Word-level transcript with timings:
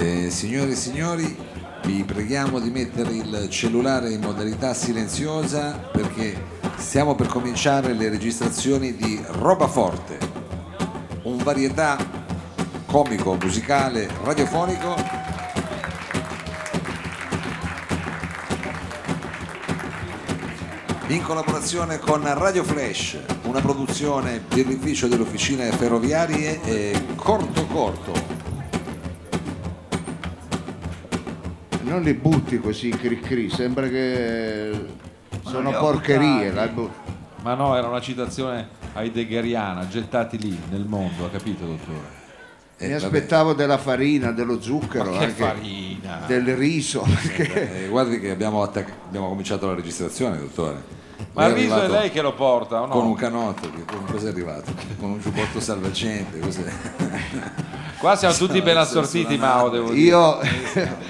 Eh, 0.00 0.30
signore 0.30 0.70
e 0.70 0.74
signori, 0.76 1.36
vi 1.82 2.04
preghiamo 2.04 2.60
di 2.60 2.70
mettere 2.70 3.10
il 3.14 3.48
cellulare 3.50 4.12
in 4.12 4.20
modalità 4.20 4.72
silenziosa 4.72 5.72
perché 5.72 6.40
stiamo 6.76 7.16
per 7.16 7.26
cominciare 7.26 7.94
le 7.94 8.08
registrazioni 8.08 8.94
di 8.94 9.20
Roba 9.26 9.66
Forte, 9.66 10.18
un 11.22 11.38
varietà 11.38 11.98
comico, 12.86 13.36
musicale, 13.42 14.08
radiofonico 14.22 14.94
in 21.08 21.22
collaborazione 21.22 21.98
con 21.98 22.22
Radio 22.22 22.62
Flash, 22.62 23.18
una 23.46 23.60
produzione 23.60 24.38
birrificio 24.38 25.08
delle 25.08 25.22
officine 25.22 25.72
ferroviarie 25.72 27.02
Corto 27.16 27.66
Corto. 27.66 28.27
Non 31.98 32.06
li 32.06 32.14
butti 32.14 32.60
così 32.60 32.90
cri 32.90 33.18
cri, 33.18 33.50
sembra 33.50 33.88
che 33.88 34.70
sono 35.44 35.70
li 35.70 35.74
ho 35.74 35.80
porcherie. 35.80 36.52
Ma 37.42 37.54
no, 37.54 37.74
era 37.76 37.88
una 37.88 38.00
citazione 38.00 38.68
heideggeriana, 38.94 39.88
gettati 39.88 40.38
lì 40.38 40.56
nel 40.70 40.84
mondo, 40.84 41.24
ha 41.26 41.28
capito 41.28 41.64
dottore? 41.66 42.16
Eh, 42.76 42.86
Mi 42.86 42.92
vabbè. 42.92 43.04
aspettavo 43.04 43.52
della 43.54 43.78
farina, 43.78 44.30
dello 44.30 44.60
zucchero, 44.60 45.10
Ma 45.10 45.18
che 45.18 45.24
anche 45.24 45.42
farina! 45.42 46.22
del 46.28 46.54
riso. 46.54 47.04
perché- 47.04 47.86
Eh, 47.86 47.88
guardi 47.88 48.20
che 48.20 48.30
abbiamo, 48.30 48.62
attac- 48.62 48.92
abbiamo 49.08 49.28
cominciato 49.28 49.66
la 49.66 49.74
registrazione, 49.74 50.38
dottore. 50.38 50.80
Ma 51.32 51.46
il 51.46 51.54
riso 51.54 51.82
è 51.82 51.88
lei 51.88 52.10
che 52.12 52.22
lo 52.22 52.32
porta, 52.34 52.80
o 52.82 52.86
no? 52.86 52.92
Con 52.92 53.06
un 53.06 53.14
canotto, 53.16 53.68
con 53.90 54.04
cosa 54.04 54.28
è 54.28 54.30
arrivato? 54.30 54.72
Con 55.00 55.10
un 55.10 55.20
giubbotto 55.20 55.58
salvagente, 55.58 56.38
cos'è? 56.38 56.62
Qua 57.98 58.14
siamo 58.14 58.34
tutti 58.34 58.62
ben 58.62 58.76
assortiti, 58.76 59.36
Mao, 59.36 59.68
devo 59.68 59.90
dire. 59.90 60.06
Io 60.06 60.38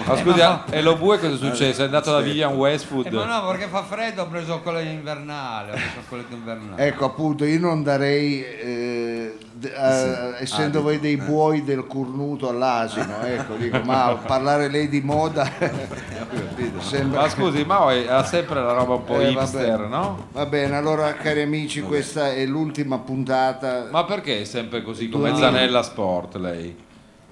Ma 0.06 0.16
scusi, 0.16 0.40
e 0.70 0.80
lo 0.80 0.96
bue 0.96 1.18
cosa 1.18 1.34
è 1.34 1.36
successo? 1.36 1.82
È 1.82 1.84
andato 1.84 2.10
da 2.12 2.20
Vivian 2.20 2.54
Westwood? 2.54 3.06
Eh, 3.06 3.10
ma 3.10 3.24
no, 3.26 3.46
perché 3.48 3.66
fa 3.66 3.82
freddo 3.82 4.22
ho 4.22 4.26
preso 4.26 4.60
quello 4.60 4.78
invernale, 4.78 5.72
ho 5.72 5.74
preso 5.74 6.02
quello 6.08 6.24
invernale. 6.30 6.86
Ecco 6.86 7.04
appunto, 7.04 7.44
io 7.44 7.60
non 7.60 7.82
darei, 7.82 8.42
eh, 8.42 9.36
d- 9.58 9.64
eh, 9.74 10.42
essendo 10.42 10.78
Ah, 10.78 10.82
voi 10.82 10.98
dei 11.00 11.16
buoi 11.16 11.64
del 11.64 11.86
cornuto 11.86 12.48
all'asino, 12.48 13.20
ecco, 13.24 13.54
dico, 13.54 13.80
ma 13.84 14.18
parlare 14.24 14.68
lei 14.68 14.88
di 14.88 15.00
moda 15.00 15.50
sembra... 16.80 17.22
Ma 17.22 17.28
scusi, 17.28 17.64
Mao 17.64 17.90
è- 17.90 18.06
ha 18.08 18.24
sempre 18.24 18.60
la 18.62 18.72
roba 18.72 18.94
un 18.94 19.04
po' 19.04 19.20
Eh, 19.20 19.30
hipster, 19.30 19.76
vabbè. 19.78 19.88
no? 19.88 20.28
Va 20.32 20.46
bene, 20.46 20.76
allora 20.76 21.12
cari 21.14 21.42
amici, 21.42 21.80
questa 21.82 22.32
è 22.32 22.44
l'ultima 22.46 22.98
puntata. 22.98 23.88
Ma 23.90 24.04
perché 24.04 24.40
è 24.42 24.44
sempre 24.44 24.82
così 24.82 25.08
come 25.08 25.30
Due- 25.30 25.38
Zanella 25.40 25.82
Sport 25.82 26.36
lei? 26.36 26.76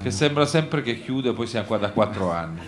Che 0.02 0.10
sembra 0.10 0.44
sempre 0.46 0.82
che 0.82 1.00
chiude, 1.00 1.32
poi 1.32 1.46
siamo 1.46 1.66
qua 1.66 1.78
da 1.78 1.90
quattro 1.90 2.30
anni. 2.30 2.60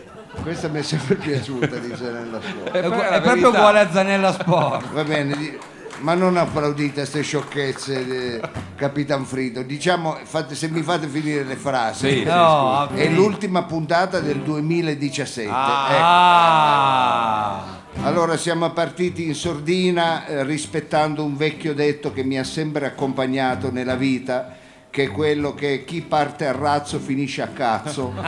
Questa 0.42 0.68
mi 0.68 0.78
è 0.78 0.82
sempre 0.82 1.16
piaciuta 1.16 1.76
di 1.76 1.92
Zanella 1.96 2.38
Scuola. 2.40 2.70
È, 2.70 2.80
è 2.80 3.16
è 3.16 3.20
proprio 3.20 3.48
uguale 3.48 3.80
a 3.80 3.90
Zanella 3.90 4.32
Sport. 4.32 4.92
Va 4.92 5.04
bene, 5.04 5.36
di- 5.36 5.58
ma 6.00 6.14
non 6.14 6.36
applaudite 6.36 7.00
a 7.00 7.02
queste 7.02 7.22
sciocchezze, 7.22 8.04
di 8.04 8.40
Capitan 8.76 9.24
Frido. 9.24 9.62
Diciamo, 9.62 10.16
fate- 10.22 10.54
se 10.54 10.68
mi 10.68 10.82
fate 10.82 11.06
finire 11.08 11.44
le 11.44 11.56
frasi. 11.56 12.08
Sì, 12.08 12.22
No, 12.24 12.86
scusi. 12.88 13.00
È 13.02 13.08
l'ultima 13.10 13.62
puntata 13.64 14.20
del 14.20 14.38
2017. 14.40 15.48
ecco. 15.48 15.56
Ah, 16.00 17.64
Allora 18.02 18.36
siamo 18.36 18.70
partiti 18.70 19.26
in 19.26 19.34
sordina 19.34 20.24
eh, 20.26 20.44
rispettando 20.44 21.24
un 21.24 21.36
vecchio 21.36 21.74
detto 21.74 22.12
che 22.12 22.22
mi 22.22 22.38
ha 22.38 22.44
sempre 22.44 22.86
accompagnato 22.86 23.72
nella 23.72 23.96
vita, 23.96 24.54
che 24.90 25.04
è 25.04 25.10
quello 25.10 25.52
che 25.54 25.84
chi 25.84 26.00
parte 26.02 26.46
a 26.46 26.52
razzo 26.52 26.98
finisce 27.00 27.42
a 27.42 27.48
cazzo. 27.48 28.12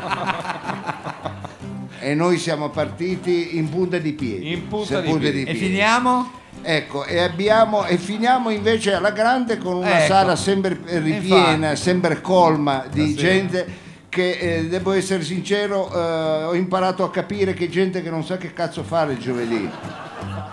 e 2.00 2.14
noi 2.14 2.38
siamo 2.38 2.70
partiti 2.70 3.56
in 3.58 3.68
punta 3.68 3.98
di 3.98 4.12
piedi. 4.12 4.52
In 4.52 4.66
punta 4.68 5.02
Se 5.02 5.02
di 5.02 5.18
piedi. 5.18 5.44
e 5.44 5.54
finiamo? 5.54 6.38
Ecco, 6.62 7.04
e, 7.04 7.18
abbiamo, 7.20 7.84
e 7.86 7.96
finiamo 7.96 8.50
invece 8.50 8.92
alla 8.94 9.10
grande 9.10 9.58
con 9.58 9.76
una 9.76 9.98
Ecco. 9.98 10.12
sala 10.12 10.36
sempre 10.36 10.78
ripiena, 10.84 11.70
Infatti. 11.70 11.76
sempre 11.76 12.20
colma 12.20 12.84
di 12.90 13.08
sì? 13.08 13.14
gente 13.14 13.66
che, 14.10 14.32
eh, 14.32 14.68
devo 14.68 14.92
essere 14.92 15.22
sincero, 15.22 15.90
eh, 15.90 16.44
ho 16.44 16.54
imparato 16.54 17.04
a 17.04 17.10
capire 17.10 17.54
che 17.54 17.70
gente 17.70 18.02
che 18.02 18.10
non 18.10 18.22
sa 18.24 18.36
che 18.36 18.52
cazzo 18.52 18.82
fare 18.82 19.12
il 19.14 19.18
giovedì. 19.18 19.70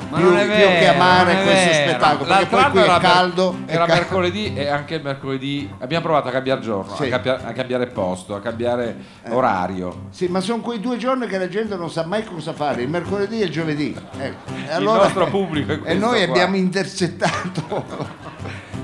Ma 0.09 0.17
più, 0.19 0.25
non 0.29 0.37
è 0.37 0.43
più 0.45 0.51
vero, 0.53 0.79
che 0.79 0.87
amare 0.87 1.33
questo 1.43 1.69
vero. 1.69 1.73
spettacolo, 1.89 2.29
perché 2.29 2.45
poi 2.45 2.69
qui 2.69 2.79
è 2.79 2.83
era, 2.83 2.97
caldo. 2.99 3.57
era 3.65 3.85
ca- 3.85 3.93
mercoledì 3.95 4.53
e 4.55 4.67
anche 4.69 4.95
il 4.95 5.01
mercoledì 5.03 5.69
abbiamo 5.79 6.05
provato 6.05 6.29
a 6.29 6.31
cambiare 6.31 6.61
giorno, 6.61 6.95
Sì. 6.95 7.03
a, 7.03 7.09
campia- 7.09 7.41
a 7.43 7.51
cambiare 7.51 7.87
posto, 7.87 8.33
a 8.35 8.39
cambiare 8.39 8.95
orario. 9.29 10.03
Sì, 10.11 10.27
ma 10.27 10.39
sono 10.39 10.61
quei 10.61 10.79
due 10.79 10.95
giorni 10.95 11.27
che 11.27 11.37
la 11.37 11.49
gente 11.49 11.75
non 11.75 11.89
sa 11.91 12.05
mai 12.05 12.23
cosa 12.23 12.53
fare, 12.53 12.83
il 12.83 12.89
mercoledì 12.89 13.41
e 13.41 13.45
il 13.45 13.51
giovedì. 13.51 13.93
Ecco. 14.17 14.51
E 14.69 14.77
Il 14.77 14.83
nostro 14.83 15.25
pubblico 15.27 15.73
è 15.73 15.75
E 15.75 15.79
questo 15.79 16.05
noi 16.05 16.23
qua. 16.23 16.33
abbiamo 16.33 16.55
intercettato. 16.55 18.15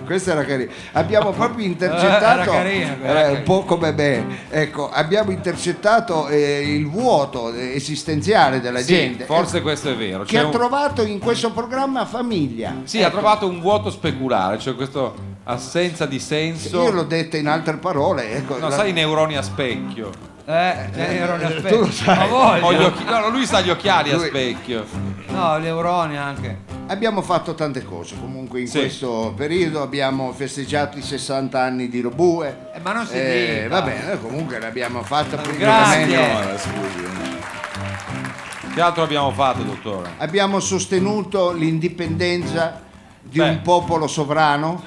Questo 0.04 0.32
era 0.32 0.44
carino. 0.44 0.70
Abbiamo 0.92 1.32
proprio 1.32 1.64
Era 1.64 1.72
intercettato. 1.72 2.52
carino, 2.52 2.96
era 3.04 3.20
era 3.20 3.20
un 3.20 3.24
carino. 3.36 3.44
po' 3.44 3.64
come 3.64 3.92
me. 3.94 4.26
Ecco, 4.64 4.90
abbiamo 4.90 5.32
intercettato 5.32 6.28
eh, 6.30 6.62
il 6.74 6.88
vuoto 6.90 7.54
esistenziale 7.54 8.62
della 8.62 8.80
Sì, 8.80 8.94
gente. 8.94 9.26
forse 9.26 9.62
questo 9.62 9.90
è 9.90 9.96
vero. 9.96 10.24
che 10.24 10.36
C'è 10.38 10.40
ha 10.40 10.46
un- 10.46 10.52
trovato 10.52 11.04
in 11.04 11.20
questo 11.20 11.52
programma 11.52 12.06
famiglia. 12.06 12.74
Sì, 12.86 13.00
ha 13.04 13.08
Ecco. 13.08 13.18
trovato 13.18 13.48
un 13.48 13.60
vuoto 13.60 13.90
speculare, 13.90 14.58
cioè 14.60 14.76
questa 14.76 15.12
assenza 15.44 16.06
di 16.06 16.20
senso. 16.20 16.82
Io 16.82 16.92
l'ho 16.92 17.04
detto 17.04 17.36
in 17.36 17.48
altre 17.48 17.76
parole. 17.76 18.32
Ecco, 18.32 18.58
No, 18.58 18.70
la- 18.70 18.76
sai 18.76 18.92
i 18.92 18.94
neuroni 18.94 19.36
a 19.36 19.42
specchio. 19.42 20.10
Eh, 20.46 20.76
eh, 20.94 21.16
ero 21.16 21.36
in 21.36 21.64
tu 21.68 21.78
lo 21.80 21.92
sai. 21.92 22.18
Ma 22.18 22.60
voglio. 22.60 22.94
No, 23.06 23.30
lui 23.30 23.46
sa 23.46 23.62
gli 23.62 23.70
occhiali 23.70 24.12
a 24.12 24.16
Lui- 24.16 24.28
specchio. 24.28 24.86
No, 25.28 25.60
gli 25.60 25.66
euroni 25.68 26.18
anche. 26.18 26.58
Abbiamo 26.94 27.24
fatto 27.24 27.56
tante 27.56 27.84
cose 27.84 28.16
comunque 28.20 28.60
in 28.62 28.68
Sì. 28.68 28.78
questo 28.78 29.34
periodo, 29.36 29.82
abbiamo 29.82 30.32
festeggiato 30.32 31.00
i 31.00 31.02
60 31.02 31.60
anni 31.60 31.90
di 31.90 32.02
Robue. 32.02 32.70
Eh, 32.76 32.80
ma 32.82 32.94
non 32.94 33.08
si 33.08 33.16
Eh, 33.16 33.62
dica. 33.64 33.68
va 33.70 33.82
bene, 33.82 34.22
comunque 34.22 34.60
l'abbiamo 34.60 35.02
fatta 35.02 35.38
Grazie. 35.38 36.06
pubblicamente. 36.06 36.58
Scusi. 36.60 37.04
eh. 37.04 38.74
Che 38.76 38.80
altro 38.82 39.02
abbiamo 39.04 39.32
fatto, 39.32 39.64
dottore? 39.64 40.12
Abbiamo 40.18 40.60
sostenuto 40.60 41.52
l'indipendenza 41.52 42.82
di 43.22 43.40
Beh. 43.40 43.50
un 43.50 43.62
popolo 43.64 44.06
sovrano, 44.06 44.84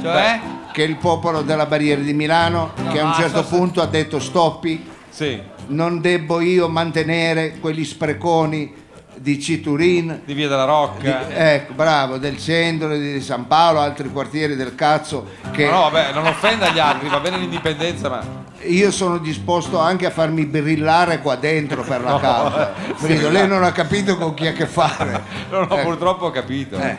Cioè? 0.00 0.40
che 0.72 0.82
è 0.84 0.86
il 0.88 0.96
popolo 0.96 1.42
della 1.42 1.66
Barriera 1.66 2.00
di 2.00 2.14
Milano, 2.14 2.72
No, 2.74 2.90
che 2.90 3.00
a 3.00 3.04
un 3.04 3.12
certo 3.12 3.42
so- 3.42 3.48
punto 3.54 3.82
ha 3.82 3.86
detto 3.86 4.18
stoppi, 4.18 4.82
Sì, 5.10 5.38
non 5.66 6.00
debbo 6.00 6.40
io 6.40 6.68
mantenere 6.70 7.58
quegli 7.60 7.84
spreconi 7.84 8.72
di 9.20 9.38
Citurin, 9.38 10.22
di 10.24 10.32
Via 10.32 10.48
della 10.48 10.64
Rocca. 10.64 11.28
ecco, 11.28 11.74
bravo, 11.74 12.16
del 12.16 12.38
centro 12.38 12.96
di 12.96 13.20
San 13.20 13.46
Paolo, 13.46 13.80
altri 13.80 14.08
quartieri 14.10 14.56
del 14.56 14.74
cazzo, 14.74 15.26
che 15.50 15.66
No, 15.66 15.72
no, 15.72 15.90
vabbè, 15.90 16.14
non 16.14 16.26
offenda 16.26 16.70
gli 16.70 16.78
altri, 16.78 17.08
va 17.10 17.20
bene 17.20 17.36
l'indipendenza, 17.36 18.08
ma 18.08 18.22
io 18.62 18.90
sono 18.90 19.18
disposto 19.18 19.78
anche 19.78 20.06
a 20.06 20.10
farmi 20.10 20.46
brillare 20.46 21.20
qua 21.20 21.36
dentro 21.36 21.82
per 21.82 22.00
la 22.02 22.18
causa. 22.18 22.72
Frido, 22.96 23.28
lei 23.28 23.46
non 23.46 23.62
ha 23.62 23.72
capito 23.72 24.16
con 24.16 24.32
chi 24.32 24.46
ha 24.46 24.50
a 24.50 24.54
che 24.54 24.66
fare. 24.66 25.22
non 25.50 25.66
ho 25.68 25.76
Eh. 25.78 25.82
purtroppo 25.82 26.26
ho 26.26 26.30
capito. 26.30 26.78
Eh. 26.78 26.96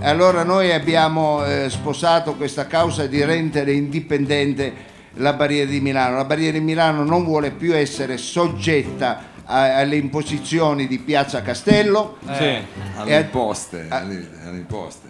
Allora 0.00 0.42
noi 0.42 0.72
abbiamo 0.72 1.44
eh, 1.44 1.68
sposato 1.70 2.34
questa 2.34 2.66
causa 2.66 3.06
di 3.06 3.22
rendere 3.22 3.72
indipendente 3.72 4.88
la 5.14 5.32
Barriera 5.32 5.70
di 5.70 5.80
Milano. 5.80 6.16
La 6.16 6.24
Barriera 6.24 6.52
di 6.58 6.64
Milano 6.64 7.04
non 7.04 7.24
vuole 7.24 7.50
più 7.50 7.74
essere 7.74 8.16
soggetta 8.16 9.29
alle 9.50 9.96
imposizioni 9.96 10.86
di 10.86 10.98
Piazza 10.98 11.42
Castello, 11.42 12.16
Sì. 12.36 12.56
Alle 12.96 13.16
E- 13.16 13.20
imposte, 13.20 13.86
alle, 13.88 14.28
alle 14.46 14.56
imposte. 14.58 15.08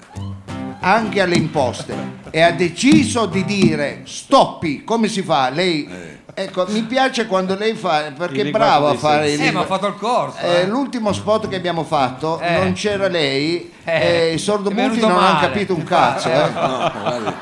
anche 0.80 1.20
alle 1.20 1.36
imposte, 1.36 1.94
e 2.30 2.40
ha 2.40 2.52
deciso 2.52 3.26
di 3.26 3.44
dire 3.44 4.00
stoppi, 4.04 4.82
come 4.82 5.08
si 5.08 5.22
fa? 5.22 5.50
Lei, 5.50 5.86
Eh. 5.86 6.42
ecco, 6.44 6.64
mi 6.68 6.82
piace 6.84 7.26
quando 7.26 7.54
lei 7.54 7.74
fa, 7.74 8.12
perché 8.16 8.42
è 8.42 8.50
bravo 8.50 8.88
a 8.88 8.94
fare 8.94 9.28
segni. 9.28 9.42
il 9.42 9.48
Eh, 9.48 9.52
ma 9.52 9.60
ho 9.60 9.64
fatto 9.66 9.86
il 9.88 9.96
corso. 9.96 10.38
Eh, 10.38 10.60
eh. 10.60 10.66
l'ultimo 10.66 11.12
spot 11.12 11.48
che 11.48 11.56
abbiamo 11.56 11.84
fatto 11.84 12.40
Eh. 12.40 12.56
non 12.58 12.72
c'era 12.72 13.08
lei 13.08 13.70
Eh, 13.84 14.28
e 14.28 14.30
i 14.32 14.34
è 14.34 14.36
sordomuti 14.36 14.80
venuto 14.82 15.08
non 15.08 15.16
hanno 15.18 15.32
male. 15.34 15.46
capito 15.46 15.74
un 15.74 15.84
cazzo. 15.84 16.28
eh. 16.28 16.48
No, 16.60 16.92
guardi, 17.00 17.32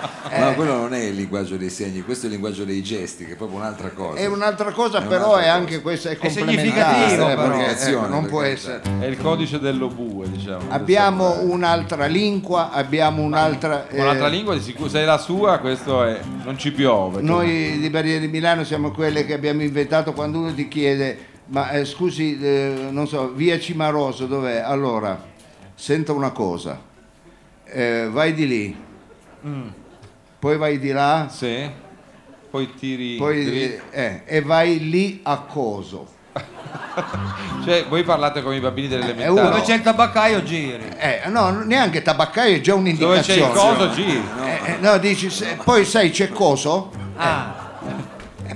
ma 0.45 0.53
quello 0.53 0.77
non 0.77 0.93
è 0.95 0.99
il 1.05 1.15
linguaggio 1.15 1.57
dei 1.57 1.71
segni, 1.71 2.03
questo 2.03 2.25
è 2.25 2.27
il 2.27 2.33
linguaggio 2.35 2.65
dei 2.65 2.83
gesti, 2.83 3.25
che 3.25 3.33
è 3.33 3.37
proprio 3.37 3.59
un'altra 3.59 3.89
cosa. 3.91 4.19
È 4.19 4.27
un'altra 4.27 4.73
cosa, 4.73 4.99
È 4.99 5.07
però 5.07 5.31
un'altra 5.31 5.41
è 5.41 5.45
cosa. 5.45 5.53
anche 5.55 5.81
questa 5.81 6.09
è 6.11 6.13
È 6.13 6.17
complementare, 6.19 6.59
significativo, 6.69 7.29
eh, 7.29 7.35
però. 7.35 7.57
perché, 7.57 7.91
ecco, 7.91 8.07
non 8.07 8.27
può 8.27 8.43
essere. 8.43 8.81
È 9.01 9.05
il 9.07 9.17
codice 9.19 9.59
dell'obue, 9.59 10.31
diciamo. 10.31 10.65
Abbiamo 10.69 11.41
un'altra 11.43 12.05
lingua, 12.07 12.71
abbiamo 12.73 13.23
un'altra. 13.23 13.87
Un'altra 13.91 14.27
eh, 14.27 14.31
lingua 14.31 14.55
di 14.55 14.61
sicuro, 14.61 14.89
se 14.91 15.01
è 15.01 15.05
la 15.05 15.19
sua, 15.19 15.59
questo 15.59 16.05
è. 16.05 16.21
non 16.45 16.59
ci 16.59 16.73
piove. 16.73 17.23
Noi 17.23 17.79
di 17.79 17.89
Barriere 17.91 18.21
di 18.21 18.29
Milano 18.29 18.65
siamo 18.65 18.91
quelle 18.93 19.25
che 19.25 19.33
abbiamo 19.33 19.63
inventato 19.63 20.13
quando 20.13 20.39
uno 20.41 20.53
ti 20.55 20.69
chiede, 20.69 21.19
ma 21.47 21.71
eh, 21.71 21.85
scusi, 21.87 22.39
eh, 22.41 22.89
non 22.91 23.09
so, 23.09 23.33
via 23.35 23.59
Cimaroso 23.59 24.27
dov'è? 24.27 24.59
Allora, 24.59 25.19
senta 25.79 26.13
una 26.13 26.31
cosa, 26.31 26.81
eh, 27.65 28.09
vai 28.11 28.35
di 28.35 28.47
lì, 28.49 28.77
Mm. 29.47 29.69
poi 30.41 30.57
vai 30.57 30.79
di 30.81 30.91
là, 30.91 31.29
Sì. 31.31 31.71
poi 32.51 32.75
tiri 32.75 33.15
poi, 33.17 33.45
dritto. 33.45 33.83
eh, 33.93 34.23
e 34.27 34.41
vai 34.43 34.89
lì 34.91 35.21
a 35.23 35.39
coso. 35.39 36.17
Cioè, 37.65 37.87
voi 37.89 38.03
parlate 38.03 38.43
come 38.43 38.57
i 38.57 38.61
bambini 38.61 38.89
delle 38.89 39.03
Eh, 39.03 39.05
elementari. 39.11 39.39
uno 39.39 39.49
Dove 39.51 39.63
c'è 39.63 39.75
il 39.75 39.83
tabaccaio 39.83 40.43
giri. 40.43 40.89
Eh, 40.99 41.23
no, 41.29 41.51
neanche 41.65 42.03
tabaccaio 42.03 42.57
è 42.57 42.61
già 42.61 42.73
Dove 42.75 42.91
c'è 42.91 42.99
un'indicazione. 42.99 43.41
il 43.41 43.49
coso 43.53 43.91
giri. 43.91 44.23
Eh, 44.45 44.61
eh, 44.73 44.77
no, 44.81 44.99
dici, 44.99 45.31
se- 45.31 45.57
poi 45.63 45.85
sai 45.85 46.11
c'è 46.11 46.29
coso? 46.31 46.91
Ah, 47.17 47.55
Eh, 47.57 47.68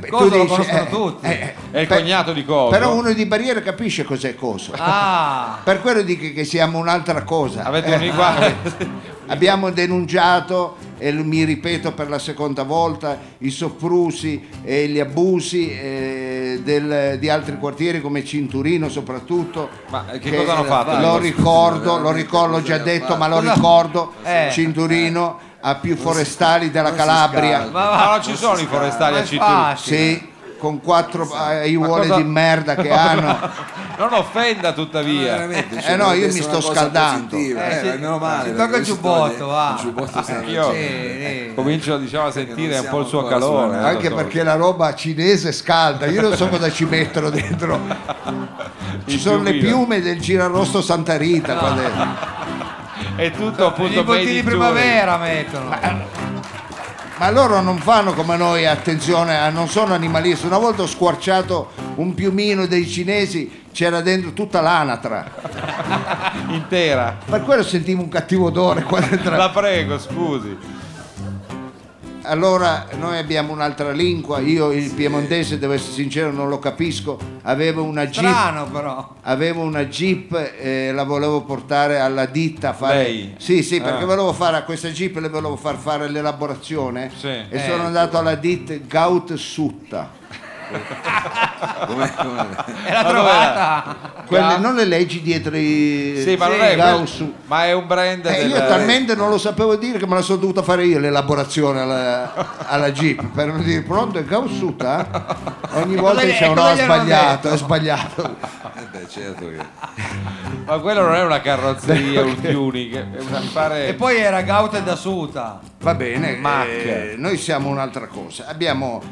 beh, 0.02 0.08
Coso 0.08 0.24
tu 0.24 0.30
lo 0.36 0.42
dici, 0.42 0.48
conoscono 0.54 0.82
eh, 0.82 0.88
tutti. 0.88 1.26
eh, 1.26 1.54
È 1.70 1.78
il 1.80 1.86
per- 1.86 1.98
cognato 1.98 2.32
di 2.32 2.44
coso. 2.44 2.70
Però 2.70 2.94
uno 2.94 3.12
di 3.12 3.26
barriere 3.26 3.62
capisce 3.62 4.02
cos'è 4.04 4.34
coso. 4.34 4.72
ah. 4.76 5.58
Per 5.64 5.80
quello 5.80 6.02
dico 6.02 6.32
che 6.34 6.44
siamo 6.44 6.78
un'altra 6.78 7.22
cosa. 7.22 7.62
Avete 7.64 7.92
Eh, 7.92 7.94
un 7.94 8.00
linguaggio. 8.00 8.54
Abbiamo 9.28 9.70
denunciato, 9.70 10.76
e 10.98 11.12
lo- 11.12 11.22
mi 11.24 11.44
ripeto 11.44 11.92
per 11.92 12.08
la 12.08 12.18
seconda 12.18 12.64
volta, 12.64 13.18
i 13.38 13.50
soprusi 13.50 14.46
e 14.64 14.88
gli 14.88 14.98
abusi 14.98 15.70
eh, 15.70 16.60
del- 16.62 17.18
di 17.18 17.28
altri 17.30 17.56
quartieri 17.58 18.00
come 18.00 18.24
Cinturino 18.24 18.88
soprattutto. 18.88 19.68
Ma, 19.90 20.10
eh, 20.10 20.18
che 20.18 20.34
cosa 20.36 20.54
hanno 20.54 20.64
fatto? 20.64 20.98
Lo 20.98 21.18
ricordo, 21.18 21.98
lo 21.98 22.10
ricordo, 22.10 22.56
l'ho 22.56 22.62
già 22.62 22.78
detto, 22.78 23.16
ma 23.16 23.28
lo 23.28 23.38
ricordo. 23.40 24.12
Eh. 24.24 24.48
Cinturino 24.50 25.38
ha 25.64 25.74
più 25.76 25.96
forestali 25.96 26.70
della 26.70 26.92
Calabria. 26.92 27.68
Ma 27.70 27.90
Ma 27.90 28.10
non 28.10 28.22
ci 28.22 28.36
sono 28.36 28.58
i 28.58 28.66
forestali 28.66 29.18
a 29.18 29.24
facile. 29.24 29.96
Sì, 29.96 30.30
con 30.58 30.80
quattro 30.80 31.28
aiuole 31.32 32.06
cosa- 32.06 32.16
di 32.16 32.24
merda 32.24 32.74
che 32.74 32.90
hanno. 32.90 33.38
Non 33.98 34.12
offenda 34.14 34.72
tuttavia. 34.72 35.48
Eh 35.48 35.66
cioè, 35.80 35.96
no, 35.96 36.12
io 36.12 36.20
deve 36.26 36.32
mi 36.32 36.40
sto 36.40 36.60
scaldando. 36.60 37.36
Eh, 37.36 37.50
eh, 37.56 37.78
sì. 37.80 37.86
meno 37.98 38.18
male. 38.18 38.48
Si 38.48 38.54
perché 38.54 38.56
tocca 38.56 38.64
il 38.64 38.70
questo 38.70 38.94
giubbotto, 38.94 39.46
va. 39.46 39.74
Il 39.76 39.82
giubbotto 39.84 40.22
sta 40.22 40.42
Io- 40.42 40.72
sì. 40.72 41.52
Comincio 41.54 41.96
diciamo, 41.98 42.26
a 42.26 42.30
sentire 42.32 42.78
un 42.78 42.88
po' 42.88 43.00
il 43.00 43.06
suo 43.06 43.18
ancora 43.20 43.38
calore. 43.38 43.74
sulla- 43.76 43.86
Anche 43.88 44.08
dottore. 44.08 44.22
perché 44.24 44.42
la 44.42 44.54
roba 44.56 44.94
cinese 44.94 45.52
scalda, 45.52 46.06
io 46.06 46.22
non 46.22 46.34
so 46.36 46.48
cosa 46.50 46.70
ci 46.72 46.84
mettono 46.86 47.30
dentro. 47.30 47.78
Ci 49.06 49.14
Il 49.14 49.20
sono 49.20 49.42
le 49.42 49.52
piumino. 49.52 49.76
piume 49.78 50.00
del 50.00 50.20
girarosto 50.20 50.80
Santa 50.82 51.16
Rita. 51.16 51.54
qua 51.54 51.70
dentro. 51.74 52.40
È 53.16 53.30
tutto 53.30 53.64
I 53.64 53.66
appunto 53.66 54.04
bottini 54.04 54.24
made 54.24 54.32
di 54.32 54.42
primavera 54.42 55.16
mettono. 55.18 56.20
Ma 57.18 57.30
loro 57.30 57.60
non 57.60 57.78
fanno 57.78 58.14
come 58.14 58.36
noi, 58.36 58.66
attenzione, 58.66 59.46
eh, 59.46 59.50
non 59.50 59.68
sono 59.68 59.94
animalisti. 59.94 60.46
Una 60.46 60.58
volta 60.58 60.82
ho 60.82 60.86
squarciato 60.86 61.70
un 61.96 62.14
piumino 62.14 62.66
dei 62.66 62.84
cinesi, 62.86 63.62
c'era 63.72 64.00
dentro 64.00 64.32
tutta 64.32 64.60
l'anatra. 64.60 65.30
Intera. 66.48 67.16
Per 67.24 67.42
quello 67.42 67.62
sentivo 67.62 68.02
un 68.02 68.08
cattivo 68.08 68.46
odore 68.46 68.82
qua 68.82 69.00
dentro. 69.00 69.36
La 69.36 69.50
prego, 69.50 69.98
scusi. 70.00 70.56
Allora 72.24 72.86
noi 72.98 73.18
abbiamo 73.18 73.52
un'altra 73.52 73.90
lingua, 73.90 74.38
io 74.38 74.70
il 74.70 74.92
piemontese, 74.92 75.58
devo 75.58 75.72
essere 75.72 75.92
sincero, 75.92 76.30
non 76.30 76.48
lo 76.48 76.60
capisco. 76.60 77.18
Avevo 77.42 77.82
una 77.82 78.06
jeep, 78.06 78.24
Strano 78.28 78.66
però. 78.70 79.14
avevo 79.22 79.62
una 79.62 79.84
jeep 79.86 80.32
e 80.58 80.92
la 80.92 81.02
volevo 81.02 81.42
portare 81.42 81.98
alla 81.98 82.26
ditta 82.26 82.70
a 82.70 82.72
fare. 82.74 83.02
Lei? 83.02 83.34
Sì, 83.38 83.62
sì, 83.64 83.80
perché 83.80 84.04
Ah. 84.04 84.06
volevo 84.06 84.32
fare 84.32 84.56
a 84.56 84.62
questa 84.62 84.88
jeep 84.90 85.16
le 85.16 85.28
volevo 85.28 85.56
far 85.56 85.76
fare 85.76 86.08
l'elaborazione 86.08 87.10
Sì. 87.16 87.26
e 87.26 87.46
Eh. 87.50 87.64
sono 87.68 87.84
andato 87.84 88.16
alla 88.18 88.36
ditta 88.36 88.72
Gaut 88.86 89.34
Sutta. 89.34 90.10
Come- 91.86 92.12
come- 92.16 92.46
E 92.86 92.92
l'ha 92.92 93.02
Ma 93.02 93.08
trovata. 93.08 93.96
Quelle, 94.26 94.58
non 94.58 94.74
le 94.74 94.84
leggi 94.84 95.20
dietro 95.20 95.56
i 95.56 96.20
Sì, 96.24 96.36
ma 96.36 96.46
non 96.48 96.60
è 96.62 96.74
quel- 96.76 97.34
ma 97.46 97.66
è 97.66 97.72
un 97.72 97.86
brand 97.86 98.24
Eh, 98.26 98.46
io 98.46 98.56
talmente 98.66 99.14
non 99.14 99.28
lo 99.28 99.38
sapevo 99.38 99.76
dire 99.76 99.98
che 99.98 100.06
me 100.06 100.14
la 100.14 100.22
sono 100.22 100.38
dovuta 100.38 100.62
fare 100.62 100.84
io 100.86 100.98
l'elaborazione 100.98 101.80
alla, 101.80 102.32
alla 102.66 102.90
Jeep 102.92 103.24
per 103.34 103.52
dire 103.56 103.82
pronto 103.82 104.18
è 104.18 104.24
Gaussuta? 104.24 105.36
Ogni 105.74 105.96
volta 105.96 106.20
cosa 106.20 106.24
gli- 106.26 106.30
dice 106.30 106.46
no, 106.48 106.54
cosa 106.54 106.70
ha 106.70 106.74
gli 106.74 106.80
hanno 106.80 106.94
sbagliato, 106.94 107.42
detto?" 107.42 107.54
è 107.54 107.58
sbagliato. 107.58 108.36
eh 108.76 108.82
beh, 108.90 109.08
certo 109.08 109.48
che... 109.48 109.56
Ma 110.64 110.78
quello 110.78 111.02
non 111.02 111.14
è 111.14 111.22
una 111.22 111.40
carrozzeria, 111.40 112.22
un 112.22 112.40
tuning, 112.40 112.94
è 112.94 113.88
E 113.88 113.94
poi 113.94 114.16
era 114.18 114.40
Gaute 114.42 114.82
da 114.82 114.94
Suta. 114.96 115.60
Va 115.80 115.94
bene, 115.94 116.38
eh, 116.68 117.14
noi 117.18 117.36
siamo 117.36 117.68
un'altra 117.68 118.06
cosa. 118.06 118.46
Abbiamo 118.46 119.02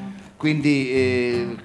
quindi 0.40 0.90
eh, 0.90 1.56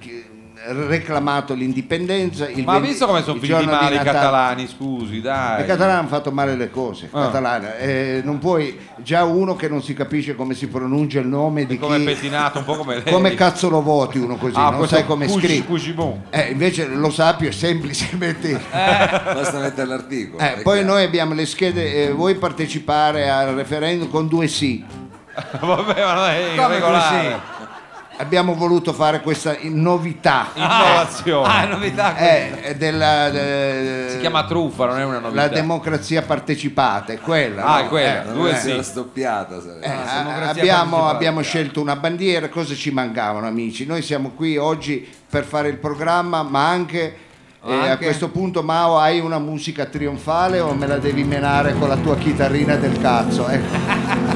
reclamato 0.68 1.54
l'indipendenza. 1.54 2.46
Il 2.48 2.64
Ma 2.64 2.72
ha 2.72 2.74
20 2.74 2.88
visto 2.90 3.06
come 3.06 3.22
sono 3.22 3.40
finiti 3.40 3.64
male 3.66 3.94
i 3.94 3.98
catalani, 4.00 4.66
scusi, 4.68 5.20
dai. 5.22 5.62
I 5.62 5.64
catalani 5.66 5.98
hanno 6.00 6.08
fatto 6.08 6.30
male 6.30 6.56
le 6.56 6.70
cose, 6.70 7.08
Ah. 7.10 7.22
catalani. 7.26 7.66
Eh, 7.78 8.20
non 8.22 8.38
puoi, 8.38 8.78
già 8.96 9.24
uno 9.24 9.56
che 9.56 9.68
non 9.68 9.82
si 9.82 9.94
capisce 9.94 10.34
come 10.34 10.52
si 10.54 10.66
pronuncia 10.66 11.20
il 11.20 11.26
nome 11.28 11.64
di 11.64 11.78
come 11.78 11.98
chi... 11.98 12.04
pettinato, 12.04 12.58
un 12.58 12.64
po' 12.64 12.74
come 12.76 13.00
lei. 13.02 13.12
Come 13.12 13.34
cazzo 13.34 13.70
lo 13.70 13.80
voti 13.80 14.18
uno 14.18 14.36
così? 14.36 14.56
Ah, 14.56 14.70
non 14.70 14.86
sai 14.86 15.06
come 15.06 15.24
è 15.24 15.28
scritto. 15.28 15.64
Cucibon. 15.66 16.24
Eh, 16.30 16.50
invece 16.50 16.86
lo 16.88 17.10
sappio 17.10 17.48
è 17.48 17.52
semplice, 17.52 18.08
metti... 18.16 18.52
Basta 18.70 19.58
mettere 19.60 19.86
l'articolo. 19.86 20.42
Eh, 20.42 20.60
poi 20.62 20.78
chiaro. 20.80 20.92
noi 20.94 21.04
abbiamo 21.04 21.32
le 21.32 21.46
schede, 21.46 22.06
eh, 22.08 22.10
vuoi 22.12 22.34
partecipare 22.34 23.30
al 23.30 23.54
referendum 23.54 24.10
con 24.10 24.26
due 24.28 24.48
sì. 24.48 24.84
Vabbè, 25.60 26.02
ma 26.04 26.14
non 26.14 26.24
è 26.28 26.54
Come 26.56 26.74
regolare. 26.74 27.24
così? 27.30 27.55
Abbiamo 28.18 28.54
voluto 28.54 28.92
fare 28.94 29.20
questa 29.20 29.56
novità. 29.62 30.48
Innovazione. 30.54 31.48
Ah, 31.48 31.64
novità 31.66 32.12
questa. 32.14 32.30
Eh, 32.34 32.60
è 32.62 32.74
della, 32.74 33.28
de- 33.28 34.06
Si 34.10 34.18
chiama 34.20 34.44
truffa, 34.46 34.86
non 34.86 34.98
è 34.98 35.04
una 35.04 35.18
novità. 35.18 35.42
la 35.42 35.48
democrazia 35.48 36.22
partecipata, 36.22 37.12
è 37.12 37.18
quella. 37.18 37.64
Ah, 37.64 37.80
no? 37.80 37.84
è 37.84 37.88
quella. 37.88 38.24
Eh, 38.24 38.32
due 38.32 38.50
essere 38.52 38.70
sì. 38.70 38.76
la 38.76 38.82
stoppiata. 38.82 39.56
eh, 39.80 39.88
Ah, 39.90 40.48
abbiamo, 40.48 41.08
abbiamo 41.08 41.42
scelto 41.42 41.80
una 41.80 41.96
bandiera, 41.96 42.48
cosa 42.48 42.74
ci 42.74 42.90
mancavano 42.90 43.46
amici? 43.46 43.84
Noi 43.84 44.00
siamo 44.02 44.30
qui 44.30 44.56
oggi 44.56 45.06
per 45.28 45.44
fare 45.44 45.68
il 45.68 45.76
programma, 45.76 46.42
ma 46.42 46.68
anche, 46.68 47.16
eh, 47.66 47.88
a 47.88 47.98
questo 47.98 48.30
punto 48.30 48.62
Mao 48.62 48.98
hai 48.98 49.20
una 49.20 49.38
musica 49.38 49.84
trionfale 49.84 50.58
o 50.60 50.72
me 50.72 50.86
la 50.86 50.96
devi 50.98 51.22
menare 51.22 51.74
con 51.74 51.88
la 51.88 51.96
tua 51.96 52.16
chitarrina 52.16 52.76
del 52.76 52.98
cazzo? 52.98 53.46
Ecco. 53.48 54.34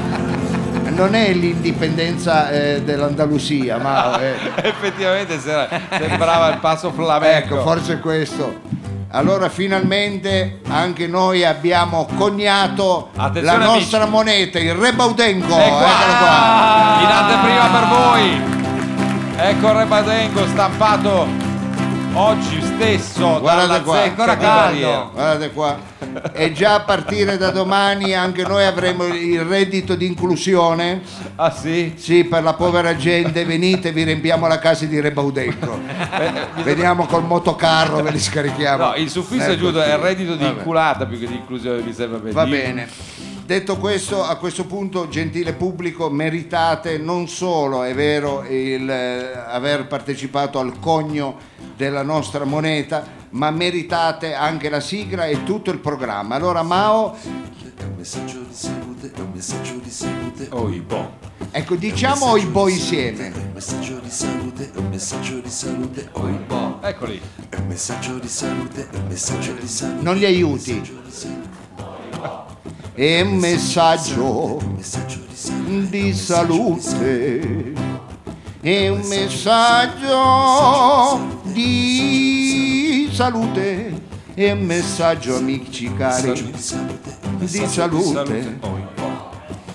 Non 1.01 1.15
è 1.15 1.33
l'indipendenza 1.33 2.51
eh, 2.51 2.83
dell'Andalusia, 2.83 3.79
Mao. 3.79 4.19
eh. 4.19 4.35
Effettivamente 4.61 5.39
se- 5.39 5.67
sembrava 5.97 6.49
il 6.49 6.59
passo 6.59 6.91
flamenco. 6.91 7.55
Ecco, 7.55 7.61
forse 7.63 7.97
questo. 7.99 8.59
Allora 9.09 9.49
finalmente 9.49 10.59
anche 10.69 11.07
noi 11.07 11.43
abbiamo 11.43 12.07
coniato 12.15 13.09
Attenzione, 13.15 13.57
la 13.57 13.65
nostra 13.65 13.97
amici. 14.03 14.11
moneta, 14.15 14.59
il 14.59 14.75
Rebaudengo. 14.75 15.47
Ecco, 15.57 15.63
Eccolo 15.63 16.17
qua. 16.19 16.97
ah, 16.97 17.01
in 17.01 17.07
anteprima 17.07 17.67
per 17.67 17.87
voi. 17.87 18.41
Ecco 19.37 19.67
il 19.69 19.73
Rebadengo 19.73 20.45
stampato 20.49 21.27
oggi 22.13 22.61
stesso 22.61 23.39
Guardate 23.39 23.83
qua. 23.83 24.01
Ancora 24.03 24.37
caldo. 24.37 25.11
Guardate 25.13 25.51
qua. 25.51 25.79
E 26.33 26.51
già 26.51 26.75
a 26.75 26.79
partire 26.81 27.37
da 27.37 27.51
domani 27.51 28.13
anche 28.13 28.43
noi 28.43 28.65
avremo 28.65 29.05
il 29.05 29.41
reddito 29.41 29.95
di 29.95 30.05
inclusione. 30.07 31.01
Ah 31.35 31.51
sì? 31.51 31.93
Sì, 31.95 32.25
per 32.25 32.43
la 32.43 32.53
povera 32.53 32.95
gente, 32.95 33.45
venite, 33.45 33.91
vi 33.91 34.03
riempiamo 34.03 34.47
la 34.47 34.59
casa 34.59 34.85
di 34.85 34.99
Rebaudengo. 34.99 35.79
Veniamo 36.63 37.05
col 37.05 37.23
motocarro, 37.23 38.01
ve 38.01 38.11
li 38.11 38.19
scarichiamo. 38.19 38.85
No, 38.87 38.95
il 38.95 39.09
suffisso 39.09 39.43
Ecco, 39.43 39.51
è 39.53 39.57
giusto, 39.57 39.81
è 39.81 39.91
il 39.91 39.97
reddito 39.99 40.35
di 40.35 40.43
Vabbè. 40.43 40.57
inculata 40.57 41.05
più 41.05 41.19
che 41.19 41.27
di 41.27 41.35
inclusione, 41.35 41.81
mi 41.81 41.93
sembra 41.93 42.19
bene. 42.19 42.33
Va 42.33 42.45
bene. 42.45 42.89
Detto 43.51 43.75
questo, 43.75 44.23
a 44.23 44.37
questo 44.37 44.65
punto, 44.65 45.09
gentile 45.09 45.51
pubblico, 45.51 46.09
meritate 46.09 46.97
non 46.97 47.27
solo, 47.27 47.83
è 47.83 47.93
vero, 47.93 48.45
il, 48.47 48.89
eh, 48.89 49.33
aver 49.45 49.87
partecipato 49.87 50.57
al 50.57 50.79
cogno 50.79 51.35
della 51.75 52.01
nostra 52.01 52.45
moneta, 52.45 53.05
ma 53.31 53.51
meritate 53.51 54.33
anche 54.33 54.69
la 54.69 54.79
sigla 54.79 55.25
e 55.25 55.43
tutto 55.43 55.69
il 55.69 55.79
programma. 55.79 56.35
Allora, 56.35 56.63
Mao, 56.63 57.13
È 57.13 57.83
un 57.83 57.95
messaggio 57.97 58.39
di 58.39 58.53
salute, 58.53 59.11
è 59.13 59.19
un 59.19 59.31
messaggio 59.33 59.73
di 59.83 59.89
salute. 59.89 60.47
Oh, 60.51 60.69
i 60.69 60.79
boh. 60.79 61.11
ecco, 61.51 61.75
diciamo 61.75 62.37
i 62.37 62.45
boy 62.45 62.71
insieme. 62.71 63.33
È 63.33 63.37
un 63.37 63.51
messaggio 63.53 63.99
di 63.99 64.09
salute, 64.09 64.71
è 64.73 64.77
un 64.77 64.87
messaggio 64.87 65.39
di 65.39 65.49
salute. 65.49 66.07
Oh, 66.13 66.27
il 66.29 66.39
bo. 66.47 66.81
Eccoli. 66.81 67.19
È 67.49 67.57
un 67.57 67.67
messaggio 67.67 68.17
di 68.17 68.29
salute, 68.29 68.87
è 68.89 68.95
un 68.95 69.07
messaggio 69.09 69.51
di 69.51 69.67
salute. 69.67 70.03
Non 70.03 70.15
li 70.15 70.23
aiuti. 70.23 70.99
Un 72.95 73.37
messaggio 73.39 74.59
di 75.89 76.13
salute. 76.13 77.73
È 78.61 78.87
un 78.89 79.01
messaggio 79.07 80.19
di 81.43 83.09
salute. 83.11 84.01
È 84.33 84.51
un 84.51 84.61
messaggio, 84.61 85.37
amici 85.37 85.93
cari. 85.95 86.53
Di 87.39 87.67
salute. 87.67 88.59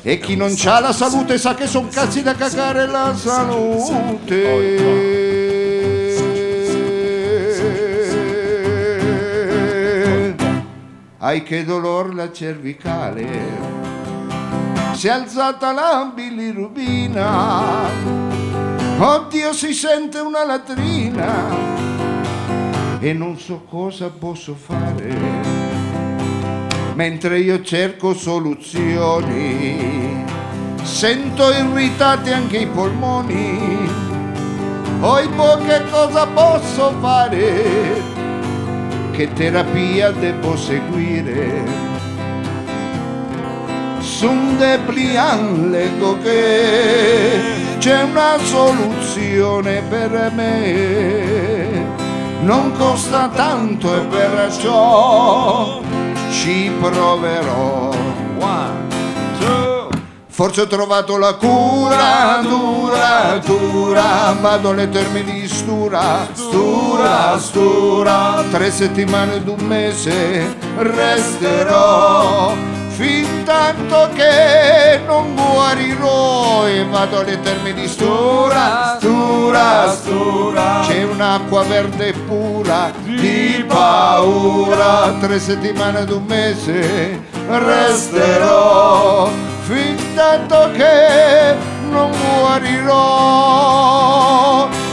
E 0.02 0.20
chi 0.20 0.36
non 0.36 0.54
c'ha 0.54 0.78
la 0.78 0.92
salute 0.92 1.36
sa 1.36 1.54
che 1.54 1.66
son 1.66 1.88
cazzi 1.88 2.22
da 2.22 2.34
cagare 2.36 2.86
la 2.86 3.12
salute. 3.16 4.46
Ai 11.18 11.42
che 11.42 11.64
dolor 11.64 12.14
la 12.14 12.30
cervicale, 12.32 13.26
si 14.92 15.08
è 15.08 15.10
alzata 15.10 15.72
la 15.72 16.10
bilirubina 16.14 17.88
Oddio 18.98 19.52
si 19.52 19.72
sente 19.74 20.18
una 20.18 20.44
latrina 20.44 21.74
e 22.98 23.12
non 23.12 23.38
so 23.38 23.64
cosa 23.68 24.08
posso 24.08 24.54
fare 24.54 25.66
mentre 26.96 27.38
io 27.38 27.62
cerco 27.62 28.14
soluzioni. 28.14 29.44
Sento 30.82 31.52
irritati 31.52 32.30
anche 32.30 32.58
i 32.58 32.66
polmoni. 32.66 33.86
Poi 34.98 35.28
boh 35.28 35.58
che 35.58 35.82
cosa 35.90 36.26
posso 36.26 36.94
fare? 37.00 38.15
Che 39.16 39.32
terapia 39.32 40.10
devo 40.10 40.54
seguire? 40.58 41.64
Sun 43.98 44.58
depliant 44.58 45.70
leggo 45.70 46.18
che 46.18 47.40
c'è 47.78 48.02
una 48.02 48.36
soluzione 48.42 49.80
per 49.88 50.30
me. 50.34 51.86
Non 52.42 52.72
costa 52.72 53.30
tanto 53.34 53.96
e 53.96 54.04
perciò 54.04 55.80
ci 56.30 56.70
proverò. 56.78 57.86
Two. 58.38 58.85
Forse 60.36 60.60
ho 60.60 60.66
trovato 60.66 61.16
la 61.16 61.32
cura, 61.32 62.40
dura, 62.42 63.40
dura, 63.42 64.36
vado 64.38 64.68
alle 64.68 64.86
terme 64.90 65.24
di 65.24 65.48
stura, 65.48 66.28
stura, 66.34 67.38
stura, 67.38 68.44
tre 68.50 68.70
settimane 68.70 69.36
ed 69.36 69.48
un 69.48 69.64
mese 69.64 70.54
resterò, 70.76 72.52
fin 72.88 73.44
tanto 73.44 74.10
che 74.12 75.00
non 75.06 75.34
guarirò 75.34 76.66
e 76.66 76.84
vado 76.84 77.20
alle 77.20 77.40
terme 77.40 77.72
di 77.72 77.88
stura, 77.88 78.98
stura, 78.98 79.90
stura, 79.90 80.82
c'è 80.86 81.02
un'acqua 81.02 81.62
verde 81.62 82.12
pura, 82.12 82.92
di 83.04 83.64
paura, 83.66 85.14
tre 85.18 85.40
settimane 85.40 86.00
ed 86.00 86.10
un 86.10 86.24
mese 86.26 87.22
resterò, 87.48 89.30
fin 89.66 89.96
tanto 90.14 90.70
che 90.72 91.56
non 91.90 92.10
guarirò. 92.38 92.94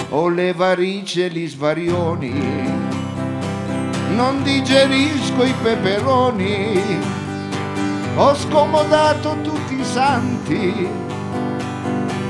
Ho 0.10 0.30
le 0.30 0.54
varici 0.54 1.24
e 1.24 1.30
gli 1.30 1.48
svarioni, 1.48 2.34
non 4.16 4.42
digerisco 4.44 5.44
i 5.44 5.54
peperoni, 5.62 6.82
ho 8.16 8.36
scomodato 8.36 9.38
tutti 9.44 9.80
i 9.80 9.84
santi, 9.84 10.88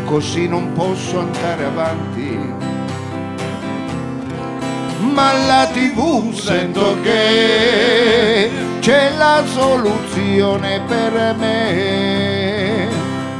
così 0.06 0.48
non 0.48 0.74
posso 0.74 1.20
andare 1.20 1.64
avanti. 1.66 2.52
Ma 5.14 5.30
alla 5.30 5.68
tv 5.68 6.34
sento 6.34 6.98
che 7.02 8.50
c'è 8.80 9.12
la 9.18 9.44
soluzione 9.46 10.82
per 10.88 11.36
me. 11.38 12.23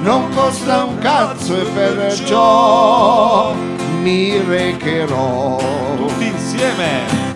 Non 0.04 0.34
costa 0.36 0.84
un 0.84 0.98
cazzo 1.00 1.56
e 1.56 1.64
perciò 1.64 3.54
mi 4.02 4.38
recherò. 4.38 5.58
Tutti 5.96 6.26
insieme. 6.26 7.32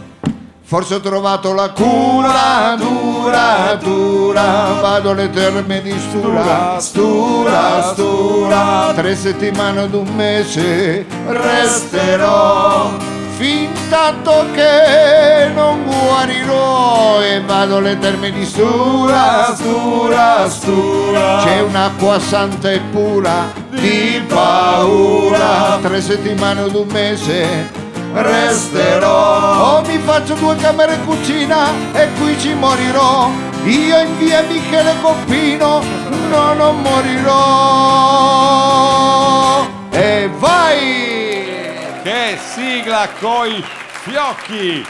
Forse 0.64 0.96
ho 0.96 1.00
trovato 1.00 1.54
la 1.54 1.70
cura, 1.70 2.76
dura, 2.78 3.74
dura, 3.76 4.74
vado 4.82 5.12
alle 5.12 5.30
terme 5.30 5.82
di 5.82 5.98
stura, 5.98 6.78
stura, 6.80 7.94
stura, 7.94 8.92
tre 8.94 9.16
settimane 9.16 9.84
ad 9.84 9.94
un 9.94 10.14
mese 10.14 11.06
resterò, 11.26 12.92
fin 13.38 13.70
tanto 13.89 14.46
che 14.51 15.51
non 15.53 15.84
guarirò 15.86 17.22
e 17.22 17.39
vado 17.41 17.77
alle 17.77 18.00
terme 18.00 18.32
di 18.32 18.44
stura, 18.44 19.53
stura, 19.56 20.50
stura, 20.50 21.44
c'è 21.44 21.62
un'acqua 21.62 22.20
santa 22.20 22.72
e 22.72 22.79
pura, 22.91 23.51
di 23.70 24.24
paura, 24.27 25.77
tre 25.82 26.01
settimane 26.01 26.62
ad 26.62 26.74
un 26.74 26.88
mese 26.91 27.86
resterò. 28.13 29.77
Oh, 29.77 29.82
mi 29.86 30.00
faccio 30.00 30.34
due 30.34 30.56
camere 30.56 30.96
e 30.96 31.00
cucina 31.06 31.67
e 31.94 32.08
qui 32.17 32.36
ci 32.39 32.56
morirò. 32.56 33.29
Io 33.65 34.00
in 34.00 34.17
via 34.17 34.41
Michele 34.41 34.96
Coppino, 35.01 35.82
no, 36.29 36.53
non 36.53 36.82
morirò. 36.82 37.36
E 39.91 40.29
vai! 40.39 40.97
Sigla 42.88 43.10
coi 43.20 43.62
fiocchi! 44.03 44.82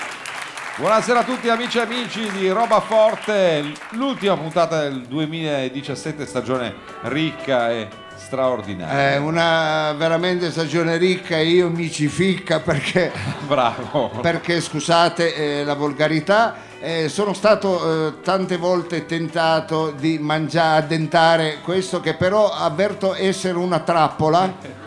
Buonasera 0.77 1.21
a 1.21 1.23
tutti 1.23 1.49
amici 1.49 1.79
e 1.79 1.81
amici 1.81 2.29
di 2.29 2.47
Roba 2.47 2.79
Forte, 2.79 3.73
l'ultima 3.93 4.37
puntata 4.37 4.81
del 4.81 5.01
2017, 5.01 6.27
stagione 6.27 6.75
ricca 7.05 7.71
e 7.71 7.87
straordinaria. 8.15 9.13
È 9.13 9.17
una 9.17 9.93
veramente 9.97 10.51
stagione 10.51 10.97
ricca 10.97 11.37
e 11.37 11.47
io 11.47 11.71
mi 11.71 11.89
ci 11.89 12.07
ficca 12.07 12.59
perché 12.59 13.11
Bravo. 13.47 14.09
perché 14.21 14.61
scusate 14.61 15.33
eh, 15.33 15.63
la 15.63 15.73
volgarità, 15.73 16.55
eh, 16.79 17.09
sono 17.09 17.33
stato 17.33 18.09
eh, 18.09 18.21
tante 18.21 18.57
volte 18.57 19.07
tentato 19.07 19.89
di 19.89 20.19
mangiare, 20.19 20.83
addentare 20.83 21.61
questo 21.63 21.99
che 21.99 22.13
però 22.13 22.51
avverto 22.51 23.15
essere 23.15 23.57
una 23.57 23.79
trappola. 23.79 24.85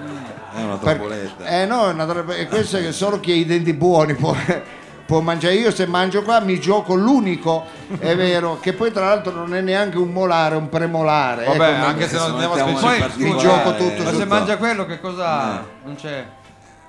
È 0.53 0.63
una 0.63 0.77
Per- 0.77 0.95
trappoletta. 0.97 1.45
eh 1.47 1.65
no, 1.67 1.89
è 1.89 1.93
una 1.93 2.25
e 2.37 2.47
questo 2.49 2.79
è 2.79 2.83
che 2.83 2.93
solo 2.93 3.21
chi 3.21 3.33
ha 3.33 3.35
i 3.35 3.45
denti 3.47 3.73
buoni 3.73 4.15
può, 4.15 4.35
può 5.07 5.21
mangiare. 5.21 5.55
Io 5.55 5.71
se 5.71 5.87
mangio 5.87 6.23
qua 6.23 6.41
mi 6.41 6.59
gioco 6.61 6.95
l'unico, 6.95 7.65
è 7.99 8.15
vero, 8.17 8.59
che 8.61 8.73
poi 8.73 8.91
tra 8.93 9.05
l'altro 9.07 9.33
non 9.33 9.55
è 9.55 9.61
neanche 9.61 9.99
un 9.99 10.11
molare, 10.11 10.55
è 10.55 10.59
un 10.59 10.69
premolare. 10.69 11.45
Vabbè, 11.47 11.71
ecco, 11.77 11.85
anche 11.87 12.09
se 12.09 12.17
non 12.17 12.31
andiamo 12.33 12.55
a 12.55 12.59
specificare. 12.59 13.13
mi 13.17 13.37
gioco 13.39 13.75
tutto 13.77 14.03
Ma 14.03 14.11
su- 14.11 14.17
se 14.17 14.23
tutto. 14.23 14.27
mangia 14.35 14.57
quello 14.57 14.87
che 14.87 15.01
cosa... 15.01 15.65
Non 15.85 15.95
c'è... 15.97 16.25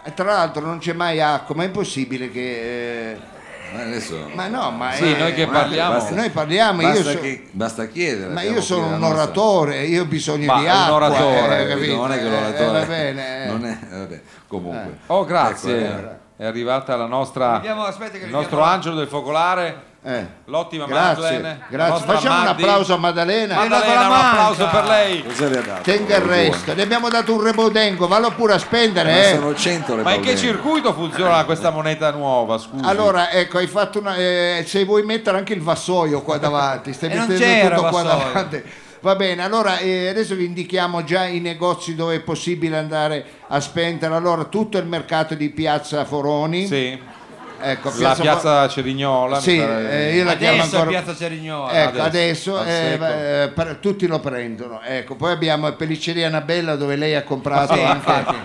E 0.04 0.14
tra 0.16 0.26
l'altro 0.26 0.66
non 0.66 0.80
c'è 0.80 0.94
mai 0.94 1.22
acqua, 1.22 1.54
ma 1.56 1.62
è 1.64 1.68
impossibile 1.68 2.32
che... 2.32 3.12
eh, 3.12 3.18
Ma 3.74 3.82
adesso 3.84 4.30
Ma 4.34 4.48
no, 4.48 4.72
ma 4.72 4.92
Sì, 4.92 5.14
è- 5.14 5.18
noi 5.18 5.34
che 5.34 5.48
parliamo. 5.48 5.94
basta- 5.94 6.16
Noi 6.16 6.30
parliamo, 6.30 6.82
io 6.82 6.88
basta, 6.90 7.12
so- 7.12 7.20
che- 7.20 7.48
basta 7.52 7.88
chiedere. 7.88 8.34
Ma 8.34 8.42
io 8.42 8.62
sono 8.62 8.88
un 8.88 9.00
nostra- 9.00 9.22
oratore, 9.24 9.84
io 9.86 10.02
ho 10.02 10.06
bisogno 10.06 10.46
Ma 10.46 10.60
di 10.60 10.66
è 10.66 10.70
un 10.72 10.76
acqua. 10.78 10.96
oratore, 10.96 11.64
eh, 11.64 11.68
capito? 11.68 11.96
non 11.96 12.12
è 12.12 12.18
che 12.20 12.26
Eh, 12.26 12.30
l'oratore 12.30 12.64
eh, 12.64 12.72
va 12.82 12.86
bene. 12.86 13.44
eh. 13.44 13.48
non 13.48 13.66
è, 13.66 13.78
vabbè, 13.90 14.22
comunque. 14.48 14.98
Oh, 15.08 15.26
grazie. 15.26 15.86
Ecco, 15.88 16.10
eh. 16.10 16.20
È 16.38 16.46
arrivata 16.46 16.96
la 16.96 17.06
nostra, 17.06 17.54
Vediamo, 17.54 17.82
il 17.88 17.88
nostro 17.88 18.40
vediamo- 18.40 18.64
angelo 18.64 18.96
del 18.96 19.08
focolare, 19.08 19.82
Eh, 20.04 20.26
l'ottima 20.46 20.88
Grazie, 20.88 21.22
Madeleine. 21.24 21.60
grazie. 21.70 22.06
Facciamo 22.08 22.40
un 22.40 22.44
Maddi. 22.46 22.64
applauso 22.64 22.94
a 22.96 22.98
Maddalena. 22.98 23.54
Ma- 23.56 23.62
Maddalena, 23.68 24.02
un 24.02 24.10
la 24.10 24.30
applauso 24.32 24.68
per 24.70 24.84
lei. 24.86 25.24
Cosa 25.24 25.48
le 25.48 25.58
ha 25.58 25.62
dato? 25.62 25.82
Tenga 25.84 26.16
il 26.16 26.22
resto. 26.24 26.74
Ne 26.74 26.82
abbiamo 26.82 27.08
dato 27.10 27.34
un 27.36 27.44
rebodengo, 27.44 28.08
vallo 28.08 28.32
pure 28.32 28.54
a 28.54 28.58
spendere. 28.58 29.30
Eh. 29.30 29.36
sono 29.36 29.54
100 29.54 29.96
le 29.98 30.02
Ma 30.02 30.14
in 30.14 30.22
che 30.22 30.36
circuito 30.36 30.92
funziona 30.94 31.46
questa 31.46 31.70
moneta 31.70 32.10
nuova? 32.12 32.58
Scusi. 32.58 32.84
Allora, 32.84 33.30
ecco, 33.30 33.60
hai 33.60 33.68
fatto 33.68 34.00
una. 34.00 34.16
eh, 34.16 34.64
se 34.66 34.84
vuoi 34.86 35.04
mettere 35.04 35.38
anche 35.38 35.54
il 35.54 35.62
vassoio 35.62 36.24
qua 36.24 36.38
davanti, 36.38 36.94
stai 36.94 37.10
E 37.12 37.16
non 37.16 37.28
mettendo 37.28 37.46
c'era 37.64 37.76
tutto 37.76 37.90
qua 37.90 38.02
vassoio. 38.02 38.24
davanti. 38.34 38.64
Va 39.02 39.16
bene, 39.16 39.44
allora 39.44 39.78
eh, 39.80 40.08
adesso 40.10 40.36
vi 40.36 40.46
indichiamo 40.46 41.04
già 41.04 41.26
i 41.26 41.40
negozi 41.40 41.96
dove 41.96 42.16
è 42.16 42.20
possibile 42.22 42.78
andare 42.78 43.24
a 43.48 43.60
spendere. 43.60 44.14
Allora, 44.16 44.44
tutto 44.46 44.78
il 44.80 44.86
mercato 44.88 45.36
di 45.36 45.50
Piazza 45.50 46.06
Foroni. 46.06 46.66
Sì, 46.68 47.00
Ecco, 47.62 47.92
la 47.98 48.16
piazza 48.20 48.68
Cerignola. 48.68 49.40
Sì, 49.40 49.58
eh, 49.58 50.16
io 50.16 50.24
la 50.24 50.36
chiamo 50.36 50.62
ancora. 50.64 50.86
Piazza 50.86 51.16
Cerignola. 51.16 51.72
Ecco, 51.72 52.02
adesso, 52.02 52.58
adesso, 52.58 53.06
eh, 53.06 53.44
eh, 53.44 53.48
per- 53.50 53.78
tutti 53.80 54.08
lo 54.08 54.20
prendono. 54.20 54.82
Ecco, 54.84 55.16
poi 55.16 55.32
abbiamo 55.32 55.72
Pellicceria 55.74 56.28
Anabella 56.28 56.76
dove 56.76 56.96
lei 56.96 57.16
ha 57.16 57.24
comprato 57.24 57.74
Sì, 57.74 57.80
anche 57.82 57.96
infatti. 57.98 58.36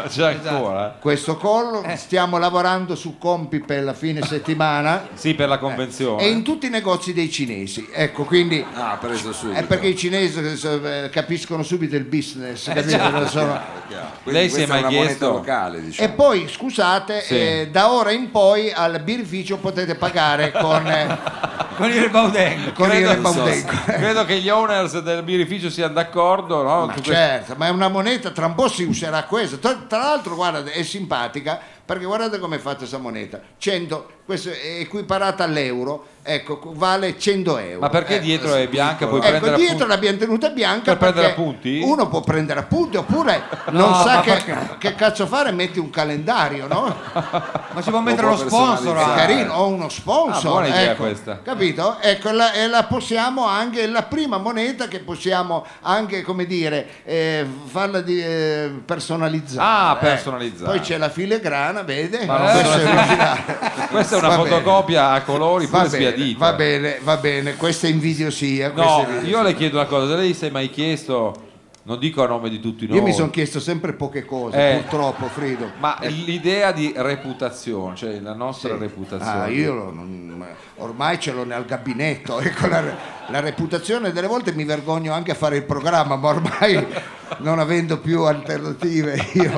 C'è 0.00 0.06
Esatto. 0.06 0.48
ancora. 0.48 0.96
questo 1.00 1.36
collo. 1.36 1.84
Stiamo 1.96 2.38
lavorando 2.38 2.94
su 2.94 3.18
compi 3.18 3.60
per 3.60 3.82
la 3.84 3.92
fine 3.94 4.22
settimana. 4.22 5.08
Sì, 5.20 5.34
per 5.34 5.48
la 5.48 5.58
convenzione. 5.58 6.22
E 6.22 6.28
in 6.30 6.42
tutti 6.42 6.66
i 6.66 6.70
negozi 6.70 7.12
dei 7.12 7.30
cinesi, 7.30 7.86
ecco, 7.92 8.24
quindi 8.24 8.64
Ah, 8.74 8.92
ha 8.92 8.96
preso 8.96 9.32
subito. 9.32 9.58
è 9.58 9.64
perché 9.64 9.88
i 9.88 9.96
cinesi 9.96 10.38
eh, 10.40 11.08
capiscono 11.10 11.62
subito 11.62 11.96
il 11.96 12.04
business, 12.04 12.72
capito? 12.72 13.26
Sono- 13.28 13.60
Chiaro. 13.88 14.08
Lei 14.24 14.48
si 14.48 14.62
è 14.62 14.66
mai 14.66 14.84
chiesto- 14.86 15.30
locale, 15.32 15.82
diciamo. 15.82 16.08
E 16.08 16.12
poi, 16.12 16.48
scusate, 16.48 17.20
Sì. 17.22 17.34
eh, 17.34 17.68
da 17.70 17.92
ora 17.92 18.10
in 18.12 18.30
poi 18.30 18.49
al 18.74 19.00
birrificio 19.02 19.58
potete 19.58 19.94
pagare 19.94 20.52
con, 20.52 20.86
eh, 20.86 21.18
Con 21.80 21.88
il 21.90 22.00
rebaudengo. 22.02 22.72
con 22.72 22.86
il 22.90 22.96
Credo- 22.96 23.12
rebaudengo. 23.14 23.70
Credo 23.86 24.24
che 24.26 24.38
gli 24.40 24.50
owners 24.50 24.98
del 25.00 25.22
birrificio 25.22 25.70
siano 25.70 25.94
d'accordo, 25.94 26.62
no? 26.62 26.84
Ma 26.86 26.92
Su 26.94 27.00
questo- 27.00 27.12
certo, 27.12 27.54
ma 27.56 27.68
è 27.68 27.70
una 27.70 27.88
moneta, 27.88 28.30
tra 28.32 28.44
un 28.46 28.54
po' 28.54 28.68
si 28.68 28.82
userà 28.84 29.22
questa. 29.24 29.56
Tra, 29.56 29.72
tra 29.88 29.98
l'altro, 29.98 30.34
guarda, 30.34 30.70
è 30.70 30.82
simpatica 30.82 31.58
perché 31.82 32.04
guardate 32.04 32.38
come 32.38 32.56
è 32.56 32.58
fatta 32.58 32.76
questa 32.78 32.98
moneta, 32.98 33.40
100, 33.56 34.10
questo 34.30 34.50
è 34.50 34.78
equiparata 34.78 35.42
all'euro, 35.42 36.06
ecco, 36.22 36.60
vale 36.74 37.18
100 37.18 37.58
euro. 37.58 37.80
Ma 37.80 37.88
perché 37.88 38.16
Eh, 38.16 38.20
dietro 38.20 38.54
è 38.54 38.68
bianca 38.68 39.08
puoi 39.08 39.18
Ecco, 39.18 39.28
prendere 39.28 39.56
dietro 39.56 39.74
appunti? 39.74 39.92
l'abbiamo 39.92 40.18
tenuta 40.18 40.48
bianca 40.50 40.84
Per 40.84 40.98
prendere 40.98 41.26
appunti? 41.32 41.80
Uno 41.82 42.06
può 42.08 42.20
prendere 42.20 42.60
appunti 42.60 42.96
oppure 42.96 43.42
non 43.70 43.90
No, 43.90 43.94
sa 44.04 44.14
ma 44.14 44.20
che, 44.20 44.42
che 44.78 44.94
cazzo 44.94 45.26
fare, 45.26 45.50
metti 45.50 45.80
un 45.80 45.90
calendario, 45.90 46.68
no? 46.68 46.94
Ma 47.72 47.82
si 47.82 47.90
può 47.90 48.00
mettere 48.00 48.28
lo 48.28 48.36
sponsor. 48.36 48.96
È 48.96 49.14
carino, 49.16 49.52
ho 49.54 49.66
uno 49.66 49.88
sponsor. 49.88 50.46
Ah, 50.46 50.50
buona 50.50 50.66
idea 50.68 50.90
ecco, 50.92 51.02
questa. 51.02 51.40
Capito? 51.42 51.96
Ecco, 52.00 52.30
la, 52.30 52.52
e 52.52 52.68
la 52.68 52.84
possiamo 52.84 53.46
anche, 53.46 53.82
è 53.82 53.86
la 53.88 54.02
prima 54.04 54.38
moneta 54.38 54.86
che 54.86 55.00
possiamo 55.00 55.66
anche, 55.82 56.22
come 56.22 56.46
dire, 56.46 56.86
eh, 57.04 57.44
farla 57.64 58.00
di, 58.00 58.22
eh, 58.22 58.70
personalizzare. 58.84 59.66
Ah, 59.68 59.96
eh. 60.00 60.04
personalizzare. 60.04 60.70
Poi 60.70 60.80
c'è 60.80 60.98
la 60.98 61.08
filigrana, 61.08 61.82
vede? 61.82 62.26
Ma 62.26 62.38
non 62.38 62.50
Questo 62.52 62.78
è 62.78 62.84
originale. 62.84 63.58
Questa 63.90 64.14
è 64.14 64.18
una 64.26 64.36
Va 64.36 64.42
bene. 64.42 64.48
fotocopia 64.56 65.10
a 65.10 65.22
colori 65.22 65.66
Va 65.66 65.78
pure 65.84 65.90
bene, 65.98 66.10
sbiadita. 66.12 66.38
va 66.38 66.52
bene, 66.54 66.98
va 67.02 67.16
bene, 67.16 67.56
questa 67.56 67.86
è 67.86 67.90
invidiosia. 67.90 68.70
questa 68.70 68.90
No, 68.90 68.98
invidiosia. 69.00 69.28
io 69.28 69.42
le 69.42 69.54
chiedo 69.54 69.76
una 69.76 69.86
cosa, 69.86 70.14
lei 70.16 70.34
si 70.34 70.46
è 70.46 70.50
mai 70.50 70.70
chiesto, 70.70 71.48
non 71.82 71.98
dico 71.98 72.22
a 72.22 72.26
nome 72.26 72.50
di 72.50 72.60
tutti 72.60 72.86
noi, 72.86 72.96
Io 72.98 73.02
mi 73.02 73.12
sono 73.12 73.30
chiesto 73.30 73.58
sempre 73.58 73.94
poche 73.94 74.24
cose, 74.24 74.56
Eh. 74.74 74.76
purtroppo, 74.80 75.26
Frido. 75.28 75.70
ma 75.78 75.96
l'idea 76.02 76.72
di 76.72 76.92
reputazione, 76.96 77.96
cioè 77.96 78.20
la 78.20 78.34
nostra 78.34 78.76
reputazione. 78.76 79.40
Ah, 79.44 79.48
io 79.48 79.74
lo- 79.74 79.90
non- 79.92 80.46
ormai 80.76 81.18
ce 81.18 81.32
l'ho 81.32 81.44
nel 81.44 81.64
gabinetto. 81.66 82.38
Ecco, 82.40 82.66
la, 82.68 82.82
la 83.28 83.40
reputazione 83.40 84.12
delle 84.12 84.26
volte 84.26 84.52
mi 84.52 84.64
vergogno 84.64 85.12
anche 85.12 85.30
a 85.32 85.34
fare 85.34 85.56
il 85.56 85.64
programma, 85.64 86.16
ma 86.16 86.28
ormai 86.28 86.86
non 87.38 87.58
avendo 87.58 87.98
più 87.98 88.22
alternative 88.24 89.26
io. 89.32 89.50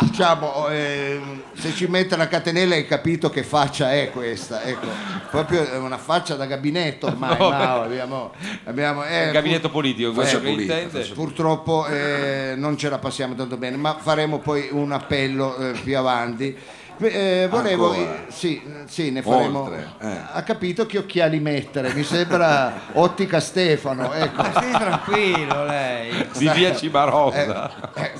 Diciamo, 0.00 0.68
ehm, 0.68 1.42
se 1.52 1.72
ci 1.74 1.86
mette 1.86 2.16
la 2.16 2.26
catenella 2.26 2.74
hai 2.74 2.86
capito 2.86 3.28
che 3.28 3.42
faccia 3.42 3.92
è 3.92 4.10
questa, 4.10 4.62
ecco, 4.62 4.86
proprio 5.30 5.70
è 5.70 5.76
una 5.76 5.98
faccia 5.98 6.36
da 6.36 6.46
gabinetto 6.46 7.06
ormai, 7.06 7.36
No, 7.38 7.50
Mao, 7.50 7.82
abbiamo, 7.82 8.32
abbiamo, 8.64 9.04
eh, 9.04 9.26
Il 9.26 9.32
gabinetto 9.32 9.70
politico, 9.70 10.12
questo 10.12 10.40
che 10.40 10.48
intende. 10.48 11.04
Purtroppo 11.14 11.86
eh, 11.86 12.54
non 12.56 12.76
ce 12.78 12.88
la 12.88 12.98
passiamo 12.98 13.34
tanto 13.34 13.56
bene, 13.56 13.76
ma 13.76 13.96
faremo 13.98 14.38
poi 14.38 14.68
un 14.70 14.92
appello 14.92 15.56
eh, 15.56 15.72
più 15.72 15.96
avanti. 15.96 16.56
Eh, 17.02 17.46
volevo, 17.50 17.92
Ancora? 17.92 18.26
eh, 18.26 18.30
sì, 18.30 18.60
sì, 18.86 19.10
ne 19.10 19.22
faremo. 19.22 19.62
Oltre, 19.62 19.88
eh. 20.00 20.16
Ha 20.32 20.42
capito 20.42 20.84
che 20.84 20.98
occhiali 20.98 21.40
mettere? 21.40 21.94
Mi 21.94 22.04
sembra 22.04 22.72
Ottica 22.92 23.40
Stefano. 23.40 24.12
Ecco. 24.12 24.44
Stii 24.44 24.70
tranquillo 24.72 25.64
lei. 25.64 26.28
Di 26.36 26.48
via 26.50 26.76
Cimarosa. 26.76 27.92
Eh, 27.94 28.12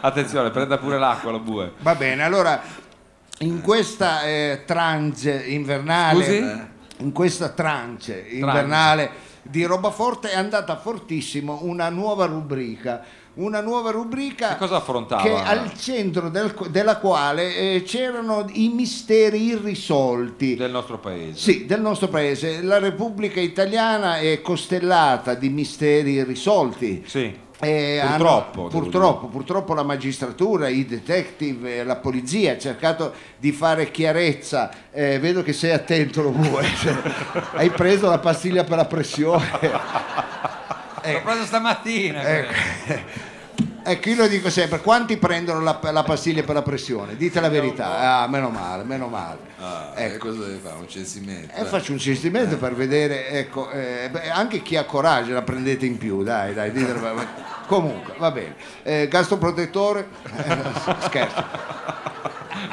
Attenzione, 0.00 0.50
prenda 0.50 0.78
pure 0.78 0.98
l'acqua 0.98 1.32
la 1.32 1.38
bue. 1.38 1.72
Va 1.80 1.94
bene, 1.94 2.22
allora 2.22 2.60
in 3.40 3.60
questa 3.60 4.22
eh, 4.22 4.62
tranche 4.66 5.44
invernale, 5.46 6.24
Scusi? 6.24 6.66
in 7.04 7.12
questa 7.12 7.50
tranche 7.50 8.26
invernale 8.30 9.26
di 9.42 9.64
roba 9.64 9.90
forte 9.90 10.30
è 10.30 10.36
andata 10.36 10.76
fortissimo 10.76 11.60
una 11.62 11.88
nuova 11.88 12.26
rubrica. 12.26 13.04
Una 13.38 13.60
nuova 13.60 13.92
rubrica 13.92 14.56
Che 14.58 14.66
che 15.22 15.32
al 15.32 15.72
centro 15.78 16.28
del- 16.28 16.52
della 16.70 16.96
quale 16.96 17.54
eh, 17.54 17.82
c'erano 17.86 18.44
i 18.54 18.68
misteri 18.68 19.44
irrisolti. 19.44 20.56
Del 20.56 20.72
nostro 20.72 20.98
paese. 20.98 21.38
Sì, 21.38 21.64
del 21.64 21.80
nostro 21.80 22.08
paese. 22.08 22.62
La 22.62 22.80
Repubblica 22.80 23.38
Italiana 23.38 24.18
è 24.18 24.40
costellata 24.40 25.34
di 25.34 25.50
misteri 25.50 26.14
irrisolti. 26.14 27.04
Sì. 27.06 27.32
Eh, 27.60 28.00
Purtroppo, 28.06 28.60
hanno- 28.60 28.68
purtroppo, 28.70 29.26
purtroppo 29.26 29.74
la 29.74 29.82
magistratura, 29.82 30.68
i 30.68 30.84
detective, 30.86 31.78
eh, 31.78 31.84
la 31.84 31.96
polizia 31.96 32.52
ha 32.52 32.58
cercato 32.58 33.12
di 33.36 33.50
fare 33.50 33.90
chiarezza. 33.90 34.70
Eh, 34.92 35.18
vedo 35.18 35.42
che 35.42 35.52
sei 35.52 35.72
attento, 35.72 36.22
lo 36.22 36.30
vuoi. 36.30 36.64
Hai 37.54 37.70
preso 37.70 38.08
la 38.08 38.18
pastiglia 38.20 38.62
per 38.62 38.76
la 38.76 38.84
pressione. 38.84 39.48
L'ho 39.60 41.22
preso 41.22 41.44
stamattina. 41.46 42.22
Ecco. 43.82 44.08
Io 44.08 44.16
lo 44.16 44.26
dico 44.26 44.50
sempre, 44.50 44.80
quanti 44.80 45.16
prendono 45.16 45.60
la, 45.60 45.78
la 45.90 46.02
pastiglia 46.02 46.42
per 46.42 46.54
la 46.54 46.62
pressione? 46.62 47.16
Dite 47.16 47.40
la 47.40 47.48
verità. 47.48 48.20
Ah, 48.22 48.28
meno 48.28 48.50
male, 48.50 48.84
meno 48.84 49.08
male. 49.08 49.38
Ah, 49.58 49.92
Ecco. 49.94 50.14
e 50.14 50.18
cosa 50.18 50.44
deve 50.44 50.58
fare? 50.58 50.76
Un 50.78 50.88
censimento? 50.88 51.54
E 51.54 51.64
faccio 51.64 51.92
un 51.92 51.98
censimento 51.98 52.56
per 52.58 52.74
vedere, 52.74 53.28
ecco, 53.30 53.70
eh, 53.70 54.08
beh, 54.10 54.30
anche 54.30 54.62
chi 54.62 54.76
ha 54.76 54.84
coraggio 54.84 55.32
la 55.32 55.42
prendete 55.42 55.86
in 55.86 55.98
più, 55.98 56.22
dai, 56.22 56.54
dai, 56.54 56.70
ditelo, 56.70 57.26
comunque, 57.66 58.14
va 58.18 58.30
bene. 58.30 58.54
Eh, 58.82 59.08
gastroprotettore, 59.08 60.08
eh, 60.36 60.56
scherzo, 61.00 61.44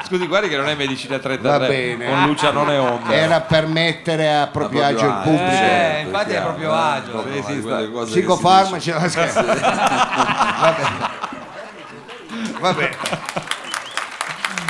Scusi, 0.06 0.26
guardi 0.26 0.48
che 0.48 0.56
non 0.56 0.68
è 0.68 0.74
medicina 0.74 1.18
33 1.18 1.58
va 1.58 1.66
bene. 1.66 2.06
con 2.06 2.26
Luciano 2.26 2.64
Neonda. 2.64 3.12
Era 3.12 3.40
per 3.40 3.66
mettere 3.66 4.34
a 4.34 4.46
proprio 4.46 4.84
agio 4.84 5.06
il 5.06 5.20
pubblico. 5.22 5.44
Eh, 5.44 5.56
certo, 5.56 6.06
infatti 6.06 6.32
è 6.32 6.40
proprio 6.40 6.70
eh, 6.72 6.76
agio. 6.76 7.24
che 7.24 7.42
si 7.42 7.64
Psicofarmaci, 8.10 8.90
no, 8.90 9.08
scherzo. 9.08 9.44
va 12.60 12.72
bene. 12.72 12.96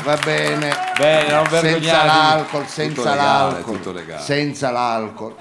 Va 0.04 0.16
bene. 0.24 0.76
Bene. 0.96 1.32
Non 1.32 1.46
senza 1.50 2.04
l'alcol, 2.04 2.66
senza 2.66 3.10
legale, 3.10 3.52
l'alcol, 3.52 3.76
tutto 3.76 3.92
legale. 3.92 4.22
senza 4.22 4.70
l'alcol. 4.70 5.34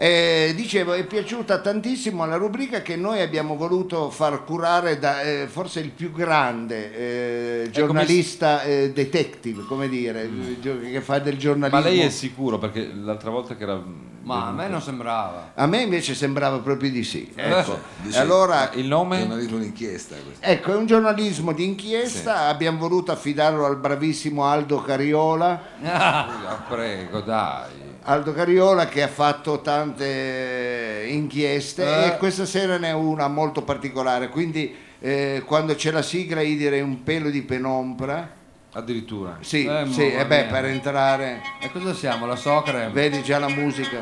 Eh, 0.00 0.52
dicevo, 0.54 0.92
è 0.92 1.04
piaciuta 1.04 1.58
tantissimo 1.58 2.24
la 2.24 2.36
rubrica 2.36 2.82
che 2.82 2.94
noi 2.94 3.20
abbiamo 3.20 3.56
voluto 3.56 4.10
far 4.10 4.44
curare 4.44 4.96
da 5.00 5.22
eh, 5.22 5.48
forse 5.48 5.80
il 5.80 5.90
più 5.90 6.12
grande 6.12 7.64
eh, 7.64 7.70
giornalista 7.72 8.62
eh, 8.62 8.92
detective, 8.92 9.64
come 9.64 9.88
dire, 9.88 10.22
eh, 10.22 10.60
gio- 10.60 10.78
che 10.78 11.00
fa 11.00 11.18
del 11.18 11.34
Ma 11.34 11.40
giornalismo. 11.40 11.80
lei 11.82 12.00
è 12.02 12.10
sicuro? 12.10 12.58
Perché 12.58 12.88
l'altra 12.94 13.30
volta 13.30 13.56
che 13.56 13.64
era... 13.64 13.82
Ma 14.22 14.46
a 14.46 14.52
me 14.52 14.68
non 14.68 14.80
sembrava. 14.80 15.50
A 15.54 15.66
me 15.66 15.80
invece 15.82 16.14
sembrava 16.14 16.58
proprio 16.58 16.90
di 16.92 17.02
sì. 17.02 17.32
Ecco. 17.34 17.80
Dice- 18.02 18.18
E 18.18 18.20
allora, 18.20 18.70
Il 18.74 18.86
nome? 18.86 19.18
Giornalismo 19.18 19.58
d'inchiesta 19.58 20.14
questo. 20.22 20.44
ecco, 20.46 20.72
è 20.74 20.76
un 20.76 20.86
giornalismo 20.86 21.52
di 21.52 21.64
inchiesta, 21.64 22.46
abbiamo 22.46 22.78
voluto 22.78 23.10
affidarlo 23.10 23.64
al 23.64 23.78
bravissimo 23.78 24.44
Aldo 24.44 24.80
Cariola. 24.80 25.60
Ah, 25.82 26.62
prego, 26.68 27.20
dai. 27.20 27.86
Aldo 28.02 28.32
Cariola 28.32 28.86
che 28.86 29.02
ha 29.02 29.08
fatto 29.08 29.60
tante 29.60 31.06
inchieste 31.10 31.84
Eh. 31.84 32.06
e 32.06 32.16
questa 32.16 32.46
sera 32.46 32.78
ne 32.78 32.88
è 32.88 32.92
una 32.94 33.28
molto 33.28 33.62
particolare, 33.62 34.28
quindi 34.30 34.74
eh, 35.00 35.42
quando 35.44 35.74
c'è 35.74 35.90
la 35.90 36.00
sigla 36.02 36.40
io 36.40 36.56
direi 36.56 36.80
un 36.80 37.02
pelo 37.02 37.28
di 37.30 37.42
penombra. 37.42 38.36
Addirittura. 38.72 39.38
Sì, 39.40 39.66
Eh, 39.66 39.86
sì, 39.90 40.10
e 40.12 40.24
beh, 40.26 40.42
mia. 40.44 40.52
per 40.52 40.64
entrare, 40.66 41.40
E 41.60 41.70
cosa 41.70 41.92
siamo? 41.94 42.26
La 42.26 42.36
socra? 42.36 42.88
vedi 42.88 43.22
già 43.22 43.38
la 43.38 43.48
musica. 43.48 44.00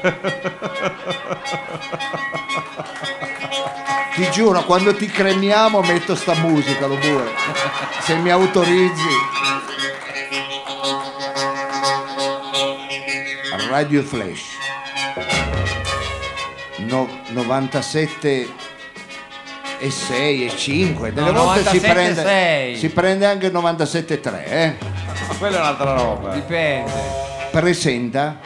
ti 4.14 4.30
giuro, 4.30 4.64
quando 4.64 4.94
ti 4.94 5.06
cremiamo 5.06 5.80
metto 5.82 6.14
sta 6.14 6.34
musica, 6.34 6.86
lo 6.86 6.98
vuoi? 6.98 7.28
Se 8.00 8.14
mi 8.16 8.30
autorizzi. 8.30 9.08
Radio 13.70 14.02
Flash. 14.02 14.42
No- 16.78 17.08
97 17.28 18.48
e 19.78 19.90
6 19.90 20.46
e 20.46 20.56
5 20.56 21.12
delle 21.12 21.30
No, 21.30 21.44
volte 21.44 21.60
si 21.68 21.76
97 21.76 21.92
prende, 21.92 22.22
6. 22.22 22.76
si 22.76 22.88
prende 22.90 23.26
anche 23.26 23.46
il 23.46 23.52
97,3 23.52 24.44
eh? 24.44 24.74
Ma 25.28 25.34
quella 25.38 25.56
è 25.56 25.60
un'altra 25.60 25.94
roba. 25.94 26.34
Dipende. 26.34 26.92
presenta 27.50 28.38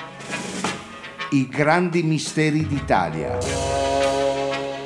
i 1.30 1.48
grandi 1.48 2.02
misteri 2.02 2.66
d'Italia 2.66 3.36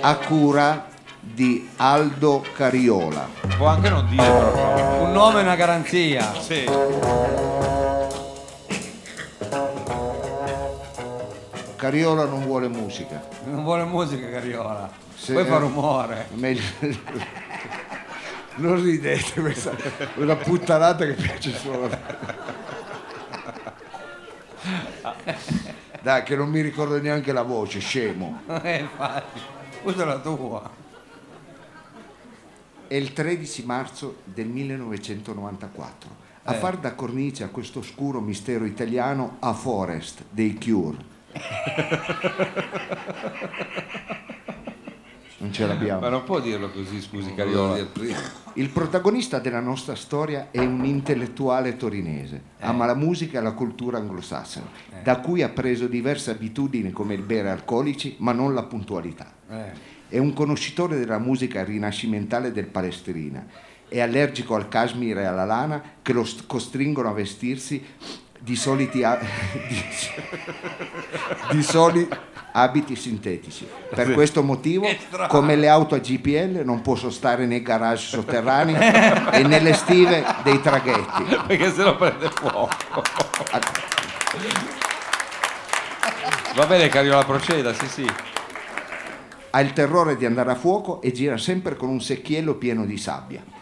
a 0.01 0.17
cura 0.17 0.87
di 1.21 1.69
Aldo 1.77 2.43
Cariola 2.57 3.29
Può 3.57 3.67
anche 3.67 3.89
non 3.91 4.07
dire 4.09 4.23
però. 4.23 5.03
Un 5.05 5.13
nome 5.13 5.41
è 5.41 5.43
una 5.43 5.57
garanzia. 5.57 6.33
Sì. 6.41 6.65
Cariola 11.79 12.25
non 12.25 12.43
vuole 12.45 12.67
musica 12.69 13.23
Non 13.45 13.63
vuole 13.63 13.85
musica 13.85 14.29
Cariola. 14.29 14.91
Sì, 15.15 15.33
Poi 15.33 15.45
fa 15.45 15.57
eh. 15.57 15.59
rumore. 15.61 16.27
Meglio- 16.35 16.63
non 18.57 18.83
ridete 18.83 19.41
questa 19.41 19.71
è 19.71 20.09
una 20.17 20.35
puttanata 20.35 21.07
che 21.07 21.13
piace 21.13 21.57
solo 21.57 21.85
a 21.85 21.89
me 21.89 22.01
dai 26.03 26.25
che 26.25 26.35
non 26.35 26.49
mi 26.51 26.61
ricordo 26.61 27.01
neanche 27.01 27.33
la 27.33 27.43
voce 27.43 27.79
scemo 27.79 28.41
Eh, 28.63 28.79
infatti. 28.81 29.41
Usa 29.85 30.05
la 30.05 30.19
tua. 30.19 30.69
È 32.89 32.95
il 32.95 33.13
13 33.13 33.65
marzo 33.65 34.17
del 34.25 34.49
1994. 34.49 36.11
A 36.45 36.55
Eh. 36.55 36.57
far 36.59 36.79
da 36.79 36.95
cornice 36.95 37.45
a 37.45 37.49
questo 37.49 37.79
oscuro 37.79 38.21
mistero 38.21 38.65
italiano 38.65 39.37
a 39.39 39.53
Forest 39.53 40.25
dei 40.31 40.59
Cure. 40.59 40.97
non 45.39 45.53
ce 45.53 45.67
l'abbiamo. 45.67 46.01
Ma 46.01 46.09
non 46.09 46.25
può 46.25 46.41
dirlo 46.41 46.71
così, 46.71 47.01
scusi 47.01 47.33
prima. 47.33 47.77
Il 48.55 48.71
protagonista 48.71 49.39
della 49.39 49.61
nostra 49.61 49.95
storia 49.95 50.49
è 50.51 50.59
un 50.59 50.85
intellettuale 50.85 51.77
torinese, 51.77 52.43
ama 52.61 52.87
la 52.87 52.95
musica 52.95 53.39
e 53.39 53.43
la 53.43 53.53
cultura 53.53 53.99
anglosassone, 53.99 54.67
da 55.03 55.21
cui 55.21 55.43
ha 55.43 55.49
preso 55.49 55.87
diverse 55.87 56.31
abitudini 56.31 56.91
come 56.91 57.15
il 57.15 57.23
bere 57.23 57.51
alcolici, 57.51 58.17
ma 58.19 58.33
non 58.33 58.55
la 58.55 58.65
puntualità. 58.65 59.33
Eh. 59.49 59.97
È 60.09 60.19
un 60.19 60.33
conoscitore 60.33 60.99
della 60.99 61.19
musica 61.19 61.63
rinascimentale 61.65 62.51
del 62.51 62.67
Palestrina. 62.67 63.47
È 63.87 64.01
allergico 64.01 64.55
al 64.55 64.69
cashmere 64.69 65.23
e 65.23 65.27
alla 65.27 65.45
lana 65.45 65.83
che 66.03 66.13
lo 66.13 66.25
st- 66.25 66.47
costringono 66.47 67.09
a 67.09 67.13
vestirsi 67.13 67.83
di 68.39 68.57
soliti 68.57 69.03
a- 69.03 69.19
di, 69.69 69.85
di 71.51 71.63
soli 71.63 72.09
abiti 72.53 72.97
sintetici. 72.97 73.69
Per 73.91 74.13
questo 74.13 74.43
motivo, 74.43 74.87
come 75.29 75.57
le 75.57 75.69
auto 75.69 75.95
a 75.95 75.99
GPL, 75.99 76.63
non 76.65 76.83
può 76.83 76.97
sostare 76.97 77.47
nei 77.47 77.63
garage 77.63 78.07
sotterranei 78.09 78.75
e 79.33 79.43
nelle 79.43 79.75
stive 79.75 80.25
dei 80.43 80.61
traghetti. 80.61 81.25
Perché 81.47 81.73
se 81.73 81.83
lo 81.83 81.97
prende 81.97 82.29
fuoco. 82.31 82.69
Va 86.55 86.67
bene 86.67 86.89
Cariola, 86.89 87.25
proceda, 87.25 87.73
sì 87.73 87.87
sì. 87.87 88.13
Ha 89.51 89.61
il 89.61 89.73
terrore 89.73 90.17
di 90.17 90.27
andare 90.27 90.51
a 90.51 90.55
fuoco 90.57 91.01
e 91.01 91.13
gira 91.13 91.39
sempre 91.39 91.77
con 91.77 91.89
un 91.89 92.01
secchiello 92.01 92.55
pieno 92.55 92.85
di 92.85 92.99
sabbia. 92.99 93.43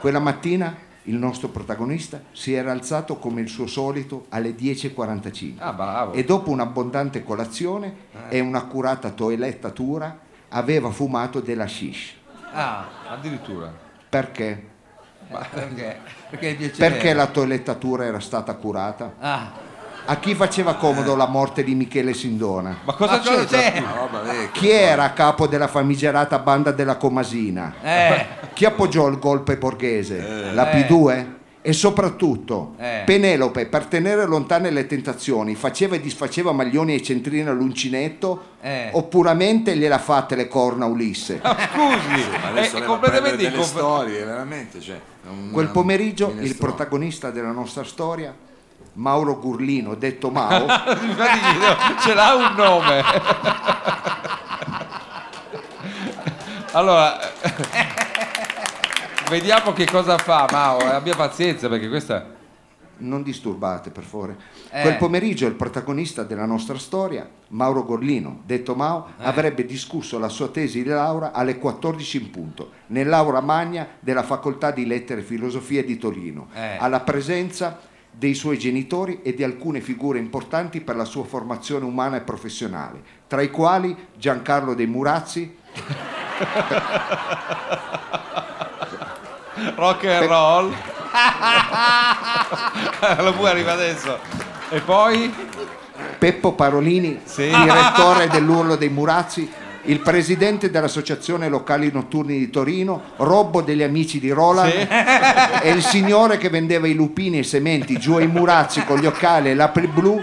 Quella 0.00 0.18
mattina 0.18 0.76
il 1.04 1.16
nostro 1.16 1.48
protagonista 1.48 2.20
si 2.32 2.54
era 2.54 2.72
alzato 2.72 3.16
come 3.18 3.40
il 3.40 3.48
suo 3.48 3.66
solito 3.66 4.26
alle 4.30 4.54
10.45 4.54 5.52
Ah, 5.58 5.72
bravo. 5.72 6.12
e 6.12 6.24
dopo 6.24 6.50
un'abbondante 6.50 7.22
colazione 7.22 7.94
e 8.28 8.40
un'accurata 8.40 9.10
toilettatura 9.10 10.18
aveva 10.48 10.90
fumato 10.90 11.40
della 11.40 11.66
shish. 11.66 12.14
Ah, 12.52 12.86
Addirittura. 13.10 13.72
Perché? 14.08 14.72
perché? 15.28 15.98
Perché 16.30 16.54
piaceva. 16.54 16.88
Perché 16.88 17.12
la 17.12 17.26
toilettatura 17.26 18.04
era 18.04 18.20
stata 18.20 18.54
curata? 18.54 19.14
Ah, 19.18 19.52
A 20.06 20.16
chi 20.18 20.34
faceva 20.34 20.74
comodo 20.74 21.16
la 21.16 21.26
morte 21.26 21.64
di 21.64 21.74
Michele 21.74 22.12
Sindona? 22.12 22.76
Ma 22.84 22.92
cosa 22.92 23.20
c'è? 23.20 23.74
Una 23.78 23.92
roba 23.94 24.20
vecchia. 24.20 24.60
Chi 24.60 24.68
era 24.70 25.04
a 25.04 25.12
capo 25.12 25.46
della 25.46 25.66
famigerata 25.66 26.38
banda 26.40 26.72
della 26.72 26.96
Comasina? 26.96 27.74
eh, 27.82 28.26
Chi 28.52 28.66
appoggiò 28.66 29.06
il 29.08 29.18
golpe 29.18 29.56
borghese? 29.56 30.52
La 30.52 30.70
Eh. 30.70 30.86
P2? 30.86 31.26
E 31.66 31.72
soprattutto 31.72 32.74
Eh. 32.78 33.02
Penelope, 33.06 33.64
per 33.64 33.86
tenere 33.86 34.26
lontane 34.26 34.68
le 34.68 34.86
tentazioni, 34.86 35.54
faceva 35.54 35.94
e 35.96 36.00
disfaceva 36.02 36.52
maglioni 36.52 36.92
ai 36.92 37.02
centrini 37.02 37.48
all'uncinetto 37.48 38.42
Eh. 38.60 38.90
o 38.92 39.04
puramente 39.04 39.74
gliela 39.74 39.98
fatte 39.98 40.36
le 40.36 40.46
corna 40.48 40.84
a 40.84 40.88
Ulisse? 40.88 41.40
Ma 41.42 41.56
scusi, 41.72 42.28
Ma 42.30 42.48
è, 42.48 42.50
adesso 42.50 42.76
è 42.76 42.82
a 42.82 42.84
completamente 42.84 43.44
inconf- 43.44 43.64
storie, 43.66 44.22
veramente. 44.22 44.78
Cioè, 44.82 45.00
un- 45.30 45.50
Quel 45.50 45.68
pomeriggio 45.68 46.34
il 46.38 46.54
protagonista 46.56 47.30
della 47.30 47.52
nostra 47.52 47.82
storia, 47.84 48.34
Mauro 48.94 49.38
Gurlino, 49.38 49.94
detto 49.94 50.30
Mao, 50.30 50.66
ce 52.00 52.14
l'ha 52.14 52.34
un 52.34 52.54
nome. 52.56 53.02
allora, 56.72 57.18
vediamo 59.28 59.72
che 59.72 59.86
cosa 59.86 60.16
fa 60.18 60.46
Mao. 60.50 60.80
eh, 60.80 60.86
Abbia 60.94 61.14
pazienza 61.16 61.68
perché 61.68 61.88
questa... 61.88 62.26
non 62.98 63.22
disturbate 63.22 63.90
per 63.90 64.04
favore. 64.04 64.36
Eh. 64.70 64.82
Quel 64.82 64.96
pomeriggio 64.96 65.46
il 65.46 65.54
protagonista 65.54 66.22
della 66.22 66.46
nostra 66.46 66.78
storia, 66.78 67.28
Mauro 67.48 67.82
Gorlino, 67.84 68.40
detto 68.44 68.74
Mao, 68.76 69.08
Eh. 69.18 69.24
avrebbe 69.24 69.64
discusso 69.64 70.18
la 70.20 70.28
sua 70.28 70.48
tesi 70.48 70.82
di 70.84 70.88
laurea 70.88 71.32
alle 71.32 71.58
14 71.58 72.16
in 72.16 72.30
punto, 72.30 72.70
nell'aula 72.88 73.40
magna 73.40 73.86
della 73.98 74.22
Facoltà 74.22 74.70
di 74.70 74.86
Lettere 74.86 75.20
e 75.20 75.24
Filosofia 75.24 75.82
di 75.82 75.98
Torino, 75.98 76.46
Eh. 76.54 76.76
alla 76.78 77.00
presenza 77.00 77.78
dei 78.16 78.34
suoi 78.34 78.58
genitori 78.58 79.20
e 79.22 79.34
di 79.34 79.42
alcune 79.42 79.80
figure 79.80 80.18
importanti 80.18 80.80
per 80.80 80.96
la 80.96 81.04
sua 81.04 81.24
formazione 81.24 81.84
umana 81.84 82.16
e 82.16 82.20
professionale, 82.20 83.02
tra 83.26 83.42
i 83.42 83.50
quali 83.50 83.96
Giancarlo 84.16 84.74
dei 84.74 84.86
Murazzi, 84.86 85.56
Rock 89.76 90.04
and 90.04 90.28
roll. 90.28 90.74
La 93.00 93.32
bue 93.36 93.50
arriva 93.50 93.72
adesso. 93.72 94.18
E 94.70 94.80
poi? 94.80 95.32
Peppo 96.18 96.52
Parolini, 96.54 97.20
Sì. 97.24 97.48
direttore 97.48 98.28
dell'Urlo 98.28 98.76
dei 98.76 98.88
Murazzi, 98.88 99.50
il 99.86 100.00
presidente 100.00 100.70
dell'Associazione 100.70 101.48
Locali 101.48 101.90
Notturni 101.92 102.38
di 102.38 102.50
Torino, 102.50 103.02
Robbo 103.16 103.60
degli 103.60 103.82
amici 103.82 104.18
di 104.20 104.30
Roland 104.30 104.70
Sì. 104.72 104.86
e 105.62 105.70
il 105.70 105.82
signore 105.82 106.38
che 106.38 106.48
vendeva 106.48 106.86
i 106.86 106.94
lupini 106.94 107.36
e 107.36 107.40
i 107.40 107.44
sementi 107.44 107.98
giù 107.98 108.14
ai 108.14 108.26
Murazzi 108.26 108.84
con 108.84 108.98
gli 108.98 109.06
occhiali 109.06 109.50
e 109.50 109.54
l'apri 109.54 109.86
blu 109.86 110.20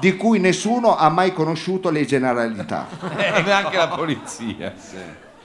di 0.00 0.16
cui 0.16 0.38
nessuno 0.40 0.96
ha 0.96 1.08
mai 1.10 1.32
conosciuto 1.32 1.90
le 1.90 2.04
generalità. 2.04 2.88
E 3.16 3.42
neanche 3.42 3.76
la 3.76 3.88
polizia. 3.88 4.72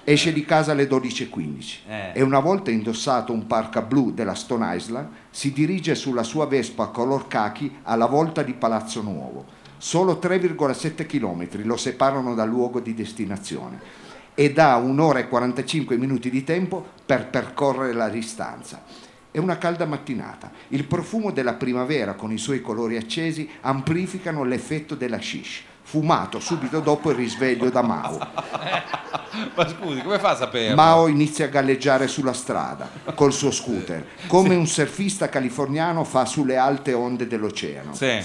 Esce 0.03 0.32
di 0.32 0.45
casa 0.45 0.71
alle 0.71 0.88
12.15 0.88 1.75
Eh. 1.88 2.12
e 2.13 2.21
una 2.21 2.39
volta 2.39 2.71
indossato 2.71 3.34
un 3.34 3.45
parca 3.45 3.82
blu 3.82 4.13
della 4.13 4.36
Stone 4.36 4.73
Island 4.73 5.08
si 5.30 5.51
dirige 5.51 5.95
sulla 5.95 6.23
sua 6.23 6.47
Vespa 6.47 6.86
color 6.88 7.27
cachi 7.27 7.80
alla 7.84 8.06
volta 8.06 8.41
di 8.41 8.53
Palazzo 8.53 9.01
Nuovo. 9.01 9.43
Solo 9.78 10.20
3,7 10.22 11.06
km 11.06 11.63
lo 11.63 11.78
separano 11.78 12.34
dal 12.34 12.50
luogo 12.50 12.80
di 12.80 12.94
destinazione 12.94 14.06
ed 14.34 14.60
ha 14.60 14.76
un'ora 14.78 15.20
e 15.20 15.28
45 15.28 15.98
minuti 15.98 16.30
di 16.30 16.44
tempo 16.44 16.86
per 17.06 17.28
percorrere 17.28 17.94
la 17.94 18.08
distanza. 18.08 18.84
È 19.32 19.40
una 19.40 19.58
calda 19.58 19.86
mattinata. 19.86 20.52
Il 20.70 20.86
profumo 20.86 21.32
della 21.32 21.54
primavera 21.54 22.13
con 22.13 22.32
i 22.32 22.38
suoi 22.38 22.62
colori 22.62 22.98
accesi 22.98 23.50
amplificano 23.62 24.44
l'effetto 24.44 24.96
della 24.96 25.20
shish, 25.20 25.63
fumato 25.82 26.40
subito 26.40 26.80
dopo 26.80 27.10
il 27.12 27.18
risveglio 27.18 27.70
da 27.70 27.82
Mao. 27.82 28.18
Ma 29.56 29.68
scusi, 29.68 30.02
come 30.02 30.20
fa 30.20 30.30
a 30.32 30.36
saperlo? 30.36 30.76
Mao 30.76 31.08
inizia 31.08 31.46
a 31.46 31.50
galleggiare 31.50 32.08
sulla 32.08 32.34
strada 32.34 32.90
col 33.16 33.34
suo 33.34 33.52
scooter, 33.52 34.06
come 34.28 34.56
un 34.56 34.68
surfista 34.68 35.30
californiano 35.30 36.04
fa 36.04 36.26
sulle 36.26 36.58
alte 36.58 36.94
onde 36.94 37.28
dell'oceano. 37.28 37.94
Sì. 37.94 38.24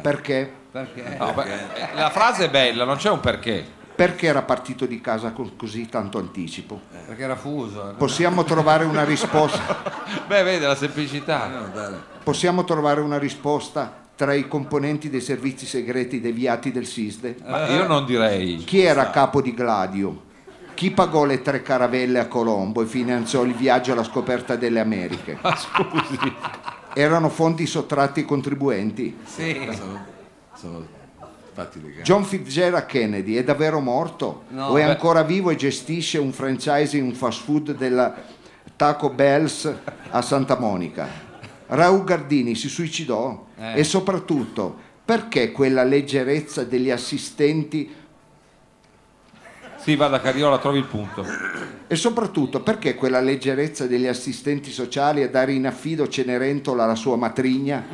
Perché? 0.00 0.50
perché? 0.70 1.16
No, 1.18 1.32
beh, 1.32 1.94
la 1.94 2.10
frase 2.10 2.46
è 2.46 2.50
bella, 2.50 2.84
non 2.84 2.96
c'è 2.96 3.10
un 3.10 3.20
perché. 3.20 3.74
Perché 3.94 4.26
era 4.26 4.42
partito 4.42 4.84
di 4.84 5.00
casa 5.00 5.30
con 5.32 5.56
così 5.56 5.88
tanto 5.88 6.18
anticipo? 6.18 6.80
Perché 7.06 7.22
era 7.22 7.36
fuso. 7.36 7.94
Possiamo 7.96 8.44
trovare 8.44 8.84
una 8.84 9.04
risposta, 9.04 9.94
Beh, 10.28 10.42
vede 10.42 10.66
la 10.66 10.74
semplicità. 10.74 11.46
No, 11.46 11.98
possiamo 12.22 12.64
trovare 12.64 13.00
una 13.00 13.18
risposta 13.18 14.04
tra 14.14 14.34
i 14.34 14.48
componenti 14.48 15.08
dei 15.08 15.22
servizi 15.22 15.64
segreti 15.64 16.20
deviati 16.20 16.72
del 16.72 16.86
SISDE? 16.86 17.36
Ma 17.46 17.68
io 17.68 17.86
non 17.86 18.04
direi. 18.04 18.56
Chi 18.56 18.82
era 18.82 19.08
capo 19.08 19.40
di 19.40 19.54
Gladio? 19.54 20.24
Chi 20.74 20.90
pagò 20.90 21.24
le 21.24 21.40
tre 21.40 21.62
caravelle 21.62 22.18
a 22.18 22.26
Colombo 22.26 22.82
e 22.82 22.86
finanziò 22.86 23.44
il 23.44 23.54
viaggio 23.54 23.92
alla 23.92 24.04
scoperta 24.04 24.56
delle 24.56 24.80
Americhe? 24.80 25.38
Ma 25.40 25.56
scusi. 25.56 26.34
Erano 26.98 27.28
fondi 27.28 27.66
sottratti 27.66 28.20
ai 28.20 28.26
contribuenti? 28.26 29.14
Sì. 29.26 29.68
Sono, 29.76 30.06
sono 30.54 30.86
fatti 31.52 31.82
legali. 31.82 32.00
John 32.00 32.24
Fitzgerald 32.24 32.86
Kennedy 32.86 33.34
è 33.34 33.44
davvero 33.44 33.80
morto? 33.80 34.44
No. 34.48 34.68
o 34.68 34.78
è 34.78 34.82
Beh. 34.82 34.92
ancora 34.92 35.22
vivo 35.22 35.50
e 35.50 35.56
gestisce 35.56 36.16
un 36.16 36.32
franchising, 36.32 37.06
un 37.06 37.12
fast 37.12 37.44
food 37.44 37.76
della 37.76 38.14
Taco 38.76 39.10
Bells 39.10 39.70
a 40.08 40.22
Santa 40.22 40.58
Monica? 40.58 41.06
Raul 41.66 42.02
Gardini 42.02 42.54
si 42.54 42.70
suicidò? 42.70 43.44
Eh. 43.58 43.80
E 43.80 43.84
soprattutto, 43.84 44.74
perché 45.04 45.52
quella 45.52 45.84
leggerezza 45.84 46.64
degli 46.64 46.90
assistenti 46.90 47.94
Sì, 49.86 49.94
vada 49.94 50.20
Cariola, 50.20 50.58
trovi 50.58 50.78
il 50.78 50.84
punto. 50.84 51.24
e 51.86 51.94
soprattutto 51.94 52.60
perché 52.60 52.96
quella 52.96 53.20
leggerezza 53.20 53.86
degli 53.86 54.08
assistenti 54.08 54.72
sociali 54.72 55.22
a 55.22 55.28
dare 55.28 55.52
in 55.52 55.64
affido 55.64 56.08
Cenerentola 56.08 56.82
alla 56.82 56.96
sua 56.96 57.14
matrigna? 57.14 57.84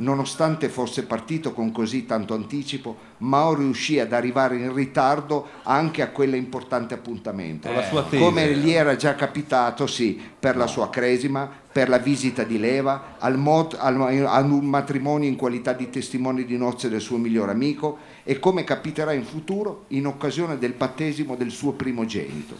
Nonostante 0.00 0.70
fosse 0.70 1.04
partito 1.04 1.52
con 1.52 1.72
così 1.72 2.06
tanto 2.06 2.32
anticipo, 2.32 2.96
Mao 3.18 3.54
riuscì 3.54 3.98
ad 3.98 4.14
arrivare 4.14 4.56
in 4.56 4.72
ritardo 4.72 5.46
anche 5.64 6.00
a 6.00 6.08
quell'importante 6.08 6.94
appuntamento. 6.94 7.68
Tesi. 8.08 8.22
Come 8.22 8.54
gli 8.54 8.70
era 8.70 8.96
già 8.96 9.14
capitato, 9.14 9.86
sì, 9.86 10.18
per 10.38 10.56
la 10.56 10.66
sua 10.66 10.88
cresima, 10.88 11.50
per 11.70 11.90
la 11.90 11.98
visita 11.98 12.44
di 12.44 12.58
leva, 12.58 13.16
al, 13.18 13.36
mod- 13.36 13.76
al- 13.78 14.24
ad 14.26 14.50
un 14.50 14.64
matrimonio 14.64 15.28
in 15.28 15.36
qualità 15.36 15.74
di 15.74 15.90
testimone 15.90 16.44
di 16.46 16.56
nozze 16.56 16.88
del 16.88 17.02
suo 17.02 17.18
migliore 17.18 17.52
amico 17.52 17.98
e 18.24 18.38
come 18.38 18.64
capiterà 18.64 19.12
in 19.12 19.24
futuro 19.24 19.84
in 19.88 20.06
occasione 20.06 20.56
del 20.56 20.72
battesimo 20.72 21.36
del 21.36 21.50
suo 21.50 21.72
primogenito. 21.72 22.56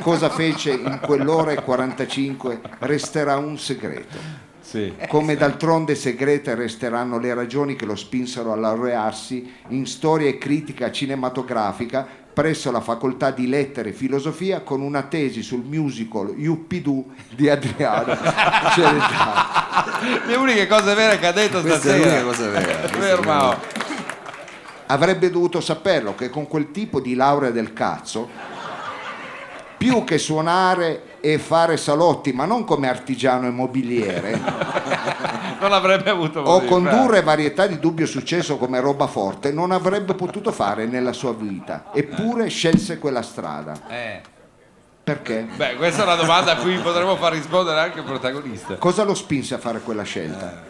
Cosa 0.00 0.28
fece 0.28 0.72
in 0.72 1.00
quell'ora 1.00 1.52
e 1.52 1.62
45 1.62 2.60
resterà 2.80 3.38
un 3.38 3.58
segreto. 3.58 4.50
Sì. 4.72 4.90
come 5.06 5.36
d'altronde 5.36 5.94
segrete 5.94 6.54
resteranno 6.54 7.18
le 7.18 7.34
ragioni 7.34 7.76
che 7.76 7.84
lo 7.84 7.94
spinsero 7.94 8.52
a 8.52 8.56
laurearsi 8.56 9.52
in 9.68 9.84
storia 9.86 10.28
e 10.28 10.38
critica 10.38 10.90
cinematografica 10.90 12.06
presso 12.32 12.70
la 12.70 12.80
facoltà 12.80 13.30
di 13.30 13.46
lettere 13.46 13.90
e 13.90 13.92
filosofia 13.92 14.60
con 14.62 14.80
una 14.80 15.02
tesi 15.02 15.42
sul 15.42 15.62
musical 15.64 16.32
Yuppidoo 16.34 17.04
di 17.36 17.50
Adriano 17.50 18.16
Celentano. 18.72 20.26
Le 20.26 20.34
uniche 20.36 20.66
cose 20.66 20.94
vere 20.94 21.18
che 21.18 21.26
ha 21.26 21.32
detto 21.32 21.60
Questa 21.60 21.92
è 21.94 21.98
stasera. 22.00 22.22
l'unica 22.22 22.22
cosa 22.24 22.48
vera. 22.48 22.78
questa 22.80 22.96
è 22.96 23.00
Ferma. 23.00 23.38
l'unica- 23.42 23.60
Avrebbe 24.86 25.28
dovuto 25.30 25.60
saperlo 25.60 26.14
che 26.14 26.30
con 26.30 26.46
quel 26.48 26.70
tipo 26.70 27.00
di 27.00 27.14
laurea 27.14 27.50
del 27.50 27.74
cazzo, 27.74 28.28
più 29.76 30.02
che 30.04 30.16
suonare 30.16 31.02
e 31.22 31.38
fare 31.38 31.76
salotti, 31.76 32.32
ma 32.32 32.44
non 32.44 32.64
come 32.64 32.88
artigiano 32.88 33.46
immobiliere, 33.46 34.40
Non 35.62 35.72
avrebbe 35.72 36.10
avuto 36.10 36.40
o 36.40 36.64
condurre 36.64 37.22
varietà 37.22 37.68
di 37.68 37.78
dubbio 37.78 38.04
successo 38.04 38.56
come 38.56 38.80
roba 38.80 39.06
forte, 39.06 39.52
non 39.52 39.70
avrebbe 39.70 40.14
potuto 40.14 40.50
fare 40.50 40.86
nella 40.86 41.12
sua 41.12 41.32
vita. 41.32 41.84
Eppure 41.92 42.48
scelse 42.48 42.98
quella 42.98 43.22
strada. 43.22 43.74
Eh. 43.88 44.20
Perché? 45.04 45.46
fare. 45.46 45.56
Beh, 45.56 45.76
questa 45.76 46.02
è 46.02 46.04
una 46.04 46.16
domanda 46.16 46.52
a 46.52 46.56
cui 46.56 46.76
potremmo 46.78 47.16
far 47.16 47.32
rispondere 47.34 47.78
anche 47.78 48.00
il 48.00 48.04
protagonista. 48.04 48.74
Cosa 48.74 49.04
lo 49.04 49.14
spinse 49.14 49.54
a 49.54 49.58
fare 49.58 49.80
quella 49.80 50.02
scelta? 50.02 50.62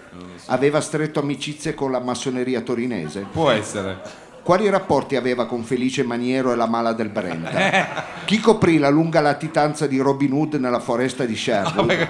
Aveva 0.47 0.83
stretto 0.83 1.21
amicizie 1.21 1.73
con 1.73 1.91
la 1.91 2.01
massoneria 2.01 2.61
torinese? 2.61 3.27
Può 3.33 3.51
essere. 3.51 4.01
Quali 4.42 4.68
rapporti 4.68 5.14
aveva 5.14 5.46
con 5.46 5.62
Felice 5.62 6.02
Maniero 6.02 6.52
e 6.52 6.57
la 6.57 6.66
mala 6.66 6.92
del 6.92 7.11
Brenta? 7.11 8.05
Chi 8.26 8.40
coprì 8.40 8.78
la 8.78 8.88
lunga 8.88 9.20
latitanza 9.20 9.87
di 9.87 9.98
Robin 9.98 10.33
Hood 10.33 10.55
nella 10.55 10.81
foresta 10.81 11.24
di 11.24 11.37
Sherwood? 11.37 12.09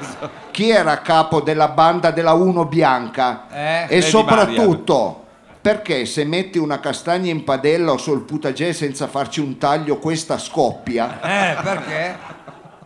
Chi 0.51 0.71
era 0.71 0.93
a 0.93 0.99
capo 0.99 1.43
della 1.43 1.69
banda 1.69 2.11
della 2.11 2.33
Uno 2.33 2.65
Bianca? 2.65 3.49
Eh, 3.51 3.99
e 3.99 4.01
soprattutto, 4.01 5.27
perché 5.61 6.07
se 6.07 6.25
metti 6.25 6.57
una 6.57 6.81
castagna 6.81 7.31
in 7.31 7.45
padella 7.45 7.93
o 7.93 7.99
sul 7.99 8.23
putagè 8.23 8.73
senza 8.73 9.09
farci 9.09 9.41
un 9.41 9.59
taglio 9.59 9.99
questa 9.99 10.39
scoppia? 10.39 11.21
Eh, 11.21 11.63
perché? 11.63 12.17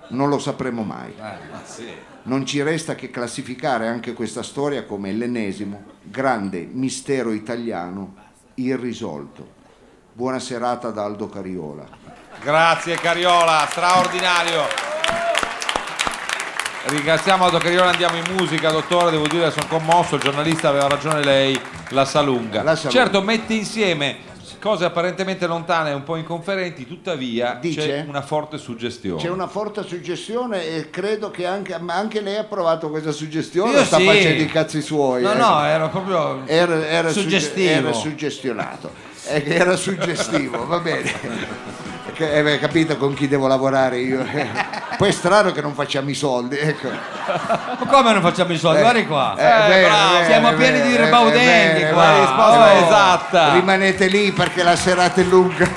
Non 0.08 0.28
lo 0.28 0.40
sapremo 0.40 0.82
mai. 0.82 1.14
Eh. 1.16 2.14
Non 2.24 2.44
ci 2.44 2.60
resta 2.62 2.96
che 2.96 3.10
classificare 3.10 3.86
anche 3.86 4.12
questa 4.12 4.42
storia 4.42 4.84
come 4.84 5.12
l'ennesimo 5.12 5.94
grande 6.02 6.68
mistero 6.68 7.32
italiano 7.32 8.24
irrisolto. 8.56 9.54
Buona 10.12 10.38
serata 10.38 10.90
da 10.90 11.04
Aldo 11.04 11.28
Cariola. 11.28 11.86
Grazie 12.42 12.96
Cariola, 12.96 13.66
straordinario. 13.70 14.62
Ringraziamo 16.86 17.44
Aldo 17.44 17.58
Cariola, 17.58 17.90
andiamo 17.90 18.16
in 18.16 18.34
musica, 18.36 18.70
dottore, 18.70 19.10
devo 19.10 19.26
dire 19.26 19.50
sono 19.50 19.66
commosso, 19.66 20.14
il 20.14 20.22
giornalista 20.22 20.68
aveva 20.68 20.86
ragione 20.86 21.22
lei, 21.24 21.60
la 21.88 22.04
sa 22.04 22.20
lunga. 22.20 22.62
La 22.62 22.76
sa 22.76 22.88
lunga. 22.88 23.02
Certo, 23.02 23.22
mette 23.22 23.54
insieme 23.54 24.18
cose 24.58 24.84
apparentemente 24.84 25.46
lontane 25.46 25.90
e 25.90 25.94
un 25.94 26.02
po' 26.02 26.16
inconferenti, 26.16 26.86
tuttavia 26.86 27.58
Dice? 27.60 27.80
c'è 27.80 28.04
una 28.06 28.22
forte 28.22 28.58
suggestione. 28.58 29.20
C'è 29.20 29.30
una 29.30 29.46
forte 29.46 29.82
suggestione 29.82 30.64
e 30.66 30.90
credo 30.90 31.30
che 31.30 31.46
anche, 31.46 31.78
ma 31.78 31.94
anche 31.94 32.20
lei 32.20 32.36
ha 32.36 32.44
provato 32.44 32.90
questa 32.90 33.12
suggestione 33.12 33.72
Io 33.72 33.84
sta 33.84 33.98
sì. 33.98 34.04
facendo 34.04 34.42
i 34.42 34.46
cazzi 34.46 34.80
suoi. 34.80 35.22
No, 35.22 35.32
eh? 35.32 35.36
no, 35.36 35.64
ero 35.64 35.88
proprio 35.88 36.46
era, 36.46 36.86
era 36.86 37.08
sugge- 37.08 37.40
suggestivo. 37.40 37.70
era 37.70 37.92
suggestionato. 37.92 38.90
Eh, 39.28 39.42
era 39.46 39.76
suggestivo, 39.76 40.66
va 40.66 40.78
bene. 40.78 41.84
Che, 42.16 42.32
eh, 42.32 42.42
beh, 42.42 42.58
capito 42.58 42.96
con 42.96 43.12
chi 43.12 43.28
devo 43.28 43.46
lavorare 43.46 43.98
io. 43.98 44.24
Poi 44.96 45.08
è 45.10 45.12
strano 45.12 45.52
che 45.52 45.60
non 45.60 45.74
facciamo 45.74 46.08
i 46.08 46.14
soldi, 46.14 46.56
ecco. 46.56 46.88
Ma 46.88 47.86
come 47.86 48.12
non 48.14 48.22
facciamo 48.22 48.54
i 48.54 48.56
soldi? 48.56 48.78
Eh, 48.78 48.80
Guardi 48.80 49.06
qua. 49.06 49.34
eh, 49.36 49.68
bene, 49.68 49.86
bravo. 49.86 50.24
Siamo 50.24 50.48
bene, 50.48 50.56
pieni 50.56 50.80
di 50.80 50.92
bene, 50.94 51.04
ribaudenti 51.04 51.80
bene, 51.80 51.92
qua. 51.92 52.02
bene, 52.02 52.20
risposta 52.20 52.72
oh, 52.72 52.86
esatta. 52.86 53.52
Rimanete 53.52 54.06
lì 54.06 54.32
perché 54.32 54.62
la 54.62 54.76
serata 54.76 55.20
è 55.20 55.24
lunga. 55.24 55.70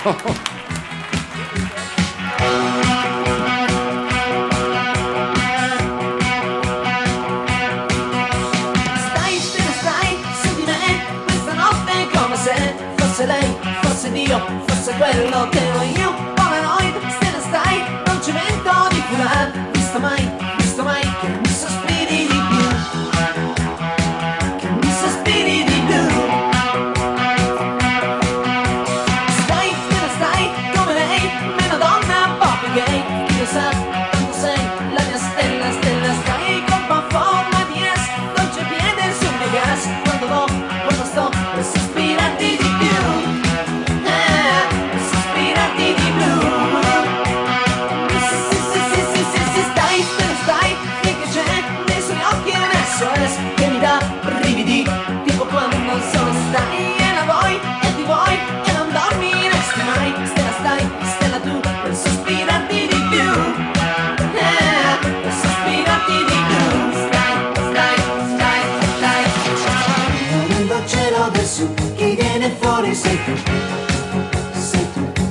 Fuori 73.36 73.70
sei 73.82 74.12
tu, 74.12 74.60
sei 74.60 74.88
tu. 74.94 75.24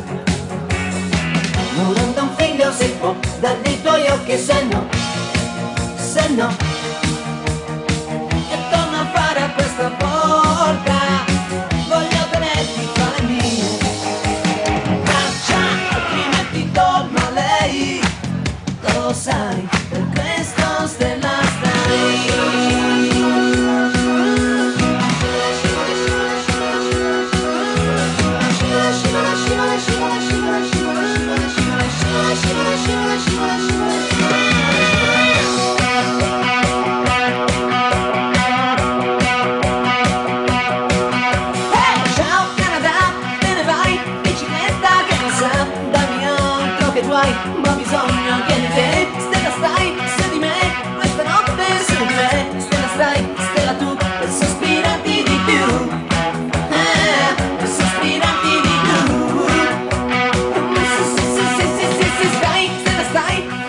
Non 1.77 2.15
da 2.15 2.23
un 2.23 2.31
figlio 2.37 2.73
si 2.73 2.89
può 2.99 3.15
dai 3.41 3.81
tuoi 3.83 4.07
occhi 4.09 4.39
se 4.39 6.29
no, 6.29 6.49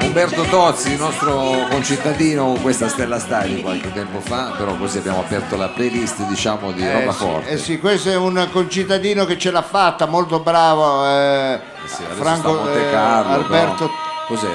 Umberto 0.10 0.42
Tozzi, 0.46 0.94
il 0.94 0.98
nostro 1.00 1.68
concittadino 1.70 2.46
con 2.46 2.62
questa 2.64 2.88
stella 2.90 3.20
di 3.56 3.62
qualche 3.62 3.94
tempo 3.94 4.20
fa, 4.20 4.54
però 4.58 4.76
così 4.76 4.98
abbiamo 4.98 5.20
aperto 5.20 5.56
la 5.56 5.68
playlist 5.70 6.24
diciamo 6.24 6.72
di 6.72 6.82
roba 6.84 6.98
Eh 7.10 7.12
sì, 7.12 7.18
forte. 7.20 7.50
eh 7.52 7.58
sì, 7.60 7.78
questo 7.80 8.10
è 8.10 8.16
un 8.16 8.48
concittadino 8.52 9.26
che 9.26 9.38
ce 9.38 9.52
l'ha 9.52 9.62
fatta, 9.62 10.08
molto 10.08 10.40
bravo. 10.40 11.06
eh, 11.06 11.60
sì, 11.86 12.02
adesso 12.04 12.22
Franco 12.24 12.54
Monte 12.54 12.88
eh, 12.88 12.92
Carlo, 12.92 13.34
Alberto. 13.34 13.84
no? 13.86 13.92
Cos'è? 14.28 14.48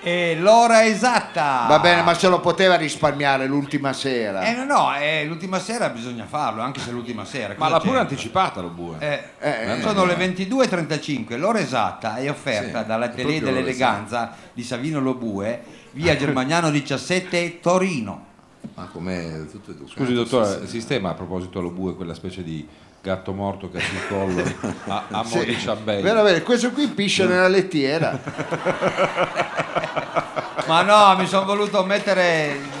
E 0.00 0.36
l'ora 0.38 0.84
esatta. 0.84 1.66
Va 1.68 1.80
bene, 1.80 2.02
ma 2.02 2.14
se 2.14 2.28
lo 2.28 2.40
poteva 2.40 2.76
risparmiare 2.76 3.46
l'ultima 3.46 3.92
sera. 3.92 4.42
Eh 4.42 4.54
no, 4.54 4.64
no, 4.64 4.96
eh, 4.96 5.24
l'ultima 5.26 5.58
sera 5.58 5.88
bisogna 5.88 6.24
farlo, 6.26 6.62
anche 6.62 6.80
se 6.80 6.90
è 6.90 6.92
l'ultima 6.92 7.24
sera. 7.24 7.54
Ma 7.56 7.68
l'ha 7.68 7.80
pure 7.80 7.98
anticipata 7.98 8.60
lo 8.60 8.68
bue. 8.68 8.96
Eh, 8.98 9.22
Eh, 9.40 9.80
sono 9.82 10.04
le 10.04 10.14
22.35, 10.14 11.36
l'ora 11.36 11.58
esatta 11.58 12.16
è 12.16 12.30
offerta 12.30 12.78
Sì, 12.80 12.86
proprio 12.86 12.86
l'ora 12.86 13.40
dell'Eleganza 13.40 14.34
di 14.52 14.62
Savino 14.62 15.00
Lobue, 15.00 15.62
via 15.92 16.16
Germagnano 16.16 16.70
17, 16.70 17.60
Torino. 17.60 18.26
Ma 18.74 18.84
com'è 18.92 19.46
tutto 19.50 19.72
educato. 19.72 19.90
Scusi 19.90 20.08
sì, 20.10 20.14
dottore, 20.14 20.60
sì. 20.60 20.66
sistema 20.66 21.10
a 21.10 21.14
proposito 21.14 21.60
lo 21.60 21.70
bue 21.70 21.96
quella 21.96 22.14
specie 22.14 22.44
di 22.44 22.66
gatto 23.08 23.32
morto 23.32 23.70
che 23.70 23.78
ha 23.78 23.80
sul 23.80 24.06
collo 24.08 24.42
a, 24.86 25.04
a 25.10 25.24
Sì. 25.24 26.02
Bene, 26.02 26.22
bene, 26.22 26.42
questo 26.42 26.70
qui 26.70 26.86
piscia 26.88 27.24
nella 27.26 27.48
lettiera. 27.48 28.18
Ma 30.66 30.82
no, 30.82 31.16
mi 31.16 31.26
sono 31.26 31.46
voluto 31.46 31.82
mettere 31.84 32.77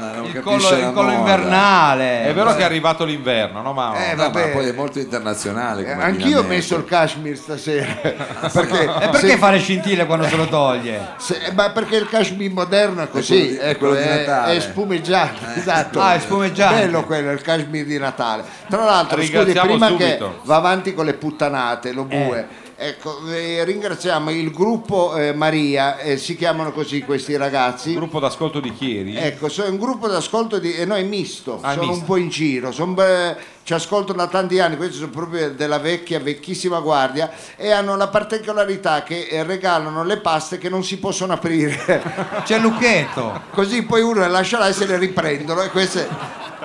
Ah, 0.00 0.12
non 0.16 0.24
il 0.26 0.40
collo, 0.40 0.68
il 0.76 0.90
collo 0.94 1.10
invernale. 1.12 2.24
È 2.24 2.34
vero 2.34 2.54
che 2.54 2.60
è 2.60 2.64
arrivato 2.64 3.04
l'inverno, 3.04 3.62
no 3.62 3.72
Mauro? 3.72 3.98
Eh, 3.98 4.10
No, 4.14 4.22
ma 4.24 4.28
vabbè. 4.28 4.50
poi 4.50 4.68
è 4.68 4.72
molto 4.72 4.98
internazionale. 4.98 5.82
Eh, 5.86 5.92
come 5.92 6.04
Anch'io 6.04 6.40
ho 6.40 6.42
messo 6.42 6.76
il 6.76 6.84
cashmere 6.84 7.36
stasera. 7.36 7.92
perché, 8.52 8.82
E 8.84 9.08
perché 9.08 9.18
se- 9.28 9.36
fare 9.36 9.58
scintille 9.58 10.06
quando 10.06 10.26
se 10.26 10.36
lo 10.36 10.46
toglie? 10.46 11.08
se- 11.18 11.52
ma 11.54 11.70
perché 11.70 11.96
il 11.96 12.08
cashmere 12.08 12.50
moderno 12.52 13.02
è 13.02 13.08
così, 13.08 13.34
quello 13.34 13.50
di- 13.50 13.58
ecco, 13.60 13.78
quello 13.78 13.94
di 13.94 14.00
è, 14.02 14.18
Natale. 14.26 14.56
è 14.56 14.60
spumeggiato. 14.60 15.38
esatto. 15.54 16.00
Ah, 16.00 16.14
è 16.14 16.18
spumeggiato. 16.20 16.74
Bello 16.74 17.04
quello, 17.04 17.30
il 17.32 17.42
cashmere 17.42 17.84
di 17.84 17.98
Natale. 17.98 18.44
Tra 18.68 18.84
l'altro, 18.84 19.20
scusi, 19.22 19.52
prima 19.52 19.86
subito. 19.88 19.96
che 19.96 20.40
va 20.44 20.56
avanti 20.56 20.94
con 20.94 21.04
le 21.04 21.14
puttanate, 21.14 21.92
lo 21.92 22.04
bue. 22.04 22.66
Ecco, 22.80 23.26
eh, 23.26 23.64
ringraziamo 23.64 24.30
il 24.30 24.52
gruppo 24.52 25.16
eh, 25.16 25.32
Maria, 25.32 25.98
eh, 25.98 26.16
si 26.16 26.36
chiamano 26.36 26.70
così 26.70 27.00
questi 27.02 27.36
ragazzi. 27.36 27.92
Gruppo 27.94 28.20
d'ascolto 28.20 28.60
di 28.60 28.72
Chieri. 28.72 29.16
Ecco, 29.16 29.48
sono 29.48 29.68
un 29.70 29.78
gruppo 29.78 30.06
d'ascolto 30.06 30.60
di, 30.60 30.72
e 30.76 30.84
no, 30.84 30.94
è 30.94 31.02
misto, 31.02 31.58
Ah, 31.60 31.72
sono 31.72 31.86
misto. 31.86 31.98
un 32.00 32.04
po' 32.06 32.16
in 32.18 32.28
giro, 32.28 32.70
son 32.70 32.94
be- 32.94 33.36
ci 33.64 33.74
ascoltano 33.74 34.18
da 34.18 34.28
tanti 34.28 34.60
anni, 34.60 34.76
questi 34.76 34.94
sono 34.94 35.10
proprio 35.10 35.50
della 35.50 35.80
vecchia, 35.80 36.20
vecchissima 36.20 36.78
guardia 36.78 37.32
e 37.56 37.72
hanno 37.72 37.96
la 37.96 38.06
particolarità 38.06 39.02
che 39.02 39.26
eh, 39.28 39.42
regalano 39.42 40.04
le 40.04 40.18
paste 40.18 40.58
che 40.58 40.68
non 40.68 40.84
si 40.84 40.98
possono 40.98 41.32
aprire, 41.32 42.00
C'è 42.46 42.60
Lucchetto. 42.60 43.42
così 43.50 43.82
poi 43.82 44.02
uno 44.02 44.20
le 44.20 44.28
lascia 44.28 44.56
là 44.56 44.68
e 44.68 44.72
se 44.72 44.86
le 44.86 44.98
riprendono 44.98 45.62
e 45.62 45.70
queste 45.70 46.08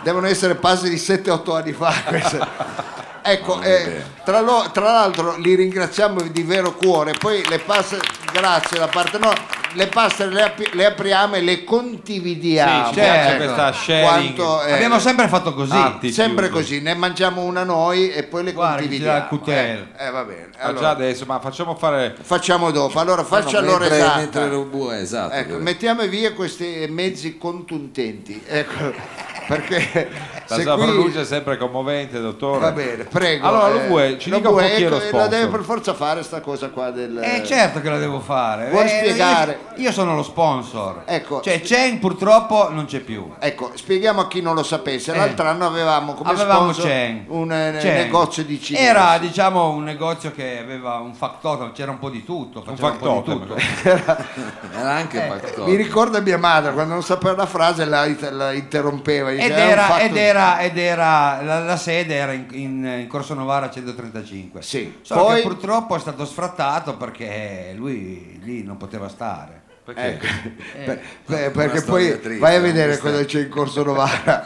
devono 0.04 0.28
essere 0.28 0.54
paste 0.54 0.90
di 0.90 0.98
7-8 0.98 1.56
anni 1.56 1.72
fa. 1.74 1.92
queste. 2.06 3.02
Ecco, 3.26 3.62
eh, 3.62 4.04
tra, 4.26 4.42
lo- 4.42 4.70
tra 4.74 4.92
l'altro 4.92 5.38
li 5.38 5.56
ringraziamo 5.56 6.22
di 6.24 6.44
vero 6.44 6.74
cuore, 6.74 7.14
poi 7.18 7.42
le 7.48 7.60
paste, 7.60 7.98
grazie 8.34 8.78
da 8.78 8.88
parte 8.88 9.18
nostra, 9.18 9.46
le 9.76 9.88
paste 9.88 10.26
le, 10.26 10.42
api- 10.44 10.70
le 10.74 10.86
apriamo 10.88 11.36
e 11.36 11.42
le 11.42 11.64
condividiamo. 11.64 12.88
Sì, 12.90 12.96
c'è 12.96 13.02
Ecco, 13.32 14.02
quanto, 14.02 14.64
eh, 14.64 14.74
Abbiamo 14.74 15.00
sempre 15.00 15.28
fatto 15.30 15.54
così. 15.54 15.72
Attitude. 15.76 16.12
sempre 16.12 16.50
così, 16.50 16.82
ne 16.82 16.96
mangiamo 16.96 17.44
una 17.44 17.64
noi 17.64 18.12
e 18.12 18.24
poi 18.24 18.44
le 18.44 18.52
Guarda, 18.52 18.80
condividiamo. 18.82 19.42
Eh, 19.46 20.06
eh, 20.06 20.10
va 20.12 20.24
bene. 20.26 20.50
Ah, 20.58 20.66
Allora, 20.66 20.80
già 20.82 20.90
adesso, 20.90 21.24
ma 21.26 21.40
facciamo 21.40 21.76
fare 21.76 22.16
facciamo 22.22 22.72
dopo. 22.72 23.00
Allora 23.00 23.24
faccia 23.24 23.62
No, 23.62 23.68
l'ora 23.68 23.80
mentre, 23.88 23.98
esatta. 24.00 24.18
mentre 24.18 24.50
esatto. 24.92 25.34
Ecco, 25.34 25.58
mettiamo 25.60 26.06
via 26.08 26.34
questi 26.34 26.86
mezzi 26.90 27.38
contuntenti. 27.38 28.44
Ecco, 28.46 28.94
perché 29.48 30.10
la 30.54 30.58
se 30.58 30.62
sua 30.64 30.76
qui- 30.76 30.86
pronuncia 30.86 31.20
è 31.22 31.26
sempre 31.26 31.58
commovente, 31.58 32.20
dottore. 32.22 32.60
Va 32.60 32.72
bene, 32.72 33.04
prego. 33.06 33.48
Allora, 33.48 33.68
lo 33.70 33.82
eh, 33.82 33.88
bue, 33.88 34.18
ci 34.20 34.30
lo 34.30 34.38
dica 34.38 34.50
un 34.50 34.56
po' 34.56 34.62
bue, 34.62 34.76
chi 34.76 34.84
è 34.84 34.90
lo 34.90 35.02
ecco, 35.02 35.18
La 35.18 35.28
deve 35.28 35.48
per 35.48 35.62
forza 35.64 35.94
fare 35.94 36.24
sta 36.24 36.42
cosa 36.42 36.70
qua 36.70 36.90
del... 36.92 37.18
Eh 37.18 37.44
certo 37.46 37.82
che 37.82 37.90
la 37.90 37.98
devo 37.98 38.20
fare. 38.20 38.70
Vuoi 38.70 38.86
Eh, 38.86 38.90
spiegare? 38.90 39.60
Io, 39.76 39.84
io 39.84 39.92
sono 39.92 40.16
lo 40.16 40.24
sponsor. 40.24 41.04
Ecco. 41.06 41.42
Cioè 41.42 41.62
Chen 41.62 42.00
purtroppo 42.00 42.70
non 42.70 42.86
c'è 42.86 43.00
più. 43.00 43.32
Ecco, 43.40 43.72
spieghiamo 43.74 44.22
a 44.22 44.28
chi 44.28 44.42
non 44.42 44.56
lo 44.56 44.64
sapesse. 44.64 45.12
Eh. 45.14 45.18
L'altro 45.18 45.48
anno 45.48 45.66
avevamo 45.66 46.14
come 46.14 46.30
Avevamo 46.32 46.72
sponsor 46.74 46.86
Chen. 46.92 47.26
un 47.28 47.52
eh, 47.52 47.78
Chen. 47.80 47.94
negozio 47.96 48.44
di 48.44 48.62
cinesi. 48.62 48.86
Era 48.86 49.18
diciamo 49.18 49.70
un 49.70 49.84
negozio 49.84 50.32
che 50.32 50.60
aveva 50.60 50.96
un 50.96 51.14
factotum, 51.14 51.72
c'era 51.74 51.92
un 51.92 52.00
po' 52.00 52.10
di 52.10 52.24
tutto. 52.24 52.64
Un 52.66 52.76
faceva 52.78 52.90
Un 52.90 52.98
po' 52.98 53.08
di 53.08 53.14
factotum. 53.14 53.48
tutto. 53.48 53.56
Era 54.76 54.92
anche 54.92 55.24
Eh, 55.26 55.28
factor. 55.30 55.68
Mi 55.68 55.76
ricorda 55.76 56.20
mia 56.20 56.38
madre 56.38 56.74
quando 56.74 56.94
non 56.94 57.04
sapeva 57.04 57.36
la 57.36 57.46
frase 57.46 57.86
la, 57.86 58.06
la 58.32 58.52
interrompeva. 58.52 59.32
Ed 59.32 59.38
diceva, 59.38 59.56
"È 59.58 59.64
un 59.64 59.70
era, 59.70 60.00
ed 60.00 60.18
era, 60.18 60.43
ed 60.60 60.78
era 60.78 61.42
la, 61.42 61.60
la 61.60 61.78
sede 61.78 62.16
era 62.16 62.32
in, 62.34 62.46
in- 62.52 62.98
in 63.02 63.08
Corso 63.08 63.34
Novara 63.34 63.70
135. 63.70 64.62
Sì. 64.62 65.00
Solo 65.02 65.24
Poi- 65.26 65.36
che 65.42 65.48
purtroppo 65.48 65.96
è 65.96 66.00
stato 66.00 66.26
sfrattato 66.26 66.96
perché 66.98 67.74
lui 67.76 68.40
lì 68.44 68.64
non 68.64 68.78
poteva 68.78 69.08
stare. 69.10 69.63
Perché? 69.84 70.02
Ecco, 70.14 70.26
Eh. 70.26 70.84
per- 70.86 71.02
per- 71.26 71.52
perché 71.52 71.82
poi 71.82 72.08
triste, 72.22 72.38
vai 72.40 72.56
a 72.56 72.60
vedere 72.62 72.98
cosa 72.98 73.24
c'è 73.26 73.42
in 73.42 73.50
Corso 73.50 73.84
Novara 73.84 74.46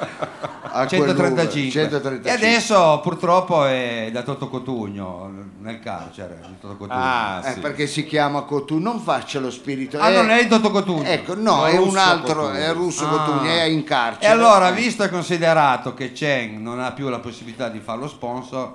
a 0.63 0.87
quel 0.87 0.99
numero, 1.01 1.15
135. 1.15 1.71
135. 1.71 2.29
E 2.29 2.33
adesso 2.33 2.99
purtroppo 3.03 3.63
è 3.65 4.09
da 4.11 4.23
Toto 4.23 4.49
Cotugno 4.49 5.31
nel 5.59 5.79
carcere. 5.79 6.39
Cotugno. 6.59 6.87
Ah, 6.89 7.41
Eh, 7.45 7.53
sì. 7.53 7.59
perché 7.59 7.85
si 7.85 8.03
chiama 8.05 8.41
Cotù, 8.41 8.79
non 8.79 8.99
faccia 8.99 9.39
lo 9.39 9.51
spirito. 9.51 9.99
Ah, 9.99 10.09
eh, 10.09 10.15
non 10.15 10.29
è 10.31 10.39
il 10.41 10.47
Toto 10.47 10.71
Cotugno. 10.71 11.07
Ecco, 11.07 11.35
no, 11.35 11.41
No, 11.57 11.65
è 11.67 11.77
un 11.77 11.95
altro, 11.97 12.41
Cotugno. 12.41 12.57
è 12.59 12.73
russo 12.73 13.05
Ah. 13.05 13.09
Cotugno, 13.09 13.49
è 13.51 13.61
in 13.63 13.79
E 13.79 13.83
carcere. 13.83 14.33
allora, 14.33 14.69
Eh, 14.69 14.73
visto 14.73 15.03
e 15.03 15.09
considerato 15.09 15.93
che 15.93 16.13
Chen 16.13 16.63
non 16.63 16.79
ha 16.79 16.91
più 16.93 17.09
la 17.09 17.19
possibilità 17.19 17.69
di 17.69 17.79
fare 17.79 17.99
lo 17.99 18.07
sponsor, 18.07 18.71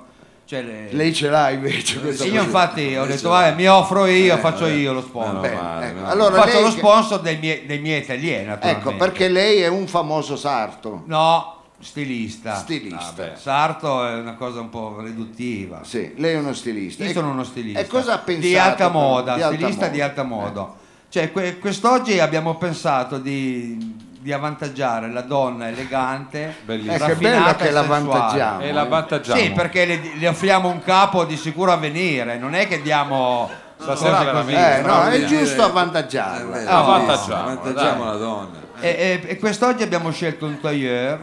cioè 0.52 0.62
le- 0.62 0.88
Lei 0.92 1.14
ce 1.14 1.30
l'ha 1.30 1.48
invece 1.50 1.98
questa 1.98 2.24
io 2.24 2.32
possibilità. 2.32 2.42
infatti 2.44 2.96
ho 2.96 3.06
detto, 3.06 3.28
vabbè, 3.30 3.54
mi 3.54 3.66
offro 3.66 4.04
io, 4.04 4.34
Eh, 4.34 4.38
faccio 4.38 4.64
vabbè. 4.64 4.72
io 4.74 4.92
lo 4.92 5.00
sponsor. 5.00 5.40
Bene, 5.40 5.54
male, 5.54 5.86
ecco, 5.86 6.04
allora 6.06 6.34
faccio 6.42 6.52
lei 6.56 6.62
lo 6.64 6.70
sponsor 6.70 7.20
dei 7.20 7.38
miei, 7.38 7.64
dei 7.64 7.78
miei 7.78 8.02
atelier. 8.02 8.58
Ecco, 8.60 8.94
perché 8.96 9.28
lei 9.28 9.60
è 9.62 9.68
un 9.68 9.86
famoso 9.86 10.36
sarto, 10.36 11.04
No, 11.06 11.56
stilista. 11.80 12.56
stilista. 12.56 12.98
Ah, 13.08 13.12
beh. 13.14 13.32
Sarto 13.36 14.06
è 14.06 14.12
una 14.14 14.34
cosa 14.34 14.60
un 14.60 14.68
po' 14.68 14.98
riduttiva. 15.00 15.80
Sì, 15.84 16.12
lei 16.16 16.34
è 16.34 16.38
uno 16.38 16.52
stilista. 16.52 17.02
Io 17.04 17.10
E- 17.10 17.12
sono 17.14 17.30
uno 17.30 17.44
stilista. 17.44 17.80
E 17.80 17.86
cosa 17.86 18.12
ha 18.12 18.18
pensato? 18.18 18.46
Di 18.46 18.58
alta 18.58 18.88
moda, 18.88 19.34
Di 19.36 19.40
alta 19.42 19.54
stilista 19.56 19.80
moda. 19.86 19.92
di 19.94 20.00
alta 20.02 20.22
moda. 20.22 20.74
Cioè, 21.08 21.32
que- 21.32 21.58
quest'oggi 21.58 22.18
abbiamo 22.20 22.56
pensato 22.56 23.16
di, 23.18 23.96
di 24.22 24.32
avvantaggiare 24.32 25.10
la 25.10 25.22
donna 25.22 25.66
elegante, 25.68 26.54
Bellissimo. 26.64 26.94
È 26.94 26.98
raffinata 26.98 27.40
bello 27.40 27.56
che 27.56 27.66
e 27.66 27.70
la 27.72 27.80
sensuale. 27.80 28.04
avvantaggiamo. 28.04 28.60
E 28.62 28.72
l'avvantaggiamo. 28.72 29.40
Sì, 29.40 29.50
perché 29.50 29.84
le, 29.84 30.00
le 30.16 30.28
offriamo 30.28 30.68
un 30.68 30.80
capo 30.80 31.24
di 31.24 31.36
sicuro 31.36 31.72
avvenire, 31.72 32.38
non 32.38 32.54
è 32.54 32.68
che 32.68 32.80
diamo 32.82 33.50
Stasera 33.78 34.12
cose 34.18 34.24
veramente. 34.24 34.60
così. 34.60 34.78
Eh, 34.78 34.82
no, 34.82 35.02
è 35.08 35.24
giusto 35.24 35.62
Eh, 35.62 35.64
avvantaggiarla. 35.64 36.56
beh, 36.56 36.64
Ah, 36.66 36.78
avvantaggiamo, 36.78 37.34
avvantaggiamo 37.50 38.04
la 38.04 38.16
donna. 38.16 38.60
E, 38.78 38.88
e- 38.88 39.30
e 39.30 39.38
quest'oggi 39.38 39.82
abbiamo 39.82 40.10
scelto 40.12 40.46
un 40.46 40.60
tailleur 40.60 41.18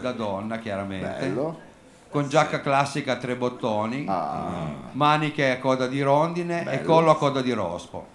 da 0.00 0.12
donna, 0.12 0.56
chiaramente, 0.58 1.16
Bello. 1.20 1.60
con 2.08 2.28
giacca 2.30 2.62
classica 2.62 3.12
a 3.12 3.16
tre 3.16 3.36
bottoni, 3.36 4.06
Ah, 4.08 4.46
maniche 4.92 5.50
a 5.50 5.58
coda 5.58 5.86
di 5.86 6.00
rondine 6.00 6.64
e 6.70 6.82
collo 6.82 7.10
a 7.10 7.16
coda 7.18 7.42
di 7.42 7.52
rospo. 7.52 8.06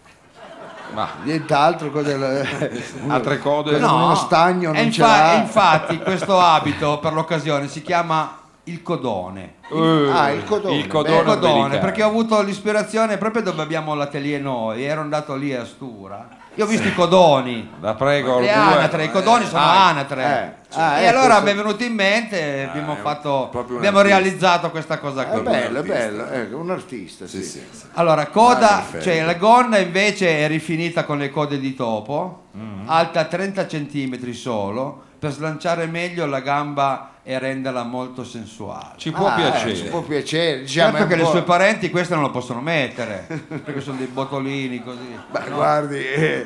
Ma 0.93 1.09
nient'altro, 1.23 1.91
altre 3.07 3.39
code? 3.39 3.77
No. 3.77 4.05
uno 4.05 4.15
stagno 4.15 4.71
e 4.71 4.73
non 4.73 4.83
infa- 4.85 5.33
infatti 5.35 5.97
questo 5.99 6.39
abito 6.39 6.99
per 6.99 7.13
l'occasione 7.13 7.67
si 7.67 7.81
chiama 7.81 8.37
il 8.63 8.81
codone. 8.81 9.55
Eh, 9.71 10.09
Ah, 10.11 10.31
il 10.31 10.43
codone. 10.43 10.75
Il 10.77 10.87
codone, 10.87 11.17
Il 11.19 11.23
codone, 11.25 11.77
perché 11.79 12.03
ho 12.03 12.07
avuto 12.07 12.41
l'ispirazione 12.41 13.17
proprio 13.17 13.41
dove 13.43 13.61
abbiamo 13.61 13.93
l'atelier 13.93 14.41
noi, 14.41 14.83
ero 14.83 15.01
andato 15.01 15.35
lì 15.35 15.53
a 15.53 15.65
Stura. 15.65 16.27
Io 16.57 16.63
ho 16.65 16.67
visto 16.67 16.87
i 16.87 16.93
codoni, 16.95 17.69
La 17.81 17.93
prego, 17.93 18.39
le 18.39 18.51
anatre, 18.51 19.03
i 19.05 19.11
codoni 19.11 19.45
sono 19.45 19.61
Ah, 19.61 19.89
anatre. 19.89 20.23
eh. 20.23 20.75
Ah, 20.79 20.99
e 20.99 21.05
ecco, 21.05 21.17
allora 21.19 21.39
mi 21.41 21.51
è 21.51 21.55
venuto 21.55 21.83
in 21.83 21.93
mente, 21.93 22.65
abbiamo, 22.67 22.93
è 22.93 22.95
un- 22.97 23.01
fatto, 23.03 23.51
abbiamo 23.75 24.01
realizzato 24.01 24.71
questa 24.71 24.97
cosa 24.97 25.25
È 25.25 25.29
qui. 25.29 25.37
Un 25.37 25.43
bello, 25.43 25.79
è 25.79 25.83
bello, 25.83 26.27
ecco, 26.29 26.57
un 26.57 26.71
artista, 26.71 27.27
sì. 27.27 27.43
Sì, 27.43 27.61
sì. 27.71 27.85
Allora, 27.93 28.23
Ah, 28.23 28.27
coda, 28.27 28.67
perfetto. 28.77 29.03
cioè 29.03 29.23
la 29.23 29.35
gonna 29.35 29.77
invece 29.77 30.39
è 30.39 30.47
rifinita 30.47 31.03
con 31.05 31.19
le 31.19 31.29
code 31.29 31.59
di 31.59 31.75
topo, 31.75 32.45
Mm-hmm. 32.57 32.89
alta 32.89 33.25
30 33.25 33.67
cm 33.67 34.31
solo, 34.33 35.03
per 35.27 35.31
slanciare 35.35 35.85
meglio 35.87 36.25
la 36.25 36.39
gamba 36.39 37.11
e 37.23 37.37
renderla 37.37 37.83
molto 37.83 38.23
sensuale. 38.23 38.93
Ci 38.95 39.11
può 39.11 39.27
Ah, 39.27 39.33
eh, 39.33 39.35
piacere. 39.51 39.75
ci 39.75 39.83
può 39.85 40.01
piacere. 40.01 40.59
Diciamo, 40.61 40.91
Certo 40.91 41.07
che 41.07 41.13
un 41.13 41.19
le 41.19 41.25
po'- 41.25 41.31
sue 41.31 41.41
parenti 41.43 41.89
queste 41.89 42.13
non 42.13 42.23
lo 42.23 42.31
possono 42.31 42.61
mettere, 42.61 43.25
perché 43.47 43.81
sono 43.81 43.97
dei 43.97 44.07
botolini 44.07 44.81
così. 44.81 45.17
Beh, 45.29 45.49
guardi, 45.51 45.97
eh, 45.97 46.45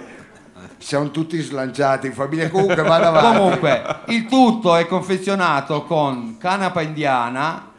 siamo 0.80 1.12
tutti 1.12 1.40
slanciati 1.40 2.08
in 2.08 2.14
famiglia. 2.14 2.50
Comunque, 2.50 2.82
vada 2.82 3.08
avanti. 3.10 3.38
Comunque, 3.38 3.84
il 4.08 4.26
tutto 4.26 4.76
è 4.76 4.88
confezionato 4.88 5.84
con 5.84 6.38
canapa 6.40 6.82
indiana 6.82 7.70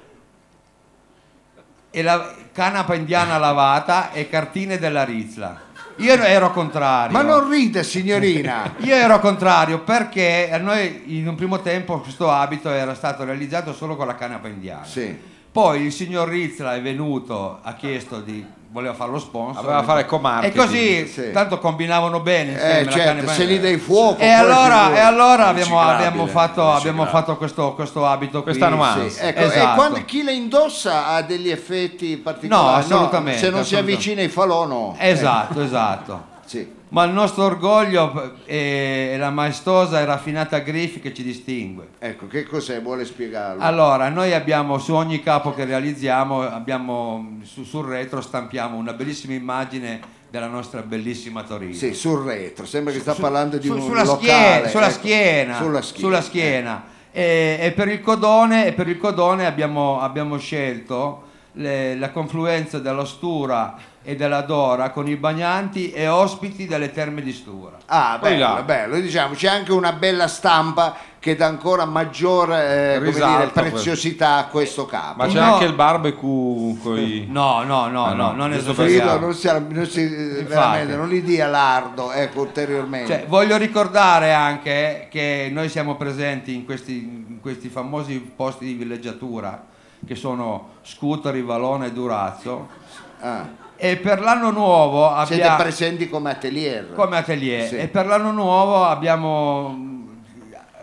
e 1.91 2.03
la 2.03 2.35
canapa 2.53 2.95
indiana 2.95 3.37
lavata 3.39 4.13
e 4.13 4.29
cartine 4.29 4.79
della 4.79 5.03
Rizla. 5.05 5.71
Io 5.97 6.15
ero 6.15 6.51
contrario. 6.53 7.13
Ma 7.13 7.23
non 7.23 7.49
ride, 7.49 7.83
signorina. 7.83 8.75
Io 8.83 8.95
ero 8.95 9.19
contrario 9.21 9.81
perché 9.81 10.51
a 10.53 10.59
noi 10.59 11.19
in 11.19 11.29
un 11.29 11.35
primo 11.35 11.61
tempo 11.61 12.01
questo 12.01 12.31
abito 12.31 12.71
era 12.71 12.95
stato 12.95 13.25
realizzato 13.25 13.73
solo 13.73 13.97
con 13.97 14.07
la 14.07 14.15
canapa 14.15 14.49
indiana. 14.49 14.85
sì. 14.85 15.31
Poi 15.53 15.83
il 15.83 15.93
signor 15.93 16.31
Rizla 16.31 16.75
è 16.75 16.81
venuto, 16.81 17.59
ha 17.61 17.75
chiesto 17.75 18.21
di 18.21 18.43
voleva 18.73 18.95
fare 18.95 19.11
lo 19.11 19.19
sponsor. 19.19 19.63
Aveva 19.63 19.83
fare 19.83 20.01
e 20.01 20.07
co-marketing. 20.07 20.57
così, 20.65 21.07
Sì. 21.07 21.31
tanto 21.31 21.59
combinavano 21.59 22.21
bene 22.21 22.59
Eh, 22.59 22.85
la 22.85 22.91
certo, 22.91 23.29
se 23.31 23.45
gli 23.45 23.59
dai 23.61 23.77
fuoco. 23.77 24.19
E 24.21 24.29
allora, 24.31 24.95
e 24.95 24.99
allora 25.01 25.47
abbiamo, 25.49 25.79
abbiamo 25.79 26.27
fatto, 26.27 26.71
abbiamo 26.73 27.05
fatto 27.07 27.37
questo, 27.37 27.75
questo 27.75 28.07
abito 28.07 28.43
qui. 28.43 28.53
Questa 28.53 28.69
nuance. 28.71 29.11
Sì, 29.11 29.23
ecco, 29.27 29.41
Esatto. 29.41 29.73
E 29.73 29.75
quando 29.75 30.05
chi 30.07 30.23
le 30.23 30.33
indossa 30.33 31.09
ha 31.09 31.21
degli 31.23 31.51
effetti 31.51 32.17
particolari? 32.17 32.63
No, 32.67 32.75
assolutamente, 32.75 33.39
se 33.41 33.51
non 33.51 33.65
si 33.65 33.75
assolutamente. 33.75 33.93
avvicina 33.93 34.21
ai 34.23 34.29
falò, 34.29 34.67
no. 34.67 34.95
Esatto, 34.99 35.63
esatto. 35.63 36.15
Eh, 36.15 36.49
sì. 36.49 36.81
Ma 36.93 37.05
il 37.05 37.13
nostro 37.13 37.45
orgoglio 37.45 38.35
è, 38.45 39.13
è 39.13 39.17
la 39.17 39.31
maestosa 39.31 40.01
e 40.01 40.05
raffinata 40.05 40.59
Griffi 40.59 41.01
che 41.01 41.15
ci 41.15 41.23
distingue. 41.23 41.89
Ecco, 41.99 42.27
che 42.27 42.45
cos'è? 42.45 42.83
Vuole 42.83 43.07
spiegarlo? 43.07 43.63
Allora, 43.63 44.11
noi 44.11 44.35
abbiamo 44.35 44.77
su 44.79 44.93
ogni 44.93 45.23
capo 45.23 45.55
che 45.55 45.65
realizziamo, 45.65 46.43
abbiamo, 46.43 47.39
su- 47.45 47.65
sul 47.65 47.87
retro 47.87 48.21
stampiamo 48.21 48.77
una 48.77 48.93
bellissima 48.93 49.33
immagine 49.33 50.01
della 50.29 50.49
nostra 50.49 50.83
bellissima 50.83 51.43
Torino. 51.45 51.73
Sì, 51.73 51.95
sul 51.95 52.25
retro, 52.27 52.67
sembra 52.67 52.93
che 52.93 53.01
sta 53.01 53.15
Su- 53.15 53.23
parlando 53.23 53.57
di 53.57 53.67
su- 53.69 53.73
un 53.75 53.81
sulla 53.81 54.05
locale. 54.05 54.69
schiena, 54.69 54.69
sulla 54.69 54.85
ecco. 54.89 54.95
schiena, 54.99 55.57
Sulla 55.57 55.81
schiena. 55.83 56.07
sulla 56.07 56.21
schiena. 56.21 56.85
E, 57.11 57.59
e 57.59 57.73
per 57.73 57.89
il 57.89 58.03
codone, 58.03 58.67
e 58.67 58.73
per 58.75 58.89
il 58.89 58.99
codone 58.99 59.47
abbiamo, 59.47 59.99
abbiamo 59.99 60.37
scelto 60.37 61.23
le- 61.53 61.97
la 61.97 62.11
confluenza 62.11 62.79
della 62.81 63.05
Stura 63.07 63.77
e 64.05 64.17
della 64.17 64.41
Dora 64.43 64.91
con 64.91 65.09
i 65.09 65.17
bagnanti 65.17 65.93
e 65.93 66.09
ospiti 66.09 66.67
delle 66.67 66.91
terme 66.91 67.23
di 67.23 67.33
Stura. 67.33 67.77
Ah, 67.87 68.19
Poi 68.21 68.31
bello, 68.33 68.55
là. 68.55 68.63
bello, 68.63 69.01
diciamo, 69.01 69.35
c'è 69.35 69.49
anche 69.49 69.73
una 69.73 69.93
bella 69.93 70.27
stampa 70.29 70.97
che 71.21 71.37
dà 71.37 71.47
ancora 71.47 71.85
maggiore 71.85 72.95
eh, 72.95 72.99
come 72.99 73.11
Risalto 73.11 73.61
dire, 73.61 73.71
preziosità 73.71 74.39
a 74.39 74.47
questo 74.47 74.87
capo. 74.87 75.19
Ma 75.19 75.27
c'è 75.29 75.39
No. 75.39 75.53
anche 75.53 75.65
il 75.67 75.75
barbecue 75.75 76.77
coi... 76.83 77.27
No, 77.31 77.63
no, 77.63 77.87
no, 77.87 78.07
Ah, 78.07 78.13
no, 78.15 78.33
no, 78.33 78.47
non. 78.49 78.59
Frido, 78.59 79.19
non 79.21 79.33
si, 79.35 79.49
non 79.69 79.87
si- 79.87 80.03
eh, 80.03 80.43
veramente, 80.43 80.97
non 80.97 81.09
li 81.09 81.23
dia 81.23 81.47
lardo, 81.47 82.11
ecco, 82.11 82.41
ulteriormente. 82.41 83.07
Cioè, 83.13 83.27
voglio 83.29 83.57
ricordare 83.57 84.33
anche 84.33 85.07
che 85.11 85.49
noi 85.53 85.69
siamo 85.69 85.95
presenti 85.95 86.55
in 86.57 86.65
questi, 86.65 86.93
in 87.29 87.39
questi 87.41 87.69
famosi 87.69 88.19
posti 88.35 88.65
di 88.65 88.73
villeggiatura 88.73 89.65
che 90.05 90.17
sono 90.17 90.71
Scutari, 90.83 91.43
Valone 91.43 91.87
e 91.87 91.93
Durazzo 91.93 92.81
Ah, 93.25 93.47
e 93.85 93.97
per 93.97 94.21
l'anno 94.21 94.53
nuovo 94.53 95.09
siete 95.25 95.43
abbiamo 95.43 95.63
presenti 95.65 96.09
come 96.09 96.31
atelier. 96.31 96.93
come 96.95 97.17
atelier 97.17 97.67
Sì. 97.67 97.77
e 97.79 97.89
per 97.89 98.07
l'anno 98.07 98.31
nuovo 98.31 98.85
abbiamo 98.85 99.77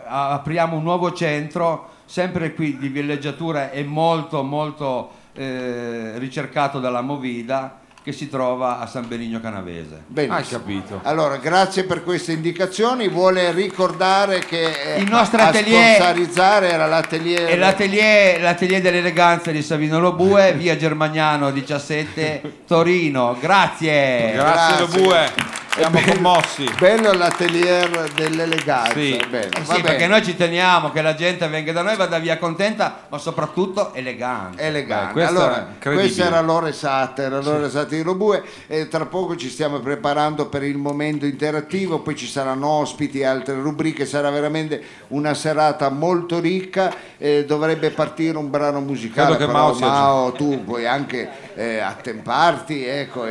apriamo 0.06 0.76
un 0.76 0.82
nuovo 0.82 1.10
centro 1.14 1.88
sempre 2.04 2.52
qui 2.52 2.76
di 2.76 2.88
villeggiatura 2.88 3.70
e 3.70 3.84
molto 3.84 4.42
molto 4.42 5.12
eh, 5.32 6.18
ricercato 6.18 6.78
dalla 6.78 7.00
Movida 7.00 7.79
che 8.10 8.16
si 8.16 8.28
trova 8.28 8.80
a 8.80 8.86
San 8.86 9.06
Benigno 9.08 9.40
Canavese. 9.40 10.02
Benissimo. 10.06 10.36
Hai 10.36 10.44
capito. 10.46 11.00
Allora, 11.04 11.36
grazie 11.36 11.84
per 11.84 12.02
queste 12.02 12.32
indicazioni. 12.32 13.08
Vuole 13.08 13.52
ricordare 13.52 14.40
che 14.40 14.94
eh, 14.96 15.00
Il 15.00 15.08
nostro 15.08 15.40
a 15.40 15.46
atelier- 15.48 15.94
sponsorizzare 15.94 16.70
era 16.70 16.86
l'atelier. 16.86 17.48
E 17.50 17.56
l'atelier, 17.56 18.40
l'atelier 18.40 18.80
dell'eleganza 18.80 19.50
di 19.50 19.62
Savino 19.62 19.98
Lobue, 20.00 20.52
via 20.54 20.76
Germagnano 20.76 21.50
17, 21.50 22.42
Torino. 22.66 23.36
Grazie. 23.40 24.32
Grazie, 24.32 24.76
Grazie. 24.76 24.78
Lobue. 24.98 25.32
Siamo 25.80 25.98
commossi. 26.12 26.70
Bello 26.78 27.12
l'atelier 27.14 28.12
dell'eleganza. 28.14 28.92
Sì. 28.92 29.18
bello. 29.30 29.56
Eh 29.56 29.64
sì, 29.64 29.80
perché 29.80 30.06
noi 30.06 30.22
ci 30.22 30.36
teniamo 30.36 30.90
che 30.90 31.00
la 31.00 31.14
gente 31.14 31.48
venga 31.48 31.72
da 31.72 31.80
noi, 31.80 31.96
vada 31.96 32.18
via 32.18 32.36
contenta, 32.36 33.06
ma 33.08 33.16
soprattutto 33.16 33.94
elegante. 33.94 34.62
elegante. 34.62 35.14
Beh, 35.14 35.24
allora, 35.24 35.68
questa 35.80 36.26
era 36.26 36.42
l'ora 36.42 36.68
esatta, 36.68 37.22
era 37.22 37.40
l'ora 37.40 37.64
esatta 37.64 37.94
di 37.94 38.02
Robue 38.02 38.42
e 38.66 38.88
tra 38.88 39.06
poco 39.06 39.36
ci 39.36 39.48
stiamo 39.48 39.78
preparando 39.80 40.48
per 40.48 40.64
il 40.64 40.76
momento 40.76 41.24
interattivo, 41.24 42.00
poi 42.00 42.14
ci 42.14 42.26
saranno 42.26 42.68
ospiti 42.68 43.20
e 43.20 43.24
altre 43.24 43.54
rubriche, 43.54 44.04
sarà 44.04 44.28
veramente 44.28 44.82
una 45.08 45.32
serata 45.32 45.88
molto 45.88 46.40
ricca, 46.40 46.92
eh, 47.16 47.46
dovrebbe 47.46 47.90
partire 47.90 48.36
un 48.36 48.50
brano 48.50 48.80
musicale, 48.80 49.34
Credo 49.34 49.46
che 49.46 49.50
però 49.50 49.72
Mao 49.72 49.78
Mao, 49.78 50.32
tu 50.32 50.62
puoi 50.62 50.86
anche 50.86 51.26
eh, 51.54 51.78
attemparti, 51.78 52.84
ecco, 52.84 53.26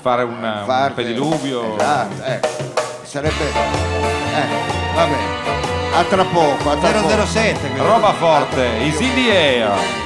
Fare 0.00 0.22
un, 0.22 0.34
un 0.42 0.62
farti- 0.66 1.02
pediluvio. 1.02 1.76
Esatto, 1.76 2.22
ecco. 2.24 2.48
sarebbe... 3.02 3.34
Eh, 4.34 4.94
va 4.94 5.04
bene, 5.04 5.96
a 5.96 6.02
tra 6.04 6.24
poco, 6.24 6.70
a 6.70 6.76
tra 6.76 7.00
poco. 7.00 7.24
007. 7.26 7.68
quello. 7.70 7.84
Roba 7.86 8.12
forte, 8.12 8.66
in 9.00 9.14
the 9.14 9.30
air. 9.30 10.03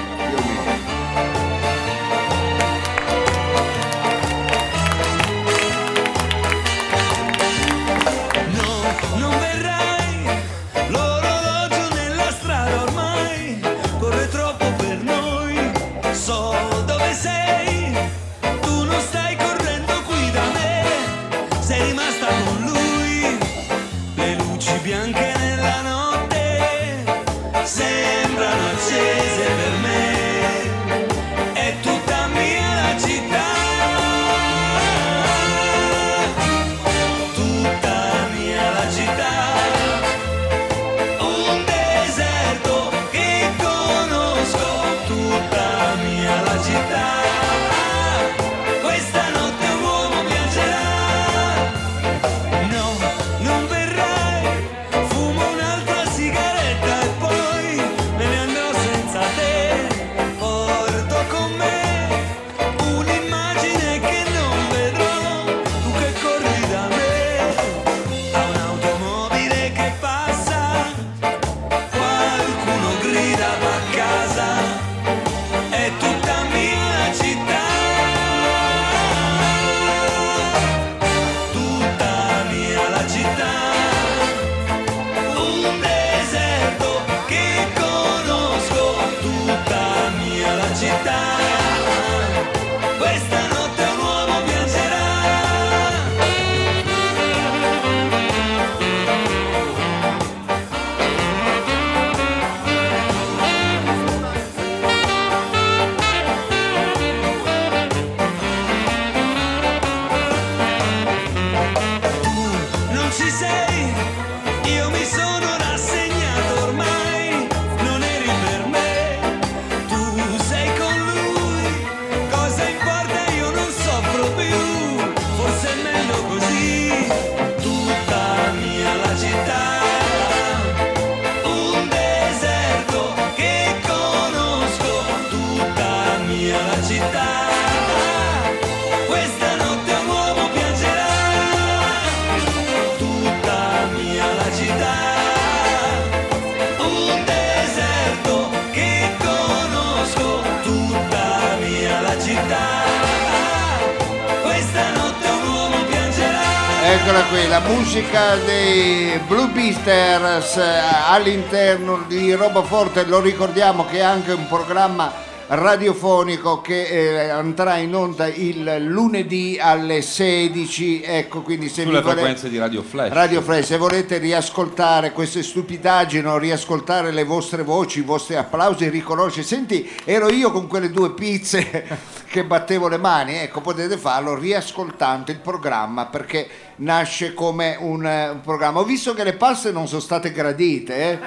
Musica 157.99 158.37
dei 158.37 159.19
Blue 159.27 159.49
Beasters 159.49 160.57
eh, 160.57 160.63
all'interno 161.09 162.05
di 162.07 162.33
Roboforte, 162.33 163.05
lo 163.05 163.19
ricordiamo 163.19 163.87
che 163.87 163.99
è 163.99 164.03
anche 164.03 164.31
un 164.31 164.47
programma 164.47 165.13
radiofonico 165.49 166.61
che 166.61 166.83
eh, 166.85 167.29
andrà 167.29 167.79
in 167.79 167.95
onda 167.97 168.29
il 168.29 168.85
lunedì 168.87 169.59
alle 169.61 170.03
16, 170.03 171.03
ecco 171.03 171.43
quindi 171.43 171.69
se 171.69 171.83
Sulle 171.83 172.03
frequenze 172.03 172.49
di 172.49 172.59
Radio 172.59 172.83
Flash. 172.83 173.13
Radio 173.13 173.43
Flash, 173.43 173.67
se 173.67 173.77
volete 173.79 174.19
riascoltare 174.19 175.11
queste 175.11 175.43
stupidaggini 175.43 176.27
o 176.27 176.39
riascoltare 176.39 177.11
le 177.11 177.25
vostre 177.25 177.65
voci, 177.65 177.99
i 177.99 178.03
vostri 178.03 178.37
applausi, 178.37 178.89
riconoscere, 178.89 179.45
senti, 179.45 179.91
ero 180.05 180.31
io 180.31 180.53
con 180.53 180.69
quelle 180.69 180.91
due 180.91 181.15
pizze 181.15 181.99
che 182.31 182.45
battevo 182.45 182.87
le 182.87 182.99
mani, 182.99 183.39
ecco, 183.39 183.61
potete 183.61 183.97
farlo 183.97 184.37
riascoltando 184.37 185.33
il 185.33 185.41
programma 185.41 186.07
perché 186.07 186.68
nasce 186.79 187.35
come 187.35 187.77
un, 187.79 188.05
eh, 188.05 188.29
un 188.31 188.41
programma. 188.41 188.81
Ho 188.81 188.85
visto 188.85 189.15
che 189.15 189.25
le 189.25 189.35
paste 189.35 189.71
non 189.71 189.87
sono 189.89 190.01
state 190.01 190.33
gradite, 190.33 190.97
eh. 190.97 191.19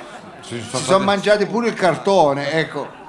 Ci 0.41 0.49
sono 0.49 0.61
si 0.61 0.67
state- 0.67 0.83
sono 0.83 1.03
mangiati 1.03 1.45
pure 1.45 1.67
il 1.69 1.73
cartone, 1.73 2.51
ecco. 2.51 2.99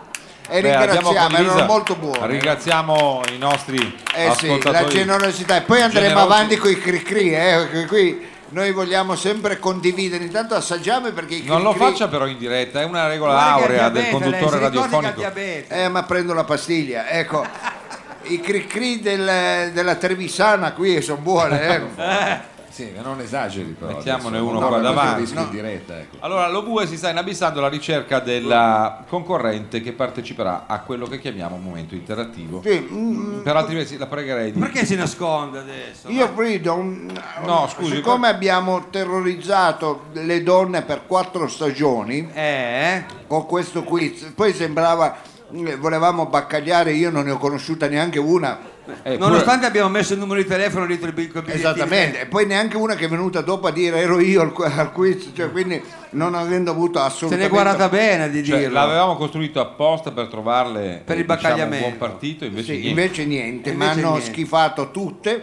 E 0.48 0.60
Beh, 0.60 0.68
ringraziamo, 0.76 1.36
erano 1.36 1.64
molto 1.64 1.94
buoni. 1.94 2.26
Ringraziamo 2.26 3.22
i 3.32 3.38
nostri 3.38 3.98
Eh 4.14 4.32
sì, 4.36 4.60
la 4.62 4.84
generosità. 4.84 5.56
E 5.56 5.62
poi 5.62 5.80
andremo 5.80 6.08
generosi. 6.08 6.32
avanti 6.32 6.56
con 6.56 6.70
i 6.70 6.78
cri-cri, 6.78 7.32
eh, 7.34 7.68
che 7.70 7.86
qui 7.86 8.26
noi 8.50 8.72
vogliamo 8.72 9.14
sempre 9.14 9.58
condividere. 9.58 10.24
Intanto 10.24 10.54
assaggiamo 10.54 11.10
perché 11.12 11.36
i 11.36 11.44
Non 11.44 11.62
lo 11.62 11.72
faccia 11.72 12.08
però 12.08 12.26
in 12.26 12.36
diretta, 12.36 12.80
è 12.80 12.84
una 12.84 13.06
regola 13.06 13.32
Guarda 13.32 13.52
aurea 13.52 13.88
del 13.88 14.02
diabete, 14.02 14.10
lei, 14.10 14.10
conduttore 14.20 14.50
si 14.50 14.56
ha 14.56 14.60
radiofonico. 14.60 15.32
Eh, 15.68 15.88
ma 15.88 16.02
prendo 16.02 16.34
la 16.34 16.44
pastiglia, 16.44 17.08
ecco. 17.08 17.46
I 18.24 18.40
cri-cri 18.40 19.00
del- 19.00 19.70
della 19.72 19.94
Trevisana 19.96 20.72
qui 20.72 21.00
sono 21.02 21.20
buone, 21.20 21.60
eh. 22.46 22.50
Sì, 22.72 22.90
ma 22.96 23.02
non 23.02 23.20
esageri 23.20 23.76
però. 23.78 23.92
Mettiamone 23.96 24.38
adesso. 24.38 24.50
uno 24.50 24.60
No, 24.60 24.68
qua 24.68 24.78
davanti. 24.78 25.34
No. 25.34 25.42
in 25.42 25.50
diretta, 25.50 25.98
ecco. 25.98 26.16
Allora, 26.20 26.48
lo 26.48 26.62
Bue 26.62 26.86
si 26.86 26.96
sta 26.96 27.10
inabissando 27.10 27.58
alla 27.58 27.68
ricerca 27.68 28.18
della 28.20 29.04
concorrente 29.08 29.82
che 29.82 29.92
parteciperà 29.92 30.64
a 30.66 30.80
quello 30.80 31.06
che 31.06 31.18
chiamiamo 31.18 31.56
un 31.56 31.62
momento 31.64 31.94
interattivo. 31.94 32.62
Sì, 32.64 32.88
mm, 32.90 33.40
Per 33.42 33.54
altri 33.56 33.74
versi 33.74 33.98
la 33.98 34.06
pregherei 34.06 34.52
di... 34.52 34.58
Perché 34.58 34.86
si 34.86 34.94
nasconde 34.96 35.58
adesso? 35.58 36.08
io 36.08 36.26
Frido, 36.34 36.72
un- 36.72 37.12
No, 37.44 37.68
scusi, 37.68 37.96
siccome 37.96 38.28
abbiamo 38.28 38.86
terrorizzato 38.88 40.04
le 40.12 40.42
donne 40.42 40.80
per 40.80 41.02
quattro 41.06 41.48
stagioni 41.48 42.26
Eh? 42.32 43.04
con 43.26 43.44
questo 43.44 43.82
quiz, 43.82 44.32
poi 44.34 44.54
sembrava 44.54 45.14
eh, 45.14 45.31
volevamo 45.78 46.26
baccagliare, 46.26 46.92
io 46.92 47.10
non 47.10 47.24
ne 47.24 47.30
ho 47.32 47.36
conosciuta 47.38 47.86
neanche 47.88 48.18
una. 48.18 48.58
Eh, 48.84 48.92
pure- 49.02 49.16
Nonostante 49.18 49.66
abbiamo 49.66 49.88
messo 49.88 50.12
il 50.14 50.18
numero 50.18 50.40
di 50.40 50.46
telefono 50.46 50.86
dietro 50.86 51.06
il 51.06 51.12
bigliettino. 51.12 51.54
Esattamente, 51.54 52.20
e 52.22 52.26
poi 52.26 52.46
neanche 52.46 52.76
una 52.76 52.94
che 52.94 53.04
è 53.04 53.08
venuta 53.08 53.40
dopo 53.42 53.68
a 53.68 53.70
dire 53.70 54.00
ero 54.00 54.18
io 54.18 54.40
al, 54.40 54.52
al 54.76 54.92
quiz, 54.92 55.30
cioè, 55.34 55.50
quindi 55.52 55.80
non 56.10 56.34
avendo 56.34 56.70
avuto 56.72 56.98
Se 56.98 57.04
assolutamente... 57.04 57.44
n'è 57.44 57.52
guardata 57.62 57.88
bene 57.88 58.30
di 58.30 58.44
cioè, 58.44 58.58
dirlo. 58.58 58.74
l'avevamo 58.74 59.16
costruito 59.16 59.60
apposta 59.60 60.10
per 60.10 60.26
trovarle 60.26 61.02
Per 61.04 61.16
il 61.18 61.20
diciamo, 61.20 61.20
un 61.20 61.26
baccagliamento. 61.26 61.86
buon 61.86 61.98
partito, 61.98 62.44
invece 62.44 62.64
Sì, 62.74 62.80
niente. 62.80 62.88
invece 62.88 63.24
niente, 63.24 63.70
Invece 63.70 63.94
mi 63.94 64.00
hanno 64.00 64.10
niente. 64.14 64.32
schifato 64.32 64.90
tutte. 64.90 65.42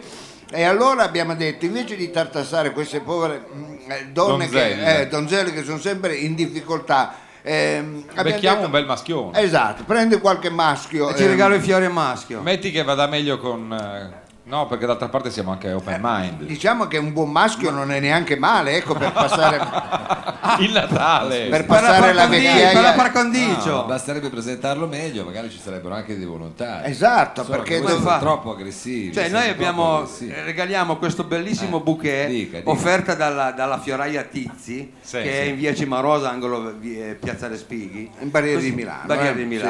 E 0.51 0.63
allora 0.63 1.03
abbiamo 1.03 1.35
detto, 1.35 1.65
invece 1.65 1.95
di 1.95 2.09
tartassare 2.09 2.71
queste 2.71 3.01
povere 3.01 3.45
mm, 3.53 3.73
eh, 3.91 4.07
donne, 4.11 4.45
Donzelle. 4.49 4.83
che, 4.83 4.99
eh, 5.01 5.07
donzelle 5.07 5.53
che 5.53 5.63
sono 5.63 5.77
sempre 5.77 6.15
in 6.15 6.33
difficoltà, 6.33 7.13
ehm, 7.41 8.03
abbiamo 8.09 8.29
Becchiamo 8.29 8.55
detto- 8.55 8.65
un 8.65 8.71
bel 8.71 8.85
maschione. 8.85 9.39
Esatto, 9.41 9.83
prende 9.83 10.19
qualche 10.19 10.49
maschio. 10.49 11.09
E 11.09 11.15
ci 11.15 11.23
ehm, 11.23 11.29
regalo 11.29 11.55
i 11.55 11.59
fiori 11.59 11.85
a 11.85 11.89
maschio. 11.89 12.41
Metti 12.41 12.71
che 12.71 12.83
vada 12.83 13.07
meglio 13.07 13.37
con... 13.37 13.71
eh, 13.73 14.27
No, 14.49 14.65
perché 14.65 14.87
d'altra 14.87 15.09
parte 15.09 15.29
siamo 15.29 15.51
anche 15.51 15.71
open 15.71 15.99
mind. 16.01 16.41
Diciamo 16.43 16.87
che 16.87 16.97
un 16.97 17.13
buon 17.13 17.29
maschio 17.29 17.69
non 17.69 17.91
è 17.91 17.99
neanche 17.99 18.35
male, 18.35 18.77
ecco, 18.77 18.95
per 18.95 19.11
passare, 19.11 19.57
Il 20.65 20.71
Natale! 20.71 21.49
per 21.49 21.65
Per 21.67 21.81
la 21.81 21.87
passare 21.87 22.13
la 22.13 22.21
condicio, 22.23 22.51
per 22.51 22.55
la 22.55 22.63
vecchiaia. 22.71 22.93
par 22.95 23.11
condicio. 23.11 23.69
No, 23.71 23.83
basterebbe 23.85 24.29
presentarlo 24.29 24.87
meglio, 24.87 25.23
magari 25.23 25.51
ci 25.51 25.59
sarebbero 25.59 25.93
anche 25.93 26.17
dei 26.17 26.25
volontari. 26.25 26.89
Esatto, 26.89 27.41
Insomma, 27.41 27.57
perché 27.59 27.79
dove- 27.79 27.91
siete 27.99 28.17
troppo 28.19 28.51
aggressivi. 28.53 29.13
Cioè, 29.13 29.29
noi 29.29 29.49
abbiamo, 29.49 29.97
aggressivi. 29.97 30.31
eh, 30.31 30.41
regaliamo 30.43 30.97
questo 30.97 31.25
bellissimo 31.25 31.77
Eh, 31.77 31.81
bouquet 31.81 32.27
dica, 32.27 32.57
dica. 32.57 32.69
offerta 32.71 33.13
dalla, 33.13 33.51
dalla 33.51 33.77
fioraia 33.79 34.23
Tizi, 34.23 34.93
Sì, 34.99 35.17
che 35.17 35.21
sì. 35.23 35.27
è 35.29 35.41
in 35.41 35.57
via 35.57 35.75
Cimarosa, 35.75 36.31
angolo 36.31 36.73
eh, 36.81 37.15
Piazza 37.21 37.47
Respighi. 37.47 38.09
In 38.21 38.31
Barriere 38.31 38.55
Così- 38.55 38.69
di 38.71 38.75
Milano, 38.75 39.05
Barriere 39.05 39.29
eh, 39.39 39.47
di 39.47 39.55
sì. 39.57 39.61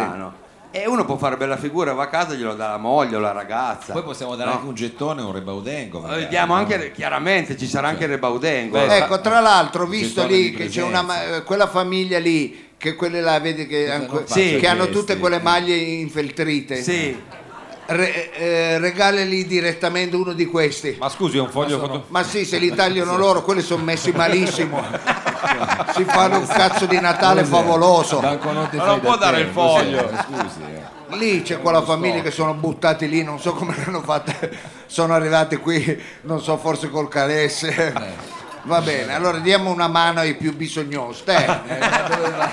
E 0.71 0.85
uno 0.87 1.03
può 1.03 1.17
fare 1.17 1.35
bella 1.35 1.57
figura, 1.57 1.93
va 1.93 2.03
a 2.03 2.07
casa, 2.09 2.35
glielo 2.35 2.53
dà 2.53 2.69
la 2.69 2.77
moglie 2.77 3.15
o 3.15 3.19
la 3.19 3.31
ragazza. 3.31 3.91
Poi 3.91 4.03
possiamo 4.03 4.35
dare 4.35 4.51
No. 4.51 4.55
anche 4.57 4.67
un 4.67 4.75
gettone, 4.75 5.21
un 5.23 5.31
rebaudengo. 5.31 5.97
Eh, 5.97 6.01
magari, 6.01 6.27
Diamo 6.27 6.53
no? 6.53 6.59
anche, 6.59 6.91
chiaramente 6.91 7.57
ci 7.57 7.65
sarà 7.67 7.87
anche 7.87 8.03
il 8.03 8.09
rebaudengo. 8.11 8.77
Beh, 8.77 8.97
Ecco, 8.97 9.19
tra 9.19 9.39
l'altro, 9.39 9.87
visto 9.87 10.27
lì 10.27 10.51
che 10.51 10.67
c'è 10.67 10.83
una, 10.83 11.41
quella 11.43 11.67
famiglia 11.67 12.19
lì, 12.19 12.67
che 12.77 12.93
quelle 12.95 13.19
là, 13.19 13.39
vedi 13.39 13.65
che, 13.65 13.85
Che 13.85 13.91
han- 13.91 14.05
non 14.07 14.23
sì, 14.27 14.57
che 14.59 14.67
hanno 14.67 14.89
tutte 14.89 15.17
quelle 15.17 15.39
maglie 15.39 15.75
infeltrite, 15.75 16.83
Sì, 16.83 17.19
Re- 17.91 18.31
eh, 18.33 18.77
regalali 18.77 19.47
direttamente 19.47 20.15
uno 20.15 20.33
di 20.33 20.45
questi. 20.45 20.95
Ma 20.99 21.09
scusi, 21.09 21.37
è 21.37 21.41
un 21.41 21.49
foglio 21.49 21.79
foto... 21.79 22.03
Ma 22.09 22.21
sì, 22.21 22.45
se 22.45 22.59
li 22.59 22.71
tagliano 22.73 23.17
loro, 23.17 23.41
quelli 23.41 23.61
sono 23.61 23.83
messi 23.83 24.11
malissimo. 24.11 24.79
si 25.95 26.03
fanno 26.03 26.37
un 26.37 26.45
cazzo 26.45 26.85
di 26.85 26.99
Natale 26.99 27.41
Cos'è? 27.41 27.51
favoloso. 27.51 28.19
Ma 28.19 28.37
non 28.39 28.99
può 28.99 29.17
da 29.17 29.31
dare 29.31 29.37
te, 29.37 29.41
il 29.41 29.49
foglio. 29.49 30.03
cos'è? 30.03 30.23
Scusi, 30.23 30.59
eh. 30.61 31.17
Lì 31.17 31.41
c'è 31.41 31.59
quella 31.59 31.81
famiglia 31.81 32.21
che 32.21 32.29
sono 32.29 32.53
buttati 32.53 33.09
lì, 33.09 33.23
non 33.23 33.39
so 33.39 33.53
come 33.53 33.75
l'hanno 33.75 34.01
fatta, 34.03 34.35
sono 34.85 35.15
arrivati 35.15 35.55
qui, 35.57 35.99
non 36.21 36.39
so, 36.43 36.57
forse 36.57 36.89
col 36.91 37.07
calesse. 37.09 38.37
Va 38.63 38.81
bene, 38.81 39.13
allora 39.15 39.37
diamo 39.39 39.71
una 39.71 39.87
mano 39.87 40.19
ai 40.19 40.35
più 40.35 40.55
bisognosi. 40.55 41.23
Te, 41.23 41.35
Eh, 41.35 41.45
ma 41.79 42.01
dove 42.07 42.29
va? 42.29 42.51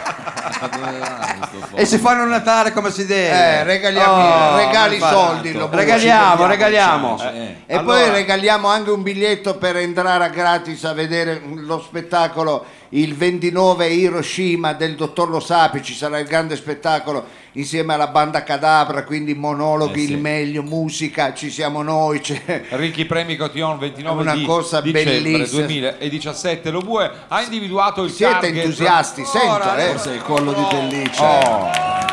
Ma 0.61 0.67
dove 0.69 0.99
va 0.99 1.35
questo 1.39 1.67
foglio? 1.67 1.77
e 1.83 1.85
si 1.85 1.99
fanno 1.99 2.23
un 2.23 2.29
Natale 2.29 2.73
come 2.73 2.91
si 2.91 3.05
deve. 3.07 3.31
eh, 3.59 3.63
regaliamo, 3.65 4.13
Oh, 4.53 4.57
regali 4.57 4.99
soldi. 4.99 5.53
lo 5.53 5.69
Regaliamo, 5.71 6.47
regaliamo. 6.47 7.19
cioè. 7.19 7.33
Eh. 7.35 7.57
E 7.67 7.77
Allora- 7.77 7.99
poi 8.03 8.11
regaliamo 8.11 8.69
anche 8.69 8.91
un 8.91 9.03
biglietto 9.03 9.57
per 9.57 9.77
entrare 9.77 10.31
gratis 10.31 10.85
a 10.85 10.93
vedere 10.93 11.43
lo 11.55 11.81
spettacolo 11.81 12.65
il 12.97 13.15
29 13.15 13.89
Hiroshima 13.89 14.73
del 14.73 14.95
dottor 14.95 15.29
Lo 15.29 15.41
Sapi, 15.41 15.83
ci 15.83 15.95
sarà 15.95 16.19
il 16.19 16.27
grande 16.27 16.57
spettacolo 16.57 17.25
insieme 17.53 17.95
alla 17.95 18.09
banda 18.09 18.43
Cadabra, 18.43 19.05
quindi 19.05 19.35
monologhi, 19.35 20.05
Eh 20.05 20.07
sì. 20.07 20.13
il 20.13 20.19
meglio, 20.19 20.63
musica, 20.63 21.35
ci 21.35 21.51
siamo 21.51 21.83
noi, 21.83 22.21
c'è 22.21 22.65
Ricchi 22.71 23.05
Premi 23.05 23.37
Cotillon 23.37 23.79
29 23.79 24.23
Una 24.23 24.35
di 24.35 24.45
cosa 24.45 24.81
dicembre 24.81 25.21
bellissima. 25.21 25.67
2017 25.67 26.71
lo 26.71 26.81
Bue 26.81 27.11
ha 27.29 27.43
individuato 27.43 28.03
il 28.03 28.11
siete 28.11 28.33
target 28.41 28.57
entusiasti, 28.65 29.25
sento, 29.25 29.53
Ora, 29.53 29.77
eh. 29.77 29.91
Forse 29.91 30.11
il 30.13 30.23
collo 30.23 30.53
di 30.53 30.63
pelliccia. 30.69 32.05
Oh. 32.05 32.06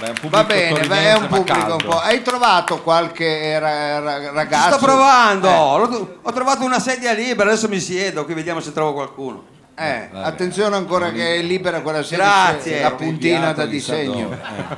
Eh. 0.00 0.12
Beh, 0.12 0.28
Va 0.28 0.44
bene, 0.44 0.80
è 0.80 1.14
un 1.14 1.26
pubblico 1.28 1.72
un 1.72 1.82
po'. 1.84 1.98
Hai 1.98 2.22
trovato 2.22 2.82
qualche 2.82 3.58
ra- 3.58 4.00
ra- 4.00 4.20
Ci 4.20 4.30
ragazzo? 4.32 4.76
sto 4.76 4.84
provando, 4.84 5.48
Eh. 5.48 6.18
Ho 6.22 6.32
trovato 6.32 6.64
una 6.64 6.80
sedia 6.80 7.12
libera, 7.12 7.50
adesso 7.50 7.68
mi 7.68 7.80
siedo, 7.80 8.24
qui 8.24 8.34
vediamo 8.34 8.60
se 8.60 8.72
trovo 8.72 8.92
qualcuno. 8.92 9.52
Eh, 9.76 10.08
Vabbè. 10.12 10.24
attenzione 10.26 10.76
ancora 10.76 11.10
che 11.10 11.34
è 11.36 11.42
libera 11.42 11.80
quella 11.80 12.02
serie, 12.04 12.24
Grazie. 12.24 12.80
la 12.80 12.92
puntina 12.92 13.52
da 13.52 13.66
disegno. 13.66 14.30
Eh. 14.30 14.76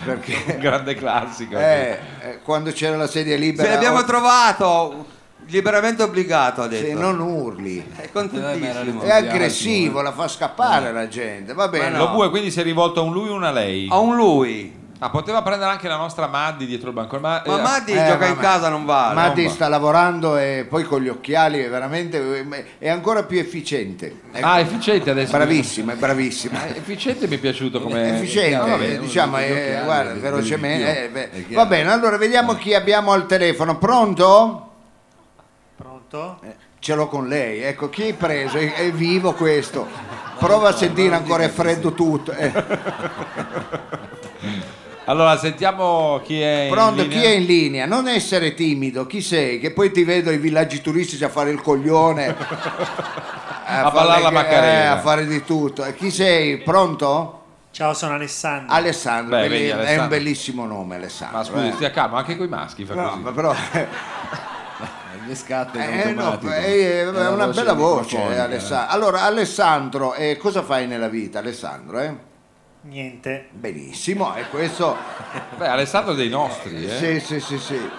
Perché 0.04 0.44
un 0.46 0.58
grande 0.60 0.94
classico 0.94 1.58
eh, 1.58 1.98
eh, 2.22 2.38
quando 2.42 2.70
c'era 2.72 2.96
la 2.96 3.06
sedia 3.06 3.36
libera 3.36 3.68
Ce 3.68 3.74
l'abbiamo 3.74 3.98
oh, 3.98 4.04
trovato, 4.04 5.06
liberamente 5.48 6.02
obbligato 6.02 6.62
ha 6.62 6.66
detto. 6.66 6.86
se 6.86 6.94
non 6.94 7.18
urli. 7.20 7.78
È 7.96 8.02
Eh, 8.04 8.12
contentissimo. 8.12 9.02
È 9.02 9.10
aggressivo, 9.10 10.00
la 10.00 10.12
fa 10.12 10.28
scappare 10.28 10.92
la 10.92 11.08
gente. 11.08 11.52
Va 11.54 11.68
bene. 11.68 11.90
Ma 11.90 11.98
lo 11.98 12.08
Bue 12.10 12.30
quindi 12.30 12.50
si 12.50 12.60
è 12.60 12.62
rivolto 12.62 13.00
a 13.00 13.02
un 13.02 13.12
lui 13.12 13.28
o 13.28 13.34
una 13.34 13.50
lei 13.50 13.88
A 13.90 13.98
un 13.98 14.16
lui. 14.16 14.76
ah, 15.00 15.10
poteva 15.10 15.42
prendere 15.42 15.70
anche 15.70 15.86
la 15.86 15.96
nostra 15.96 16.26
Maddi 16.26 16.66
dietro 16.66 16.88
il 16.88 16.94
banco 16.94 17.18
ma, 17.20 17.40
Ma 17.46 17.58
eh, 17.58 17.62
Maddi 17.62 17.92
Eh, 17.92 18.06
gioca 18.06 18.26
in 18.26 18.34
ma- 18.34 18.40
casa 18.42 18.68
non 18.68 18.84
vale. 18.84 19.14
Maddi 19.14 19.40
non 19.42 19.48
va. 19.50 19.54
sta 19.54 19.68
lavorando 19.68 20.36
e 20.36 20.66
poi 20.68 20.82
con 20.84 21.00
gli 21.00 21.08
occhiali 21.08 21.60
è 21.60 21.68
veramente 21.70 22.46
è 22.78 22.88
ancora 22.88 23.22
più 23.22 23.38
efficiente. 23.38 24.20
È 24.32 24.40
ah 24.42 24.58
efficiente 24.60 25.10
adesso 25.10 25.30
bravissima, 25.36 25.92
è 25.92 25.96
bravissima. 25.96 26.66
Eh, 26.66 26.78
efficiente 26.78 27.26
mi 27.28 27.36
è 27.36 27.38
piaciuto 27.38 27.80
come 27.80 28.16
efficiente, 28.16 28.56
va 28.56 28.76
bene, 28.76 28.86
eh, 28.86 28.96
uno 28.96 29.02
diciamo, 29.06 29.38
eh, 29.38 29.50
occhiali, 29.52 29.84
guarda, 29.84 30.12
velocemente. 30.14 31.12
eh. 31.12 31.30
È. 31.30 31.54
Va 31.54 31.66
bene, 31.66 31.92
allora 31.92 32.16
vediamo 32.18 32.54
chi 32.54 32.74
abbiamo 32.74 33.12
al 33.12 33.26
telefono. 33.26 33.78
Pronto? 33.78 34.62
Pronto? 36.08 36.40
Eh, 36.46 36.54
Ce 36.80 36.94
l'ho 36.94 37.08
con 37.08 37.26
lei, 37.26 37.60
ecco 37.62 37.88
chi 37.90 38.02
hai 38.02 38.12
preso? 38.14 38.56
È, 38.56 38.72
è 38.74 38.92
vivo 38.92 39.32
questo. 39.34 39.86
Prova 40.38 40.68
a 40.68 40.72
sentire 40.72 41.14
ancora 41.14 41.42
è 41.42 41.48
freddo 41.48 41.92
tutto. 41.92 42.30
eh. 42.32 42.52
allora 45.06 45.36
sentiamo 45.36 46.20
chi 46.24 46.40
è 46.40 46.66
in 46.68 46.72
Pronto, 46.72 47.02
linea. 47.02 47.18
chi 47.20 47.26
è 47.26 47.30
in 47.30 47.44
linea? 47.44 47.86
Non 47.86 48.06
essere 48.08 48.54
timido, 48.54 49.06
chi 49.06 49.20
sei? 49.20 49.58
Che 49.58 49.72
poi 49.72 49.90
ti 49.90 50.04
vedo 50.04 50.30
ai 50.30 50.38
villaggi 50.38 50.80
turistici 50.80 51.24
a 51.24 51.28
fare 51.28 51.50
il 51.50 51.60
coglione. 51.60 52.34
A 53.70 53.90
ballare 53.90 54.22
la 54.22 54.30
fare- 54.30 54.34
Macarena. 54.34 54.82
eh, 54.82 54.86
a 54.86 54.98
fare 54.98 55.26
di 55.26 55.44
tutto. 55.44 55.84
E 55.84 55.94
chi 55.94 56.10
sei? 56.10 56.56
Pronto? 56.56 57.42
Ciao, 57.70 57.92
sono 57.92 58.14
Alessandro. 58.14 58.74
Alessandro, 58.74 59.36
Beh, 59.36 59.48
vedi, 59.48 59.66
è 59.66 59.72
Alessandro. 59.72 60.02
un 60.04 60.08
bellissimo 60.08 60.64
nome 60.66 60.94
Alessandro. 60.94 61.36
ma 61.36 61.44
scusi 61.44 61.66
eh. 61.66 61.72
stia 61.72 61.90
calmo 61.90 62.16
anche 62.16 62.34
con 62.38 62.46
i 62.46 62.48
maschi 62.48 62.86
fa 62.86 62.94
No, 62.94 63.08
così 63.10 63.20
ma 63.20 63.30
però 63.32 63.54
gli 65.28 65.34
scatta 65.36 65.82
in 65.82 66.00
Eh, 66.00 66.12
no, 66.12 66.30
automatico. 66.32 66.52
eh, 66.52 67.00
è 67.02 67.08
una 67.28 67.48
bella 67.48 67.72
voce, 67.74 68.16
eh, 68.16 68.38
Alessandro. 68.38 68.94
Allora, 68.94 69.22
Alessandro, 69.22 70.14
eh, 70.14 70.36
cosa 70.38 70.62
fai 70.62 70.86
nella 70.86 71.08
vita, 71.08 71.40
Alessandro? 71.40 71.98
eh? 72.00 72.14
Niente. 72.82 73.48
Benissimo, 73.50 74.34
e 74.34 74.48
questo... 74.48 74.96
Beh, 75.58 75.68
Alessandro 75.68 76.14
è 76.14 76.16
dei 76.16 76.30
nostri, 76.30 76.88
eh? 76.88 76.96
Sì, 76.96 77.20
sì, 77.20 77.40
sì, 77.40 77.58
sì. 77.58 77.78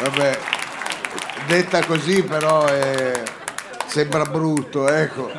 Vabbè, 0.00 0.38
detta 1.46 1.84
così 1.86 2.22
però 2.24 2.66
eh, 2.68 3.22
sembra 3.86 4.24
brutto, 4.24 4.88
ecco. 4.88 5.30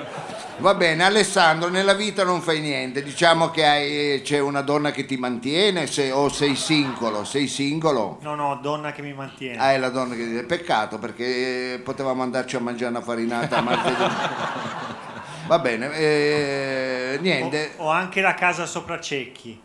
Va 0.57 0.73
bene, 0.73 1.03
Alessandro, 1.03 1.67
nella 1.69 1.93
vita 1.93 2.23
non 2.23 2.41
fai 2.41 2.61
niente, 2.61 3.03
diciamo 3.03 3.49
che 3.51 3.65
hai- 3.65 4.21
c'è 4.23 4.39
una 4.39 4.61
donna 4.61 4.91
che 4.91 5.05
ti 5.05 5.17
mantiene 5.17 5.85
se- 5.85 6.11
o 6.11 6.29
sei 6.29 6.55
singolo, 6.55 7.25
sei 7.25 7.47
singolo? 7.47 8.19
No, 8.21 8.35
no, 8.35 8.57
donna 8.61 8.93
che 8.93 9.01
mi 9.01 9.13
mantiene. 9.13 9.57
Ah, 9.59 9.73
è 9.73 9.77
la 9.77 9.89
donna 9.89 10.15
che 10.15 10.25
dice, 10.25 10.43
peccato 10.43 10.97
perché 10.97 11.73
eh, 11.73 11.79
potevamo 11.79 12.23
andarci 12.23 12.55
a 12.55 12.61
mangiare 12.61 12.91
una 12.91 13.01
farinata 13.01 13.59
martedì. 13.61 14.03
Va 15.47 15.59
bene, 15.59 15.91
eh, 15.93 17.15
Ho, 17.17 17.21
niente. 17.21 17.73
ho 17.75 17.89
anche 17.89 18.21
la 18.21 18.33
casa 18.33 18.65
sopra 18.65 18.99
Cecchi. 18.99 19.61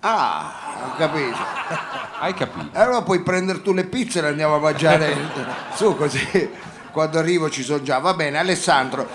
Ah, 0.00 0.52
ho 0.86 0.96
capito. 0.96 1.36
Hai 2.18 2.32
capito? 2.32 2.78
Allora 2.78 3.02
puoi 3.02 3.20
prendere 3.20 3.60
tu 3.60 3.74
le 3.74 3.84
pizze 3.84 4.18
e 4.20 4.22
le 4.22 4.28
andiamo 4.28 4.54
a 4.54 4.58
mangiare 4.58 5.14
su 5.76 5.94
così 5.96 6.48
quando 6.90 7.18
arrivo 7.18 7.50
ci 7.50 7.62
sono 7.62 7.82
già. 7.82 7.98
Va 7.98 8.14
bene, 8.14 8.38
Alessandro, 8.38 9.06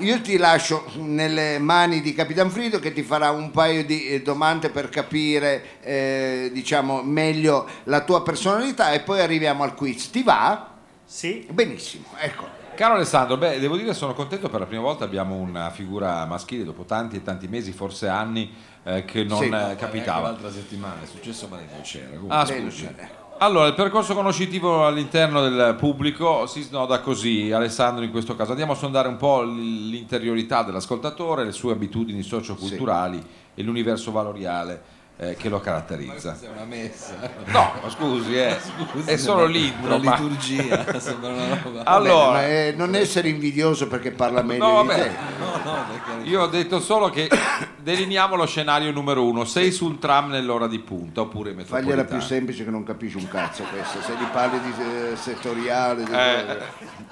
io 0.00 0.20
ti 0.20 0.36
lascio 0.36 0.84
nelle 0.96 1.58
mani 1.58 2.00
di 2.00 2.12
Capitan 2.14 2.50
Frido 2.50 2.78
che 2.78 2.92
ti 2.92 3.02
farà 3.02 3.30
un 3.30 3.50
paio 3.50 3.84
di 3.84 4.08
eh, 4.08 4.22
domande 4.22 4.70
per 4.70 4.88
capire 4.88 5.80
eh, 5.82 6.50
diciamo 6.52 7.02
meglio 7.02 7.66
la 7.84 8.00
tua 8.02 8.22
personalità 8.22 8.92
e 8.92 9.00
poi 9.00 9.20
arriviamo 9.20 9.62
al 9.62 9.74
quiz. 9.74 10.10
Ti 10.10 10.22
va? 10.22 10.68
Sì, 11.04 11.46
Benissimo, 11.50 12.04
ecco. 12.18 12.58
Caro 12.74 12.94
Alessandro, 12.94 13.36
beh, 13.36 13.58
devo 13.58 13.76
dire 13.76 13.92
sono 13.92 14.14
contento 14.14 14.48
per 14.48 14.60
la 14.60 14.66
prima 14.66 14.82
volta 14.82 15.04
abbiamo 15.04 15.34
una 15.34 15.70
figura 15.70 16.24
maschile 16.24 16.64
dopo 16.64 16.84
tanti 16.84 17.16
e 17.16 17.22
tanti 17.22 17.46
mesi, 17.46 17.72
forse 17.72 18.08
anni, 18.08 18.50
eh, 18.84 19.04
che 19.04 19.24
non 19.24 19.38
Sì. 19.38 19.48
eh, 19.48 19.76
capitava. 19.76 20.28
L'altra 20.28 20.50
settimana 20.50 21.02
è 21.02 21.06
successo 21.06 21.46
ma 21.48 21.56
non 21.56 21.82
c'era. 21.82 22.06
comunque. 22.10 22.36
Ah, 22.36 22.44
bene. 22.44 23.19
Allora, 23.42 23.68
il 23.68 23.74
percorso 23.74 24.12
conoscitivo 24.12 24.84
all'interno 24.84 25.40
del 25.40 25.74
pubblico 25.76 26.44
si 26.44 26.60
snoda 26.60 27.00
così, 27.00 27.50
Alessandro 27.50 28.04
in 28.04 28.10
questo 28.10 28.36
caso. 28.36 28.50
Andiamo 28.50 28.72
a 28.72 28.74
sondare 28.74 29.08
un 29.08 29.16
po' 29.16 29.40
l'interiorità 29.40 30.62
dell'ascoltatore, 30.62 31.44
le 31.44 31.52
sue 31.52 31.72
abitudini 31.72 32.20
socioculturali 32.20 33.18
e 33.54 33.62
l'universo 33.62 34.12
valoriale 34.12 34.99
eh, 35.22 35.36
che 35.36 35.50
lo 35.50 35.60
caratterizza. 35.60 36.30
Questa 36.30 36.46
è 36.46 36.50
una 36.50 36.64
messa. 36.64 37.14
No, 37.46 37.72
ma 37.82 37.90
scusi, 37.90 38.36
eh, 38.38 38.56
è 39.04 39.16
solo 39.18 39.44
l'intro. 39.44 39.96
Una 39.96 39.98
ma- 40.04 40.14
liturgia, 40.16 40.84
sembra 40.98 41.28
una 41.28 41.60
roba. 41.62 41.84
Allora, 41.84 42.30
Ma, 42.32 42.46
eh, 42.48 42.74
non 42.74 42.94
essere 42.94 43.28
invidioso 43.28 43.86
perché 43.86 44.12
parla 44.12 44.40
meglio 44.42 44.66
No, 44.66 44.80
di 44.82 44.88
vabbè. 44.88 45.02
te. 45.02 45.10
No, 45.38 45.60
no, 45.72 45.84
perché 45.90 46.28
io 46.28 46.40
ho 46.40 46.46
detto 46.46 46.80
solo 46.80 47.10
che 47.10 47.28
delineiamo 47.82 48.34
lo 48.34 48.46
scenario 48.46 48.90
numero 48.92 49.24
uno, 49.24 49.44
sei 49.44 49.70
sul 49.72 49.98
tram 49.98 50.30
nell'ora 50.30 50.66
di 50.66 50.78
punta 50.78 51.20
oppure 51.20 51.50
Fagliela 51.50 51.66
metropolitana. 51.76 52.04
più 52.08 52.20
semplice 52.20 52.64
che 52.64 52.70
non 52.70 52.82
capisci 52.84 53.16
un 53.18 53.28
cazzo 53.28 53.62
questo, 53.64 54.00
se 54.00 54.12
gli 54.14 54.24
parli 54.32 54.58
di 54.60 54.72
eh, 55.12 55.16
settoriale. 55.16 56.04
di- 56.04 56.10
Eh, 56.12 56.58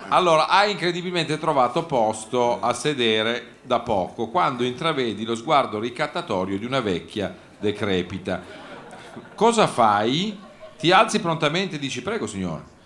allora, 0.08 0.48
hai 0.48 0.70
incredibilmente 0.70 1.38
trovato 1.38 1.84
posto 1.84 2.58
a 2.62 2.72
sedere 2.72 3.56
da 3.62 3.80
poco 3.80 4.28
quando 4.28 4.64
intravedi 4.64 5.24
lo 5.26 5.34
sguardo 5.34 5.78
ricattatorio 5.78 6.56
di 6.58 6.64
una 6.64 6.80
vecchia 6.80 7.34
decrepita. 7.58 8.42
Cosa 9.34 9.66
fai? 9.66 10.38
Ti 10.78 10.92
alzi 10.92 11.20
prontamente 11.20 11.76
e 11.76 11.78
dici 11.78 12.02
prego 12.02 12.26
signore. 12.26 12.76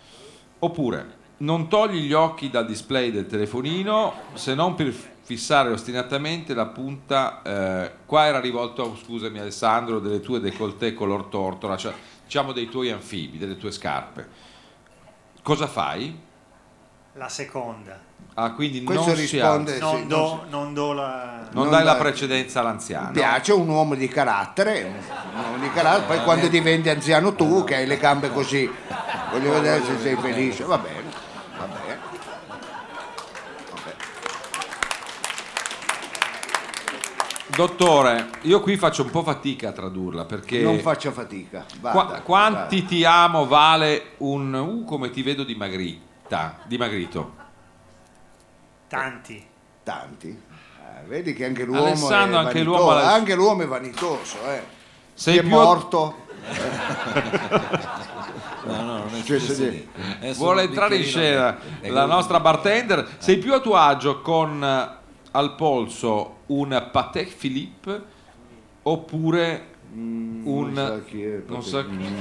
Oppure 0.61 1.21
non 1.39 1.69
togli 1.69 2.07
gli 2.07 2.13
occhi 2.13 2.51
dal 2.51 2.67
display 2.67 3.11
del 3.11 3.27
telefonino 3.27 4.15
se 4.35 4.55
non 4.55 4.75
per 4.75 4.93
fissare 5.23 5.71
ostinatamente 5.71 6.55
la 6.55 6.67
punta. 6.67 7.43
eh, 7.43 7.93
qua 8.07 8.27
era 8.27 8.41
rivolto, 8.41 8.97
scusami 8.97 9.39
Alessandro, 9.39 9.99
delle 9.99 10.21
tue 10.21 10.41
décolleté 10.41 10.95
color 10.95 11.25
tortora, 11.25 11.77
cioè 11.77 11.93
diciamo 12.25 12.53
dei 12.53 12.69
tuoi 12.69 12.91
anfibi, 12.91 13.39
delle 13.39 13.57
tue 13.57 13.71
scarpe. 13.71 14.51
Cosa 15.43 15.67
fai? 15.67 16.31
la 17.15 17.29
seconda. 17.29 18.01
Ah, 18.35 18.53
quindi 18.53 18.83
Questo 18.83 19.07
non 19.09 19.15
risponde- 19.15 19.79
Non, 19.79 19.97
sì, 20.01 20.07
do, 20.07 20.17
non 20.17 20.41
non 20.49 20.75
do 20.75 20.93
la... 20.95 21.49
non, 21.51 21.63
non 21.65 21.71
dai 21.71 21.85
la 21.85 21.97
precedenza 21.97 22.61
all'anziano. 22.61 23.09
Mi 23.09 23.13
piace 23.13 23.53
un 23.53 23.69
uomo 23.69 23.95
di 23.95 24.09
carattere, 24.09 24.85
un 25.35 25.41
uomo 25.43 25.59
di 25.59 25.71
carattere, 25.71 26.07
poi 26.07 26.25
quando 26.25 26.49
diventi 26.49 26.89
anziano 26.89 27.35
tu 27.35 27.63
che 27.65 27.75
hai 27.77 27.87
le 27.87 27.99
gambe 27.99 28.31
così, 28.33 28.71
voglio 29.31 29.53
vedere 29.53 29.85
se 29.85 29.99
sei 29.99 30.17
felice, 30.17 30.65
va 30.65 30.79
bene, 30.79 31.11
va 31.59 31.65
bene. 31.67 32.01
Dottore, 37.55 38.31
io 38.43 38.61
qui 38.61 38.79
faccio 38.79 39.03
un 39.03 39.11
po' 39.11 39.23
fatica 39.23 39.69
a 39.69 39.73
tradurla 39.73 40.25
perché 40.25 40.63
Non 40.63 40.79
faccia 40.79 41.11
fatica, 41.13 41.67
vada, 41.81 41.99
qua- 41.99 42.21
quanti 42.21 42.87
ti 42.87 43.05
amo 43.05 43.47
vale 43.47 44.13
un 44.19 44.55
uh, 44.55 44.85
come 44.87 45.11
ti 45.11 45.23
vedo 45.23 45.45
dimagrita, 45.45 46.61
dimagrito. 46.65 47.41
Tanti. 48.97 49.43
tanti. 49.83 50.29
Eh, 50.29 51.07
vedi 51.07 51.33
che 51.33 51.47
anche 51.47 51.65
l'uomo 51.65 51.87
Alessandro, 51.87 52.37
è 52.41 52.45
anche 52.45 52.53
vanitoso, 52.63 52.77
l'uomo 52.83 52.91
ha 52.99 53.13
anche 53.15 53.35
l'uomo 53.35 53.63
è 53.63 53.67
vanitoso, 53.67 54.37
eh. 54.51 54.63
Sei 55.15 55.33
Chi 55.35 55.39
è 55.39 55.43
più 55.43 55.51
morto, 55.51 56.17
No, 58.65 58.77
no, 58.83 58.99
non 58.99 59.07
è 59.09 59.23
Cioè, 59.23 59.39
successo 59.39 59.55
se- 59.55 59.69
niente. 60.21 60.33
Vuole 60.35 60.63
un 60.63 60.69
entrare 60.69 60.97
in 60.97 61.03
bicchierino 61.03 61.31
scena 61.33 61.59
di- 61.81 61.89
la 61.89 62.05
nostra 62.05 62.39
bartender. 62.41 63.17
Sei 63.19 63.39
più 63.39 63.55
a 63.55 63.61
tuo 63.61 63.77
agio 63.77 64.21
con 64.21 64.63
eh, 64.63 64.97
al 65.33 65.55
polso 65.55 66.41
un 66.47 66.89
Patek 66.93 67.35
Philippe 67.35 68.03
oppure 68.83 69.67
un 69.95 70.73
non 70.73 70.75
sa 70.75 71.01
chi 71.05 71.23
è, 71.23 71.43
non 71.47 71.59
Patek- 71.59 71.63
so 71.65 71.87
chi. 71.87 72.15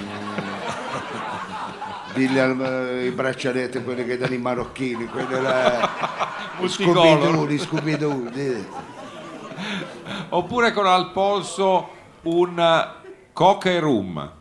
Digli 2.13 2.37
al- 2.37 2.61
eh, 2.61 3.05
i 3.05 3.11
braccialetti, 3.11 3.81
quelli 3.83 4.05
che 4.05 4.17
danno 4.17 4.33
i 4.33 4.37
marocchini, 4.37 5.05
quelli 5.05 5.41
là, 5.41 5.89
Scooby-Doo, 6.67 8.29
di- 8.29 8.65
oppure 10.29 10.71
con 10.73 10.85
al 10.87 11.11
polso 11.11 11.89
un 12.23 12.59
eh, 12.59 12.99
Coca 13.33 13.69
e 13.69 13.79
rum. 13.79 14.31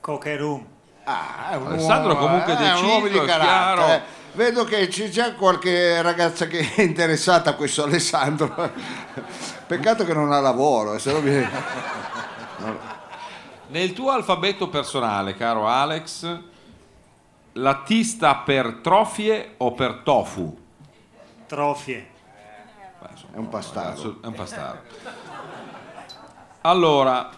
Coca 0.00 0.28
e 0.30 0.36
rum. 0.36 0.64
Ah, 1.04 1.50
è 1.50 1.56
un 1.56 1.66
Alessandro 1.66 2.12
uomo- 2.12 2.26
comunque 2.26 2.52
eh, 2.52 2.56
è 2.56 2.74
un 2.78 2.84
uomo 2.84 3.00
deciso, 3.08 3.20
di 3.20 3.26
chiaro. 3.26 4.16
Vedo 4.32 4.64
che 4.64 4.86
c'è 4.86 5.08
già 5.08 5.32
qualche 5.34 6.00
ragazza 6.00 6.46
che 6.46 6.74
è 6.76 6.82
interessata 6.82 7.50
a 7.50 7.54
questo 7.54 7.82
Alessandro. 7.82 8.70
Peccato 9.68 10.04
che 10.06 10.14
non 10.14 10.32
ha 10.32 10.40
lavoro, 10.40 10.94
eh, 10.94 10.98
se 10.98 11.12
no 11.12 11.20
mi- 11.20 11.46
Nel 13.68 13.92
tuo 13.92 14.10
alfabeto 14.10 14.70
personale, 14.70 15.34
caro 15.34 15.68
Alex, 15.68 16.38
la 17.52 17.74
T 17.82 18.00
sta 18.00 18.36
per 18.36 18.78
trofie 18.82 19.56
o 19.58 19.72
per 19.72 20.00
tofu? 20.02 20.58
Trofie. 21.46 22.08
è 23.30 23.36
un 23.36 23.48
pastardo. 23.50 23.90
Cazzo, 23.90 24.18
È 24.22 24.26
un 24.26 24.32
pastardo. 24.32 24.80
Allora, 26.62 27.28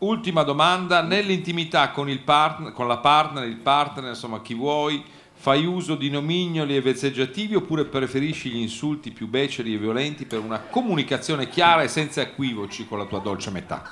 ultima 0.00 0.42
domanda, 0.42 1.00
nell'intimità 1.00 1.90
con, 1.90 2.10
il 2.10 2.20
partner, 2.20 2.72
con 2.72 2.86
la 2.86 2.98
partner, 2.98 3.44
il 3.44 3.56
partner, 3.56 4.10
insomma 4.10 4.42
chi 4.42 4.52
vuoi, 4.52 5.02
fai 5.38 5.64
uso 5.64 5.94
di 5.94 6.10
nomignoli 6.10 6.74
e 6.76 6.80
vezzeggiativi 6.80 7.54
oppure 7.54 7.84
preferisci 7.84 8.50
gli 8.50 8.60
insulti 8.60 9.10
più 9.12 9.28
beceri 9.28 9.74
e 9.74 9.78
violenti 9.78 10.24
per 10.24 10.40
una 10.40 10.58
comunicazione 10.58 11.48
chiara 11.48 11.82
e 11.82 11.88
senza 11.88 12.20
equivoci 12.22 12.86
con 12.86 12.98
la 12.98 13.04
tua 13.04 13.20
dolce 13.20 13.50
metà? 13.50 13.82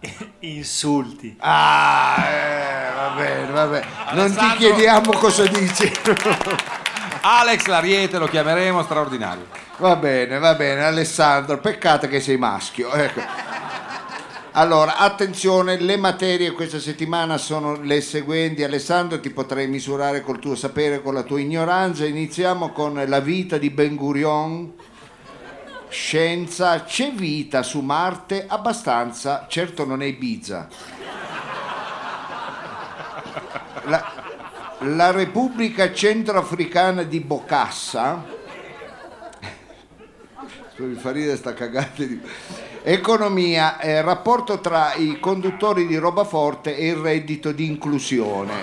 Insulti. 0.40 1.36
Ah, 1.38 2.16
eh, 2.28 2.94
va 2.94 3.14
bene, 3.16 3.50
va 3.52 3.66
bene. 3.66 3.86
Non 4.12 4.30
ti 4.30 4.38
Alessandro- 4.38 4.56
chiediamo 4.58 5.10
cosa 5.12 5.46
dici. 5.46 5.90
Alex 7.26 7.66
Lariete 7.66 8.18
lo 8.18 8.26
chiameremo 8.26 8.82
straordinario. 8.82 9.46
Va 9.78 9.96
bene, 9.96 10.38
va 10.38 10.54
bene, 10.54 10.84
Alessandro, 10.84 11.58
peccato 11.58 12.06
che 12.06 12.20
sei 12.20 12.36
maschio. 12.36 12.92
ecco. 12.92 13.20
Allora, 14.56 14.98
attenzione, 14.98 15.80
le 15.80 15.96
materie 15.96 16.52
questa 16.52 16.78
settimana 16.78 17.38
sono 17.38 17.82
le 17.82 18.00
seguenti. 18.00 18.62
Alessandro, 18.62 19.18
ti 19.18 19.30
potrei 19.30 19.66
misurare 19.66 20.20
col 20.20 20.38
tuo 20.38 20.54
sapere, 20.54 21.02
con 21.02 21.12
la 21.12 21.24
tua 21.24 21.40
ignoranza. 21.40 22.06
Iniziamo 22.06 22.70
con 22.70 23.02
la 23.04 23.18
vita 23.18 23.58
di 23.58 23.70
Ben 23.70 23.96
Gurion. 23.96 24.74
Scienza, 25.88 26.84
c'è 26.84 27.10
vita 27.10 27.64
su 27.64 27.80
Marte 27.80 28.44
abbastanza, 28.46 29.46
certo 29.48 29.84
non 29.84 30.02
è 30.02 30.06
Ibiza. 30.06 30.68
La, 33.86 34.12
la 34.82 35.10
Repubblica 35.10 35.92
Centroafricana 35.92 37.02
di 37.02 37.18
Bokassa 37.18 38.24
mi 40.76 40.94
fa 40.94 41.10
ridere 41.10 41.36
sta 41.36 41.54
cagata 41.54 42.04
di... 42.04 42.20
Economia, 42.86 43.80
eh, 43.80 44.02
rapporto 44.02 44.60
tra 44.60 44.92
i 44.92 45.18
conduttori 45.18 45.86
di 45.86 45.96
roba 45.96 46.24
forte 46.24 46.76
e 46.76 46.88
il 46.88 46.96
reddito 46.96 47.50
di 47.50 47.64
inclusione. 47.64 48.52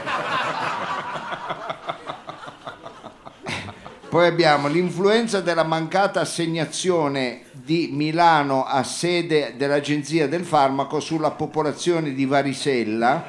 Poi 4.08 4.28
abbiamo 4.28 4.68
l'influenza 4.68 5.42
della 5.42 5.64
mancata 5.64 6.22
assegnazione 6.22 7.46
di 7.52 7.90
Milano 7.94 8.64
a 8.64 8.84
sede 8.84 9.56
dell'Agenzia 9.58 10.28
del 10.28 10.46
Farmaco 10.46 11.00
sulla 11.00 11.32
popolazione 11.32 12.14
di 12.14 12.28
Varisella. 12.28 13.26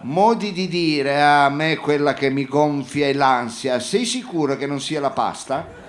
Modi 0.00 0.52
di 0.52 0.68
dire 0.68 1.22
a 1.22 1.48
me 1.48 1.78
quella 1.78 2.12
che 2.12 2.28
mi 2.28 2.44
gonfia 2.44 3.06
è 3.06 3.14
l'ansia. 3.14 3.80
Sei 3.80 4.04
sicuro 4.04 4.58
che 4.58 4.66
non 4.66 4.82
sia 4.82 5.00
la 5.00 5.12
pasta? 5.12 5.85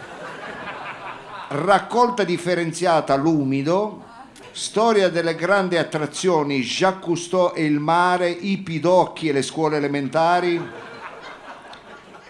Raccolta 1.50 2.24
differenziata 2.24 3.14
all'umido. 3.14 4.04
Storia 4.52 5.10
delle 5.10 5.36
grandi 5.36 5.78
attrazioni, 5.78 6.62
Jacques 6.62 7.04
Cousteau 7.04 7.54
e 7.56 7.64
il 7.64 7.80
mare, 7.80 8.30
i 8.30 8.58
pidocchi 8.58 9.30
e 9.30 9.34
le 9.34 9.44
scuole 9.44 9.78
elementari 9.78 10.86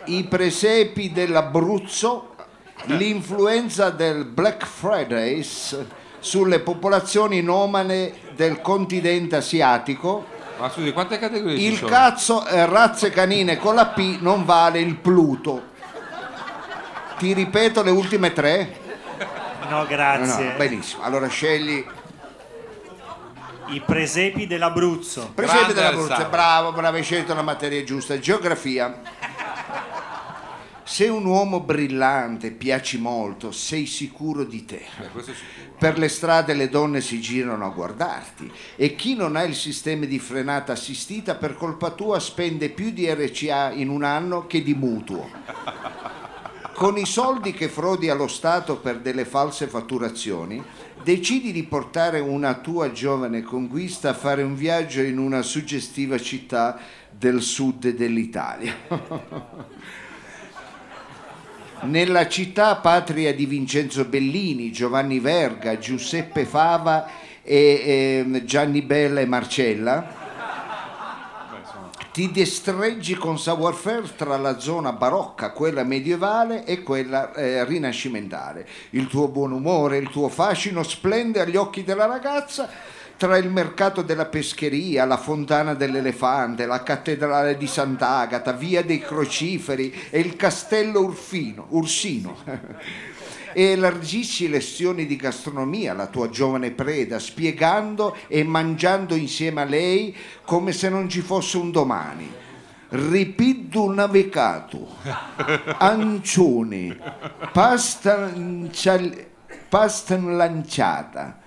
i 0.07 0.24
presepi 0.24 1.11
dell'Abruzzo, 1.11 2.36
l'influenza 2.86 3.89
del 3.89 4.26
Black 4.26 4.65
Fridays 4.65 5.78
sulle 6.20 6.59
popolazioni 6.59 7.41
nomade 7.41 8.15
del 8.36 8.61
continente 8.61 9.38
asiatico, 9.38 10.26
Ma 10.59 10.70
scusi, 10.70 10.91
quante 10.91 11.20
categorie 11.20 11.68
il 11.68 11.80
cazzo 11.82 12.45
eh, 12.47 12.65
razze 12.65 13.09
canine 13.09 13.57
con 13.57 13.76
la 13.76 13.88
P 13.88 14.18
non 14.22 14.45
vale 14.45 14.80
il 14.80 14.95
Pluto. 14.95 15.76
Ti 17.18 17.34
ripeto 17.34 17.84
le 17.84 17.91
ultime 17.91 18.34
tre? 18.34 18.86
No, 19.70 19.80
No, 19.80 19.86
grazie. 19.86 20.43
no, 20.45 20.57
benissimo, 20.57 21.03
allora 21.03 21.28
scegli 21.28 21.84
I 23.70 23.82
presepi 23.86 24.47
dell'Abruzzo. 24.47 25.32
Presepe 25.36 25.57
Grande 25.57 25.74
dell'Abruzzo, 25.74 26.05
Alessandro. 26.05 26.30
bravo, 26.30 26.72
bravo, 26.72 26.95
hai 26.97 27.03
scelto 27.03 27.34
la 27.34 27.41
materia 27.41 27.84
giusta. 27.84 28.18
Geografia. 28.18 29.01
Sei 30.84 31.09
un 31.09 31.26
uomo 31.26 31.59
brillante, 31.59 32.51
piaci 32.51 32.97
molto, 32.97 33.51
sei 33.51 33.86
sicuro 33.86 34.45
di 34.45 34.63
te. 34.63 34.86
Eh. 35.01 35.34
Per 35.78 35.97
le 35.97 36.07
strade 36.07 36.53
le 36.53 36.70
donne 36.70 37.01
si 37.01 37.20
girano 37.20 37.65
a 37.65 37.70
guardarti 37.70 38.49
e 38.78 38.95
chi 38.95 39.13
non 39.15 39.36
ha 39.36 39.43
il 39.43 39.53
sistema 39.53 40.05
di 40.05 40.18
frenata 40.18 40.72
assistita 40.72 41.36
per 41.36 41.55
colpa 41.57 41.89
tua 41.89 42.22
spende 42.22 42.70
più 42.70 42.91
di 42.91 43.13
RCA 43.13 43.72
in 43.72 43.89
un 43.89 44.03
anno 44.05 44.47
che 44.47 44.63
di 44.63 44.74
mutuo. 44.74 45.30
Con 46.78 46.95
i 46.95 47.07
soldi 47.07 47.53
che 47.53 47.69
frodi 47.69 48.07
allo 48.07 48.28
Stato 48.28 48.78
per 48.78 48.99
delle 48.99 49.25
false 49.25 49.65
fatturazioni, 49.65 50.63
decidi 51.01 51.51
di 51.51 51.63
portare 51.63 52.19
una 52.19 52.53
tua 52.53 52.91
giovane 52.91 53.41
conquista 53.41 54.09
a 54.09 54.13
fare 54.13 54.43
un 54.43 54.53
viaggio 54.53 55.01
in 55.01 55.17
una 55.17 55.41
suggestiva 55.41 56.19
città 56.19 56.78
del 57.09 57.41
sud 57.41 57.89
dell'Italia. 57.89 58.75
Nella 61.82 62.28
città 62.28 62.75
patria 62.75 63.34
di 63.34 63.47
Vincenzo 63.47 64.05
Bellini, 64.05 64.71
Giovanni 64.71 65.19
Verga, 65.19 65.80
Giuseppe 65.80 66.45
Fava 66.45 67.09
e 67.41 68.21
ehm, 68.23 68.43
Gianni 68.43 68.84
Bella 68.84 69.21
e 69.21 69.25
Marcella, 69.25 70.26
ti 72.18 72.32
destreggi 72.32 73.13
con 73.13 73.38
savoir-faire 73.38 74.15
tra 74.15 74.38
la 74.38 74.57
zona 74.57 74.91
barocca, 74.91 75.51
quella 75.51 75.84
medievale 75.84 76.65
e 76.65 76.82
quella 76.82 77.32
eh, 77.32 77.63
rinascimentale. 77.63 78.68
Il 78.89 79.05
tuo 79.05 79.28
buon 79.28 79.51
umore, 79.51 79.97
il 79.97 80.09
tuo 80.09 80.28
fascino 80.28 80.82
splende 80.82 81.41
agli 81.41 81.55
occhi 81.55 81.84
della 81.84 82.07
ragazza 82.07 82.68
tra 83.18 83.38
il 83.38 83.51
mercato 83.51 84.01
della 84.01 84.26
pescheria, 84.26 85.05
la 85.05 85.18
fontana 85.18 85.76
dell'elefante, 85.76 86.65
la 86.65 86.82
cattedrale 86.82 87.55
di 87.55 87.68
Sant'Agata, 87.68 88.51
via 88.51 88.82
dei 88.82 88.99
crociferi 88.99 89.93
e 90.09 90.20
il 90.20 90.36
castello 90.36 91.01
Urfino, 91.01 91.68
Ursino. 91.70 92.36
e 93.54 93.72
elargisci 93.72 94.50
lezioni 94.50 95.06
di 95.06 95.16
gastronomia 95.16 95.91
alla 95.91 96.08
tua 96.08 96.30
giovane 96.30 96.72
preda, 96.72 97.20
spiegando 97.20 98.16
e 98.28 98.43
mangiando 98.43 99.16
insieme 99.16 99.62
a 99.62 99.66
lei 99.66 100.16
come 100.43 100.72
se 100.72 100.89
non 100.89 101.10
ci 101.10 101.22
fosse 101.22 101.58
un 101.58 101.72
domani. 101.72 102.32
Ripiddu 102.89 103.89
navicato, 103.89 104.88
ancioni, 105.78 106.98
pasta, 107.52 108.32
pasta 109.68 110.18
lanciata, 110.18 111.39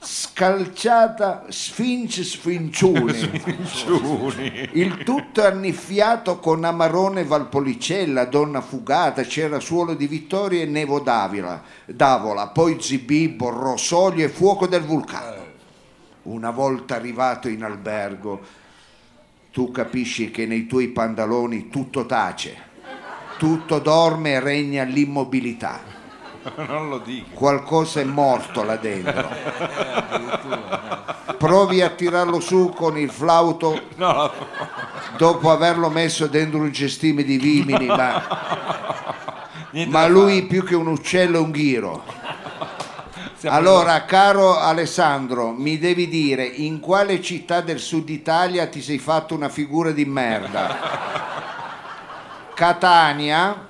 scalciata 0.00 1.46
sfince 1.48 2.22
sfincione. 2.22 3.16
Il 4.72 5.02
tutto 5.04 5.44
anniffiato 5.44 6.38
con 6.38 6.64
Amarone 6.64 7.24
Valpolicella, 7.24 8.24
Donna 8.24 8.60
Fugata, 8.60 9.22
c'era 9.22 9.58
Suolo 9.58 9.94
di 9.94 10.06
Vittoria 10.06 10.62
e 10.62 10.66
Nevo 10.66 11.00
Davila, 11.00 11.62
Davola, 11.84 12.48
poi 12.48 12.80
Zibibbo, 12.80 13.50
Rosolio 13.50 14.24
e 14.24 14.28
Fuoco 14.28 14.66
del 14.66 14.82
Vulcano. 14.82 15.46
Una 16.22 16.50
volta 16.50 16.94
arrivato 16.94 17.48
in 17.48 17.64
albergo, 17.64 18.40
tu 19.50 19.70
capisci 19.70 20.30
che 20.30 20.46
nei 20.46 20.66
tuoi 20.66 20.88
pantaloni 20.88 21.68
tutto 21.68 22.06
tace, 22.06 22.56
tutto 23.38 23.78
dorme 23.78 24.32
e 24.32 24.40
regna 24.40 24.84
l'immobilità. 24.84 25.97
non 26.66 26.88
lo 26.88 26.98
dico. 26.98 27.28
Qualcosa 27.34 28.00
è 28.00 28.04
morto 28.04 28.62
là 28.64 28.76
dentro. 28.76 29.28
Provi 31.36 31.82
a 31.82 31.90
tirarlo 31.90 32.40
su 32.40 32.72
con 32.74 32.98
il 32.98 33.10
flauto 33.10 33.80
No, 33.96 34.30
dopo 35.16 35.50
averlo 35.50 35.88
messo 35.88 36.26
dentro 36.26 36.58
un 36.58 36.72
cestime 36.72 37.22
di 37.22 37.36
vimini, 37.38 37.86
ma, 37.86 38.22
ma 39.86 40.06
lui 40.08 40.46
più 40.46 40.64
che 40.64 40.74
un 40.74 40.88
uccello 40.88 41.38
è 41.38 41.40
un 41.40 41.50
ghiro. 41.50 42.02
fare. 42.04 42.36
Stiamo- 43.36 43.56
Allora, 43.56 44.04
caro 44.04 44.58
Alessandro, 44.58 45.52
mi 45.52 45.78
devi 45.78 46.08
dire 46.08 46.44
in 46.44 46.80
quale 46.80 47.22
città 47.22 47.60
del 47.60 47.78
sud 47.78 48.08
Italia 48.08 48.66
ti 48.66 48.82
sei 48.82 48.98
fatto 48.98 49.34
una 49.36 49.48
figura 49.48 49.92
di 49.92 50.04
merda? 50.04 50.76
Catania, 52.54 53.67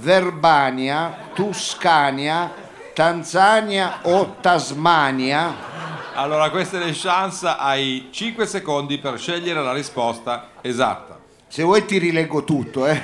Verbania, 0.00 1.28
Tuscania, 1.34 2.50
Tanzania 2.94 3.98
o 4.02 4.36
Tasmania? 4.40 5.68
Allora, 6.14 6.50
questa 6.50 6.80
è 6.80 6.84
le 6.84 6.92
chance, 6.94 7.46
hai 7.46 8.08
5 8.10 8.46
secondi 8.46 8.98
per 8.98 9.18
scegliere 9.18 9.62
la 9.62 9.72
risposta 9.72 10.48
esatta. 10.62 11.18
Se 11.46 11.62
vuoi 11.62 11.84
ti 11.84 11.98
rileggo 11.98 12.44
tutto, 12.44 12.86
eh. 12.86 13.00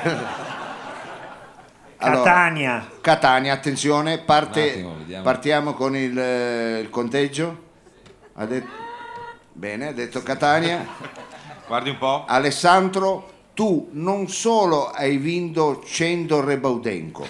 Allora, 1.99 2.23
Catania. 2.23 2.89
Catania, 3.01 3.53
attenzione, 3.53 4.19
parte- 4.19 4.71
attimo, 4.71 4.97
partiamo 5.23 5.75
con 5.75 5.97
il, 5.97 6.19
eh, 6.19 6.79
il 6.81 6.91
conteggio. 6.91 7.65
Ha 8.35 8.45
detto, 8.45 8.71
bene, 9.53 9.89
ha 9.89 9.93
detto 9.93 10.23
Catania. 10.23 10.87
Guardi 11.67 11.91
un 11.91 11.99
po'. 11.99 12.25
Alessandro, 12.27 13.31
tu 13.57 13.89
non 13.93 14.29
solo 14.29 14.91
hai 14.91 15.17
vinto 15.17 15.83
100 15.83 16.45
Rebaudenco, 16.45 17.27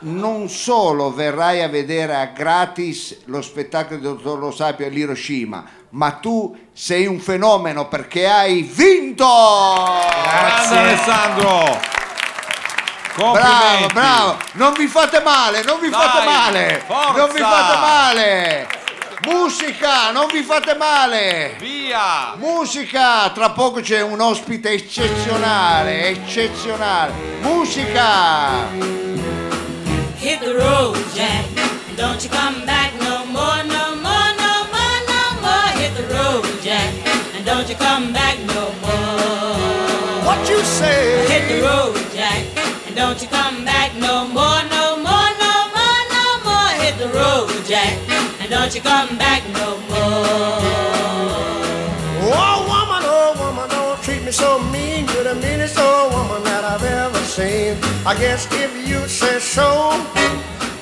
non 0.00 0.48
solo 0.48 1.12
verrai 1.12 1.62
a 1.62 1.68
vedere 1.68 2.16
a 2.16 2.26
gratis 2.26 3.20
lo 3.26 3.40
spettacolo 3.40 4.00
di 4.00 4.02
Dottor 4.02 4.40
Lo 4.40 4.50
Sapio 4.50 4.84
all'Hiroshima, 4.84 5.64
ma 5.90 6.10
tu 6.10 6.58
sei 6.72 7.06
un 7.06 7.20
fenomeno 7.20 7.86
perché 7.86 8.28
hai 8.28 8.62
vinto! 8.62 9.24
Grande 10.24 10.76
Alessandro! 10.76 11.94
Bravo, 13.14 13.32
Complimenti. 13.32 13.92
bravo! 13.94 14.36
Non 14.54 14.72
vi 14.72 14.88
fate 14.88 15.20
male, 15.20 15.62
non 15.62 15.78
vi 15.78 15.88
fate 15.88 16.18
Dai, 16.18 16.26
male! 16.26 16.82
forza! 16.84 17.12
Non 17.16 17.28
vi 17.32 17.38
fate 17.38 17.78
male! 17.78 18.75
Musica, 19.26 20.12
non 20.12 20.28
vi 20.32 20.42
fate 20.44 20.76
male! 20.76 21.56
Via! 21.58 22.34
Musica, 22.36 23.28
tra 23.30 23.50
poco 23.50 23.80
c'è 23.80 24.00
un 24.00 24.20
ospite 24.20 24.70
eccezionale, 24.70 26.10
eccezionale. 26.10 27.12
Musica! 27.40 28.68
Hit 30.18 30.38
the 30.38 30.52
road, 30.52 30.96
Jack. 31.12 31.44
and 31.88 31.96
Don't 31.96 32.22
you 32.22 32.30
come 32.30 32.64
back 32.64 32.92
no 33.00 33.24
more, 33.26 33.64
no 33.64 33.96
more, 34.00 34.32
no 34.38 34.64
more, 34.70 35.00
no 35.08 35.40
more. 35.40 35.70
Hit 35.74 35.94
the 35.96 36.06
road, 36.14 36.44
Jack. 36.62 36.92
And 37.34 37.44
don't 37.44 37.68
you 37.68 37.74
come 37.74 38.12
back 38.12 38.38
no 38.46 38.70
more. 38.80 40.24
What 40.24 40.48
you 40.48 40.62
say? 40.62 41.26
Hit 41.26 41.48
the 41.48 41.66
road, 41.66 41.96
Jack. 42.14 42.44
And 42.86 42.94
don't 42.94 43.20
you 43.20 43.28
come 43.28 43.64
back 43.64 43.75
you 48.76 48.82
come 48.82 49.16
back 49.16 49.42
no 49.54 49.80
more. 49.88 50.60
Oh 52.28 52.56
woman, 52.68 53.02
oh 53.08 53.32
woman, 53.40 53.68
don't 53.70 54.02
treat 54.02 54.22
me 54.22 54.30
so 54.30 54.58
mean. 54.68 55.08
You're 55.08 55.24
the 55.24 55.34
meanest 55.34 55.78
old 55.78 56.12
woman 56.12 56.44
that 56.44 56.62
I've 56.62 56.84
ever 56.84 57.18
seen. 57.24 57.80
I 58.04 58.12
guess 58.18 58.46
if 58.52 58.70
you 58.86 59.08
say 59.08 59.38
so, 59.38 59.64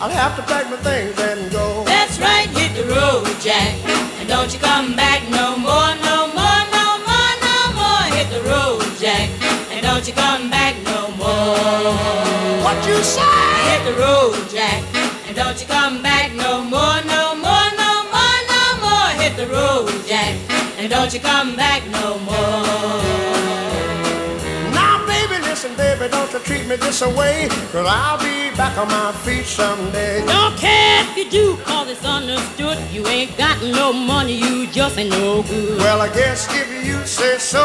I'll 0.03 0.11
have 0.11 0.35
to 0.35 0.43
pack 0.43 0.69
my 0.71 0.77
things 0.83 1.15
and 1.21 1.53
go. 1.53 1.85
That's 1.85 2.19
right, 2.19 2.49
hit 2.59 2.75
the 2.75 2.83
road, 2.91 3.31
Jack. 3.41 3.79
And 4.19 4.29
don't 4.29 4.53
you 4.53 4.59
come 4.59 4.97
back 4.97 5.23
no 5.31 5.57
more, 5.57 5.95
no 6.03 6.27
more, 6.35 6.63
no 6.75 6.87
more, 7.07 7.35
no 7.47 7.59
more. 7.79 8.05
Hit 8.19 8.29
the 8.35 8.43
road, 8.51 8.83
Jack. 8.99 9.31
And 9.71 9.87
don't 9.87 10.05
you 10.09 10.15
come 10.15 10.51
back 10.51 10.75
no 10.83 11.15
more. 11.15 11.95
What 12.67 12.77
you 12.89 12.99
say? 13.07 13.23
Hit 13.71 13.83
the 13.87 13.95
road, 14.03 14.35
Jack. 14.51 14.83
And 15.27 15.37
don't 15.37 15.61
you 15.61 15.67
come 15.67 16.03
back 16.03 16.33
no 16.35 16.63
more, 16.63 16.84
And 20.85 20.93
don't 20.93 21.15
you 21.15 21.21
come 21.21 21.57
back 21.57 21.83
no 21.87 22.19
more. 22.19 23.01
Now, 24.77 25.01
baby, 25.07 25.41
listen, 25.41 25.75
baby, 25.77 26.09
don't 26.11 26.31
you 26.31 26.39
treat 26.41 26.67
me 26.67 26.77
this 26.77 27.01
way. 27.01 27.49
Cause 27.73 27.87
I'll 27.89 28.19
be 28.19 28.55
back 28.55 28.77
on 28.77 28.89
my 28.89 29.11
feet 29.25 29.47
someday. 29.47 30.27
Don't 30.27 30.55
care 30.59 31.01
if 31.09 31.17
you 31.17 31.31
do, 31.31 31.57
cause 31.65 31.89
it's 31.89 32.05
understood. 32.05 32.77
You 32.93 33.07
ain't 33.07 33.35
got 33.39 33.63
no 33.63 33.95
money, 33.95 34.35
you 34.35 34.67
just 34.67 34.99
ain't 34.99 35.09
no 35.09 35.43
good. 35.45 35.79
Well, 35.79 36.03
I 36.03 36.13
guess 36.13 36.53
if 36.53 36.85
you 36.85 37.03
say 37.07 37.39
so, 37.39 37.65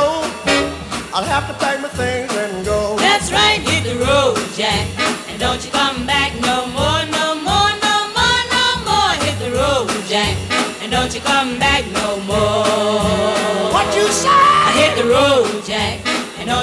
I'll 1.13 1.25
have 1.25 1.45
to 1.49 1.53
pack 1.55 1.81
my 1.81 1.89
things 1.89 2.33
and 2.33 2.63
go. 2.63 2.95
That's 2.99 3.33
right, 3.33 3.59
hit 3.59 3.83
the 3.83 3.99
road, 3.99 4.37
Jack. 4.55 4.87
And 5.27 5.37
don't 5.37 5.61
you 5.65 5.71
come 5.71 6.07
back 6.07 6.31
no 6.39 6.67
more, 6.67 7.03
no 7.11 7.35
more, 7.35 7.71
no 7.83 7.95
more, 8.15 8.41
no 8.55 8.65
more. 8.87 9.11
Hit 9.27 9.37
the 9.43 9.51
road, 9.51 9.89
Jack. 10.07 10.37
And 10.81 10.89
don't 10.89 11.13
you 11.13 11.19
come 11.19 11.59
back 11.59 11.85
no 11.91 12.19
more. 12.21 12.78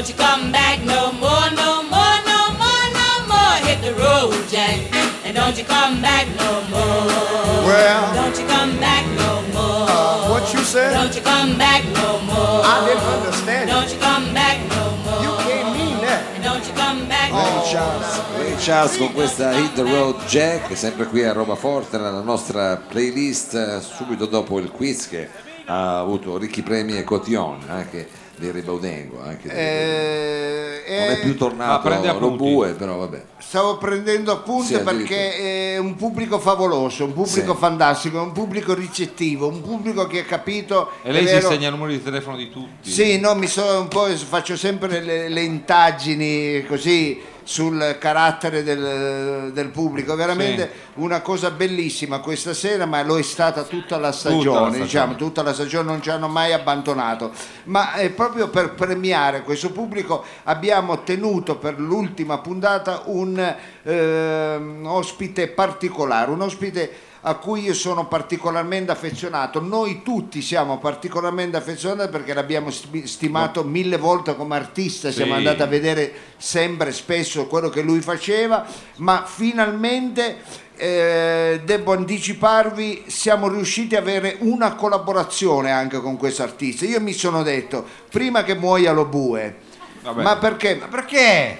Don't 0.06 0.18
you 0.18 0.24
come 0.24 0.52
back 0.52 0.84
no 0.84 1.10
more, 1.18 1.50
no 1.56 1.82
more, 1.82 2.16
no 2.30 2.40
more, 2.54 2.86
no 2.94 3.10
more. 3.26 3.54
Hit 3.66 3.82
the 3.82 3.92
road, 3.98 4.32
Jack. 4.48 4.78
And 5.24 5.34
don't 5.34 5.58
you 5.58 5.64
come 5.64 6.00
back 6.00 6.28
no 6.38 6.62
more. 6.70 7.66
Well, 7.66 8.14
Don't 8.14 8.38
you 8.38 8.46
come 8.46 8.78
back 8.78 9.04
no 9.18 9.42
more. 9.52 9.88
uh, 9.90 10.30
what 10.30 10.52
you 10.54 10.60
said? 10.60 10.92
Don't 10.94 11.12
you 11.12 11.22
come 11.22 11.58
back 11.58 11.82
no 11.86 12.20
more. 12.20 12.62
I 12.62 12.86
didn't 12.86 13.02
understand. 13.02 13.68
Don't 13.68 13.90
you 13.92 13.98
come 13.98 14.32
back 14.32 14.58
no 14.68 14.96
more. 15.04 15.22
You 15.24 15.32
can't 15.42 15.76
mean 15.76 15.98
that. 16.02 16.22
And 16.36 16.44
don't 16.44 16.64
you 16.64 16.74
come 16.74 17.08
back 17.08 17.32
no 17.32 17.38
Ray 17.42 17.50
more. 17.56 17.66
Charles, 17.66 18.20
Ray 18.38 18.56
Charles 18.60 18.96
con 18.98 19.12
questa 19.12 19.52
Hit 19.54 19.72
the 19.74 19.82
Road 19.82 20.24
Jack, 20.26 20.76
sempre 20.76 21.06
qui 21.06 21.24
a 21.24 21.32
Roma 21.32 21.56
Forte 21.56 21.96
nella 21.98 22.20
nostra 22.22 22.76
playlist, 22.76 23.54
eh, 23.54 23.80
subito 23.80 24.26
dopo 24.26 24.60
il 24.60 24.70
quiz 24.70 25.08
che 25.08 25.28
ha 25.64 25.98
avuto 25.98 26.38
ricchi 26.38 26.62
premi 26.62 26.96
e 26.96 27.02
cotillon, 27.02 27.58
anche 27.68 28.08
di 28.38 28.50
Ribaudengo, 28.50 29.22
anche 29.22 29.48
di- 29.48 29.54
Eh, 29.54 30.82
non 30.88 30.98
è 30.98 31.12
eh, 31.12 31.16
più 31.22 31.36
tornato 31.36 31.88
appunti. 31.88 32.18
Robue, 32.18 32.72
però 32.74 32.96
vabbè. 32.96 33.22
Stavo 33.38 33.78
prendendo 33.78 34.32
appunti 34.32 34.74
Sì, 34.74 34.80
perché 34.80 35.74
è 35.74 35.78
un 35.78 35.94
pubblico 35.96 36.38
favoloso, 36.38 37.04
un 37.04 37.12
pubblico 37.14 37.52
Sì. 37.54 37.58
fantastico, 37.58 38.20
un 38.20 38.32
pubblico 38.32 38.74
ricettivo, 38.74 39.48
un 39.48 39.62
pubblico 39.62 40.06
che 40.06 40.20
ha 40.20 40.24
capito. 40.24 40.90
E 41.02 41.12
lei 41.12 41.26
si 41.26 41.40
segna 41.40 41.68
il 41.68 41.74
numero 41.74 41.90
di 41.92 42.02
telefono 42.02 42.36
di 42.36 42.50
tutti. 42.50 42.90
Sì, 42.90 43.18
no, 43.18 43.34
mi 43.34 43.46
so 43.46 43.80
un 43.80 43.88
po', 43.88 44.06
faccio 44.16 44.56
sempre 44.56 45.00
le, 45.00 45.28
le 45.28 45.40
indagini 45.42 46.64
così 46.66 47.20
sul 47.46 47.96
carattere 48.00 48.64
del, 48.64 49.52
del 49.52 49.68
pubblico, 49.68 50.16
veramente 50.16 50.68
una 50.94 51.20
cosa 51.20 51.52
bellissima 51.52 52.18
questa 52.18 52.52
sera, 52.52 52.86
ma 52.86 53.04
lo 53.04 53.16
è 53.16 53.22
stata 53.22 53.62
tutta 53.62 53.98
la 53.98 54.10
stagione, 54.10 54.42
stagione. 54.42 54.78
diciamo, 54.78 55.14
tutta 55.14 55.42
la 55.42 55.54
stagione 55.54 55.88
non 55.88 56.02
ci 56.02 56.10
hanno 56.10 56.26
mai 56.26 56.52
abbandonato, 56.52 57.30
ma 57.64 57.92
è 57.92 58.10
proprio 58.10 58.48
per 58.48 58.74
premiare 58.74 59.42
questo 59.42 59.70
pubblico 59.70 60.24
abbiamo 60.42 61.04
tenuto 61.04 61.56
per 61.56 61.78
l'ultima 61.78 62.38
puntata 62.38 63.02
un 63.04 63.54
ehm, 63.84 64.84
ospite 64.84 65.46
particolare, 65.46 66.32
un 66.32 66.40
ospite 66.40 66.90
a 67.28 67.34
cui 67.34 67.62
io 67.62 67.74
sono 67.74 68.06
particolarmente 68.06 68.92
affezionato. 68.92 69.60
Noi 69.60 70.02
tutti 70.04 70.40
siamo 70.40 70.78
particolarmente 70.78 71.56
affezionati 71.56 72.08
perché 72.08 72.32
l'abbiamo 72.32 72.70
sti- 72.70 73.04
stimato 73.08 73.64
mille 73.64 73.96
volte 73.96 74.36
come 74.36 74.54
artista, 74.54 75.10
siamo 75.10 75.32
Sì. 75.32 75.38
andati 75.38 75.60
a 75.62 75.66
vedere 75.66 76.12
sempre, 76.36 76.92
spesso 76.92 77.46
quello 77.48 77.68
che 77.68 77.82
lui 77.82 78.00
faceva, 78.00 78.64
ma 78.98 79.24
finalmente 79.26 80.36
eh, 80.76 81.62
devo 81.64 81.94
anticiparvi, 81.94 83.04
siamo 83.08 83.48
riusciti 83.48 83.96
ad 83.96 84.02
avere 84.02 84.36
una 84.40 84.74
collaborazione 84.76 85.72
anche 85.72 86.00
con 86.00 86.16
questo 86.16 86.44
artista. 86.44 86.84
Io 86.84 87.00
mi 87.00 87.12
sono 87.12 87.42
detto, 87.42 87.84
prima 88.08 88.44
che 88.44 88.54
muoia 88.54 88.92
lo 88.92 89.04
bue, 89.06 89.56
Vabbè. 90.02 90.22
ma 90.22 90.36
perché? 90.36 90.76
Ma 90.76 90.86
perché? 90.86 91.58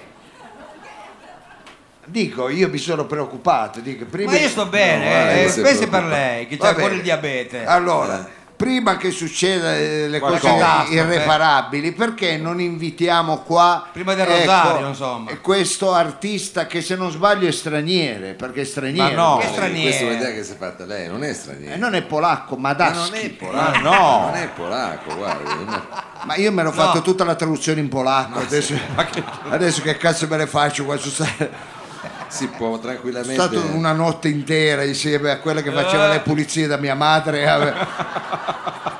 Dico, 2.06 2.48
io 2.48 2.68
mi 2.68 2.78
sono 2.78 3.04
preoccupato. 3.04 3.80
Dico, 3.80 4.04
prima 4.04 4.30
Ma 4.32 4.38
io 4.38 4.48
sto 4.48 4.66
bene, 4.66 5.04
No, 5.24 5.30
eh, 5.30 5.60
pensi 5.62 5.86
per 5.88 6.04
lei 6.04 6.46
che 6.46 6.56
c'ha 6.56 6.68
ancora 6.68 6.94
il 6.94 7.02
diabete. 7.02 7.64
Allora, 7.66 8.26
prima 8.56 8.96
che 8.96 9.10
succeda 9.10 9.76
eh, 9.76 10.06
le 10.08 10.18
Qualche 10.20 10.48
cose 10.48 10.92
irreparabili, 10.94 11.92
perché 11.92 12.36
non 12.38 12.60
invitiamo 12.60 13.38
qua 13.40 13.88
Prima 13.92 14.14
del 14.14 14.26
ecco, 14.28 14.38
rosario, 14.38 14.86
insomma. 14.88 15.36
questo 15.38 15.92
artista 15.92 16.66
che 16.66 16.80
se 16.80 16.94
non 16.94 17.10
sbaglio 17.10 17.48
è 17.48 17.50
straniere, 17.50 18.34
perché 18.34 18.60
è 18.60 18.64
straniero. 18.64 19.14
Ma 19.14 19.28
no. 19.30 19.36
Che 19.38 19.46
Eh, 19.46 19.48
straniero. 19.50 19.82
Questa 19.88 20.04
è 20.04 20.08
un'idea 20.08 20.30
che 20.32 20.44
si 20.44 20.52
è 20.52 20.56
fatta 20.56 20.84
lei, 20.84 21.08
non 21.08 21.24
è 21.24 21.32
straniero. 21.34 21.74
E 21.74 21.76
non 21.76 21.94
è 21.96 22.02
polacco, 22.02 22.56
ma 22.56 22.74
Ma 22.78 22.88
non 22.90 23.08
è 23.14 23.28
polacco, 23.30 23.80
Ma 23.82 23.90
no. 23.90 24.20
non 24.26 24.34
è 24.36 24.48
polacco, 24.54 25.16
guarda. 25.16 25.50
è- 25.50 26.24
Ma 26.24 26.36
io 26.36 26.50
me 26.52 26.62
l'ho 26.62 26.72
fatto 26.72 26.98
No. 26.98 27.02
tutta 27.02 27.24
la 27.24 27.34
traduzione 27.34 27.80
in 27.80 27.88
polacco. 27.88 28.38
adesso, 28.38 28.74
adesso 29.50 29.82
che 29.82 29.96
cazzo 29.96 30.26
me 30.28 30.36
ne 30.36 30.46
faccio 30.46 30.84
qua? 30.84 30.96
Sono 30.96 31.12
stato, 31.12 31.48
Si 32.28 32.48
può 32.48 32.78
tranquillamente. 32.78 33.34
stato 33.34 33.60
una 33.74 33.92
notte 33.92 34.28
intera 34.28 34.82
insieme 34.82 35.30
a 35.30 35.38
quella 35.38 35.62
che 35.62 35.70
faceva 35.70 36.08
le 36.08 36.20
pulizie 36.20 36.66
da 36.66 36.76
mia 36.76 36.94
madre 36.94 37.44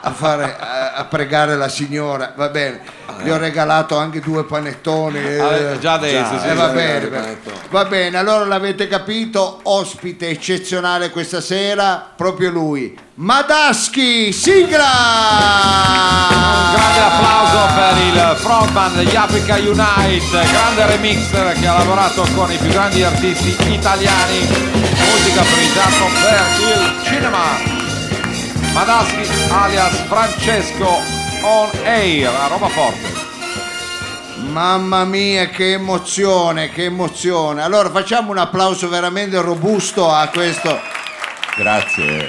a, 0.07 0.12
fare, 0.12 0.57
a, 0.59 0.92
a 0.94 1.04
pregare 1.04 1.57
la 1.57 1.68
signora. 1.68 2.32
Va 2.36 2.48
bene, 2.48 2.80
gli 3.22 3.28
ho 3.28 3.36
regalato 3.36 3.96
anche 3.96 4.20
due 4.20 4.44
panettoni. 4.44 5.18
eh. 5.18 5.40
Ah, 5.40 5.78
già 5.78 5.94
adesso, 5.94 6.34
già, 6.36 6.40
sì. 6.40 6.48
Eh, 6.48 6.54
va, 6.54 6.68
bene, 6.68 7.38
va- 7.70 7.84
bene, 7.86 8.16
allora 8.16 8.44
l'avete 8.44 8.86
capito, 8.86 9.59
ospite 9.64 10.28
eccezionale 10.28 11.11
questa 11.11 11.40
sera, 11.40 12.12
proprio 12.16 12.50
lui, 12.50 12.96
Madaschi, 13.14 14.30
sigla! 14.32 14.84
Grande 16.72 17.00
applauso 17.00 17.74
per 17.74 17.96
il 18.04 18.36
frontman 18.36 18.94
degli 18.94 19.16
Africa 19.16 19.54
Unite, 19.57 20.46
grande 20.52 20.86
remixer 20.86 21.52
che 21.59 21.66
ha 21.66 21.78
lavorato 21.78 22.26
con 22.34 22.50
i 22.52 22.57
più 22.57 22.68
grandi 22.68 23.02
artisti 23.02 23.57
italiani, 23.72 24.38
musica 24.40 25.42
per 25.42 25.59
il 25.62 25.72
teatro 25.72 26.07
per 26.20 26.46
il 26.61 27.04
cinema. 27.04 27.76
Madaschi 28.77 29.27
alias 29.51 30.03
Francesco 30.03 31.01
on 31.41 31.70
air 31.85 32.29
a 32.29 32.47
Roma 32.47 32.68
Forte. 32.68 33.11
Mamma 34.53 35.07
mia, 35.07 35.49
che 35.49 35.72
emozione, 35.72 36.68
che 36.68 36.85
emozione. 36.85 37.62
Allora 37.62 37.89
facciamo 37.89 38.33
un 38.33 38.37
applauso 38.37 38.91
veramente 38.91 39.41
robusto 39.41 40.11
a 40.11 40.29
questo. 40.29 40.79
Grazie, 41.57 42.29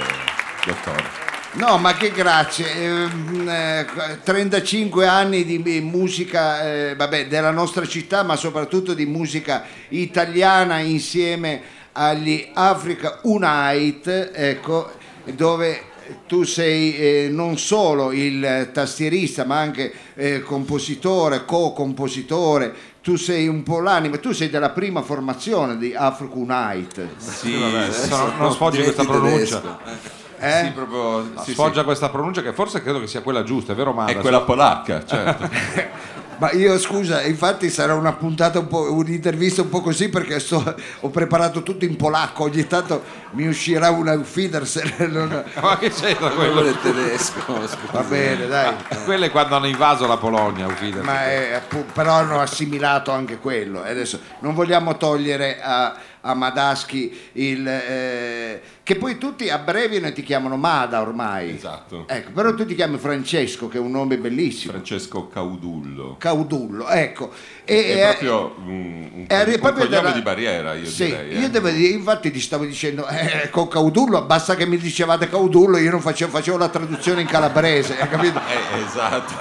dottore. 0.64 1.04
No, 1.52 1.76
ma 1.76 1.92
che 1.92 2.12
grazie. 2.12 2.72
Ehm, 2.72 3.46
eh, 3.46 3.86
35 4.24 5.06
anni 5.06 5.44
di 5.44 5.60
di 5.60 5.82
musica, 5.82 6.62
eh, 6.62 6.94
vabbè, 6.96 7.26
della 7.26 7.50
nostra 7.50 7.86
città, 7.86 8.22
ma 8.22 8.36
soprattutto 8.36 8.94
di 8.94 9.04
musica 9.04 9.66
italiana 9.90 10.78
insieme 10.78 11.60
agli 11.92 12.48
Africa 12.54 13.18
Unite, 13.24 14.32
ecco, 14.32 14.92
dove 15.24 15.87
tu 16.26 16.42
sei 16.44 16.96
eh, 16.96 17.28
non 17.30 17.58
solo 17.58 18.12
il 18.12 18.70
tastierista, 18.72 19.44
ma 19.44 19.58
anche 19.58 19.92
eh, 20.14 20.40
compositore, 20.42 21.44
co-compositore. 21.44 22.74
Tu 23.02 23.16
sei 23.16 23.48
un 23.48 23.62
po' 23.62 23.80
l'anima, 23.80 24.18
tu 24.18 24.32
sei 24.32 24.50
della 24.50 24.70
prima 24.70 25.02
formazione 25.02 25.78
di 25.78 25.94
Africa 25.94 26.34
Unite. 26.34 27.08
Sì, 27.16 27.56
vabbè, 27.58 27.90
sono- 27.90 28.32
non 28.38 28.52
sfoggi 28.52 28.82
questa 28.82 29.04
pronuncia. 29.04 29.60
tedesco. 29.60 30.16
Eh? 30.40 30.64
Sì, 30.64 30.70
proprio, 30.70 31.42
sì, 31.42 31.52
Sfoggia 31.52 31.80
sì. 31.80 31.84
questa 31.84 32.10
pronuncia 32.10 32.42
che 32.42 32.52
forse 32.52 32.80
credo 32.82 33.00
che 33.00 33.06
sia 33.08 33.22
quella 33.22 33.42
giusta, 33.42 33.72
è 33.72 33.76
vero 33.76 33.92
Mada? 33.92 34.12
È 34.12 34.16
quella 34.18 34.42
polacca, 34.42 35.04
certo. 35.04 35.48
Ma 36.38 36.52
io 36.52 36.78
scusa, 36.78 37.22
infatti 37.22 37.68
sarà 37.68 37.94
una 37.94 38.12
puntata 38.12 38.60
un 38.60 38.68
po', 38.68 38.92
un'intervista 38.92 39.62
un 39.62 39.68
po' 39.70 39.80
così 39.80 40.08
perché 40.08 40.38
sto- 40.38 40.74
ho 41.00 41.08
preparato 41.10 41.62
tutto 41.64 41.84
in 41.84 41.96
polacco, 41.96 42.44
ogni 42.44 42.66
tanto 42.66 43.02
mi 43.32 43.46
uscirà 43.48 43.90
una 43.90 44.22
Fiedersen. 44.22 44.94
non- 45.10 45.42
Ma 45.60 45.76
che 45.78 45.90
c'entra 45.90 46.30
Quello 46.30 46.52
quello? 46.60 46.68
è 46.70 46.80
tedesco. 46.80 47.40
scusi. 47.66 47.76
Va 47.90 48.02
bene, 48.02 48.46
dai. 48.46 48.72
Quello 49.04 49.24
è 49.24 49.30
quando 49.30 49.56
hanno 49.56 49.66
invaso 49.66 50.06
la 50.06 50.16
Polonia. 50.16 50.66
Ma 51.02 51.24
è, 51.26 51.60
però 51.92 52.12
hanno 52.14 52.40
assimilato 52.40 53.10
anche 53.10 53.38
quello. 53.38 53.84
E 53.84 53.90
adesso 53.90 54.20
non 54.40 54.54
vogliamo 54.54 54.96
togliere 54.96 55.60
a, 55.60 55.94
a 56.28 56.34
Madaschi 56.34 57.16
il, 57.32 57.66
eh, 57.66 58.60
che 58.82 58.96
poi 58.96 59.16
tutti 59.16 59.48
abbreviano 59.48 60.06
e 60.08 60.12
ti 60.12 60.22
chiamano 60.22 60.56
Mada 60.56 61.00
ormai. 61.00 61.54
Esatto. 61.54 62.04
Ecco, 62.06 62.30
però 62.32 62.54
tu 62.54 62.66
ti 62.66 62.74
chiami 62.74 62.98
Francesco, 62.98 63.68
che 63.68 63.78
è 63.78 63.80
un 63.80 63.90
nome 63.90 64.18
bellissimo. 64.18 64.72
Francesco 64.72 65.28
Caudullo. 65.28 66.16
Caudullo, 66.18 66.86
ecco. 66.88 67.30
E, 67.64 67.84
È 67.94 67.96
e- 67.98 68.06
proprio 68.08 68.54
un, 68.64 69.10
un, 69.12 69.24
è 69.26 69.42
un 69.42 69.58
proprio 69.58 69.86
della- 69.86 70.10
di 70.12 70.20
barriera, 70.22 70.74
io 70.74 70.86
sì, 70.86 71.06
direi. 71.06 71.30
eh. 71.30 71.38
io 71.38 71.48
devo 71.50 71.68
dire, 71.70 71.94
infatti 71.94 72.30
ti 72.30 72.40
stavo 72.40 72.64
dicendo, 72.64 73.06
eh, 73.08 73.48
con 73.50 73.68
Caudullo, 73.68 74.22
basta 74.24 74.54
che 74.54 74.66
mi 74.66 74.76
dicevate 74.76 75.28
Caudullo, 75.28 75.78
io 75.78 75.90
non 75.90 76.00
facevo, 76.00 76.30
facevo 76.30 76.56
la 76.58 76.68
traduzione 76.68 77.22
in 77.22 77.26
calabrese, 77.26 77.98
hai 77.98 78.08
capito? 78.08 78.38
Eh, 78.48 78.80
esatto. 78.86 79.34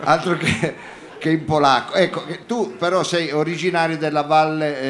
Altro 0.00 0.36
che, 0.36 0.74
che 1.20 1.30
in 1.30 1.44
polacco. 1.44 1.92
Ecco, 1.94 2.24
che 2.24 2.46
tu 2.46 2.76
però 2.76 3.04
sei 3.04 3.30
originario 3.30 3.96
della 3.96 4.22
valle, 4.22 4.80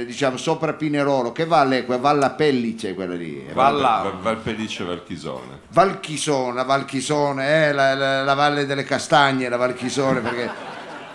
eh, 0.00 0.04
diciamo, 0.06 0.36
sopra 0.36 0.74
Pinerolo, 0.74 1.32
che 1.32 1.46
valle 1.46 1.78
è 1.78 1.84
quella? 1.84 2.00
Valla 2.00 2.30
Pellice 2.30 2.94
quella 2.94 3.14
lì? 3.14 3.44
Valla- 3.52 4.02
Val, 4.04 4.18
Valpellice 4.20 4.84
Valchisone. 4.84 5.60
Valchisone, 5.70 6.62
Valchisone, 6.64 7.66
eh, 7.68 7.72
la, 7.72 7.94
la- 7.94 8.22
la 8.22 8.34
valle 8.34 8.66
delle 8.66 8.84
castagne, 8.84 9.48
la 9.48 9.56
Valchisone, 9.56 10.20
perché 10.20 10.50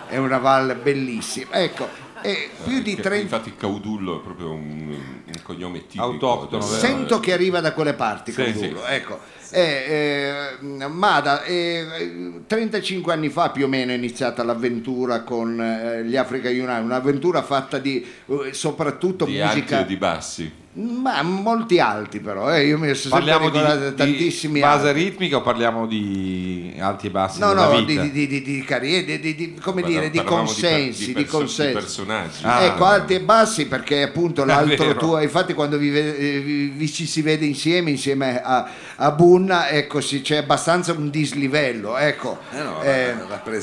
è 0.08 0.16
una 0.18 0.38
valle 0.38 0.74
bellissima. 0.74 1.52
Ecco, 1.52 1.88
e 2.22 2.50
più 2.64 2.80
di 2.82 2.94
Che- 2.94 3.02
30... 3.02 3.22
Infatti 3.36 3.54
Caudullo 3.56 4.18
è 4.18 4.22
proprio 4.22 4.50
un, 4.50 4.88
un 5.26 5.42
cognome 5.42 5.80
tipico. 5.86 6.04
Autoctono? 6.04 6.62
Sento 6.62 7.20
che 7.20 7.32
arriva 7.32 7.60
da 7.60 7.72
quelle 7.72 7.94
parti, 7.94 8.32
Sì, 8.32 8.42
Caudullo, 8.42 8.86
ecco. 8.86 9.18
Eh, 9.50 10.56
eh, 10.60 10.86
Mada, 10.88 11.42
eh, 11.44 12.42
35 12.46 13.12
anni 13.12 13.30
fa 13.30 13.50
più 13.50 13.64
o 13.64 13.68
meno 13.68 13.92
è 13.92 13.94
iniziata 13.94 14.42
l'avventura 14.44 15.22
con 15.22 15.58
eh, 15.60 16.04
gli 16.04 16.16
Africa 16.16 16.50
United, 16.50 16.84
un'avventura 16.84 17.42
fatta 17.42 17.78
di 17.78 18.06
eh, 18.26 18.52
soprattutto 18.52 19.24
Di 19.24 19.40
alti 19.40 19.60
musica, 19.60 19.82
di 19.82 19.96
bassi. 19.96 20.52
Ma 20.80 21.22
molti 21.22 21.80
alti 21.80 22.20
però, 22.20 22.52
eh, 22.54 22.66
io 22.66 22.78
mi 22.78 22.94
sono 22.94 23.14
Parliamo 23.16 23.50
di, 23.50 23.94
tantissimi 23.96 24.54
di 24.54 24.60
base 24.60 24.88
alti. 24.88 25.02
ritmica 25.02 25.36
o 25.38 25.40
parliamo 25.42 25.86
di 25.86 26.72
alti 26.78 27.08
e 27.08 27.10
bassi 27.10 27.40
No, 27.40 27.52
no, 27.52 27.68
vita? 27.70 28.02
di, 28.02 28.10
di, 28.12 28.26
di, 28.28 28.42
di 28.42 28.62
carriere, 28.64 29.04
di, 29.04 29.18
di- 29.18 29.34
di- 29.34 29.54
come 29.60 29.80
Parla- 29.82 29.96
dire, 29.98 30.10
di 30.10 30.22
consensi, 30.22 31.06
di, 31.06 31.12
per- 31.12 31.22
perso- 31.22 31.38
consensi. 31.38 31.72
personaggi. 31.72 32.44
Ah. 32.44 32.62
ecco, 32.62 32.84
alti 32.84 33.14
e 33.14 33.20
bassi 33.20 33.66
perché 33.66 34.02
appunto 34.02 34.44
l'altro 34.44 34.94
tuo, 34.94 35.18
infatti 35.20 35.52
quando 35.52 35.78
vi, 35.78 35.96
eh, 35.96 36.40
vi- 36.40 36.68
vi 36.68 36.88
ci 36.88 37.06
si 37.06 37.22
vede 37.22 37.44
insieme, 37.44 37.90
insieme 37.90 38.40
a, 38.40 38.68
a 38.96 39.10
Bunna, 39.10 39.68
ecco 39.70 40.00
sì, 40.00 40.20
c'è 40.20 40.36
abbastanza 40.36 40.92
un 40.92 41.10
dislivello, 41.10 41.96
ecco. 41.96 42.38
Eh 42.52 42.62
no, 42.62 42.82
Eh, 42.82 43.14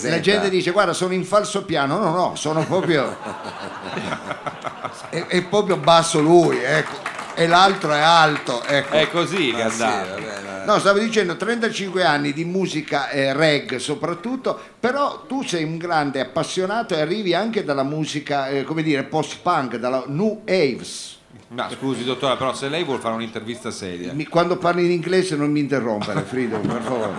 la 0.10 0.20
gente 0.20 0.50
dice 0.50 0.72
guarda 0.72 0.92
sono 0.92 1.14
in 1.14 1.24
falso 1.24 1.64
piano, 1.64 1.98
no 1.98 2.12
no, 2.12 2.36
sono 2.36 2.66
proprio... 2.66 3.16
è, 5.16 5.26
è 5.28 5.42
proprio 5.44 5.78
basso 5.78 6.20
lui, 6.20 6.58
ecco, 6.62 6.94
e 7.36 7.48
l'altro 7.48 7.92
è 7.94 8.00
alto, 8.00 8.64
ecco. 8.64 8.94
È 8.94 9.10
così 9.10 9.52
che 9.54 9.64
Ah, 9.64 9.70
sì, 9.70 9.80
vabbè, 9.80 10.44
No, 10.66 10.80
stavo 10.80 10.98
dicendo 10.98 11.36
35 11.38 12.04
anni 12.04 12.34
di 12.34 12.44
musica 12.44 13.10
eh, 13.10 13.34
reg 13.34 13.76
soprattutto, 13.76 14.60
però 14.80 15.24
tu 15.28 15.44
sei 15.44 15.64
un 15.64 15.78
grande 15.78 16.20
appassionato 16.20 16.96
e 16.96 17.02
arrivi 17.02 17.36
anche 17.36 17.64
dalla 17.64 17.84
musica, 17.84 18.48
eh, 18.50 18.64
come 18.64 18.82
dire, 18.82 19.04
post-punk, 19.04 19.76
dalla 19.76 20.06
New 20.08 20.42
Aves. 20.46 21.14
Ma 21.50 21.70
scusi 21.70 22.04
dottore, 22.04 22.36
però 22.38 22.56
se 22.56 22.68
lei 22.70 22.84
vuole 22.84 23.00
fare 23.00 23.14
un'intervista 23.14 23.70
seria. 23.70 24.12
Mi- 24.14 24.26
quando 24.26 24.58
parli 24.58 24.86
in 24.86 24.92
inglese 24.92 25.36
non 25.36 25.52
mi 25.52 25.60
interrompere, 25.60 26.22
Frido, 26.22 26.58
per 26.60 26.82
favore. 26.82 27.14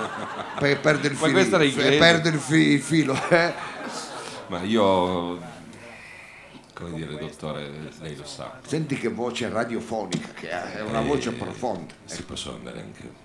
Perdo 0.81 1.07
il 1.07 1.17
filo. 1.17 1.97
perdo 1.99 2.29
il, 2.29 2.39
fi- 2.39 2.69
il 2.73 2.81
filo. 2.81 3.17
eh. 3.29 3.53
Ma 4.49 4.63
io, 4.63 5.39
come 6.77 6.93
dire, 6.93 7.17
dottore, 7.17 7.71
lei 8.01 8.15
lo 8.17 8.27
sa, 8.27 8.61
Senti 8.67 8.97
che 8.97 9.09
voce 9.09 9.49
radiofonica 9.49 10.29
che 10.33 10.53
ha, 10.53 10.73
è 10.75 10.83
una 10.83 11.01
Eh, 11.01 11.07
voce 11.07 11.33
profonda. 11.33 11.95
si 12.05 12.23
posso 12.25 12.55
andare 12.55 12.81
anche... 12.81 13.25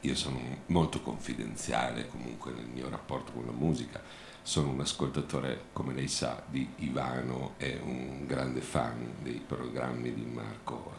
Io 0.00 0.14
sono 0.14 0.38
molto 0.66 1.00
confidenziale 1.00 2.06
comunque 2.08 2.52
nel 2.52 2.66
mio 2.66 2.88
rapporto 2.90 3.32
con 3.32 3.44
la 3.46 3.52
musica, 3.52 4.00
sono 4.42 4.68
un 4.68 4.80
ascoltatore, 4.80 5.64
come 5.72 5.94
lei 5.94 6.06
sa, 6.06 6.42
di 6.46 6.68
Ivano 6.76 7.54
e 7.56 7.80
un 7.82 8.26
grande 8.26 8.60
fan 8.60 9.14
dei 9.22 9.42
programmi 9.44 10.14
di 10.14 10.24
Marco. 10.24 10.95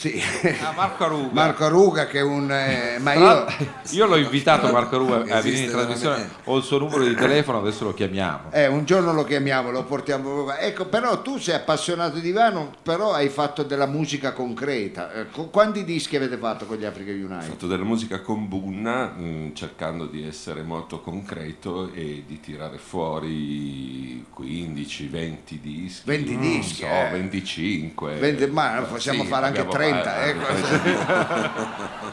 Sì. 0.00 0.18
Ah, 0.64 0.72
Marco 0.74 1.04
Aruga. 1.04 1.28
Marco 1.32 1.64
Aruga 1.66 2.06
che 2.06 2.20
è 2.20 2.22
un... 2.22 2.50
eh, 2.50 2.96
ma 3.00 3.12
io... 3.12 3.44
io 3.90 4.06
l'ho 4.06 4.16
invitato 4.16 4.72
Marco 4.72 4.94
Aruga 4.94 5.16
a 5.36 5.42
venire 5.42 5.64
in 5.64 5.70
trasmissione, 5.70 6.14
veramente. 6.16 6.42
ho 6.44 6.56
il 6.56 6.62
suo 6.62 6.78
numero 6.78 7.04
di 7.04 7.14
telefono, 7.14 7.58
adesso 7.58 7.84
lo 7.84 7.92
chiamiamo. 7.92 8.50
Eh, 8.50 8.66
un 8.66 8.86
giorno 8.86 9.12
lo 9.12 9.24
chiamiamo, 9.24 9.70
lo 9.70 9.84
portiamo. 9.84 10.50
Ecco, 10.54 10.86
però 10.86 11.20
tu 11.20 11.36
sei 11.36 11.56
appassionato 11.56 12.18
di 12.18 12.28
Ivano, 12.30 12.72
però 12.82 13.12
hai 13.12 13.28
fatto 13.28 13.62
della 13.62 13.84
musica 13.84 14.32
concreta. 14.32 15.12
Eh, 15.12 15.26
qu- 15.30 15.50
quanti 15.50 15.84
dischi 15.84 16.16
avete 16.16 16.38
fatto 16.38 16.64
con 16.64 16.78
gli 16.78 16.86
Africa 16.86 17.10
Ho 17.10 17.14
United? 17.14 17.42
fatto 17.50 17.66
della 17.66 17.84
musica 17.84 18.20
con 18.22 18.48
Bunna 18.48 19.12
mm, 19.18 19.52
cercando 19.52 20.06
di 20.06 20.26
essere 20.26 20.62
molto 20.62 21.00
concreto 21.02 21.92
e 21.92 22.24
di 22.26 22.40
tirare 22.40 22.78
fuori 22.78 24.24
15, 24.32 25.06
20 25.08 25.60
dischi. 25.60 26.02
20 26.06 26.32
non 26.32 26.40
dischi, 26.40 26.74
so, 26.80 26.86
eh. 26.86 27.08
25. 27.12 28.14
20 28.14 28.46
ma 28.46 28.86
possiamo 28.88 29.24
Sì, 29.24 29.28
fare 29.28 29.44
anche 29.46 29.60
abbiamo- 29.60 29.78
30. 29.90 30.22
eh, 30.24 30.28
ecco. 30.30 30.44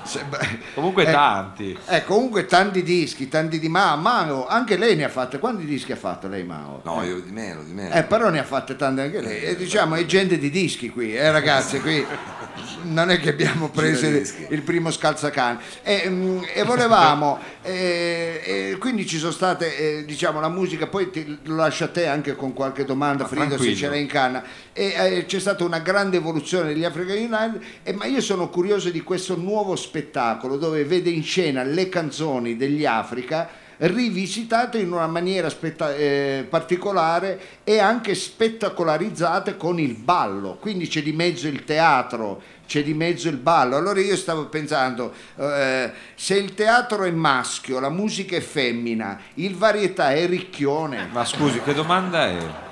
Se- 0.08 0.24
beh, 0.24 0.60
Comunque 0.74 1.04
eh, 1.06 1.12
tanti. 1.12 1.78
eh, 1.88 2.04
comunque 2.06 2.46
tanti 2.46 2.82
dischi, 2.84 3.28
tanti 3.28 3.60
di 3.60 3.68
Mao. 3.70 3.98
Mao, 3.98 4.48
anche 4.48 4.78
lei 4.78 4.96
ne 4.96 5.04
ha 5.06 5.10
fatte. 5.10 5.40
Quanti 5.40 5.66
dischi 5.66 5.92
ha 5.92 5.96
fatto 5.98 6.28
lei, 6.28 6.44
Mao? 6.44 6.82
No, 6.84 7.04
io 7.04 7.20
di 7.20 7.32
meno, 7.32 7.62
di 7.64 7.74
meno. 7.74 7.94
Eh, 7.94 8.04
però 8.04 8.30
ne 8.30 8.40
ha 8.40 8.44
fatte 8.44 8.76
tante 8.76 9.02
anche 9.02 9.22
lei. 9.22 9.42
E 9.42 9.56
diciamo, 9.56 9.96
è 9.96 10.06
gente 10.06 10.38
di 10.38 10.50
dischi 10.50 10.90
qui, 10.90 11.16
eh, 11.16 11.32
ragazzi, 11.32 11.80
qui 11.82 12.06
non 12.84 13.10
è 13.10 13.20
che 13.20 13.30
abbiamo 13.30 13.70
preso 13.70 14.08
il, 14.08 14.62
primo 14.62 14.92
scalzacane. 14.92 15.60
E, 15.84 16.10
mm, 16.10 16.44
e 16.54 16.64
volevamo, 16.64 17.40
eh, 17.62 18.42
e 18.44 18.78
quindi 18.80 19.06
ci 19.06 19.18
sono 19.18 19.32
state, 19.32 19.78
eh, 20.00 20.06
diciamo, 20.06 20.40
la 20.40 20.50
musica, 20.50 20.88
poi 20.88 21.10
ti, 21.10 21.40
lo 21.44 21.56
lascio 21.56 21.86
a 21.86 21.88
te 21.90 22.08
anche 22.08 22.36
con 22.36 22.54
qualche 22.54 22.86
domanda, 22.86 23.24
Ma 23.24 23.30
Frido, 23.30 23.58
se 23.58 23.76
ce 23.76 23.90
l'hai 23.90 24.02
in 24.02 24.08
canna. 24.08 24.44
E, 24.74 24.94
eh, 24.98 25.26
c'è 25.26 25.40
stata 25.40 25.64
una 25.64 25.80
grande 25.80 26.18
evoluzione 26.18 26.70
degli 26.70 26.84
Africa 26.84 27.14
United, 27.14 27.60
e- 27.84 27.94
ma 27.94 28.06
io 28.06 28.22
sono 28.22 28.50
curioso 28.50 28.90
di 28.90 29.02
questo 29.02 29.36
nuovo 29.36 29.76
spettacolo 29.76 30.58
dove 30.58 30.84
vede 30.84 31.10
in 31.10 31.24
scena 31.24 31.64
le 31.64 31.90
canzoni 31.90 32.56
degli 32.58 32.86
Africa 32.86 33.66
rivisitate 33.78 34.80
in 34.80 34.92
una 34.92 35.08
maniera 35.08 35.50
spetta- 35.50 35.96
eh, 35.96 36.46
particolare 36.50 37.40
e 37.64 37.80
anche 37.80 38.16
spettacolarizzate 38.16 39.58
con 39.58 39.80
il 39.80 39.94
ballo, 39.94 40.58
quindi 40.60 40.88
c'è 40.88 41.02
di 41.02 41.14
mezzo 41.14 41.48
il 41.48 41.64
teatro, 41.64 42.42
c'è 42.66 42.84
di 42.84 42.94
mezzo 42.94 43.30
il 43.30 43.38
ballo. 43.38 43.76
Allora 43.76 44.00
io 44.00 44.16
stavo 44.16 44.48
pensando, 44.48 45.14
eh, 45.38 45.92
se 46.16 46.36
il 46.36 46.54
teatro 46.54 47.04
è 47.04 47.12
maschio, 47.12 47.80
la 47.80 47.90
musica 47.90 48.36
è 48.36 48.42
femmina, 48.42 49.20
il 49.36 49.56
varietà 49.56 50.12
è 50.14 50.28
ricchione. 50.28 51.08
Ma 51.12 51.24
scusi, 51.26 51.62
che 51.62 51.74
domanda 51.74 52.28
è? 52.28 52.67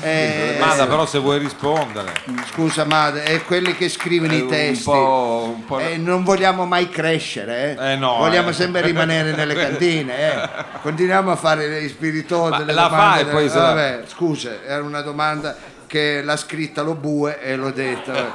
Eh, 0.00 0.56
Manda 0.58 0.86
però 0.86 1.04
se 1.06 1.18
vuoi 1.18 1.38
rispondere. 1.38 2.12
Scusa, 2.52 2.84
ma 2.84 3.12
è 3.22 3.42
quelli 3.42 3.74
che 3.76 3.88
scrivono 3.88 4.32
i 4.32 4.40
un 4.42 4.48
testi. 4.48 4.84
po'- 4.84 5.52
un 5.54 5.64
po'- 5.64 5.78
Eh, 5.80 5.96
non 5.96 6.24
vogliamo 6.24 6.64
mai 6.64 6.88
crescere, 6.88 7.76
eh? 7.78 7.92
Eh, 7.92 7.96
no, 7.96 8.16
vogliamo 8.16 8.48
eh. 8.50 8.52
sempre 8.54 8.80
rimanere 8.82 9.32
nelle 9.32 9.54
cantine. 9.54 10.16
eh. 10.32 10.48
Continuiamo 10.82 11.30
a 11.30 11.36
fare 11.36 11.82
gli 11.82 11.88
spiritosi. 11.88 12.58
Delle 12.58 12.72
la 12.72 12.82
domande 12.88 13.04
fa 13.14 13.14
e 13.20 13.24
delle- 13.24 13.30
poi 13.36 13.48
se 13.48 13.56
la- 13.58 13.62
Vabbè, 13.62 14.02
scusa, 14.06 14.50
era 14.66 14.82
una 14.82 15.00
domanda 15.02 15.56
che 15.86 16.22
l'ha 16.22 16.36
scritta 16.36 16.80
lo 16.82 16.94
bue 16.94 17.40
e 17.42 17.54
l'ho 17.56 17.70
detta. 17.70 18.12
vabbè. 18.12 18.30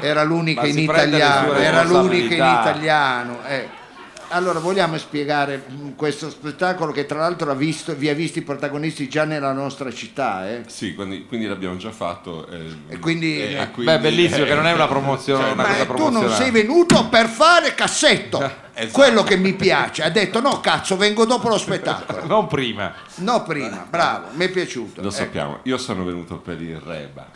Era 0.00 0.22
l'unica 0.24 0.66
in 0.66 0.74
le 0.74 0.80
italiano, 0.82 1.52
era 1.54 1.82
l'unica 1.82 2.34
in 2.34 2.58
italiano. 2.60 3.38
eh. 3.46 3.68
Allora, 4.30 4.58
vogliamo 4.58 4.98
spiegare 4.98 5.62
mh, 5.68 5.94
questo 5.94 6.30
spettacolo 6.30 6.90
che 6.90 7.06
tra 7.06 7.18
l'altro 7.18 7.50
ha 7.50 7.54
visto, 7.54 7.94
vi 7.94 8.08
ha 8.08 8.14
visto 8.14 8.40
i 8.40 8.42
protagonisti 8.42 9.08
già 9.08 9.24
nella 9.24 9.52
nostra 9.52 9.92
città, 9.92 10.50
eh? 10.50 10.64
Sì, 10.66 10.94
quindi, 10.94 11.26
quindi 11.26 11.46
l'abbiamo 11.46 11.76
già 11.76 11.92
fatto. 11.92 12.46
eh, 12.48 12.74
E 12.88 12.98
quindi- 12.98 13.40
e 13.40 13.52
eh, 13.54 13.68
Beh, 13.84 13.98
bellissimo 14.00 14.44
che 14.44 14.54
non 14.54 14.66
è 14.66 14.72
una 14.72 14.86
promozione, 14.88 15.44
Cioè, 15.44 15.52
una 15.52 15.62
Ma 15.62 15.68
cosa 15.72 15.84
tu 15.94 16.08
non 16.10 16.28
sei 16.30 16.50
venuto 16.50 17.06
per 17.08 17.28
fare 17.28 17.74
cassetto, 17.74 18.38
Esatto. 18.74 18.92
quello 18.92 19.22
che 19.22 19.36
mi 19.36 19.54
piace. 19.54 20.02
Ha 20.02 20.10
detto 20.10 20.40
no, 20.40 20.60
cazzo, 20.60 20.96
vengo 20.96 21.24
dopo 21.24 21.48
lo 21.48 21.56
spettacolo. 21.56 22.26
Non 22.26 22.46
prima. 22.48 22.92
No, 23.16 23.42
prima, 23.44 23.86
bravo, 23.88 24.26
mi 24.32 24.44
è 24.46 24.50
piaciuto. 24.50 25.00
Lo 25.02 25.08
Ecco, 25.08 25.16
sappiamo, 25.16 25.60
io 25.62 25.78
sono 25.78 26.04
venuto 26.04 26.36
per 26.38 26.60
il 26.60 26.76
reba. 26.78 27.26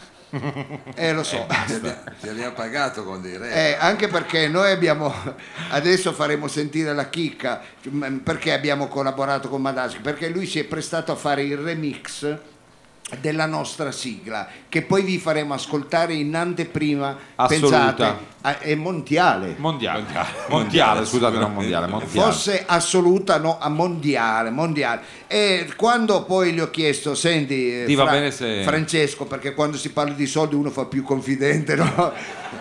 Eh, 0.95 1.12
lo 1.12 1.22
so. 1.22 1.47
Ti 1.66 1.72
abbiamo, 1.74 1.99
ti 2.20 2.28
abbiamo 2.28 2.53
pagato 2.55 3.05
con 3.05 3.20
dei 3.20 3.37
re. 3.37 3.53
Eh, 3.53 3.76
anche 3.78 4.09
perché 4.09 4.49
noi 4.49 4.70
abbiamo 4.70 5.12
adesso 5.70 6.12
faremo 6.12 6.47
sentire 6.49 6.95
la 6.95 7.09
chicca 7.09 7.61
perché 8.22 8.53
abbiamo 8.53 8.89
collaborato 8.89 9.49
con 9.49 9.61
Madaschi 9.61 10.01
perché 10.01 10.28
lui 10.28 10.47
si 10.47 10.59
è 10.59 10.64
prestato 10.64 11.12
a 11.12 11.16
fare 11.16 11.43
il 11.43 11.57
remix 11.57 12.39
della 13.21 13.47
nostra 13.47 13.91
sigla 13.91 14.47
che 14.69 14.83
poi 14.83 15.03
vi 15.03 15.19
faremo 15.19 15.55
ascoltare 15.55 16.15
in 16.15 16.35
anteprima 16.37 17.17
Assoluta. 17.35 17.93
pensate 17.93 18.29
è 18.61 18.75
mondiale 18.75 19.55
Mondiale. 19.59 20.05
Mondiale, 20.49 21.05
scusate, 21.05 21.37
non 21.37 21.53
mondiale, 21.53 21.87
mondiale. 21.89 22.31
fosse 22.31 22.63
assoluta 22.67 23.39
no 23.39 23.59
a 23.61 23.69
mondiale 23.69 24.51
mondiale 24.51 25.01
e 25.27 25.69
quando 25.77 26.23
poi 26.25 26.53
gli 26.53 26.61
ho 26.61 26.71
chiesto 26.71 27.15
senti 27.15 27.83
eh, 27.83 27.85
Ti 27.87 27.95
bene 27.97 28.31
se- 28.31 28.63
Francesco 28.63 29.25
perché 29.27 29.55
quando 29.55 29.77
si 29.77 29.91
parla 29.91 30.15
di 30.15 30.27
soldi 30.27 30.55
uno 30.55 30.71
fa 30.71 30.85
più 30.87 31.03
confidente 31.03 31.75
no? 31.75 32.13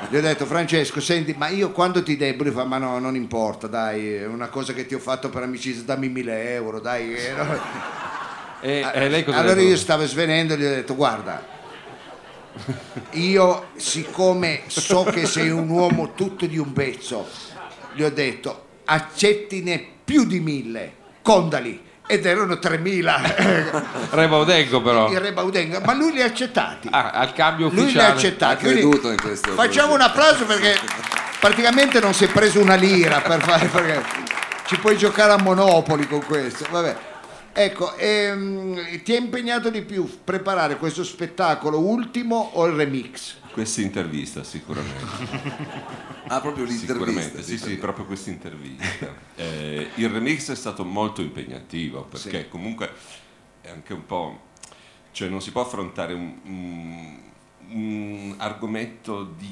gli 0.09 0.15
ho 0.17 0.21
detto 0.21 0.45
Francesco 0.45 0.99
senti 0.99 1.33
ma 1.37 1.47
io 1.47 1.71
quando 1.71 2.01
ti 2.03 2.17
debbo 2.17 2.43
lui 2.43 2.51
fa 2.53 2.63
ma 2.65 2.77
no 2.77 2.97
non 2.99 3.15
importa 3.15 3.67
dai 3.67 4.15
è 4.15 4.25
una 4.25 4.47
cosa 4.47 4.73
che 4.73 4.85
ti 4.85 4.95
ho 4.95 4.99
fatto 4.99 5.29
per 5.29 5.43
amicizia 5.43 5.83
dammi 5.83 6.09
1000 6.09 6.53
euro 6.53 6.79
dai 6.79 7.13
eh, 7.15 7.33
no? 7.37 7.57
E, 8.61 8.85
e 8.93 9.09
lei 9.09 9.23
cosa 9.23 9.37
ha 9.37 9.41
allora 9.41 9.61
io 9.61 9.77
stavo 9.77 10.05
svenendo 10.05 10.53
e 10.53 10.57
gli 10.57 10.65
ho 10.65 10.69
detto 10.69 10.95
guarda 10.95 11.57
io 13.11 13.67
siccome 13.75 14.63
so 14.67 15.03
che 15.03 15.25
sei 15.25 15.49
un 15.49 15.69
uomo 15.69 16.13
tutto 16.13 16.45
di 16.45 16.57
un 16.57 16.73
pezzo 16.73 17.27
gli 17.93 18.03
ho 18.03 18.09
detto 18.09 18.65
accettine 18.85 19.85
più 20.03 20.25
di 20.25 20.39
mille 20.39 20.93
condali. 21.21 21.87
Ed 22.11 22.25
erano 22.25 22.57
3000 22.57 23.21
Re 24.09 24.27
Baudengo 24.27 24.81
però. 24.81 25.11
il 25.11 25.19
Re 25.19 25.31
Baudenga 25.31 25.79
ma 25.85 25.93
lui 25.93 26.13
li 26.13 26.23
ha 26.23 26.25
accettati. 26.25 26.87
Ah, 26.89 27.11
al 27.11 27.33
cambio 27.33 27.69
lui 27.69 27.75
li 27.75 27.81
ha 27.81 27.85
ufficiale. 27.85 28.07
Ha 28.07 28.13
accettati 28.13 28.63
Quindi 28.63 28.81
creduto 28.81 29.11
in 29.11 29.21
questo 29.21 29.51
facciamo 29.51 29.93
un 29.93 30.01
applauso 30.01 30.45
perché 30.45 30.73
praticamente 31.39 31.99
non 31.99 32.15
si 32.15 32.23
è 32.23 32.29
preso 32.29 32.59
una 32.59 32.73
lira 32.73 33.21
per 33.21 33.41
fare 33.41 33.67
perché 33.67 34.03
ci 34.65 34.79
puoi 34.79 34.97
giocare 34.97 35.33
a 35.33 35.37
Monopoli 35.37 36.07
con 36.07 36.25
questo 36.25 36.65
vabbè 36.71 36.97
ecco 37.53 37.95
ehm, 37.97 39.01
ti 39.03 39.13
è 39.13 39.19
impegnato 39.19 39.69
di 39.69 39.81
più 39.81 40.07
preparare 40.23 40.77
questo 40.77 41.03
spettacolo 41.03 41.79
ultimo 41.79 42.51
o 42.53 42.65
il 42.67 42.73
remix 42.73 43.35
Questa 43.51 43.81
intervista 43.81 44.43
sicuramente. 44.43 46.07
Ah, 46.31 46.41
proprio 46.41 46.63
l'intervista. 46.65 46.93
Sicuramente, 46.93 47.41
sì, 47.43 47.57
sì, 47.57 47.75
proprio 47.77 48.05
questa 48.05 48.29
intervista. 48.29 49.11
Eh, 49.35 49.87
il 49.95 50.09
remix 50.09 50.51
è 50.51 50.55
stato 50.55 50.85
molto 50.85 51.21
impegnativo 51.21 52.03
perché 52.03 52.47
comunque 52.47 52.91
è 53.61 53.69
anche 53.71 53.93
un 53.93 54.05
po'... 54.05 54.39
cioè 55.11 55.27
non 55.27 55.41
si 55.41 55.51
può 55.51 55.61
affrontare 55.61 56.13
un, 56.13 56.35
un- 56.43 57.17
un 57.71 58.35
argomento 58.37 59.23
di 59.37 59.51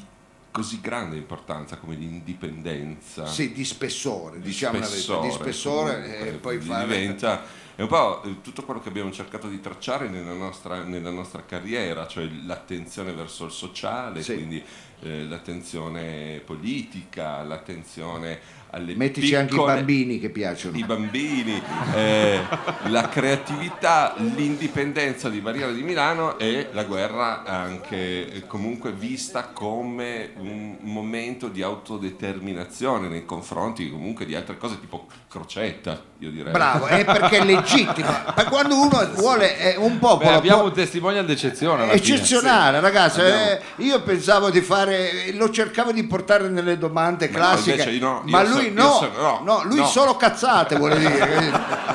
così 0.58 0.82
grande 0.82 1.16
importanza 1.16 1.78
come 1.78 1.96
l'indipendenza. 1.96 3.26
sì 3.26 3.54
di 3.54 3.64
spessore 3.66 4.40
diciamo 4.40 4.80
la 4.80 4.86
verità, 4.88 4.98
spessore, 4.98 5.28
di 5.28 5.34
spessore 5.34 5.94
comunque, 6.02 6.28
e 6.30 6.32
poi 6.34 6.58
di- 6.60 6.66
fare 6.68 6.86
diventa 6.88 7.44
è 7.76 7.82
un 7.84 7.88
po' 7.90 8.24
eh, 8.24 8.42
tutto 8.42 8.64
quello 8.64 8.80
che 8.82 8.90
abbiamo 8.90 9.12
cercato 9.12 9.48
di 9.48 9.62
tracciare 9.62 10.10
nella 10.10 10.34
nostra, 10.34 10.82
nella 10.82 11.12
nostra 11.12 11.44
carriera, 11.46 12.08
cioè 12.08 12.28
l'attenzione 12.44 13.12
verso 13.14 13.46
il 13.46 13.52
sociale, 13.52 14.24
Sì. 14.24 14.34
quindi 14.34 14.64
eh, 15.02 15.26
l'attenzione 15.26 16.42
politica, 16.44 17.44
l'attenzione 17.44 18.40
alle 18.72 18.96
mettici 18.96 19.34
anche 19.36 19.54
i 19.54 19.56
piccole- 19.56 19.76
bambini 19.76 20.20
che 20.20 20.30
piacciono. 20.30 20.78
i 20.78 20.84
bambini, 20.84 21.62
eh, 21.96 22.40
la 22.88 23.08
creatività, 23.10 24.14
l'indipendenza 24.18 25.30
di 25.30 25.40
Maria 25.42 25.68
di 25.72 25.82
Milano 25.84 26.38
e 26.38 26.68
la 26.74 26.84
guerra 26.84 27.44
anche 27.44 28.32
eh, 28.32 28.48
comunque 28.48 28.92
vista 28.92 29.50
come 29.54 30.32
un 30.38 30.78
momento 30.82 31.48
di 31.48 31.62
autodeterminazione 31.62 33.08
nei 33.08 33.26
confronti 33.26 33.90
comunque 33.90 34.26
di 34.26 34.36
altre 34.36 34.58
cose 34.58 34.80
tipo 34.80 35.08
Crocetta, 35.30 36.02
io 36.20 36.32
direi. 36.32 36.52
bravo 36.52 36.86
è 36.88 37.04
perché 37.06 37.40
è 37.40 37.44
legittimo. 37.46 38.08
Ma 38.36 38.46
quando 38.46 38.80
uno 38.80 39.10
vuole 39.16 39.58
è 39.58 39.76
un 39.78 40.00
popolo 40.00 40.30
Beh, 40.30 40.36
abbiamo 40.36 40.60
può- 40.60 40.68
un 40.70 40.74
testimonial 40.74 41.26
d'eccezione 41.26 41.92
eccezionale 41.92 42.80
ragazzi 42.80 43.20
Abbiamo- 43.20 43.42
eh, 43.42 43.60
io 43.78 44.02
pensavo 44.02 44.50
di 44.50 44.62
fare 44.62 45.32
lo 45.34 45.50
cercavo 45.52 45.92
di 45.92 46.04
portare 46.06 46.48
nelle 46.50 46.78
domande 46.78 47.30
Ma 47.30 47.38
no, 47.38 47.44
classiche 47.46 47.86
no, 48.00 48.22
io 48.26 48.32
ma 48.32 48.46
so- 48.46 48.57
lui 48.58 48.72
no, 48.72 49.10
no, 49.18 49.42
no, 49.44 49.62
lui 49.64 49.78
no. 49.80 49.86
solo 49.88 50.16
cazzate 50.16 50.76
vuole 50.76 50.98
dire 51.00 51.86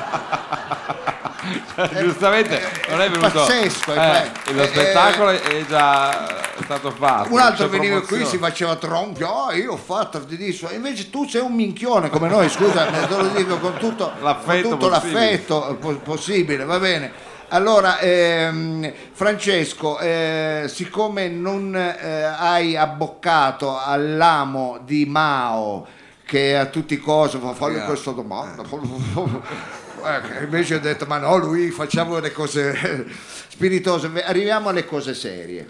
Giustamente 1.99 2.61
non 2.89 3.01
è 3.01 3.09
venuto. 3.09 3.29
pazzesco, 3.31 3.91
eh, 3.93 3.95
pa- 3.95 4.51
lo 4.51 4.61
eh, 4.61 4.67
spettacolo 4.67 5.29
è 5.29 5.65
già 5.67 6.27
stato 6.63 6.91
fatto. 6.91 7.33
un 7.33 7.39
altro 7.39 7.67
veniva 7.67 7.99
qui 8.01 8.25
si 8.25 8.37
faceva 8.37 8.75
tronchio 8.75 9.27
oh, 9.27 9.51
io 9.51 9.73
ho 9.73 9.77
fatto 9.77 10.19
di 10.19 10.37
disso 10.37 10.69
invece 10.71 11.09
tu 11.09 11.27
sei 11.27 11.41
un 11.41 11.53
minchione 11.53 12.09
come 12.09 12.29
noi 12.29 12.47
scusa 12.49 12.85
te 13.07 13.15
lo 13.15 13.27
dico 13.29 13.57
con 13.57 13.75
tutto, 13.77 14.11
con 14.13 14.23
L'affetto 14.23 14.69
tutto 14.69 14.89
possibile. 14.89 15.19
l'affetto 15.31 15.77
po- 15.79 15.95
possibile 15.97 16.63
va 16.63 16.79
bene 16.79 17.11
allora 17.49 17.99
ehm, 17.99 18.91
Francesco 19.11 19.99
eh, 19.99 20.65
siccome 20.67 21.27
non 21.27 21.75
eh, 21.75 22.21
hai 22.23 22.77
abboccato 22.77 23.79
all'amo 23.83 24.79
di 24.83 25.05
Mao 25.05 25.85
che 26.33 26.57
a 26.57 26.65
tutti 26.65 26.95
i 26.95 26.97
cosi 26.97 27.37
fa 27.37 27.53
fargli 27.53 27.73
Ragazzi, 27.73 27.91
questa 27.91 28.11
domanda 28.11 28.63
Eh, 30.03 30.43
invece 30.43 30.75
ho 30.75 30.79
detto 30.79 31.05
ma 31.05 31.19
no 31.19 31.37
lui 31.37 31.69
facciamo 31.69 32.19
le 32.19 32.31
cose 32.31 33.05
spiritose 33.47 34.11
arriviamo 34.23 34.69
alle 34.69 34.83
cose 34.83 35.13
serie. 35.13 35.67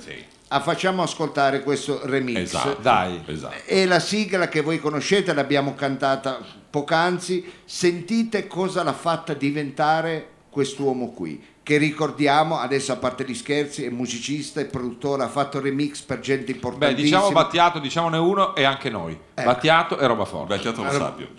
Ah, 0.47 0.61
facciamo 0.61 1.03
ascoltare 1.03 1.61
questo 1.63 1.99
remix. 2.05 2.37
Esatto. 2.37 2.81
Dai. 2.81 3.21
Esatto. 3.25 3.55
e 3.65 3.85
la 3.85 3.99
sigla 3.99 4.47
che 4.47 4.61
voi 4.61 4.79
conoscete 4.79 5.33
l'abbiamo 5.33 5.75
cantata 5.75 6.39
poc'anzi. 6.69 7.51
Sentite 7.65 8.47
cosa 8.47 8.83
l'ha 8.83 8.93
fatta 8.93 9.33
diventare 9.33 10.29
quest'uomo 10.49 11.11
qui 11.11 11.43
che 11.63 11.77
ricordiamo 11.77 12.59
adesso 12.59 12.91
a 12.91 12.97
parte 12.97 13.23
gli 13.25 13.33
scherzi 13.33 13.85
è 13.85 13.89
musicista 13.89 14.59
e 14.59 14.65
produttore 14.65 15.23
ha 15.23 15.29
fatto 15.29 15.61
remix 15.61 16.01
per 16.01 16.19
gente 16.19 16.45
Beh, 16.45 16.51
importantissima 16.51 17.01
diciamo 17.01 17.31
Battiato, 17.31 17.79
diciamone 17.79 18.17
uno 18.17 18.53
e 18.53 18.65
anche 18.65 18.89
noi. 18.89 19.17
Ecco. 19.33 19.49
Battiato 19.49 19.97
e 19.97 20.05
roba 20.05 20.25
forte. 20.25 20.55
Battiato 20.55 20.83
lo 20.83 20.91
sappio. 20.91 21.29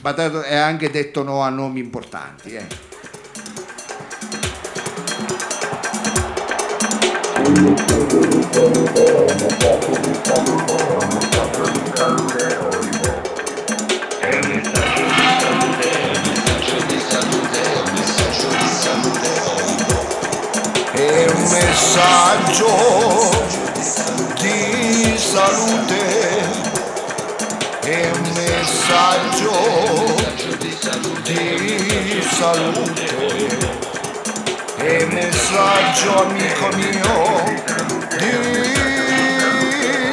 Batato 0.00 0.42
è 0.42 0.56
anche 0.56 0.90
detto 0.90 1.22
no 1.22 1.40
a 1.40 1.48
nomi 1.48 1.80
importanti 1.80 2.54
eh. 2.54 2.90
È 12.28 12.31
messaggio 21.52 22.72
di 24.40 25.14
salute, 25.18 26.40
è 27.80 28.10
un 28.10 28.32
messaggio 28.34 29.52
di 30.58 30.74
salute, 30.80 31.58
un 35.02 35.10
messaggio 35.12 36.22
amico 36.22 36.68
mio 36.74 37.42
di 38.18 38.32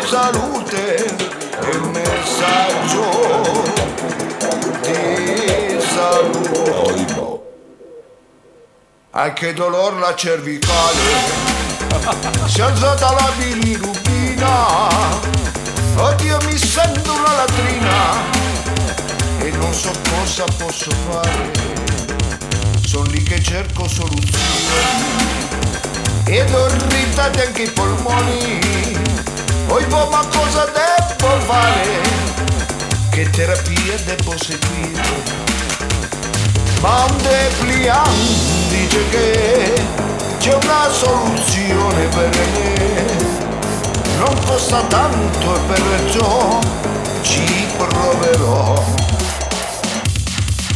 salute, 0.10 1.06
è 1.06 1.76
un 1.76 1.92
messaggio 1.92 3.06
di 4.82 5.80
salute. 5.94 7.19
Ah 9.12 9.34
che 9.34 9.54
dolor 9.54 9.98
la 9.98 10.14
cervicale. 10.14 11.00
Si 12.46 12.60
è 12.60 12.64
alzata 12.64 13.12
la 13.12 13.32
bilirubina. 13.38 14.88
Oddio 15.96 16.38
mi 16.46 16.56
sento 16.56 17.14
una 17.14 17.34
latrina. 17.34 18.14
E 19.40 19.50
non 19.50 19.74
so 19.74 19.92
cosa 20.12 20.44
posso 20.58 20.92
fare. 21.10 21.52
Sono 22.86 23.10
lì 23.10 23.24
che 23.24 23.42
cerco 23.42 23.88
soluzioni. 23.88 24.68
Ed 26.26 26.54
ho 26.54 26.68
irritati 26.68 27.40
anche 27.40 27.64
i 27.64 27.72
polmoni. 27.72 28.60
Poi 29.66 29.86
boh 29.86 30.08
ma 30.10 30.24
cosa 30.28 30.66
devo 30.66 31.40
fare? 31.48 32.02
Che 33.10 33.30
terapia 33.32 33.96
devo 34.06 34.36
seguire? 34.38 35.02
Ma 36.80 37.06
un 37.06 37.18
depliant 37.18 38.59
dice 38.70 39.10
che 39.10 39.74
c'è 40.40 40.54
una 40.54 40.90
soluzione 40.90 42.06
per 42.08 42.30
me. 42.38 43.38
Non 44.18 44.36
costa 44.46 44.82
tanto 44.84 45.56
e 45.56 45.60
perciò 45.74 46.60
ci 47.22 47.68
proverò. 47.78 48.82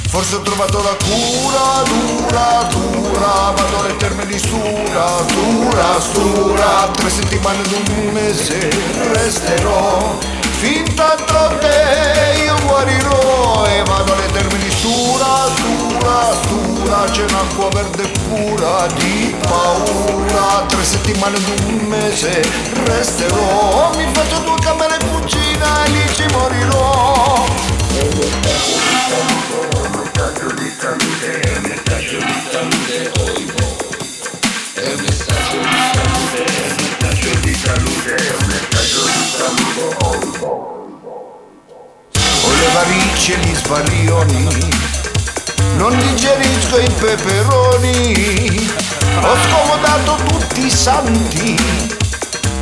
Forse 0.10 0.36
ho 0.36 0.42
trovato 0.42 0.78
la 0.84 0.96
cura 1.04 1.82
dura 1.88 2.68
dura 2.70 3.52
vado 3.56 3.80
alle 3.80 3.98
terme 3.98 4.28
di 4.28 4.38
stura 4.38 5.26
dura 5.26 6.00
stura 6.00 6.88
tre 6.92 7.10
settimane 7.10 7.64
ed 7.64 7.72
un 7.72 8.12
mese 8.14 8.70
resterò 9.12 10.16
fin 10.64 10.96
tanto 10.96 11.58
che 11.60 12.44
io 12.46 12.56
guarirò 12.66 13.66
e 13.68 13.84
vado 13.86 14.14
alle 14.14 14.32
termini. 14.32 14.70
Stura, 14.70 15.50
stura, 15.56 16.34
stura, 16.42 17.04
c'è 17.12 17.24
un'acqua 17.24 17.68
verde 17.70 18.10
pura 18.28 18.88
di 18.96 19.36
paura, 19.42 20.66
tre 20.68 20.84
settimane 20.84 21.36
ed 21.36 21.48
un 21.48 21.76
mese 21.88 22.42
resterò, 22.86 23.92
mi 23.96 24.08
faccio 24.14 24.40
due 24.40 24.56
camere 24.62 24.96
e 24.96 25.06
cucina 25.06 25.84
e 25.86 25.90
lì 25.90 26.14
ci 26.14 26.26
morirò. 26.32 27.24
Ho 42.46 42.52
le 42.60 42.68
varici 42.74 43.34
e 43.34 43.38
gli 43.40 43.54
sbarioni, 43.56 44.70
non 45.76 45.98
digerisco 45.98 46.80
i 46.80 46.90
peperoni, 46.90 48.70
ho 49.22 49.36
scomodato 49.50 50.16
tutti 50.28 50.66
i 50.66 50.70
santi, 50.70 51.56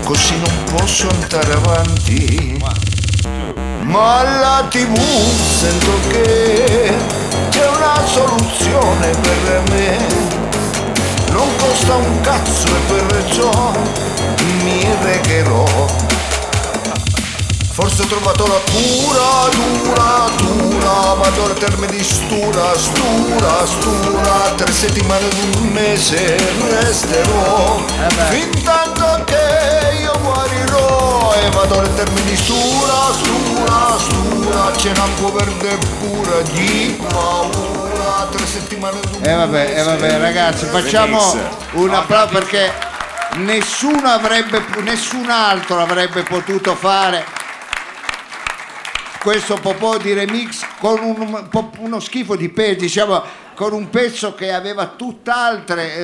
così 0.04 0.40
non 0.40 0.64
posso 0.76 1.08
andare 1.08 1.54
avanti. 1.54 2.58
Ma 3.84 4.20
alla 4.20 4.66
tv 4.70 4.96
sento 5.60 6.00
che 6.10 6.94
c'è 7.50 7.68
una 7.68 8.04
soluzione 8.06 9.10
per 9.22 9.62
me, 9.70 9.98
non 11.32 11.48
costa 11.58 11.96
un 11.96 12.22
cazzo 12.22 12.68
e 12.68 13.02
perciò 13.06 13.72
mi 14.64 14.88
regherò. 15.04 16.20
Forse 17.74 18.02
ho 18.02 18.06
trovato 18.06 18.46
la 18.48 18.60
cura, 18.70 19.50
dura, 19.56 20.30
dura, 20.38 21.14
vado 21.14 21.46
al 21.46 21.54
termine 21.54 21.88
di 21.92 22.04
stura, 22.04 22.78
stura, 22.78 23.66
stura, 23.66 24.54
tre 24.56 24.72
settimane 24.74 25.26
ed 25.28 25.56
un 25.56 25.68
mese 25.70 26.36
resterò, 26.70 27.80
fin 28.30 28.64
tanto 28.64 29.24
che 29.26 30.02
io 30.02 30.12
guarirò 30.22 31.34
e 31.36 31.50
vado 31.52 31.80
al 31.80 31.94
termine 31.96 32.30
di 32.30 32.36
stura, 32.36 33.14
stura, 33.14 33.98
stura, 34.00 34.72
c'è 34.76 34.90
un'acqua 34.90 35.32
verde 35.32 35.78
pura 36.00 36.42
di 36.52 37.02
paura, 37.08 38.28
tre 38.32 38.46
settimane 38.46 39.00
ed 39.00 39.10
un 39.16 39.24
E 39.26 39.34
vabbè, 39.34 39.64
mese. 39.64 39.76
e 39.76 39.84
vabbè 39.84 40.20
ragazzi, 40.20 40.66
facciamo 40.66 41.36
un 41.74 41.94
applauso 41.94 42.28
perché 42.34 42.74
nessuno 43.38 44.10
avrebbe, 44.10 44.62
nessun 44.82 45.30
altro 45.30 45.80
avrebbe 45.82 46.24
potuto 46.24 46.76
fare 46.76 47.40
questo 49.22 49.56
popò 49.62 49.98
di 49.98 50.14
remix 50.14 50.66
con 50.80 51.00
un, 51.00 51.48
uno 51.78 52.00
schifo 52.00 52.36
di 52.36 52.50
pezzo, 52.50 52.80
diciamo, 52.80 53.22
con 53.54 53.72
un 53.72 53.90
pezzo 53.92 54.34
che 54.34 54.52
aveva 54.52 54.88
tutt'altre 54.88 55.96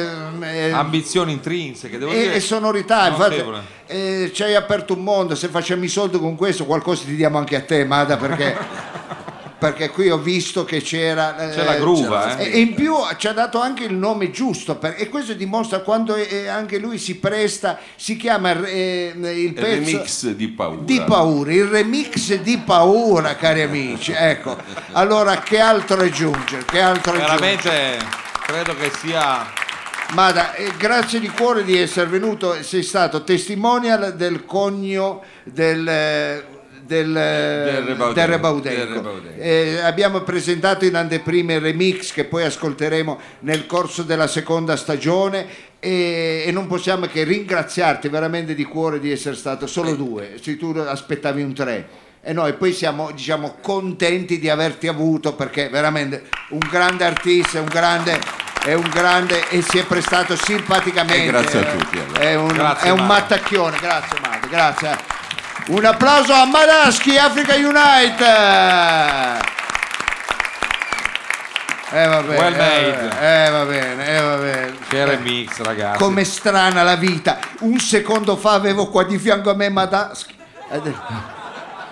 eh, 0.41 0.69
Ambizioni 0.69 1.31
intrinseche, 1.31 1.97
devo 1.97 2.11
e, 2.11 2.19
dire. 2.21 2.33
e 2.35 2.39
sonorità. 2.39 3.07
Infatti, 3.07 3.43
eh, 3.87 4.31
ci 4.33 4.43
hai 4.43 4.53
aperto 4.53 4.93
un 4.93 5.03
mondo. 5.03 5.33
Se 5.33 5.47
facciamo 5.47 5.83
i 5.83 5.87
soldi 5.87 6.19
con 6.19 6.35
questo, 6.35 6.65
qualcosa 6.65 7.05
ti 7.05 7.15
diamo 7.15 7.39
anche 7.39 7.55
a 7.55 7.61
te, 7.61 7.83
Mada, 7.85 8.17
perché. 8.17 8.95
Perché 9.59 9.89
qui 9.89 10.09
ho 10.11 10.19
visto 10.19 10.65
che 10.65 10.81
c'era. 10.81 11.35
eh, 11.49 11.55
C'è 11.55 11.63
la 11.63 11.75
gruva, 11.77 12.37
e, 12.37 12.45
eh. 12.45 12.51
e 12.51 12.59
in 12.59 12.75
più 12.75 12.93
ci 13.17 13.27
ha 13.27 13.33
dato 13.33 13.59
anche 13.59 13.85
il 13.85 13.95
nome 13.95 14.29
giusto. 14.29 14.75
per- 14.75 14.93
e 14.97 15.09
questo 15.09 15.33
dimostra 15.33 15.79
quando 15.79 16.13
eh, 16.15 16.47
anche 16.47 16.77
lui 16.77 16.99
si 16.99 17.15
presta. 17.17 17.79
Si 17.95 18.17
chiama 18.17 18.63
eh, 18.65 19.13
il 19.15 19.25
Il 19.25 19.53
pezzo. 19.53 19.65
remix 19.67 20.25
di 20.27 20.47
paura. 20.49 20.81
Di 20.83 21.01
paura, 21.01 21.51
il 21.53 21.65
remix 21.65 22.35
di 22.35 22.57
paura, 22.59 23.35
cari 23.35 23.61
amici. 23.63 24.11
Ecco, 24.15 24.55
allora 24.91 25.39
che 25.39 25.59
altro 25.59 26.01
aggiungere? 26.01 26.63
Che 26.65 26.79
altro 26.79 27.13
aggiungere? 27.13 27.37
Veramente 27.39 28.05
credo 28.45 28.75
che 28.75 28.91
sia 29.01 29.65
Mada, 30.13 30.53
eh, 30.53 30.71
grazie 30.77 31.19
di 31.19 31.27
cuore 31.27 31.65
di 31.65 31.77
essere 31.77 32.05
venuto, 32.07 32.55
sei 32.63 32.81
stato 32.81 33.23
testimonial 33.25 34.15
del 34.15 34.45
cogno 34.45 35.21
del, 35.43 35.85
eh, 35.85 36.45
del, 36.87 38.13
Del 38.13 38.27
Rebaudenco. 38.27 39.21
Eh, 39.37 39.79
abbiamo 39.83 40.21
presentato 40.21 40.85
in 40.85 40.95
anteprima 40.95 41.53
il 41.53 41.61
remix 41.61 42.11
che 42.11 42.23
poi 42.23 42.43
ascolteremo 42.43 43.19
nel 43.41 43.65
corso 43.65 44.03
della 44.03 44.27
seconda 44.27 44.75
stagione 44.75 45.45
e, 45.79 46.43
e 46.45 46.51
non 46.51 46.65
possiamo 46.65 47.05
che 47.05 47.23
ringraziarti 47.23 48.07
veramente 48.07 48.55
di 48.55 48.63
cuore 48.63 48.99
di 48.99 49.11
essere 49.11 49.35
stato 49.35 49.67
solo 49.67 49.93
due, 49.93 50.37
se 50.41 50.57
tu 50.57 50.71
aspettavi 50.75 51.41
un 51.43 51.53
tre. 51.53 51.87
E 52.21 52.33
noi 52.33 52.53
poi 52.53 52.73
siamo 52.73 53.11
diciamo, 53.11 53.57
contenti 53.61 54.39
di 54.39 54.49
averti 54.49 54.87
avuto 54.87 55.35
perché 55.35 55.69
veramente 55.69 56.23
un 56.49 56.59
grande 56.69 57.05
artista, 57.05 57.59
un 57.59 57.67
grande, 57.67 58.19
è 58.65 58.73
un 58.73 58.89
grande 58.91 59.47
e 59.49 59.61
si 59.61 59.77
è 59.77 59.85
prestato 59.85 60.35
simpaticamente. 60.35 61.23
E 61.23 61.27
grazie 61.27 61.59
a 61.59 61.75
tutti, 61.77 61.97
allora. 61.97 62.19
È 62.19 62.35
un, 62.35 62.47
Grazie, 62.47 62.87
è 62.87 62.91
un 62.91 63.05
mattacchione, 63.05 63.77
grazie 63.79 64.19
Mada, 64.19 64.47
grazie. 64.47 65.16
Un 65.67 65.83
applauso 65.83 66.31
a 66.33 66.45
Madaschi 66.45 67.17
Africa 67.17 67.53
Unite. 67.55 68.23
Eh 71.89 72.05
va 72.07 72.21
bene, 72.21 72.37
Well 72.37 72.53
eh, 72.53 72.57
made. 72.57 73.45
eh 73.45 73.49
va 73.49 73.63
bene, 73.65 74.07
eh 74.17 74.21
va 74.21 74.35
bene. 74.35 74.73
che 74.89 75.05
remix, 75.05 75.59
ragazzi. 75.61 75.97
Com'è 75.97 76.23
strana 76.23 76.83
la 76.83 76.95
vita. 76.95 77.39
Un 77.61 77.79
secondo 77.79 78.35
fa 78.37 78.53
avevo 78.53 78.87
qua 78.89 79.03
di 79.03 79.17
fianco 79.17 79.49
a 79.49 79.55
me 79.55 79.69
Madaschi 79.69 80.35
ed 80.69 80.85
è, 80.85 80.93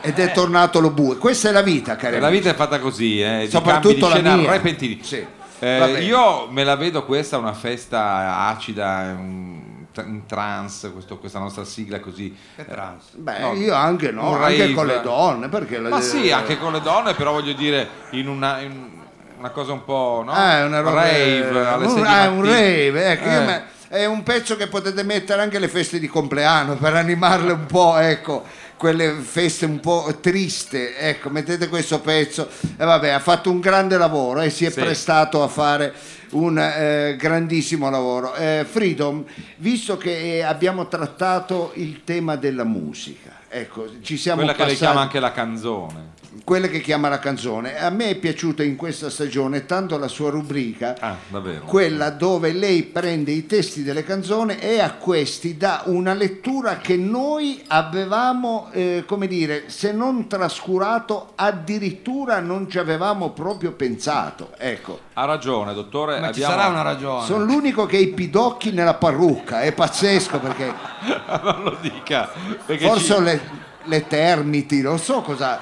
ed 0.01 0.19
è 0.19 0.31
tornato 0.31 0.79
lo 0.79 0.91
bue. 0.91 1.17
Questa 1.17 1.49
è 1.49 1.51
la 1.51 1.61
vita, 1.61 1.95
cari 1.95 2.19
La 2.19 2.29
vita 2.29 2.49
è 2.49 2.55
fatta 2.55 2.79
così, 2.79 3.21
eh, 3.21 3.47
Soprattutto 3.49 4.11
di 4.11 4.23
la 4.23 4.35
mia. 4.35 4.51
repentini. 4.51 4.99
Sì. 5.03 5.25
Eh, 5.59 6.03
io 6.03 6.47
me 6.49 6.63
la 6.65 6.75
vedo 6.75 7.05
questa 7.05 7.37
una 7.37 7.53
festa 7.53 8.47
acida, 8.47 9.15
un, 9.17 9.61
un 10.03 10.25
trance, 10.25 10.91
questo- 10.91 11.17
questa 11.17 11.39
nostra 11.39 11.63
sigla 11.63 11.99
così. 11.99 12.35
Che 12.55 12.65
trans. 12.65 13.03
Beh, 13.15 13.39
no, 13.39 13.53
io 13.53 13.73
anche 13.73 14.11
no, 14.11 14.35
anche 14.35 14.57
rave. 14.57 14.73
con 14.73 14.85
le 14.87 15.01
donne, 15.01 15.49
perché 15.49 15.79
la- 15.79 15.89
Ma 15.89 16.01
sì, 16.01 16.31
anche 16.31 16.57
con 16.57 16.71
le 16.73 16.81
donne, 16.81 17.13
però 17.13 17.31
voglio 17.31 17.53
dire 17.53 17.87
in 18.11 18.27
una, 18.27 18.59
in 18.59 18.89
una 19.37 19.49
cosa 19.49 19.73
un 19.73 19.83
po', 19.83 20.23
no? 20.25 20.31
Ah, 20.31 20.59
è 20.59 20.63
una 20.65 20.79
roba 20.79 21.01
rave, 21.03 21.67
alle 21.67 21.85
un, 21.85 22.03
ah, 22.05 22.29
un 22.29 22.41
rave, 22.43 23.11
ecco, 23.11 23.29
io 23.29 23.41
Eh. 23.41 23.45
me- 23.45 23.63
è 23.87 24.05
un 24.05 24.23
pezzo 24.23 24.57
che 24.57 24.67
potete 24.67 25.03
mettere 25.03 25.41
anche 25.41 25.57
alle 25.57 25.67
feste 25.67 25.99
di 25.99 26.07
compleanno 26.07 26.75
per 26.75 26.95
animarle 26.95 27.51
un 27.51 27.65
po', 27.65 27.97
ecco, 27.97 28.43
quelle 28.77 29.11
feste 29.11 29.65
un 29.65 29.79
po' 29.79 30.17
triste, 30.21 30.97
ecco, 30.97 31.29
mettete 31.29 31.67
questo 31.69 31.99
pezzo 32.01 32.47
e 32.77 32.83
vabbè, 32.83 33.09
ha 33.09 33.19
fatto 33.19 33.49
un 33.49 33.59
grande 33.59 33.97
lavoro 33.97 34.41
e 34.41 34.49
si 34.49 34.65
è 34.65 34.69
Sì. 34.69 34.79
prestato 34.81 35.41
a 35.43 35.47
fare 35.47 35.93
un 36.31 36.57
eh, 36.59 37.15
grandissimo 37.17 37.89
lavoro. 37.89 38.33
Eh, 38.35 38.65
Freedom, 38.69 39.23
visto 39.57 39.97
che 39.97 40.37
eh, 40.37 40.41
abbiamo 40.41 40.87
trattato 40.87 41.71
il 41.75 42.03
tema 42.03 42.35
della 42.35 42.65
musica, 42.65 43.31
ecco, 43.59 43.87
ci 44.01 44.17
siamo 44.17 44.39
Quella 44.41 44.53
che 44.53 44.59
lei 44.65 44.67
passati 44.73 44.85
chiama 44.85 45.01
anche 45.01 45.19
la 45.19 45.31
canzone. 45.31 46.13
quella 46.43 46.67
che 46.67 46.81
chiama 46.81 47.07
la 47.09 47.19
canzone. 47.19 47.77
A 47.79 47.89
me 47.89 48.09
è 48.09 48.15
piaciuta 48.15 48.61
in 48.61 48.75
questa 48.75 49.09
stagione 49.09 49.65
tanto 49.65 49.97
la 49.97 50.09
sua 50.09 50.29
rubrica, 50.29 50.95
Ah, 50.99 51.15
davvero. 51.29 51.63
quella 51.65 52.09
dove 52.09 52.51
lei 52.51 52.83
prende 52.83 53.31
i 53.31 53.45
testi 53.45 53.83
delle 53.83 54.03
canzoni 54.03 54.57
e 54.57 54.79
a 54.81 54.91
questi 54.95 55.55
dà 55.57 55.83
una 55.85 56.13
lettura 56.13 56.77
che 56.77 56.97
noi 56.97 57.63
avevamo, 57.67 58.67
eh, 58.73 59.03
come 59.07 59.27
dire, 59.27 59.63
se 59.67 59.93
non 59.93 60.27
trascurato, 60.27 61.31
addirittura 61.35 62.39
non 62.41 62.69
ci 62.69 62.77
avevamo 62.79 63.29
proprio 63.31 63.71
pensato. 63.71 64.49
Ecco, 64.57 64.99
Ha 65.13 65.23
ragione, 65.23 65.73
dottore. 65.73 66.19
Ma 66.19 66.33
ci 66.33 66.43
abbiamo- 66.43 66.53
sarà 66.61 66.67
una 66.69 66.81
ragione. 66.81 67.25
sono 67.25 67.45
l'unico 67.45 67.85
che 67.85 67.95
ha 67.95 68.01
i 68.01 68.07
pidocchi 68.09 68.71
nella 68.71 68.95
parrucca, 68.95 69.61
è 69.61 69.71
pazzesco 69.71 70.39
perché 70.39 70.73
non 71.41 71.63
lo 71.63 71.77
dica. 71.79 72.29
Forse 72.65 72.99
ci, 73.05 73.11
ho 73.13 73.19
le, 73.21 73.39
le 73.83 74.07
termiti, 74.07 74.81
non 74.81 74.99
so 74.99 75.21
cosa... 75.21 75.59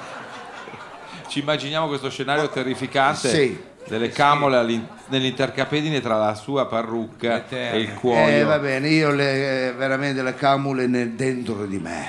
ci 1.28 1.40
immaginiamo 1.40 1.88
questo 1.88 2.10
scenario 2.10 2.48
terrificante 2.50 3.30
Sì. 3.30 3.60
delle 3.88 4.10
camole 4.10 4.82
nell'intercapedine 5.08 6.00
tra 6.00 6.18
la 6.18 6.34
sua 6.36 6.66
parrucca 6.68 7.48
e 7.50 7.80
il 7.80 7.94
cuoio. 7.96 8.28
Eh, 8.40 8.44
va 8.44 8.58
bene, 8.58 8.88
io 8.90 9.12
le, 9.12 9.68
eh, 9.68 9.74
veramente 9.74 10.24
le 10.24 10.34
camule 10.36 10.88
nel 10.88 11.12
dentro 11.12 11.66
di 11.66 11.78
me. 11.80 12.08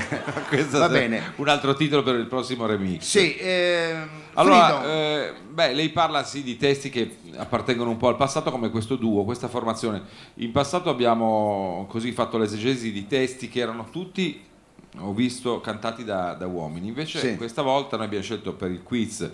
Questo 0.48 0.78
Va 0.78 0.88
bene. 0.88 1.32
Un 1.36 1.48
altro 1.48 1.74
titolo 1.74 2.02
per 2.02 2.16
il 2.16 2.26
prossimo 2.26 2.66
remix. 2.66 3.02
Sì, 3.02 3.36
ehm, 3.38 4.08
Allora, 4.34 4.84
eh, 4.84 5.32
beh, 5.48 5.74
lei 5.74 5.90
parla 5.90 6.24
sì 6.24 6.42
di 6.42 6.56
testi 6.56 6.90
che 6.90 7.18
appartengono 7.36 7.90
un 7.90 7.96
po' 7.98 8.08
al 8.08 8.16
passato 8.16 8.50
come 8.50 8.70
questo 8.70 8.96
duo, 8.96 9.24
questa 9.24 9.46
formazione. 9.48 10.02
In 10.34 10.50
passato 10.50 10.90
abbiamo 10.90 11.86
così 11.88 12.10
fatto 12.12 12.36
l'esegesi 12.36 12.90
di 12.90 13.06
testi 13.06 13.48
che 13.48 13.60
erano 13.60 13.88
tutti, 13.90 14.42
ho 14.98 15.12
visto, 15.12 15.60
cantati 15.60 16.04
da, 16.04 16.34
da 16.34 16.46
uomini. 16.46 16.88
Invece 16.88 17.18
Sì. 17.18 17.36
questa 17.36 17.62
volta 17.62 17.96
noi 17.96 18.06
abbiamo 18.06 18.24
scelto 18.24 18.52
per 18.54 18.70
il 18.70 18.82
quiz 18.82 19.30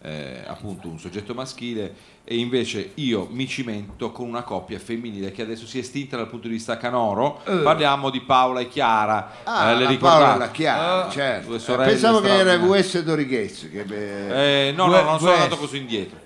eh, 0.00 0.44
appunto 0.46 0.86
un 0.88 0.98
soggetto 1.00 1.34
maschile 1.34 1.92
e 2.22 2.36
invece 2.36 2.92
io 2.94 3.26
mi 3.32 3.48
cimento 3.48 4.12
con 4.12 4.28
una 4.28 4.42
coppia 4.42 4.78
femminile 4.78 5.32
che 5.32 5.42
adesso 5.42 5.66
si 5.66 5.78
è 5.78 5.80
estinta 5.80 6.16
dal 6.16 6.28
punto 6.28 6.46
di 6.46 6.52
vista 6.54 6.76
canoro. 6.76 7.40
Parliamo 7.42 8.10
di 8.10 8.20
Paola 8.20 8.60
e 8.60 8.68
Chiara. 8.68 9.32
Ah, 9.44 9.70
eh, 9.70 9.76
le? 9.86 9.96
Paola 9.96 10.36
la 10.36 10.50
Chiara, 10.50 11.06
Ah, 11.06 11.10
certo. 11.10 11.46
due 11.48 11.56
Eh, 11.56 11.60
sorelle 11.60 11.90
Pensavo 11.90 12.20
che 12.20 12.28
era. 12.32 12.56
VS 12.58 13.02
Dorighezzi. 13.02 13.70
Che 13.70 13.84
beh, 13.84 14.68
Eh, 14.68 14.72
no, 14.72 14.84
no, 14.86 14.90
Gue- 14.92 15.02
non 15.02 15.18
sono 15.18 15.30
Gues. 15.30 15.42
andato 15.42 15.60
così 15.60 15.76
indietro. 15.78 16.18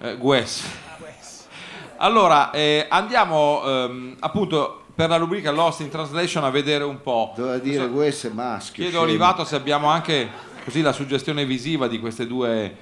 Eh, 0.00 0.16
Gues. 0.16 0.62
Allora, 2.00 2.50
eh, 2.52 2.86
andiamo 2.88 3.62
ehm, 3.64 4.16
appunto 4.20 4.84
per 4.98 5.08
la 5.10 5.16
rubrica 5.16 5.52
Lost 5.52 5.78
in 5.78 5.90
Translation 5.90 6.42
a 6.42 6.50
vedere 6.50 6.82
un 6.82 7.00
po'. 7.00 7.32
Doveva 7.36 7.58
dire 7.58 7.86
VS 7.86 8.30
maschio. 8.32 8.82
Chiedo 8.82 8.98
a. 8.98 9.02
Olivato 9.02 9.44
se 9.44 9.54
abbiamo 9.54 9.86
anche 9.86 10.28
così 10.64 10.80
la 10.80 10.90
suggestione 10.90 11.44
visiva 11.44 11.86
di 11.86 12.00
queste 12.00 12.26
due. 12.26 12.74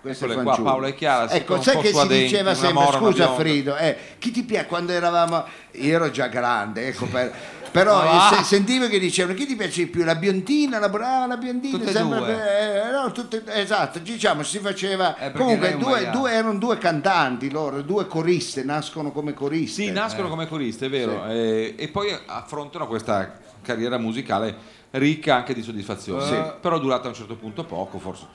Queste 0.00 0.26
eccole 0.26 0.42
qua. 0.44 0.56
Paola 0.62 0.86
e 0.86 0.94
Chiara. 0.94 1.28
Ecco, 1.28 1.60
sai 1.60 1.76
che 1.78 1.92
si 1.92 2.06
diceva 2.06 2.54
sempre, 2.54 2.86
scusa. 2.92 3.34
Frido, 3.34 3.76
eh, 3.76 3.96
chi 4.20 4.30
ti 4.30 4.44
piace 4.44 4.66
quando 4.66 4.92
eravamo, 4.92 5.44
io 5.72 5.92
ero 5.92 6.08
già 6.12 6.28
grande, 6.28 6.86
ecco, 6.86 7.06
per- 7.06 7.32
però 7.70 8.02
eh, 8.02 8.06
va. 8.06 8.32
se- 8.36 8.44
sentivo 8.44 8.88
che 8.88 8.98
dicevano 8.98 9.34
chi 9.36 9.46
ti 9.46 9.56
piace 9.56 9.84
di 9.84 9.86
più, 9.90 10.04
la 10.04 10.14
biondina, 10.14 10.78
la 10.78 10.88
brava, 10.88 11.26
la 11.26 11.36
biondina, 11.36 11.76
Tutte 11.78 11.90
e 11.90 11.92
sempre 11.92 12.20
per- 12.20 12.36
eh, 12.38 12.90
no, 12.90 13.12
tutte- 13.12 13.42
esatto, 13.46 13.98
diciamo, 14.00 14.42
si 14.42 14.58
faceva, 14.58 15.16
Eh, 15.16 15.32
comunque 15.32 15.76
due, 15.76 16.10
due- 16.10 16.32
erano 16.32 16.58
due 16.58 16.78
cantanti 16.78 17.50
loro, 17.50 17.82
due 17.82 18.06
coriste, 18.06 18.62
nascono 18.64 19.12
come 19.12 19.34
coriste. 19.34 19.82
Sì, 19.84 19.90
nascono 19.90 20.28
come 20.28 20.46
coriste, 20.48 20.86
è 20.86 20.90
vero, 20.90 21.24
eh, 21.26 21.74
e 21.76 21.88
poi 21.88 22.16
affrontano 22.26 22.86
questa 22.86 23.38
carriera 23.62 23.98
musicale 23.98 24.78
ricca 24.92 25.36
anche 25.36 25.54
di 25.54 25.62
soddisfazione, 25.62 26.24
Sì. 26.24 26.52
però 26.60 26.78
durata 26.78 27.04
a 27.04 27.08
un 27.08 27.14
certo 27.14 27.36
punto 27.36 27.64
poco, 27.64 27.98
forse. 27.98 28.26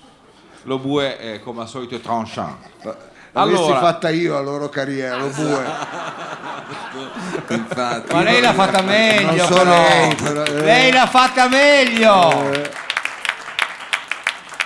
Lo 0.63 0.79
bue 0.79 1.17
è 1.19 1.39
come 1.41 1.61
al 1.61 1.67
solito 1.67 1.99
tranchant. 1.99 2.95
L'avessi 3.37 3.57
Allora, 3.63 3.79
fatta 3.79 4.09
io 4.11 4.33
la 4.33 4.39
loro 4.39 4.69
carriera, 4.69 5.17
lo 5.17 5.27
bue. 5.27 5.63
Infatti, 7.53 8.13
Ma 8.13 8.21
lei 8.23 8.39
l'ha 8.39 8.53
fatta 8.53 8.81
meglio, 8.81 9.27
Non 9.35 9.39
so 9.47 9.53
però. 9.55 9.71
lei, 9.71 10.15
però, 10.15 10.43
eh. 10.43 10.61
Lei 10.61 10.91
l'ha 10.93 11.05
fatta 11.05 11.47
meglio. 11.49 12.51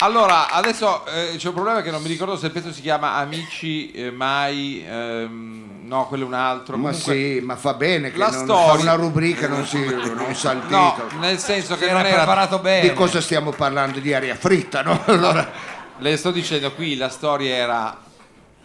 allora, 0.02 0.50
adesso 0.52 1.04
eh, 1.08 1.36
c'è 1.38 1.48
un 1.48 1.54
problema 1.56 1.82
che 1.82 1.90
non 1.90 2.02
mi 2.04 2.08
ricordo 2.10 2.38
se 2.38 2.46
il 2.46 2.52
pezzo 2.52 2.72
si 2.72 2.82
chiama 2.82 3.16
Amici 3.16 3.92
eh, 3.92 4.12
mai, 4.12 4.86
ehm, 4.88 5.80
no, 5.86 6.06
quello 6.08 6.26
è 6.26 6.28
un 6.28 6.34
altro. 6.36 6.78
Ma 6.78 6.92
Comunque- 6.92 7.14
sì, 7.14 7.40
ma 7.44 7.56
fa 7.56 7.74
bene 7.74 8.12
che 8.12 8.18
La 8.20 8.30
non 8.30 8.44
storia- 8.44 8.74
fa 8.76 8.82
una 8.82 8.94
rubrica 8.94 9.48
non 9.48 9.66
si 9.66 9.84
non 9.84 10.36
sa 10.36 10.52
il 10.52 10.62
No, 10.68 10.94
titolo. 10.96 11.20
nel 11.20 11.40
senso 11.40 11.76
che 11.76 11.88
Si 11.88 11.92
non 11.92 12.06
era 12.06 12.18
preparato 12.18 12.60
bene. 12.60 12.88
Di 12.88 12.94
cosa 12.94 13.20
stiamo 13.20 13.50
parlando? 13.50 13.98
Di 14.00 14.14
aria 14.14 14.36
fritta, 14.36 14.84
no? 14.84 15.02
Allora, 15.08 15.52
Le 15.98 16.16
sto 16.18 16.30
dicendo 16.32 16.72
qui 16.74 16.96
la 16.96 17.10
storia 17.10 17.56
era 17.56 17.98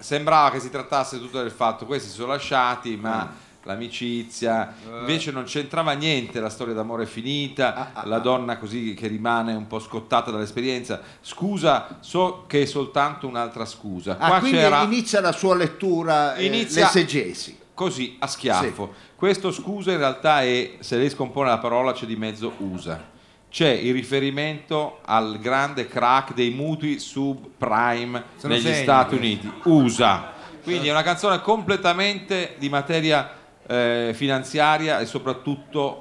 sembrava 0.04 0.50
che 0.50 0.60
si 0.60 0.68
trattasse 0.68 1.18
tutto 1.18 1.40
del 1.40 1.50
fatto 1.50 1.86
questi 1.86 2.10
si 2.10 2.16
sono 2.16 2.32
lasciati 2.32 2.94
ma 2.98 3.32
l'amicizia. 3.62 4.74
Invece 4.98 5.30
non 5.30 5.44
c'entrava 5.44 5.92
niente 5.92 6.38
la 6.40 6.50
storia 6.50 6.74
d'amore 6.74 7.04
è 7.04 7.06
finita 7.06 7.92
la 8.04 8.18
donna 8.18 8.58
così 8.58 8.92
che 8.92 9.06
rimane 9.06 9.54
un 9.54 9.66
po' 9.66 9.78
scottata 9.78 10.30
dall'esperienza. 10.30 11.00
Scusa 11.22 11.96
so 12.00 12.44
che 12.46 12.60
è 12.60 12.64
soltanto 12.66 13.26
un'altra 13.26 13.64
scusa. 13.64 14.18
Ah, 14.18 14.28
qua 14.28 14.38
quindi 14.40 14.58
c'era 14.58 14.82
inizia 14.82 15.22
la 15.22 15.32
sua 15.32 15.54
lettura, 15.56 16.34
eh, 16.34 16.44
Inizia- 16.44 16.84
l'esegesi. 16.84 17.58
così 17.72 18.16
a 18.18 18.26
schiaffo. 18.26 18.92
Questo 19.16 19.50
scusa 19.50 19.92
in 19.92 19.98
realtà 19.98 20.42
è 20.42 20.74
se 20.80 20.98
lei 20.98 21.08
scompone 21.08 21.48
la 21.48 21.56
parola 21.58 21.94
c'è 21.94 22.04
di 22.04 22.16
mezzo 22.16 22.52
usa 22.58 23.12
c'è 23.54 23.68
il 23.68 23.92
riferimento 23.92 24.98
al 25.04 25.38
grande 25.38 25.86
crack 25.86 26.34
dei 26.34 26.50
mutui 26.50 26.98
subprime 26.98 28.24
Sono 28.36 28.52
negli 28.52 28.62
segni, 28.64 28.82
Stati. 28.82 29.14
Uniti 29.14 29.52
USA 29.62 30.32
quindi 30.64 30.88
è 30.88 30.90
una 30.90 31.04
canzone 31.04 31.40
completamente 31.40 32.56
di 32.58 32.68
materia 32.68 33.30
eh, 33.64 34.10
finanziaria 34.12 34.98
e 34.98 35.06
soprattutto 35.06 36.00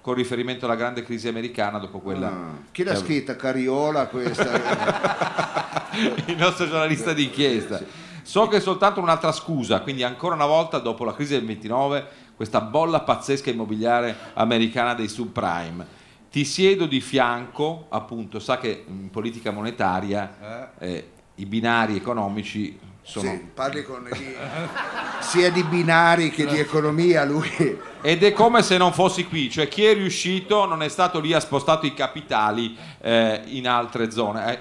con 0.00 0.14
riferimento 0.14 0.64
alla 0.64 0.76
grande 0.76 1.02
crisi 1.02 1.28
americana 1.28 1.78
dopo 1.78 1.98
quella 1.98 2.28
Ah, 2.28 2.58
Chi 2.72 2.84
l'ha 2.84 2.96
scritta? 2.96 3.36
Cariola 3.36 4.06
questa? 4.06 5.92
il 6.24 6.36
nostro 6.38 6.66
giornalista 6.66 7.12
d'inchiesta. 7.12 7.82
So 8.22 8.48
che 8.48 8.56
è 8.56 8.60
soltanto 8.60 9.00
un'altra 9.00 9.32
scusa, 9.32 9.80
quindi 9.80 10.02
ancora 10.04 10.34
una 10.34 10.46
volta 10.46 10.78
dopo 10.78 11.04
la 11.04 11.12
crisi 11.12 11.34
del 11.34 11.44
29, 11.44 12.06
questa 12.34 12.62
bolla 12.62 13.00
pazzesca 13.00 13.50
immobiliare 13.50 14.16
americana 14.32 14.94
dei 14.94 15.08
subprime. 15.08 16.02
Ti 16.34 16.44
siedo 16.44 16.86
di 16.86 17.00
fianco, 17.00 17.86
appunto, 17.90 18.40
sa 18.40 18.58
che 18.58 18.86
in 18.88 19.08
politica 19.08 19.52
monetaria 19.52 20.72
eh, 20.80 21.08
i 21.36 21.46
binari 21.46 21.94
economici 21.94 22.76
sono... 23.02 23.30
Sì, 23.30 23.50
parli 23.54 23.84
con 23.84 24.08
di- 24.12 24.34
sia 25.22 25.52
di 25.52 25.62
binari 25.62 26.30
che 26.30 26.44
di 26.46 26.58
economia 26.58 27.24
lui. 27.24 27.78
Ed 28.02 28.24
è 28.24 28.32
come 28.32 28.64
se 28.64 28.76
non 28.78 28.92
fossi 28.92 29.28
qui, 29.28 29.48
cioè 29.48 29.68
chi 29.68 29.84
è 29.84 29.94
riuscito 29.94 30.66
non 30.66 30.82
è 30.82 30.88
stato 30.88 31.20
lì, 31.20 31.32
ha 31.32 31.38
spostato 31.38 31.86
i 31.86 31.94
capitali 31.94 32.76
eh, 33.00 33.42
in 33.44 33.68
altre 33.68 34.10
zone. 34.10 34.52
Eh, 34.52 34.58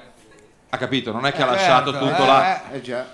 ha 0.70 0.78
capito? 0.78 1.12
Non 1.12 1.26
è 1.26 1.32
che 1.32 1.42
ha 1.42 1.48
Eh, 1.48 1.56
lasciato 1.56 1.90
certo, 1.90 2.08
tutto 2.08 2.24
eh, 2.24 2.28
là. 2.28 2.72
Eh 2.72 2.82
già, 2.82 3.08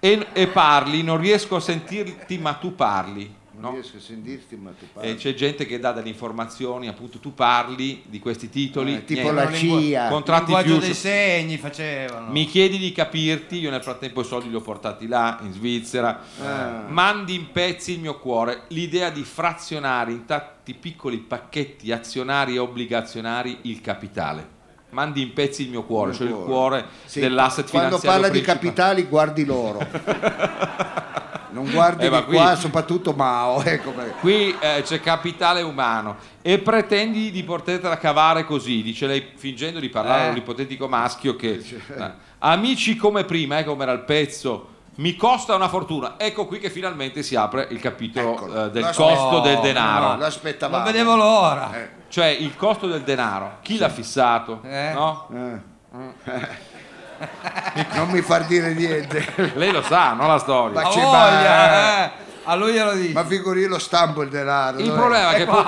e, 0.00 0.26
e 0.32 0.46
parli, 0.46 1.02
non 1.02 1.18
riesco 1.18 1.56
a 1.56 1.60
sentirti, 1.60 2.38
ma 2.38 2.54
tu 2.54 2.74
parli. 2.74 3.35
Non 3.58 3.70
no? 3.70 3.70
riesco 3.72 3.96
a 3.96 4.00
sentirti 4.00 4.56
ma 4.56 4.70
tu 4.78 4.84
parli. 4.92 5.10
E 5.10 5.14
c'è 5.16 5.34
gente 5.34 5.64
che 5.66 5.78
dà 5.78 5.92
delle 5.92 6.08
informazioni, 6.08 6.88
appunto 6.88 7.18
tu 7.18 7.34
parli 7.34 8.02
di 8.06 8.18
questi 8.18 8.48
titoli, 8.50 8.94
Eh, 8.96 9.04
tipo 9.04 9.30
la 9.32 9.50
CIA. 9.52 10.08
contratti 10.08 10.44
linguaggio 10.44 10.68
future. 10.74 10.86
dei 10.86 10.94
segni 10.94 11.56
facevano. 11.58 12.30
Mi 12.30 12.44
chiedi 12.46 12.78
di 12.78 12.92
capirti, 12.92 13.58
io 13.58 13.70
nel 13.70 13.82
frattempo 13.82 14.20
i 14.20 14.24
soldi 14.24 14.48
li 14.50 14.54
ho 14.54 14.60
portati 14.60 15.06
là, 15.08 15.38
in 15.42 15.52
Svizzera. 15.52 16.20
Ah. 16.42 16.84
Mandi 16.88 17.34
in 17.34 17.50
pezzi 17.52 17.92
il 17.92 18.00
mio 18.00 18.18
cuore. 18.18 18.62
L'idea 18.68 19.10
di 19.10 19.22
frazionare 19.24 20.12
in 20.12 20.24
tanti 20.26 20.74
piccoli 20.74 21.18
pacchetti 21.18 21.90
azionari 21.92 22.56
e 22.56 22.58
obbligazionari 22.58 23.58
il 23.62 23.80
capitale. 23.80 24.54
Mandi 24.90 25.20
in 25.20 25.32
pezzi 25.32 25.62
il 25.62 25.70
mio 25.70 25.82
cuore, 25.84 26.12
cioè 26.14 26.26
il 26.28 26.32
cuore 26.34 26.84
Sì, 27.04 27.20
dell'asset 27.20 27.68
Quando 27.68 27.98
finanziario 27.98 28.20
parla 28.20 28.28
di 28.28 28.40
principale. 28.42 28.58
capitali 28.74 29.02
guardi 29.08 29.44
loro. 29.44 29.78
Non 31.62 31.70
guardi 31.70 32.04
Eh, 32.06 32.10
ma 32.10 32.18
di 32.18 32.24
qui- 32.26 32.36
qua, 32.36 32.54
soprattutto 32.56 33.12
Mao. 33.12 33.62
Ecco. 33.64 33.92
Qui 34.20 34.54
eh, 34.60 34.82
c'è 34.82 35.00
capitale 35.00 35.62
umano 35.62 36.16
e 36.42 36.58
pretendi 36.58 37.30
di 37.30 37.42
potertela 37.44 37.96
cavare 37.98 38.44
così, 38.44 38.82
dice 38.82 39.06
lei 39.06 39.32
fingendo 39.36 39.80
di 39.80 39.88
parlare 39.88 40.24
Eh. 40.24 40.26
a 40.26 40.30
un 40.30 40.36
ipotetico 40.36 40.86
maschio 40.88 41.34
che 41.36 41.54
eh, 41.98 42.10
amici 42.40 42.96
come 42.96 43.24
prima, 43.24 43.58
eh, 43.58 43.64
come 43.64 43.84
era 43.84 43.92
il 43.92 44.00
pezzo, 44.00 44.68
mi 44.96 45.16
costa 45.16 45.54
una 45.54 45.68
fortuna. 45.68 46.14
Ecco 46.18 46.46
qui 46.46 46.58
che 46.58 46.70
finalmente 46.70 47.22
si 47.22 47.34
apre 47.36 47.66
il 47.70 47.80
capitolo 47.80 48.66
eh, 48.66 48.70
del 48.70 48.90
costo 48.94 49.40
del 49.40 49.58
denaro. 49.60 50.12
no. 50.12 50.16
L'aspettavamo. 50.18 50.82
Non 50.84 50.92
vedevo 50.92 51.16
l'ora. 51.16 51.74
Eh. 51.74 51.88
Cioè 52.08 52.26
il 52.26 52.54
costo 52.56 52.86
del 52.86 53.02
denaro, 53.02 53.58
chi 53.62 53.78
l'ha 53.78 53.88
fissato? 53.88 54.60
Eh. 54.62 54.92
No? 54.94 55.26
Eh. 57.18 57.86
non 57.94 58.08
mi 58.10 58.20
far 58.22 58.44
dire 58.46 58.72
niente. 58.74 59.52
Lei 59.54 59.70
lo 59.72 59.82
sa, 59.82 60.12
no 60.12 60.26
la 60.26 60.38
storia. 60.38 60.82
Ma 60.82 60.88
c'è 60.88 61.02
voglia, 61.02 62.04
eh. 62.04 62.10
A 62.44 62.54
lui 62.54 62.72
glielo 62.72 62.92
dico. 62.94 63.12
Ma 63.12 63.24
figuri 63.24 63.66
lo 63.66 63.78
stampo 63.78 64.22
il 64.22 64.28
denaro. 64.28 64.78
Il 64.78 64.90
problema 64.92 65.30
è 65.32 65.36
che 65.36 65.44
poi 65.46 65.64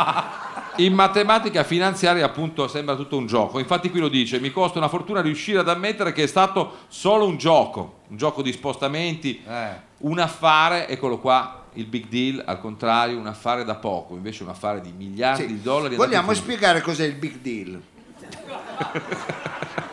in 0.76 0.94
matematica 0.94 1.64
finanziaria 1.64 2.24
appunto 2.24 2.68
sembra 2.68 2.94
tutto 2.94 3.16
un 3.16 3.26
gioco, 3.26 3.58
infatti 3.58 3.90
qui 3.90 3.98
lo 3.98 4.08
dice, 4.08 4.38
mi 4.38 4.52
costa 4.52 4.78
una 4.78 4.86
fortuna 4.88 5.20
riuscire 5.20 5.58
ad 5.58 5.68
ammettere 5.68 6.12
che 6.12 6.22
è 6.22 6.26
stato 6.28 6.76
solo 6.86 7.26
un 7.26 7.36
gioco, 7.36 8.00
un 8.08 8.16
gioco 8.16 8.42
di 8.42 8.52
spostamenti, 8.52 9.42
Eh. 9.44 9.68
un 9.98 10.20
affare, 10.20 10.86
eccolo 10.86 11.18
qua, 11.18 11.64
il 11.72 11.86
big 11.86 12.06
deal, 12.06 12.40
al 12.46 12.60
contrario, 12.60 13.18
un 13.18 13.26
affare 13.26 13.64
da 13.64 13.74
poco, 13.74 14.14
invece 14.14 14.44
un 14.44 14.50
affare 14.50 14.80
di 14.80 14.92
miliardi 14.96 15.42
Sì. 15.42 15.48
di 15.48 15.60
dollari. 15.62 15.96
Vogliamo 15.96 16.32
spiegare 16.32 16.80
cos'è 16.80 17.04
il 17.06 17.14
big 17.14 17.38
deal? 17.40 17.80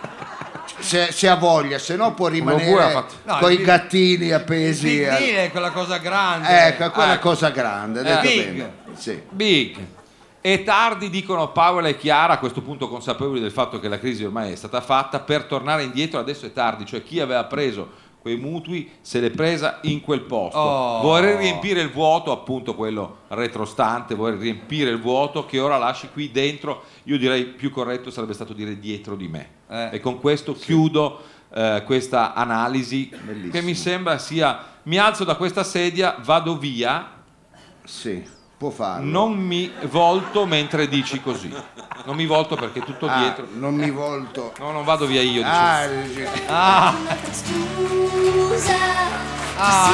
Se, 0.85 1.11
se 1.11 1.27
ha 1.27 1.35
voglia, 1.35 1.79
se 1.79 1.95
no 1.95 2.13
può 2.13 2.27
rimanere 2.27 2.93
No, 3.23 3.37
con 3.39 3.49
il 3.51 3.53
i 3.53 3.57
big- 3.57 3.65
gattini 3.67 4.25
Il 4.27 4.33
appesi. 4.33 4.87
big 4.87 5.07
al- 5.07 5.17
deal 5.19 5.35
è 5.47 5.51
quella 5.51 5.71
cosa 5.71 5.97
grande. 5.97 6.67
Ecco, 6.67 6.91
quella 6.91 7.13
Ecco. 7.15 7.29
cosa 7.29 7.49
grande. 7.49 7.99
Eh. 8.01 8.03
detto 8.03 8.21
Big. 8.21 8.45
bene. 8.51 8.73
Sì. 8.93 9.21
Big. 9.29 9.77
E 10.41 10.63
tardi 10.63 11.09
dicono 11.09 11.51
Paola 11.51 11.87
e 11.87 11.97
Chiara, 11.97 12.33
a 12.33 12.37
questo 12.37 12.61
punto 12.61 12.87
consapevoli 12.87 13.39
del 13.39 13.51
fatto 13.51 13.79
che 13.79 13.87
la 13.87 13.97
crisi 13.97 14.23
ormai 14.23 14.51
è 14.51 14.55
stata 14.55 14.79
fatta, 14.79 15.19
per 15.19 15.45
tornare 15.45 15.81
indietro 15.83 16.19
adesso 16.19 16.45
è 16.45 16.53
tardi, 16.53 16.85
cioè 16.85 17.01
chi 17.01 17.19
aveva 17.19 17.43
preso 17.45 18.03
quei 18.21 18.37
mutui 18.37 18.91
se 19.01 19.19
l'è 19.19 19.31
presa 19.31 19.79
in 19.83 20.01
quel 20.01 20.21
posto. 20.21 20.57
Oh. 20.59 21.01
Vorrei 21.01 21.35
riempire 21.37 21.81
il 21.81 21.91
vuoto, 21.91 22.31
appunto 22.31 22.75
quello 22.75 23.17
retrostante, 23.29 24.13
vorrei 24.13 24.37
riempire 24.39 24.91
il 24.91 24.99
vuoto 25.01 25.45
che 25.47 25.59
ora 25.59 25.77
lasci 25.77 26.09
qui 26.13 26.29
dentro, 26.31 26.83
io 27.03 27.17
direi 27.17 27.45
più 27.45 27.71
corretto 27.71 28.11
sarebbe 28.11 28.33
stato 28.33 28.53
dire 28.53 28.77
dietro 28.79 29.15
di 29.15 29.27
me. 29.27 29.54
Eh. 29.67 29.89
E 29.93 29.99
con 29.99 30.19
questo 30.19 30.53
chiudo 30.53 31.23
eh, 31.53 31.83
questa 31.85 32.33
analisi 32.33 33.09
Bellissimo. 33.21 33.51
che 33.51 33.61
mi 33.61 33.75
sembra 33.75 34.17
sia, 34.17 34.63
mi 34.83 34.97
alzo 34.97 35.23
da 35.23 35.35
questa 35.35 35.63
sedia, 35.63 36.17
vado 36.23 36.57
via, 36.57 37.09
Sì. 37.83 38.23
può 38.57 38.69
farlo. 38.69 39.09
Non 39.09 39.33
mi 39.33 39.71
volto 39.89 40.45
mentre 40.45 40.87
dici 40.87 41.19
così. 41.21 41.51
Non 42.05 42.15
mi 42.15 42.25
volto 42.25 42.55
perché 42.55 42.79
è 42.79 42.83
tutto 42.83 43.07
Ah, 43.07 43.17
dietro. 43.19 43.47
non 43.53 43.73
mi 43.73 43.89
volto. 43.89 44.53
No, 44.59 44.71
non 44.71 44.83
vado 44.83 45.05
via 45.07 45.21
io. 45.21 45.41
dicevo. 45.41 45.47
Ah, 45.47 45.87
dice- 45.87 46.29
Ah, 46.47 46.93
Scusa, 47.31 48.75
Ah, 49.57 49.91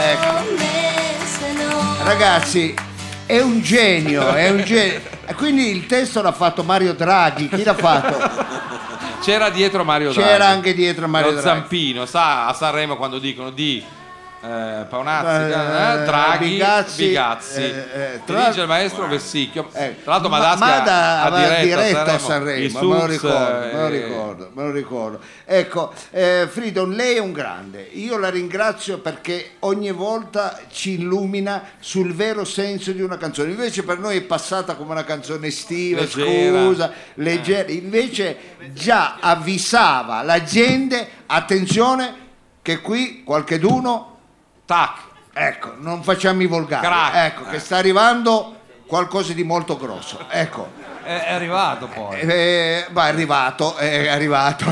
Ecco. 0.00 0.32
no 1.64 1.96
Ragazzi, 2.04 2.74
è 3.26 3.40
un 3.40 3.60
genio, 3.62 4.32
è 4.32 4.50
un 4.50 4.62
genio. 4.64 5.00
E 5.28 5.34
Quindi 5.34 5.68
il 5.70 5.86
testo 5.86 6.22
l'ha 6.22 6.32
fatto 6.32 6.62
Mario 6.64 6.94
Draghi. 6.94 7.48
Chi 7.48 7.62
l'ha 7.62 7.74
fatto? 7.74 8.16
c'era 9.20 9.50
dietro 9.50 9.84
Mario 9.84 10.12
Draghi. 10.12 10.26
C'era 10.28 10.46
anche 10.46 10.72
dietro 10.74 11.06
Mario 11.06 11.32
Lo 11.32 11.40
Draghi. 11.40 11.58
zampino, 11.60 12.06
sa 12.06 12.46
a 12.46 12.54
Sanremo 12.54 12.96
quando 12.96 13.18
dicono 13.18 13.50
di 13.50 13.84
eh, 14.48 14.84
Paonazzi, 14.88 15.52
Eh, 15.52 16.00
eh, 16.02 16.04
Draghi, 16.04 16.48
Bigazzi, 16.48 17.06
Bigazzi, 17.06 17.60
eh, 17.60 17.86
eh, 17.92 18.20
tra 18.24 18.40
dirige 18.40 18.60
il 18.62 18.66
maestro 18.66 19.06
Vessicchio. 19.06 19.68
Eh, 19.74 19.96
Tra 20.02 20.12
l'altro 20.12 20.28
Ma- 20.30 20.38
Madaschi 20.38 20.60
Mada 20.60 21.22
ha, 21.22 21.36
diretto, 21.36 21.62
diretto 21.64 22.10
a 22.10 22.18
Sanremo, 22.18 22.68
Sanremo, 22.68 22.92
me 22.92 22.98
lo 22.98 23.06
ricordo, 23.06 23.66
me 23.66 23.72
lo 23.72 23.88
ricordo, 23.88 24.50
me 24.54 24.62
lo 24.62 24.70
ricordo. 24.70 25.20
Ecco, 25.44 25.92
Fridon, 26.48 26.90
lei 26.92 27.16
è 27.16 27.20
un 27.20 27.32
grande. 27.32 27.82
Io 27.92 28.16
la 28.18 28.30
ringrazio 28.30 28.98
perché 28.98 29.52
ogni 29.60 29.90
volta 29.92 30.58
ci 30.70 30.92
illumina 30.92 31.62
sul 31.78 32.14
vero 32.14 32.44
senso 32.44 32.92
di 32.92 33.02
una 33.02 33.16
canzone. 33.18 33.50
Invece 33.50 33.82
per 33.82 33.98
noi 33.98 34.16
è 34.16 34.22
passata 34.22 34.74
come 34.76 34.92
una 34.92 35.04
canzone 35.04 35.48
estiva, 35.48 36.00
Leggera. 36.00 36.64
scusa, 36.64 36.92
leggera. 37.14 37.70
Invece 37.70 38.36
già 38.72 39.16
avvisava 39.20 40.22
la 40.22 40.42
gente, 40.42 41.06
attenzione, 41.26 42.26
che 42.62 42.80
qui 42.80 43.22
qualcheduno 43.24 44.17
Tac. 44.68 44.98
Ecco, 45.32 45.72
non 45.78 46.02
facciamo 46.02 46.42
i 46.42 46.46
volgari. 46.46 46.86
Crack. 46.86 47.14
Ecco, 47.14 47.44
che 47.48 47.58
sta 47.58 47.78
arrivando 47.78 48.54
qualcosa 48.86 49.32
di 49.32 49.42
molto 49.42 49.78
grosso. 49.78 50.26
Ecco, 50.28 50.72
È, 51.02 51.24
è 51.24 51.32
arrivato 51.32 51.86
poi. 51.86 52.20
eh, 52.20 52.84
ma 52.90 53.06
è 53.06 53.08
arrivato, 53.08 53.76
è 53.76 54.08
arrivato. 54.08 54.66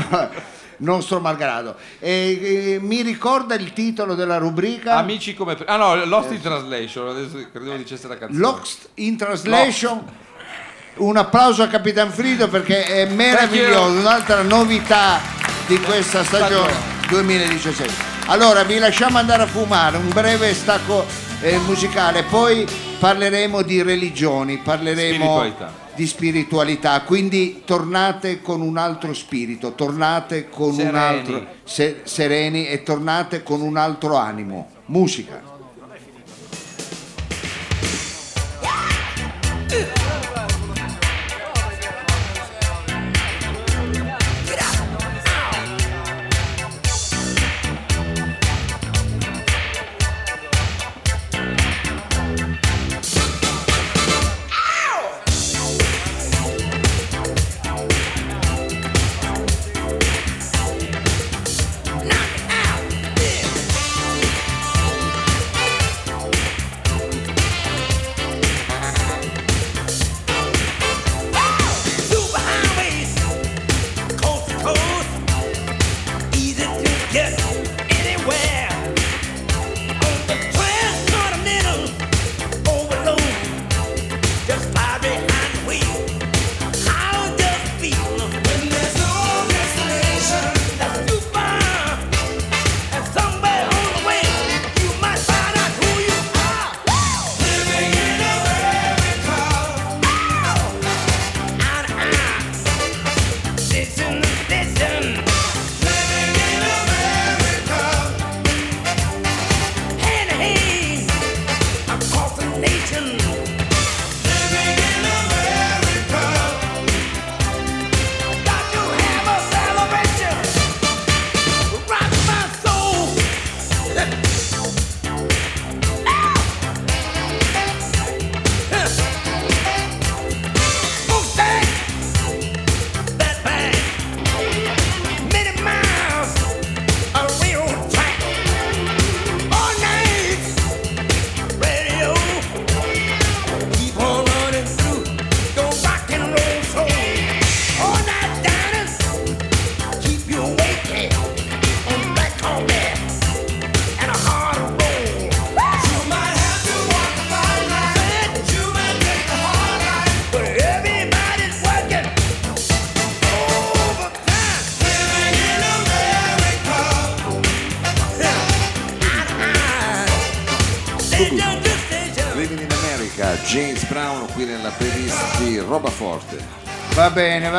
Nostro 0.79 1.19
malgrado. 1.19 1.75
E, 1.97 2.73
eh, 2.73 2.79
mi 2.79 3.01
ricorda 3.01 3.55
il 3.55 3.73
titolo 3.73 4.13
della 4.13 4.37
rubrica? 4.37 4.97
Amici 4.97 5.33
come... 5.33 5.55
pre- 5.55 5.65
Ah 5.65 5.77
no, 5.77 6.05
Lost 6.05 6.29
in 6.31 6.41
Translation, 6.41 7.07
adesso 7.07 7.43
credevo 7.51 7.75
dicesse 7.75 8.07
la 8.07 8.19
canzone. 8.19 8.39
Lost 8.39 8.89
in 8.95 9.17
Translation. 9.17 10.05
Un 10.97 11.17
applauso 11.17 11.63
a 11.63 11.67
Capitan 11.67 12.11
Frido 12.11 12.47
perché 12.49 12.83
è 12.85 13.05
meraviglioso, 13.05 13.97
un'altra 13.97 14.43
novità 14.43 15.19
di 15.65 15.79
questa 15.79 16.23
stagione 16.23 16.73
2017. 17.09 18.16
Allora 18.29 18.63
vi 18.63 18.77
lasciamo 18.77 19.17
andare 19.17 19.43
a 19.43 19.47
fumare, 19.47 19.95
un 19.97 20.09
breve 20.09 20.53
stacco 20.53 21.05
eh, 21.41 21.57
musicale, 21.59 22.23
poi 22.23 22.67
parleremo 22.99 23.61
di 23.61 23.81
religioni, 23.81 24.57
parleremo 24.57 25.15
Spiritualità. 25.23 25.73
di 25.95 26.07
spiritualità, 26.07 27.01
quindi 27.01 27.61
tornate 27.65 28.41
con 28.41 28.59
un 28.61 28.77
altro 28.77 29.13
spirito, 29.13 29.73
tornate 29.75 30.49
con 30.49 30.69
un 30.69 30.75
Sereni. 30.75 30.97
altro 30.97 31.45
se- 31.63 32.01
sereni 32.03 32.67
e 32.67 32.83
tornate 32.83 33.43
con 33.43 33.61
un 33.61 33.77
altro 33.77 34.15
animo. 34.17 34.69
Musica. 34.87 35.41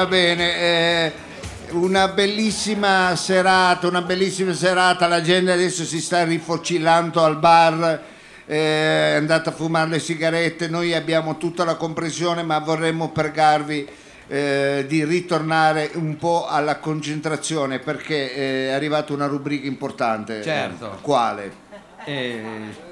Bene, 0.08 0.56
eh, 0.56 1.12
una 1.70 2.08
bellissima 2.08 3.14
serata, 3.14 3.86
una 3.86 4.02
bellissima 4.02 4.54
serata. 4.54 5.06
La 5.06 5.20
gente 5.20 5.52
adesso 5.52 5.84
si 5.84 6.00
sta 6.00 6.24
rifocillando 6.24 7.22
al 7.22 7.36
bar, 7.38 8.02
eh, 8.46 9.12
è 9.12 9.14
andata 9.16 9.50
a 9.50 9.52
fumare 9.52 9.90
le 9.90 9.98
sigarette. 10.00 10.68
Noi 10.68 10.94
abbiamo 10.94 11.36
tutta 11.36 11.64
la 11.64 11.76
comprensione, 11.76 12.42
ma 12.42 12.58
vorremmo 12.58 13.10
pregarvi 13.10 13.86
eh, 14.28 14.84
di 14.88 15.04
ritornare 15.04 15.90
un 15.94 16.16
po' 16.16 16.46
alla 16.48 16.78
concentrazione 16.78 17.78
perché 17.78 18.34
eh, 18.34 18.68
è 18.68 18.72
arrivata 18.72 19.12
una 19.12 19.26
rubrica 19.26 19.66
importante. 19.66 20.42
Certo. 20.42 20.98
Quale? 21.02 21.52
E- 22.04 22.86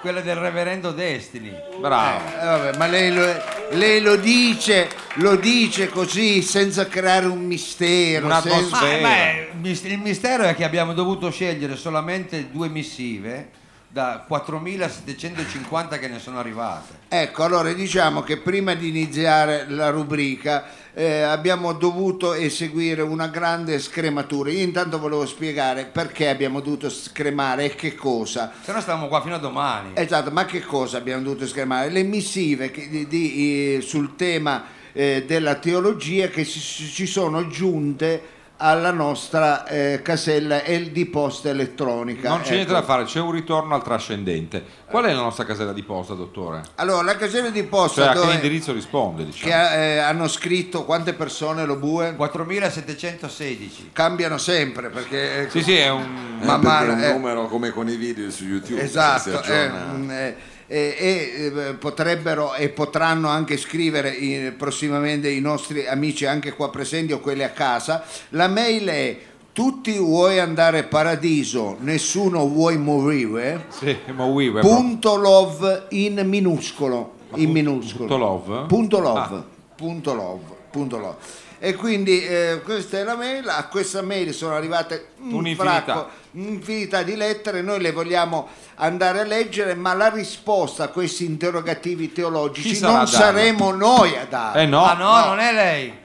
Quella 0.00 0.20
del 0.20 0.34
reverendo 0.34 0.90
Destiny. 0.90 1.54
Bravo. 1.78 2.20
Eh, 2.40 2.44
vabbè, 2.44 2.76
ma 2.76 2.86
lei 2.86 3.14
lo, 3.14 3.24
lei 3.72 4.00
lo 4.00 4.16
dice, 4.16 4.88
lo 5.14 5.36
dice 5.36 5.88
così 5.88 6.42
senza 6.42 6.86
creare 6.86 7.26
un 7.26 7.44
mistero. 7.44 8.28
Senza- 8.40 8.80
Ma, 8.80 9.00
ma 9.00 9.14
è- 9.14 9.48
mis- 9.60 9.82
il 9.84 9.98
mistero 9.98 10.44
è 10.44 10.54
che 10.54 10.64
abbiamo 10.64 10.92
dovuto 10.94 11.30
scegliere 11.30 11.76
solamente 11.76 12.50
due 12.50 12.68
missive 12.68 13.60
da 13.88 14.24
4.750 14.26 15.98
che 15.98 16.08
ne 16.08 16.18
sono 16.18 16.38
arrivate. 16.38 16.94
Ecco, 17.08 17.44
allora 17.44 17.72
diciamo 17.72 18.22
che 18.22 18.38
prima 18.38 18.74
di 18.74 18.88
iniziare 18.88 19.66
la 19.68 19.90
rubrica 19.90 20.64
eh, 20.94 21.22
abbiamo 21.22 21.72
dovuto 21.72 22.34
eseguire 22.34 23.00
una 23.02 23.28
grande 23.28 23.78
scrematura. 23.78 24.50
Io 24.50 24.60
intanto 24.60 24.98
volevo 24.98 25.24
spiegare 25.26 25.86
perché 25.86 26.28
abbiamo 26.28 26.60
dovuto 26.60 26.90
scremare 26.90 27.64
e 27.64 27.74
che 27.74 27.94
cosa. 27.94 28.52
Se 28.62 28.72
no 28.72 28.80
stavamo 28.80 29.08
qua 29.08 29.22
fino 29.22 29.34
a 29.36 29.38
domani. 29.38 29.90
Esatto, 29.94 30.30
ma 30.30 30.44
che 30.44 30.60
cosa 30.60 30.98
abbiamo 30.98 31.22
dovuto 31.22 31.46
scremare? 31.46 31.88
Le 31.90 32.02
missive 32.02 32.70
che- 32.70 32.88
di- 32.88 33.06
di- 33.06 33.76
eh, 33.76 33.80
sul 33.80 34.16
tema 34.16 34.64
eh, 34.94 35.24
della 35.26 35.54
teologia 35.54 36.28
che 36.28 36.44
si- 36.44 36.60
ci 36.60 37.06
sono 37.06 37.46
giunte 37.48 38.22
alla 38.62 38.92
nostra 38.92 39.66
eh, 39.66 40.00
casella 40.02 40.62
e 40.62 40.92
di 40.92 41.06
posta 41.06 41.48
elettronica. 41.48 42.28
Non 42.28 42.42
c'è 42.42 42.52
niente 42.52 42.70
Ecco. 42.70 42.80
da 42.80 42.86
fare, 42.86 43.04
c'è 43.04 43.18
un 43.20 43.32
ritorno 43.32 43.74
al 43.74 43.82
trascendente. 43.82 44.64
Qual 44.86 45.04
è 45.04 45.12
la 45.12 45.20
nostra 45.22 45.44
casella 45.44 45.72
di 45.72 45.82
posta, 45.82 46.14
dottore? 46.14 46.62
Allora, 46.76 47.02
la 47.02 47.16
casella 47.16 47.48
di 47.48 47.62
posta 47.64 48.02
Cioè, 48.02 48.10
a 48.10 48.12
che 48.12 48.18
dove- 48.20 48.34
indirizzo 48.34 48.72
risponde, 48.72 49.24
diciamo? 49.24 49.50
che 49.50 49.94
eh, 49.94 49.98
hanno 49.98 50.28
scritto 50.28 50.84
quante 50.84 51.12
persone 51.14 51.64
lo 51.64 51.76
bue? 51.76 52.14
4.716. 52.16 53.90
Cambiano 53.92 54.38
sempre 54.38 54.88
perché... 54.90 55.48
Sì, 55.50 55.62
sì, 55.62 55.74
è 55.76 55.90
un... 55.90 56.38
Eh, 56.40 56.44
Man 56.44 56.60
mano, 56.60 56.92
è 56.92 56.94
un 56.94 57.02
eh. 57.02 57.12
numero 57.12 57.46
come 57.46 57.70
con 57.70 57.88
i 57.88 57.96
video 57.96 58.30
su 58.30 58.44
YouTube. 58.44 58.78
si 58.80 58.84
Esatto, 58.84 59.38
aggiorna. 59.38 60.20
eh, 60.26 60.36
eh, 60.72 60.96
e 60.98 61.52
eh, 61.68 61.74
potrebbero 61.74 62.54
e 62.54 62.70
potranno 62.70 63.28
anche 63.28 63.58
scrivere 63.58 64.08
i- 64.10 64.52
prossimamente 64.52 65.28
i 65.28 65.40
nostri 65.40 65.86
amici 65.86 66.24
anche 66.24 66.54
qua 66.54 66.70
presenti 66.70 67.12
o 67.12 67.20
quelli 67.20 67.42
a 67.42 67.50
casa. 67.50 68.02
La 68.30 68.48
mail 68.48 68.86
è 68.88 69.18
tutti 69.52 69.98
vuoi 69.98 70.38
andare 70.38 70.84
paradiso, 70.84 71.76
nessuno 71.80 72.48
vuoi 72.48 72.78
morire. 72.78 73.66
Sì, 73.68 73.94
web- 74.16 74.60
Punto 74.60 75.16
love 75.16 75.86
in 75.90 76.22
minuscolo. 76.24 77.20
In 77.34 77.50
minuscolo. 77.50 78.06
punto 78.06 78.16
love? 78.16 78.66
Punto 78.66 78.98
love. 78.98 79.34
Ah. 79.36 79.44
Punto 79.76 80.14
love. 80.14 80.42
Punto 80.70 80.98
love. 80.98 81.16
E 81.64 81.76
quindi 81.76 82.26
eh, 82.26 82.60
questa 82.64 82.98
è 82.98 83.04
la 83.04 83.14
mail, 83.14 83.48
a 83.48 83.68
questa 83.68 84.02
mail 84.02 84.34
sono 84.34 84.56
arrivate 84.56 85.10
un 85.18 85.34
Un'infinità. 85.34 85.82
fracco, 85.84 86.08
un'infinità 86.32 87.04
di 87.04 87.14
lettere, 87.14 87.62
noi 87.62 87.80
le 87.80 87.92
vogliamo 87.92 88.48
andare 88.74 89.20
a 89.20 89.22
leggere, 89.22 89.74
ma 89.76 89.94
la 89.94 90.08
risposta 90.08 90.82
a 90.82 90.88
questi 90.88 91.24
interrogativi 91.24 92.10
teologici 92.12 92.80
non 92.80 93.06
saremo 93.06 93.70
noi 93.70 94.16
a 94.16 94.26
dare. 94.28 94.62
Eh 94.62 94.66
no, 94.66 94.84
ah 94.84 94.94
no, 94.94 95.24
non 95.26 95.38
è 95.38 95.52
lei. 95.52 95.98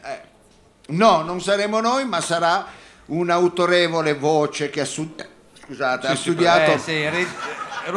No, 0.90 1.24
non 1.24 1.42
saremo 1.42 1.80
noi, 1.82 2.06
ma 2.06 2.22
sarà 2.22 2.64
un'autorevole 3.08 4.14
voce 4.14 4.70
che 4.70 4.82
ha, 4.82 4.86
stu- 4.86 5.26
scusate, 5.66 6.06
ha 6.06 6.14
Sì, 6.16 6.22
studiato... 6.22 6.74
Eh, 6.74 6.78
sì, 6.78 7.10
ri- 7.10 7.28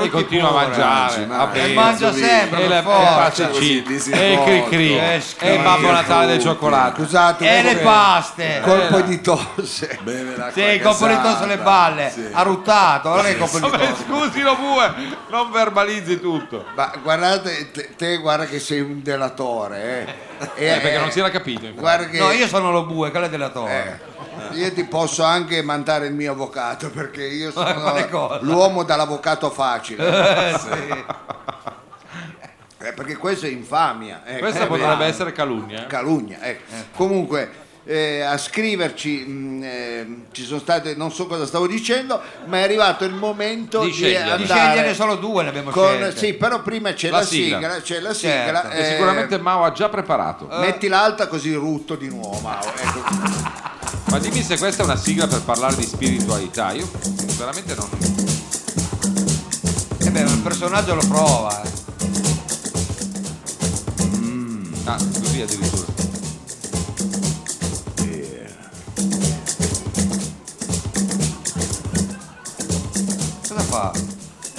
e 0.05 0.09
continua 0.09 0.49
a 0.49 0.53
pure. 0.53 0.67
mangiare. 0.67 1.27
ma- 1.27 1.37
va 1.37 1.53
e 1.53 1.61
bene. 1.61 1.75
mangia 1.75 2.13
sempre, 2.13 2.63
E 2.65 2.69
la 2.69 2.83
forza. 2.83 3.51
e 3.51 4.33
il 4.33 4.41
cri 4.45 4.65
cri 4.69 4.97
Eh, 4.99 5.23
e 5.39 5.55
il 5.55 5.63
Babbo 5.63 5.91
Natale 5.91 6.27
del 6.27 6.41
cioccolato. 6.41 7.03
Scusate, 7.03 7.49
E 7.49 7.59
un 7.59 7.65
le 7.65 7.77
paste. 7.77 8.61
colpo 8.63 8.99
Eh, 8.99 9.05
di 9.05 9.21
tosse. 9.21 9.99
Sì, 10.53 10.81
colpo 10.81 11.07
di 11.07 11.21
tosse 11.21 11.37
sulle 11.43 11.59
balle. 11.59 12.11
Sì. 12.11 12.29
Ha 12.31 12.43
ruttato, 12.43 13.09
non 13.15 13.27
è 13.27 13.31
il 13.31 13.39
colpo 13.39 13.59
di 13.59 13.71
tosse. 13.71 13.95
scusi 14.07 14.41
lo 14.43 14.57
bue, 14.57 14.93
non 15.29 15.51
verbalizzi 15.51 16.21
tutto. 16.21 16.65
Ma 16.75 16.93
guardate, 17.03 17.71
te, 17.71 17.95
te 17.97 18.17
guarda 18.19 18.47
che 18.47 18.59
sei 18.61 18.81
un 18.81 19.03
delatore, 19.03 20.07
eh. 20.07 20.29
Eh, 20.55 20.79
perché 20.81 20.99
non 20.99 21.11
si 21.11 21.19
era 21.19 21.31
capito. 21.31 21.67
che 22.11 22.19
No, 22.19 22.31
io 22.31 22.47
sono 22.47 22.71
lo 22.71 22.85
bue, 22.85 23.11
quello 23.11 23.27
è 23.27 23.29
della 23.29 23.51
torre. 23.51 24.01
eh, 24.53 24.57
io 24.57 24.73
ti 24.73 24.85
posso 24.85 25.23
anche 25.23 25.63
mandare 25.63 26.07
il 26.07 26.15
mio 26.15 26.33
avvocato 26.33 26.89
perché 26.91 27.25
io 27.25 27.51
sono 27.53 28.39
l'uomo 28.41 28.83
dall'avvocato 28.83 29.51
facile. 29.51 29.79
Eh, 29.97 30.59
sì. 30.59 31.05
Eh, 32.83 32.93
perché 32.95 33.17
questo 33.17 33.47
è 33.47 33.51
infamia. 33.51 34.23
ecco. 34.25 34.39
Questa 34.39 34.65
Eh, 34.65 34.67
potrebbe 34.67 34.97
beh, 34.97 35.05
essere 35.07 35.33
calunnia. 35.33 35.83
eh. 35.85 35.87
calunnia. 35.87 36.39
ecco. 36.41 36.63
Comunque, 36.97 37.51
eh, 37.85 38.23
a 38.23 38.39
scriverci 38.39 39.19
mh, 39.27 39.63
eh, 39.63 40.17
ci 40.33 40.45
sono 40.45 40.61
state, 40.61 40.95
non 40.95 41.13
so 41.13 41.27
cosa 41.27 41.45
stavo 41.45 41.67
dicendo, 41.67 42.19
ma 42.47 42.59
è 42.59 42.63
arrivato 42.63 43.05
il 43.05 43.13
momento 43.13 43.81
Di 43.81 43.89
di, 43.89 43.93
scegliere. 43.93 44.37
Di 44.39 44.45
sceglierne 44.47 44.95
solo 44.95 45.17
due 45.17 45.43
ne 45.43 45.49
abbiamo 45.51 45.71
con, 45.71 45.85
scelte. 45.97 46.17
sì, 46.17 46.33
però 46.35 46.63
prima 46.63 46.93
c'è 46.95 47.11
La 47.11 47.19
la, 47.19 47.25
sigla. 47.25 47.57
sigla, 47.59 47.81
c'è 47.83 48.01
la 48.01 48.15
Certo. 48.15 48.47
sigla. 48.47 48.69
Che 48.71 48.79
eh, 48.79 48.91
sicuramente 48.93 49.39
Mao 49.39 49.65
ha 49.65 49.73
già 49.73 49.89
preparato. 49.91 50.47
Metti 50.51 50.89
l'alta 50.89 51.27
così 51.27 51.53
rutto 51.53 51.97
di 51.97 52.09
nuovo, 52.09 52.39
Mao. 52.41 52.65
Ecco. 52.65 53.03
Ma 54.11 54.19
dimmi 54.19 54.43
se 54.43 54.57
questa 54.59 54.83
è 54.83 54.87
una 54.87 54.97
sigla 54.97 55.27
per 55.27 55.43
parlare 55.43 55.77
di 55.77 55.85
spiritualità. 55.85 56.73
Io 56.73 56.89
veramente 57.37 57.75
non. 57.75 58.20
Eh 60.03 60.11
beh, 60.11 60.21
il 60.21 60.41
personaggio 60.43 60.95
lo 60.95 61.07
prova. 61.07 61.63
eh. 61.63 61.69
Ah, 64.85 64.97
così 64.97 65.41
addirittura. 65.43 65.89
Cosa 73.47 73.61
fa? 73.63 73.93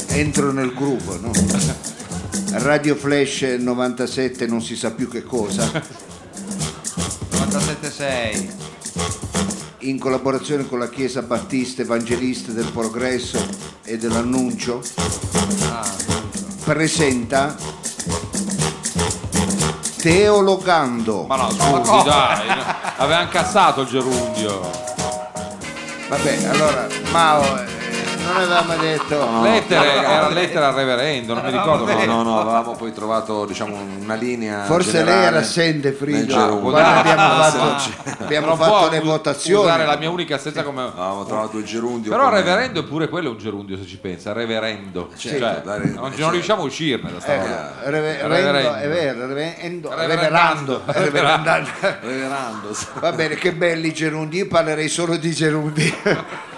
Entro 0.08 0.52
nel 0.52 0.74
gruppo, 0.74 1.18
no? 1.20 1.32
Radio 2.64 2.96
Flash 2.96 3.42
97 3.60 4.46
non 4.46 4.62
si 4.62 4.76
sa 4.76 4.92
più 4.92 5.10
che 5.10 5.24
cosa, 5.24 5.64
97,6. 5.72 8.50
In 9.82 10.00
collaborazione 10.00 10.68
con 10.68 10.80
la 10.80 10.90
Chiesa 10.90 11.22
Battista 11.22 11.82
Evangelista 11.82 12.52
del 12.52 12.70
Progresso 12.72 13.44
e 13.84 13.98
dell'Annuncio, 13.98 14.82
presenta 16.64 17.56
Teologando. 19.98 21.26
Ma 21.26 21.36
no, 21.36 21.52
scusi, 21.52 22.04
dai. 22.04 22.48
Aveva 22.98 23.22
incazzato 23.22 23.82
il 23.82 23.88
gerundio. 23.88 24.70
Vabbè, 26.10 26.46
allora, 26.46 26.88
Mao, 27.12 27.80
non 28.32 28.42
avevamo 28.42 28.76
detto... 28.82 29.42
Lettere, 29.42 30.04
era 30.04 30.30
lettera 30.30 30.68
al 30.70 30.74
reverendo, 30.74 31.34
non 31.34 31.44
mi 31.46 31.52
ricordo 31.52 31.86
No, 31.86 31.94
cosa. 31.94 32.06
no, 32.06 32.24
no, 32.24 32.40
avevamo 32.42 32.76
poi 32.76 32.94
trovato 32.94 33.46
diciamo, 33.46 33.78
una 34.00 34.14
linea. 34.16 34.64
Forse 34.66 35.04
lei 35.04 35.24
era 35.26 35.40
assente, 35.40 35.92
Frido. 35.92 36.26
gerundio. 36.34 36.70
Quando 36.72 37.00
abbiamo 37.00 37.42
fatto, 37.44 38.24
abbiamo 38.24 38.48
Non 38.48 38.58
fatto 38.58 38.90
le 38.90 39.00
votazioni. 39.00 39.64
usare 39.66 39.86
la 39.86 39.98
mia 39.98 40.10
unica 40.10 40.36
assenza 40.36 40.64
come. 40.64 40.82
Avevamo 40.84 41.26
trovato 41.26 41.58
il 41.58 41.66
gerundio. 41.66 42.12
Però 42.12 42.26
come- 42.26 42.38
reverendo 42.38 42.80
è 42.82 42.84
pure 42.84 43.10
quello 43.10 43.32
un 43.32 43.38
gerundio 43.38 43.78
se 43.78 43.86
ci 43.86 43.98
pensa, 43.98 44.34
reverendo. 44.34 45.10
Certo, 45.16 45.40
Cioè, 45.40 45.62
dare- 45.64 45.86
non, 45.86 45.94
non 45.96 46.12
certo. 46.14 46.30
riusciamo 46.32 46.62
a 46.62 46.66
uscirne 46.66 47.12
da 47.12 47.20
sta 47.20 47.34
Eh, 47.34 47.90
Reverendo. 47.90 48.34
rendo- 48.52 48.74
è 48.76 48.88
vero, 48.88 49.28
reverendo. 49.28 49.94
Reverando. 49.96 50.82
Va 53.00 53.12
bene, 53.12 53.36
che 53.36 53.54
belli 53.54 53.94
gerundi, 53.94 54.38
io 54.38 54.48
parlerei 54.48 54.88
solo 54.90 55.16
di 55.18 55.32
gerundi. 55.32 55.94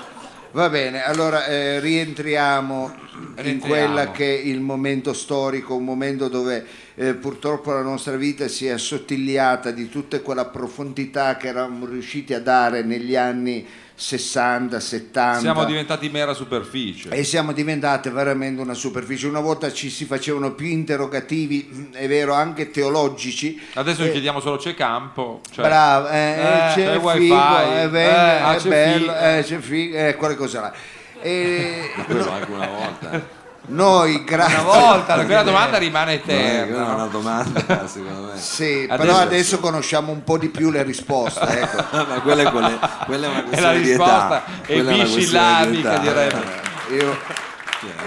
Va 0.53 0.69
bene, 0.69 1.03
allora 1.03 1.47
eh, 1.47 1.79
rientriamo 1.79 2.93
in 3.37 3.43
Rientriamo. 3.43 3.65
quella 3.65 4.11
che 4.11 4.35
è 4.35 4.39
il 4.39 4.59
momento 4.61 5.11
storico, 5.13 5.75
un 5.75 5.83
momento 5.83 6.27
dove 6.27 6.63
eh, 6.93 7.15
purtroppo 7.15 7.71
la 7.71 7.81
nostra 7.81 8.15
vita 8.17 8.47
si 8.47 8.67
è 8.67 8.69
assottigliata 8.69 9.71
di 9.71 9.89
tutta 9.89 10.21
quella 10.21 10.45
profondità 10.45 11.37
che 11.37 11.47
eravamo 11.47 11.87
riusciti 11.87 12.35
a 12.35 12.39
dare 12.39 12.83
negli 12.83 13.15
anni 13.15 13.65
60, 13.95 14.79
70. 14.79 15.39
Siamo 15.39 15.65
diventati 15.65 16.09
mera 16.09 16.33
superficie. 16.33 17.09
E 17.09 17.23
siamo 17.23 17.51
diventate 17.51 18.09
veramente 18.09 18.61
una 18.61 18.73
superficie. 18.73 19.27
Una 19.27 19.39
volta 19.39 19.71
ci 19.71 19.89
si 19.89 20.05
facevano 20.05 20.53
più 20.53 20.67
interrogativi, 20.67 21.69
mh, 21.71 21.95
è 21.95 22.07
vero, 22.07 22.33
anche 22.33 22.71
teologici. 22.71 23.61
Adesso 23.75 24.03
Eh, 24.03 24.11
chiediamo 24.11 24.39
solo 24.39 24.57
c'è 24.57 24.73
campo. 24.73 25.41
Cioè, 25.51 25.65
Bravo, 25.65 26.07
eh, 26.09 26.31
eh, 26.31 26.43
c'è 26.43 26.73
c'è 26.75 26.91
il 26.93 26.97
wifi, 26.97 27.19
figo, 27.19 27.59
eh, 27.59 27.87
venga, 27.89 28.37
eh, 28.37 28.41
ah, 28.41 28.53
è 28.55 28.57
c'è 28.57 28.69
bello, 28.69 29.11
fi- 29.13 29.17
eh, 29.19 29.43
c'è 29.43 29.57
figo, 29.59 29.97
eh, 29.97 30.15
quelle 30.15 30.35
cose 30.35 30.59
là. 30.59 30.73
E 31.21 31.91
Quello 32.05 32.31
anche 32.31 32.51
una 32.51 32.67
volta. 32.67 33.41
noi, 33.67 34.23
grazie. 34.23 34.55
Una 34.59 34.63
volta 34.63 35.15
lo 35.15 35.25
quella 35.25 35.43
domanda 35.43 35.77
rimane 35.77 36.11
è 36.11 36.15
eterna. 36.15 36.77
no? 36.85 36.93
una 36.95 37.05
domanda, 37.05 37.87
secondo 37.87 38.31
me. 38.33 38.37
Sì, 38.39 38.85
Adesso- 38.89 38.95
però 38.97 39.17
adesso 39.19 39.59
conosciamo 39.59 40.11
un 40.11 40.23
po' 40.23 40.37
di 40.37 40.49
più 40.49 40.69
le 40.69 40.83
risposte. 40.83 41.41
Ecco. 41.61 41.83
Ma 41.91 42.19
quella 42.21 42.41
è, 42.43 42.51
quelle- 42.51 42.79
quella 43.05 43.25
è 43.25 43.29
una 43.29 43.37
la 43.37 43.43
questione 43.43 43.79
di 43.79 43.87
risposta 43.89 44.43
età. 44.45 44.65
è 44.65 44.79
una 44.79 44.95
questione 44.95 45.69
di 45.71 45.79
età. 45.79 45.97
direbbe. 45.97 46.61
Io 46.89 47.17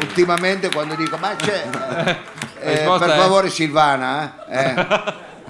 ultimamente 0.01 0.71
quando 0.71 0.95
dico 0.95 1.17
ma 1.17 1.35
c'è, 1.37 1.67
eh, 2.61 2.73
risposta 2.77 3.07
per 3.07 3.15
è- 3.15 3.19
favore 3.19 3.51
Silvana, 3.51 4.45
eh? 4.49 4.75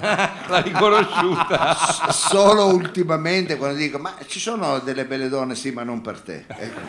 Eh, 0.46 0.48
l'ha 0.48 0.60
riconosciuta. 0.60 1.74
S- 1.74 2.08
Solo 2.10 2.66
ultimamente 2.66 3.56
quando 3.56 3.76
dico 3.76 3.98
ma 3.98 4.14
ci 4.26 4.38
sono 4.38 4.78
delle 4.78 5.04
belle 5.04 5.28
donne, 5.28 5.54
sì, 5.54 5.70
ma 5.72 5.82
non 5.82 6.00
per 6.00 6.20
te. 6.20 6.44
Ecco, 6.46 6.80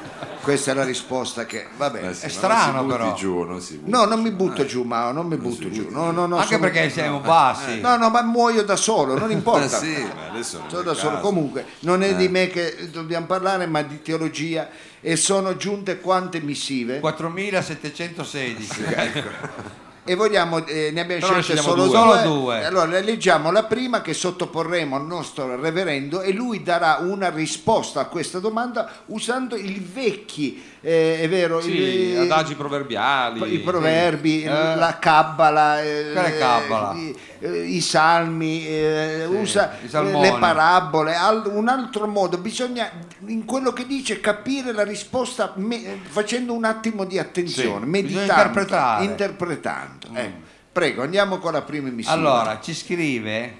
questa 0.41 0.71
è 0.71 0.73
la 0.75 0.83
risposta 0.83 1.45
che 1.45 1.67
va 1.77 1.89
bene. 1.89 2.09
Eh 2.09 2.13
sì, 2.13 2.25
È 2.25 2.29
strano, 2.29 2.81
non 2.81 2.81
si 2.81 2.85
butti 2.87 2.97
però. 3.03 3.13
giù, 3.15 3.43
non 3.43 3.61
si 3.61 3.75
butti 3.77 3.91
No, 3.91 4.05
non 4.05 4.21
mi 4.21 4.31
butto 4.31 4.65
giù, 4.65 4.83
Mao, 4.83 5.11
non 5.11 5.25
mi 5.27 5.35
butto 5.37 5.69
giù. 5.71 5.87
No, 5.89 6.11
no, 6.11 6.25
no, 6.27 6.35
Anche 6.35 6.47
sono- 6.47 6.59
perché 6.59 6.89
siamo 6.89 7.19
bassi. 7.19 7.79
No, 7.81 7.97
no, 7.97 8.09
ma 8.09 8.21
muoio 8.21 8.63
da 8.63 8.75
solo, 8.75 9.17
non 9.17 9.29
Eh 9.31 9.33
importa. 9.33 9.67
sì, 9.77 9.93
ma 10.15 10.27
adesso 10.29 10.59
non 10.59 10.69
Sono 10.69 10.81
da 10.83 10.93
solo. 10.93 11.19
Comunque, 11.19 11.65
non 11.79 12.03
è 12.03 12.15
di 12.15 12.27
me 12.29 12.47
che 12.47 12.89
dobbiamo 12.91 13.25
parlare, 13.25 13.65
ma 13.65 13.81
di 13.81 14.01
teologia. 14.01 14.69
E 15.01 15.15
sono 15.15 15.55
giunte 15.57 15.99
quante 15.99 16.39
missive? 16.41 16.99
4716. 16.99 18.83
E 20.07 20.15
vogliamo, 20.15 20.65
eh, 20.65 20.91
ne 20.93 21.01
abbiamo 21.01 21.27
Però 21.27 21.41
scelte 21.41 21.61
solo 21.61 21.87
due. 21.87 21.97
Solo 21.97 22.21
due. 22.21 22.65
Allora, 22.65 22.85
le 22.85 23.01
leggiamo 23.01 23.51
la 23.51 23.65
prima 23.65 24.01
che 24.01 24.13
sottoporremo 24.13 24.95
al 24.95 25.05
nostro 25.05 25.59
reverendo 25.59 26.21
e 26.21 26.31
lui 26.31 26.63
darà 26.63 26.99
una 27.01 27.29
risposta 27.29 27.99
a 27.99 28.05
questa 28.05 28.39
domanda 28.39 28.89
usando 29.07 29.57
i 29.57 29.85
vecchi, 29.93 30.63
eh, 30.81 31.21
è 31.21 31.29
vero, 31.29 31.59
Sì, 31.61 31.71
i- 32.11 32.15
adagi 32.17 32.55
proverbiali. 32.55 33.53
i 33.53 33.59
proverbi, 33.59 34.43
Eh. 34.43 34.49
la 34.49 34.97
cabbala, 34.99 35.81
eh, 35.81 36.37
cabbala? 36.37 36.93
i, 36.93 37.15
eh, 37.39 37.59
i 37.63 37.81
salmi, 37.81 38.65
eh, 38.67 39.25
usa 39.25 39.73
i 39.81 39.95
eh, 39.95 40.01
le 40.19 40.35
parabole, 40.39 41.15
al- 41.15 41.49
un 41.53 41.67
altro 41.67 42.07
modo, 42.07 42.37
bisogna 42.37 42.89
in 43.25 43.45
quello 43.45 43.73
che 43.73 43.85
dice 43.85 44.19
capire 44.19 44.71
la 44.71 44.83
risposta 44.83 45.53
me- 45.55 45.99
facendo 46.07 46.53
un 46.53 46.63
attimo 46.65 47.03
di 47.05 47.17
attenzione, 47.19 47.85
Sì, 47.85 47.89
meditando, 47.89 48.31
interpretare. 48.33 49.03
interpretando. 49.05 50.07
Ecco. 50.13 50.45
Prego, 50.71 51.01
andiamo 51.01 51.39
con 51.39 51.53
la 51.53 51.63
prima 51.63 51.89
missione. 51.89 52.19
Allora, 52.19 52.59
ci 52.61 52.73
scrive 52.75 53.57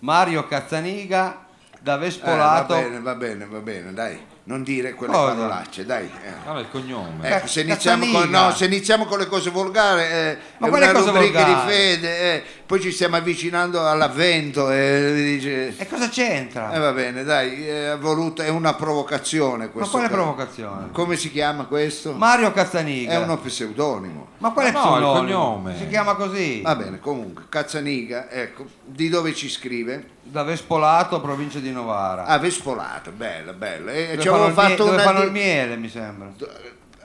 Mario 0.00 0.46
Cazzaniga 0.48 1.46
da 1.80 1.94
Eh, 1.94 1.96
va 1.98 2.02
Vespolato. 2.04 2.74
bene, 2.74 3.00
va 3.00 3.14
bene, 3.14 3.46
va 3.46 3.58
bene, 3.60 3.92
dai, 3.92 4.18
non 4.48 4.62
dire 4.62 4.94
quelle 4.94 5.12
Cosa? 5.12 5.34
parolacce, 5.34 5.84
dai. 5.84 6.04
eh. 6.04 6.32
Allora 6.44 6.60
il 6.60 6.70
cognome. 6.70 7.28
Ecco, 7.28 7.46
se 7.48 7.62
iniziamo, 7.62 8.06
con, 8.12 8.28
no, 8.30 8.52
se 8.52 8.66
iniziamo 8.66 9.04
con 9.06 9.18
le 9.18 9.26
cose 9.26 9.50
volgari, 9.50 10.02
eh, 10.02 10.38
Ma 10.58 10.66
è 10.66 10.70
quale 10.70 10.84
una 10.88 10.94
cose 10.98 11.10
rubrica 11.10 11.42
di 11.42 11.50
volgari? 11.52 11.72
fede, 11.72 12.20
eh, 12.34 12.42
poi 12.64 12.80
ci 12.80 12.92
stiamo 12.92 13.16
avvicinando 13.16 13.84
all'avvento 13.88 14.70
e 14.70 15.12
dice... 15.14 15.76
E 15.76 15.88
cosa 15.88 16.08
c'entra? 16.08 16.72
Eh, 16.72 16.78
va 16.78 16.92
bene, 16.92 17.24
dai, 17.24 17.66
è, 17.66 17.96
voluto, 17.98 18.42
è 18.42 18.48
una 18.48 18.74
provocazione 18.74 19.64
Ma 19.66 19.70
questo. 19.70 19.90
quale 19.90 20.06
qua. 20.06 20.16
provocazione? 20.16 20.88
Come 20.92 21.16
si 21.16 21.32
chiama 21.32 21.64
questo? 21.64 22.12
Mario 22.12 22.52
Cazzaniga. 22.52 23.12
È 23.12 23.16
uno 23.18 23.38
pseudonimo. 23.38 24.28
Ma 24.38 24.50
quale 24.52 24.70
Ma 24.70 24.78
no, 24.80 24.86
il 24.86 24.92
pseudonimo? 25.02 25.20
cognome. 25.42 25.76
Si 25.76 25.88
chiama 25.88 26.14
così. 26.14 26.60
Va 26.62 26.76
bene, 26.76 27.00
comunque, 27.00 27.44
Cazzaniga, 27.48 28.30
ecco, 28.30 28.64
di 28.84 29.08
dove 29.08 29.34
ci 29.34 29.48
scrive? 29.48 30.14
Da 30.28 30.42
Vespolato, 30.42 31.20
provincia 31.20 31.60
di 31.60 31.70
Novara. 31.70 32.24
Ah, 32.24 32.38
Vespolato, 32.38 33.10
bello, 33.12 33.52
bello. 33.52 33.90
E 33.90 34.16
dove 34.16 34.22
ci 34.22 34.28
fanno, 34.28 34.44
avevo 34.44 34.46
il, 34.48 34.54
mie- 34.54 34.68
fatto 34.68 34.84
dove 34.84 34.94
una... 34.96 35.02
fanno 35.04 35.22
il 35.22 35.30
miele, 35.30 35.76
mi 35.76 35.88
sembra. 35.88 36.28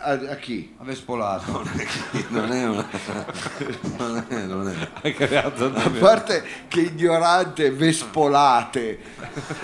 A, 0.03 0.11
a 0.31 0.35
chi? 0.35 0.75
A 0.79 0.83
Vespolato. 0.83 1.63
Non 2.29 2.51
è 2.51 2.67
una... 2.67 2.87
non 3.97 4.25
è, 4.27 4.35
non 4.45 4.67
è. 4.69 4.73
Hai 5.03 5.13
creato 5.13 5.65
A 5.73 5.89
parte 5.99 6.43
che 6.67 6.81
ignorante, 6.81 7.69
Vespolate, 7.71 8.99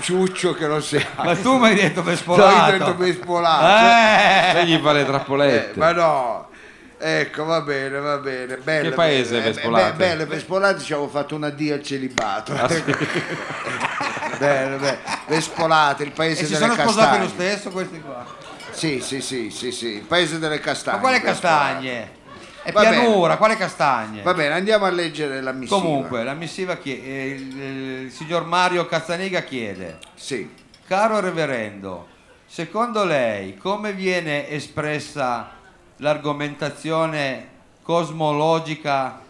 ciuccio 0.02 0.54
che 0.54 0.68
non 0.68 0.82
si 0.84 1.04
Ma 1.16 1.36
tu 1.36 1.58
mi 1.58 1.70
hai 1.70 1.76
detto 1.76 2.04
Vespolato. 2.04 2.56
No, 2.56 2.56
io 2.56 2.76
ho 2.76 2.78
detto 2.78 2.96
Vespolato. 2.96 3.66
Eh! 3.66 4.54
Lei 4.54 4.66
gli 4.68 4.80
fa 4.80 4.92
le 4.94 5.02
Eh, 5.02 5.06
trappolette. 5.06 5.80
ma 5.80 5.92
no, 5.92 6.50
ecco, 6.98 7.44
va 7.46 7.62
bene, 7.62 8.00
va 8.00 8.18
bene. 8.18 8.58
Bello, 8.58 8.90
Che 8.90 8.96
paese 8.96 9.38
bello. 9.40 9.54
Vespolate? 9.54 9.88
Eh, 9.88 9.92
beh, 9.92 9.98
Bello, 10.08 10.26
Vespolate 10.26 10.82
ci 10.82 10.94
avevo 10.94 11.08
fatto 11.10 11.36
una 11.36 11.50
D 11.50 11.70
al 11.72 11.84
celibato. 11.84 12.54
Ah, 12.54 12.70
sì. 12.70 12.84
bello, 14.40 14.78
bello. 14.78 14.98
Vespolate, 15.28 16.04
il 16.04 16.12
paese 16.12 16.42
E 16.44 16.48
delle 16.48 16.58
sono 16.58 16.74
sposati 16.74 16.96
castagne. 16.96 17.20
lo 17.24 17.28
stesso 17.30 17.70
questi 17.70 18.02
qua. 18.02 18.26
Sì, 18.72 19.00
sì, 19.02 19.22
sì, 19.22 19.50
sì, 19.50 19.72
sì, 19.72 19.88
il 19.96 20.02
paese 20.04 20.40
delle 20.40 20.60
castagne. 20.60 20.98
Ma 20.98 21.02
quale 21.04 21.22
castagne? 21.22 22.16
È 22.62 22.72
Va 22.74 22.82
bene. 22.82 23.00
pianura, 23.00 23.38
quale 23.38 23.56
castagne? 23.56 24.22
Va 24.22 24.34
bene, 24.34 24.54
andiamo 24.54 24.86
a 24.86 24.90
leggere 24.90 25.42
la 25.42 25.54
missiva. 25.54 25.80
Comunque, 25.80 26.24
la 26.24 26.34
missiva 26.34 26.76
chie- 26.76 27.02
eh, 27.02 27.26
il, 27.30 27.62
il 28.06 28.12
signor 28.12 28.46
Mario 28.46 28.86
Cazzaniga 28.86 29.42
chiede: 29.42 29.98
Sì. 30.16 30.50
Caro 30.86 31.20
reverendo, 31.20 32.08
secondo 32.46 33.04
lei 33.06 33.58
come 33.58 33.94
viene 33.94 34.50
espressa 34.50 35.52
l'argomentazione 35.98 37.48
cosmologica? 37.82 39.22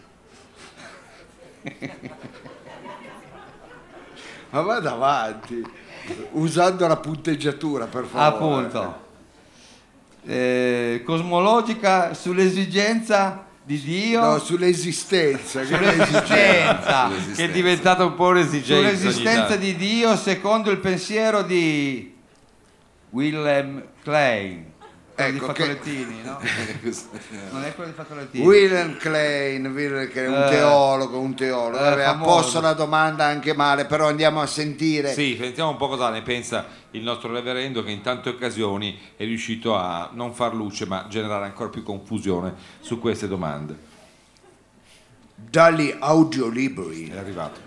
Ma 4.49 4.61
vada 4.61 4.93
avanti, 4.93 5.61
usando 6.31 6.87
la 6.87 6.95
punteggiatura, 6.95 7.85
per 7.87 8.05
favore. 8.05 8.65
Appunto, 8.65 9.05
eh, 10.25 11.01
cosmologica 11.05 12.13
sull'esigenza 12.13 13.43
di 13.61 13.77
Dio, 13.81 14.21
No, 14.21 14.39
sull'esistenza. 14.39 15.59
che 15.59 15.65
sull'esistenza, 15.65 17.09
Che 17.35 17.43
è 17.43 17.49
diventata 17.51 18.05
un 18.05 18.15
po' 18.15 18.27
un'esigenza. 18.27 18.95
sull'esistenza 18.97 19.57
di 19.57 19.75
Dio 19.75 20.15
secondo 20.15 20.71
il 20.71 20.77
pensiero 20.77 21.41
di 21.41 22.15
Wilhelm 23.09 23.83
Klein. 24.01 24.75
Quello 25.17 25.35
Ecco 25.35 25.47
di 25.47 25.53
che- 25.53 25.63
Fatolettini, 25.65 26.21
no? 26.21 26.39
Non 27.51 27.63
è 27.63 27.73
quello 27.73 27.89
di 27.89 27.95
Fatolettini. 27.95 28.45
Wilhelm 28.45 28.97
Klein, 28.97 29.65
Wilhelm 29.65 30.11
Klein, 30.11 30.31
un 30.31 30.43
Eh. 30.43 30.49
teologo, 30.49 31.19
un 31.19 31.33
teologo. 31.33 31.83
Eh, 31.83 32.03
famoso. 32.03 32.29
posto 32.31 32.61
la 32.61 32.73
domanda 32.73 33.25
anche 33.25 33.55
male, 33.55 33.85
però 33.85 34.09
andiamo 34.09 34.41
a 34.41 34.45
sentire. 34.45 35.11
Sì, 35.13 35.35
sentiamo 35.39 35.71
un 35.71 35.77
po' 35.77 35.87
cosa 35.87 36.11
ne 36.11 36.21
pensa 36.21 36.67
il 36.91 37.01
nostro 37.01 37.33
reverendo 37.33 37.81
che 37.83 37.89
in 37.89 38.01
tante 38.01 38.29
occasioni 38.29 38.95
è 39.17 39.23
riuscito 39.23 39.75
a 39.75 40.11
non 40.13 40.35
far 40.35 40.53
luce 40.53 40.85
ma 40.85 41.07
generare 41.09 41.45
ancora 41.45 41.69
più 41.69 41.81
confusione 41.81 42.53
su 42.79 42.99
queste 42.99 43.27
domande. 43.27 43.75
Dagli 45.33 45.95
audiolibri 45.97 47.09
È 47.09 47.17
arrivato. 47.17 47.59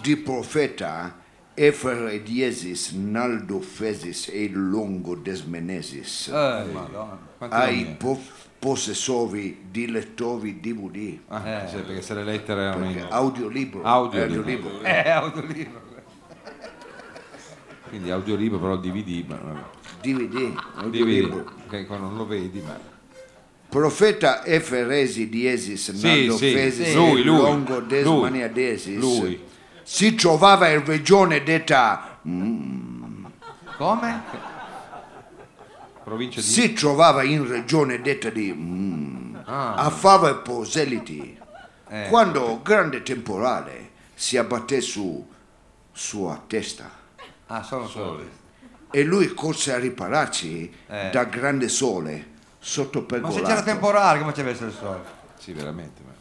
di 0.00 0.16
profeta 0.16 1.18
Efere 1.62 2.22
Diesis, 2.22 2.92
Naldo 2.92 3.60
Fesis 3.60 4.28
e 4.32 4.48
Longo 4.50 5.14
Desmenesis, 5.14 6.28
Eh, 6.28 6.64
madonna. 6.72 7.18
Quanti 7.36 7.54
ai 7.54 7.80
nomi 7.82 7.92
è? 7.92 7.96
po- 7.96 8.20
possessori 8.58 9.64
di 9.70 9.84
DVD. 9.84 11.18
Ah, 11.28 11.46
Eh. 11.64 11.68
sì, 11.68 11.76
perché 11.76 12.00
se 12.00 12.14
le 12.14 12.24
lettere 12.24 12.62
erano 12.62 12.84
in... 12.88 13.06
audiolibro. 13.10 13.82
Audiolibro. 13.82 14.80
Eh, 14.80 15.10
autolibro. 15.10 15.82
Quindi 17.90 18.10
audiolibro 18.10 18.58
però 18.58 18.76
DVD, 18.78 19.24
ma. 19.28 19.62
DVD, 20.00 20.54
audiolibro. 20.76 21.36
DVD, 21.44 21.68
che 21.68 21.84
qua 21.84 21.98
non 21.98 22.16
lo 22.16 22.26
vedi, 22.26 22.62
ma... 22.64 22.78
Profeta 23.68 24.46
Eferesi 24.46 25.28
Diesis, 25.28 25.92
Sì, 25.92 26.06
Naldo 26.06 26.36
sì, 26.38 26.52
Fesis 26.52 26.88
sì. 26.88 26.94
Lui, 26.94 27.20
e 27.20 27.24
lui, 27.24 27.36
Longo 27.36 27.78
lui. 27.80 27.86
Desmaniadesis 27.88 28.98
Lui. 28.98 29.48
Si 29.92 30.14
trovava 30.14 30.68
in 30.68 30.84
regione 30.84 31.42
detta 31.42 32.20
mm, 32.26 33.24
Come? 33.76 34.22
Provincia 36.04 36.40
di... 36.40 36.46
si 36.46 36.72
trovava 36.74 37.24
in 37.24 37.46
regione 37.48 38.00
detta 38.00 38.30
di 38.30 38.52
mm, 38.52 39.18
Ah. 39.46 39.74
a 39.74 39.90
fare 39.90 40.36
proseliti 40.36 41.36
Eh. 41.88 42.06
quando 42.08 42.60
grande 42.62 43.02
temporale 43.02 43.90
si 44.14 44.36
abbatté 44.36 44.80
su 44.80 45.28
sua 45.92 46.40
testa 46.46 46.88
Ah, 47.46 47.64
sono 47.64 47.88
soli. 47.88 48.30
e 48.92 49.02
lui 49.02 49.34
corse 49.34 49.72
a 49.74 49.78
ripararsi 49.78 50.72
Eh. 50.86 51.10
da 51.10 51.24
grande 51.24 51.68
sole 51.68 52.28
sotto 52.60 53.00
Ma 53.00 53.06
se 53.16 53.16
c'era 53.16 53.30
pergolato 53.32 53.62
temporale, 53.64 54.18
come 54.20 54.34
ci 54.34 54.40
avesse 54.40 54.64
il 54.66 54.72
sole? 54.72 55.00
Sì, 55.36 55.52
veramente. 55.52 56.00
ma- 56.06 56.12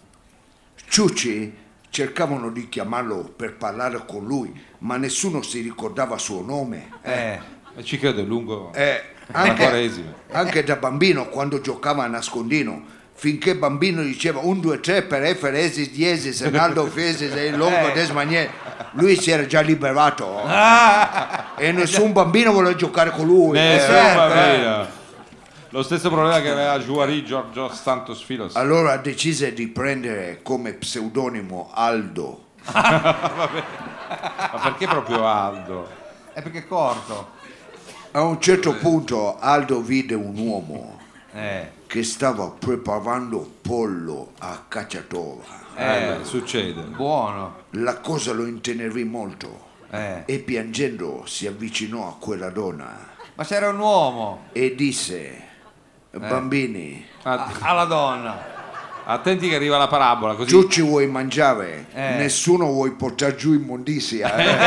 Ciucci 0.88 1.56
cercavano 1.90 2.50
di 2.52 2.70
chiamarlo 2.70 3.34
per 3.36 3.56
parlare 3.56 4.04
con 4.08 4.26
lui 4.26 4.52
ma 4.80 4.98
nessuno 4.98 5.42
si 5.42 5.62
ricordava 5.62 6.18
suo 6.18 6.42
nome 6.42 6.90
Eh. 7.02 7.40
E 7.76 7.84
ci 7.84 7.98
credo, 8.00 8.22
è 8.22 8.24
lungo... 8.24 8.72
Eh, 8.74 9.02
anche, 9.32 9.92
anche 10.32 10.64
da 10.64 10.76
bambino 10.76 11.28
quando 11.30 11.62
giocava 11.62 12.04
a 12.04 12.08
nascondino 12.08 12.98
finché 13.14 13.56
bambino 13.56 14.02
diceva 14.02 14.40
un, 14.42 14.60
due, 14.60 14.80
tre 14.80 15.04
per 15.04 15.24
Eferesis, 15.24 15.92
Diesis, 15.92 16.42
Naldo 16.42 16.86
Fesis 16.88 17.34
e 17.36 17.48
il 17.48 17.58
Longo 17.58 17.90
Eh. 17.90 17.94
Desmanier 17.94 18.50
lui 18.94 19.16
si 19.20 19.30
era 19.30 19.46
già 19.46 19.62
liberato 19.62 20.42
Ah! 20.46 21.54
e 21.58 21.72
nessun 21.72 22.12
bambino 22.12 22.52
voleva 22.52 22.76
giocare 22.76 23.12
con 23.12 23.26
lui 23.26 23.58
Nessuno 23.58 23.98
Eh, 23.98 24.02
certo, 24.02 24.18
bambino. 24.34 24.88
Lo 25.72 25.84
stesso 25.84 26.10
problema 26.10 26.42
che 26.42 26.50
aveva 26.50 26.80
Juari 26.80 27.24
Giorgio 27.24 27.72
Santos 27.72 28.24
Filos. 28.24 28.56
allora 28.56 28.98
decise 28.98 29.54
di 29.54 29.68
prendere 29.68 30.40
come 30.42 30.74
pseudonimo 30.74 31.70
Aldo 31.74 32.46
Ma 32.74 33.50
perché 34.64 34.88
proprio 34.88 35.28
Aldo? 35.28 35.88
È 36.34 36.42
perché 36.42 36.60
è 36.60 36.68
corto. 36.68 37.32
a 38.12 38.24
un 38.24 38.42
certo 38.42 38.76
punto 38.78 39.38
Aldo 39.38 39.82
vide 39.82 40.16
un 40.16 40.36
uomo 40.38 41.00
Eh, 41.34 41.72
che 41.86 42.04
stava 42.04 42.50
preparando 42.50 43.58
pollo 43.62 44.32
a 44.40 44.64
cacciatova. 44.68 45.44
Eh, 45.76 46.18
succede. 46.24 46.82
buono. 46.82 47.64
La 47.72 47.98
cosa 48.00 48.34
lo 48.34 48.46
intenerì 48.48 49.04
molto 49.04 49.68
Eh. 49.92 50.24
e 50.26 50.40
piangendo 50.40 51.24
si 51.28 51.46
avvicinò 51.46 52.08
a 52.08 52.16
quella 52.20 52.50
donna 52.50 53.08
Ma 53.36 53.44
se 53.44 53.56
era 53.56 53.70
un 53.70 53.80
uomo, 53.80 54.46
e 54.52 54.74
disse, 54.76 55.48
bambini, 56.18 57.06
Att- 57.24 57.58
alla 57.62 57.86
donna. 57.86 58.58
attenti 59.06 59.48
che 59.50 59.56
arriva 59.56 59.78
la 59.78 59.88
parabola, 59.88 60.34
così 60.36 60.50
tu 60.50 60.68
ci 60.68 60.82
vuoi 60.82 61.08
mangiare, 61.08 61.88
Eh. 61.94 62.16
nessuno 62.16 62.66
vuoi 62.66 62.92
portare 62.92 63.36
giù 63.36 63.54
immondizia. 63.54 64.36
eh?" 64.36 64.58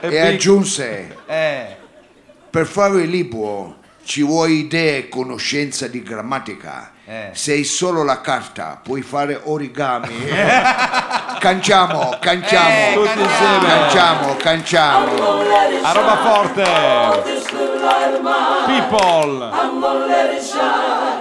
e 0.08 0.20
aggiunse, 0.20 1.16
Eh, 1.26 1.76
per 2.50 2.66
fare 2.66 3.02
il 3.02 3.10
libro 3.10 3.76
ci 4.04 4.22
vuoi 4.22 4.60
idee 4.60 4.96
e 4.98 5.08
conoscenza 5.08 5.86
di 5.86 6.02
grammatica. 6.02 6.92
Eh. 7.04 7.30
Sei 7.32 7.64
solo 7.64 8.02
la 8.04 8.20
carta, 8.20 8.80
puoi 8.82 9.02
fare 9.02 9.38
origami. 9.44 10.14
canciamo, 11.38 12.16
canciamo, 12.20 12.68
Eh, 12.68 12.92
tutti 12.94 13.20
insieme. 13.20 13.66
canciamo, 13.66 14.36
canciamo. 14.36 15.12
a 15.82 15.92
roba 15.92 16.16
forte. 16.16 17.69
People, 17.80 19.38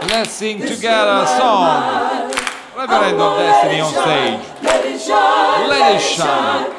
let's 0.10 0.32
sing 0.32 0.60
together 0.60 1.24
a 1.24 1.26
song. 1.26 2.32
Reverend 2.76 3.20
of 3.22 3.38
Destiny 3.38 3.80
on 3.80 3.92
stage. 3.92 4.40
Let 4.62 4.86
it 4.86 5.00
shine, 5.00 5.70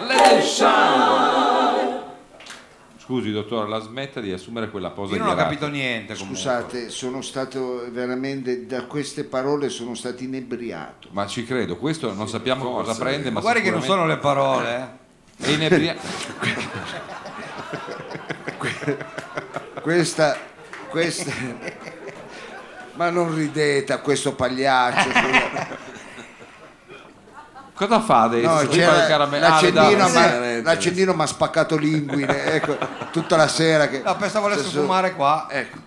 let 0.07 0.39
it 0.39 0.44
shine. 0.44 1.98
Scusi, 2.98 3.32
dottore, 3.32 3.69
la 3.69 3.81
smetta 3.81 4.20
di 4.20 4.31
assumere 4.32 4.69
quella 4.70 4.90
posa 4.90 5.15
io 5.16 5.23
non 5.23 5.31
ho 5.32 5.35
capito 5.35 5.66
niente 5.69 6.12
comunque. 6.15 6.36
Scusate, 6.36 6.90
sono 6.90 7.23
stato 7.23 7.86
veramente 7.90 8.66
da 8.66 8.85
queste 8.85 9.24
parole 9.24 9.69
sono 9.70 9.94
stato 9.94 10.23
inebriato. 10.23 11.09
Ma 11.12 11.27
ci 11.27 11.44
credo, 11.44 11.77
questo 11.77 12.12
non 12.12 12.28
sappiamo 12.28 12.70
cosa 12.70 12.94
prende, 12.94 13.28
ma 13.31 13.36
Ma 13.36 13.40
guardi 13.40 13.62
che 13.62 13.70
non 13.70 13.82
sono 13.82 14.07
le 14.07 14.19
parole. 14.19 14.98
eh. 15.39 15.47
È 15.47 15.51
inebria- 15.51 15.97
Questa, 19.81 20.36
questa. 20.90 21.32
Ma 22.94 23.09
non 23.11 23.35
ridete 23.35 23.93
a 23.93 23.98
questo 23.98 24.35
pagliaccio. 24.35 25.09
Cosa 27.74 28.01
fa 28.01 28.23
adesso? 28.24 28.47
No, 28.62 28.69
c'era 28.69 29.07
Ah, 29.07 29.27
l'accendino, 29.39 30.07
sì. 30.07 30.15
ma, 30.15 30.61
l'accendino 30.61 31.15
mi 31.15 31.23
ha 31.23 31.27
spaccato 31.27 31.77
l'inguine 31.78 32.52
ecco, 32.52 32.77
tutta 33.11 33.36
la 33.36 33.48
sera. 33.48 33.89
Che, 33.89 34.02
No, 34.05 34.16
pensavo 34.16 34.44
volesse 34.48 34.65
Adesso- 34.66 34.81
fumare 34.82 35.15
qua. 35.15 35.47
Ecco. 35.51 35.78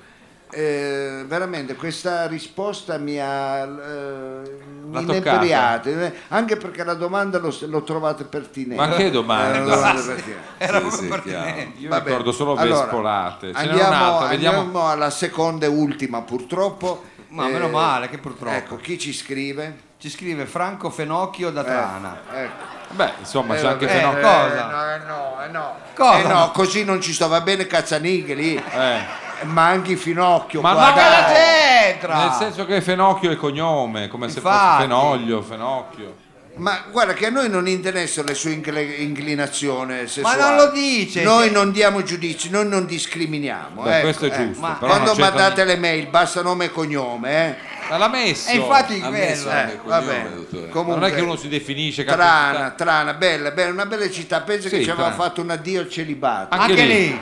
Eh, 0.55 1.23
veramente 1.25 1.73
questa 1.75 2.27
risposta 2.27 2.97
mi 2.99 3.19
ha 3.19 3.63
eh, 3.63 4.59
inebriato, 4.91 5.89
eh, 5.89 6.13
anche 6.27 6.57
perché 6.57 6.83
la 6.83 6.93
domanda 6.93 7.39
l'ho, 7.39 7.51
l'ho 7.61 7.81
trovata 7.83 8.23
pertinente. 8.23 8.75
Ma 8.75 8.95
che 8.95 9.01
Era 9.03 9.09
domanda? 9.11 9.59
una 9.61 9.75
domanda 9.75 10.01
pertinente. 10.01 10.47
Era 10.59 10.81
Sì, 10.91 10.97
sì, 10.97 11.05
pertinente. 11.07 11.79
Io 11.79 11.93
ricordo 11.95 12.31
solo 12.31 12.55
Allora, 12.55 12.81
vespolate. 12.81 13.47
N'era 13.47 13.59
Andiamo, 13.59 14.17
andiamo 14.19 14.87
alla 14.89 15.09
seconda 15.09 15.65
e 15.65 15.69
ultima 15.69 16.21
purtroppo. 16.21 17.03
Ma 17.29 17.47
Eh, 17.47 17.51
meno 17.51 17.69
male 17.69 18.09
che 18.09 18.19
purtroppo. 18.19 18.53
Ecco, 18.55 18.75
chi 18.75 18.99
ci 18.99 19.11
scrive? 19.11 19.91
Ci 19.97 20.09
scrive 20.11 20.45
Franco 20.45 20.91
Fenocchio 20.91 21.49
da 21.49 21.63
Trana. 21.63 22.19
Ecco. 22.31 22.63
Beh, 22.91 23.13
insomma, 23.19 23.55
c'è 23.55 23.63
Eh, 23.63 23.67
anche 23.69 23.85
eh, 23.85 23.87
Fenocchio. 23.87 24.21
cosa? 24.21 24.67
no, 24.67 24.93
eh, 24.93 24.97
no, 25.07 25.43
eh, 25.43 25.47
no. 25.47 25.75
Cosa? 25.95 26.19
Eh, 26.19 26.27
no, 26.27 26.51
così 26.51 26.83
non 26.83 27.01
ci 27.01 27.11
sto, 27.11 27.27
va 27.27 27.41
bene 27.41 27.65
Cazzanighi 27.65 28.35
lì, 28.35 28.55
Eh. 28.55 29.22
Ma 29.43 29.67
anche 29.67 29.95
Finocchio. 29.95 30.61
Ma 30.61 30.73
qua, 30.73 30.89
no, 30.89 30.93
dai. 30.95 31.03
Cosa 31.05 31.33
c'entra? 31.33 32.17
Nel 32.17 32.31
senso 32.33 32.65
che 32.65 32.81
Fenocchio 32.81 33.31
è 33.31 33.35
cognome, 33.35 34.07
come 34.07 34.29
se 34.29 34.37
Infatti. 34.39 34.65
fosse 34.67 34.81
Fenoglio, 34.81 35.41
Fenocchio. 35.41 36.15
Ma 36.55 36.83
guarda 36.91 37.13
che 37.13 37.25
a 37.25 37.29
noi 37.31 37.49
non 37.49 37.67
interessa 37.67 38.21
le 38.21 38.35
sue 38.35 38.51
incl- 38.51 38.99
inclinazioni 38.99 40.05
sessuali. 40.07 40.39
non 40.39 40.55
lo 40.55 40.69
dice, 40.69 41.23
Noi 41.23 41.47
che- 41.47 41.53
non 41.53 41.71
diamo 41.71 42.03
giudizi, 42.03 42.51
noi 42.51 42.67
non 42.67 42.85
discriminiamo. 42.85 43.81
Beh, 43.81 43.91
ecco, 43.95 44.01
questo 44.03 44.25
è 44.25 44.27
eh. 44.39 44.45
giusto. 44.45 44.61
ma- 44.61 44.73
però 44.79 44.91
Quando 44.91 45.11
non 45.13 45.19
mandate 45.19 45.63
le 45.63 45.77
mail, 45.77 46.07
basta 46.09 46.43
nome 46.43 46.65
e 46.65 46.71
cognome, 46.71 47.47
eh. 47.47 47.55
Ma 47.89 47.97
l'ha 47.97 48.07
messo. 48.07 48.49
E 48.51 48.55
infatti 48.57 49.01
Ha 49.03 49.09
messo 49.09 49.49
Eh, 49.49 49.79
cognome. 49.83 50.23
Ma 50.51 50.59
Comunque, 50.69 50.99
non 50.99 51.03
è 51.05 51.13
che 51.13 51.21
uno 51.21 51.35
si 51.35 51.47
definisce 51.47 52.03
Trana, 52.05 52.69
Trana, 52.77 53.13
bella, 53.15 53.49
bella, 53.49 53.71
una 53.71 53.85
bella 53.87 54.09
città. 54.11 54.41
Pensa 54.41 54.69
Sì, 54.69 54.77
che 54.77 54.83
ci 54.83 54.89
aveva 54.91 55.11
fatto 55.11 55.41
un 55.41 55.49
addio 55.49 55.81
al 55.81 55.89
celibato 55.89 56.53
Anche 56.55 56.71
Anche 56.71 56.83
lì. 56.85 56.93
lì. 57.09 57.21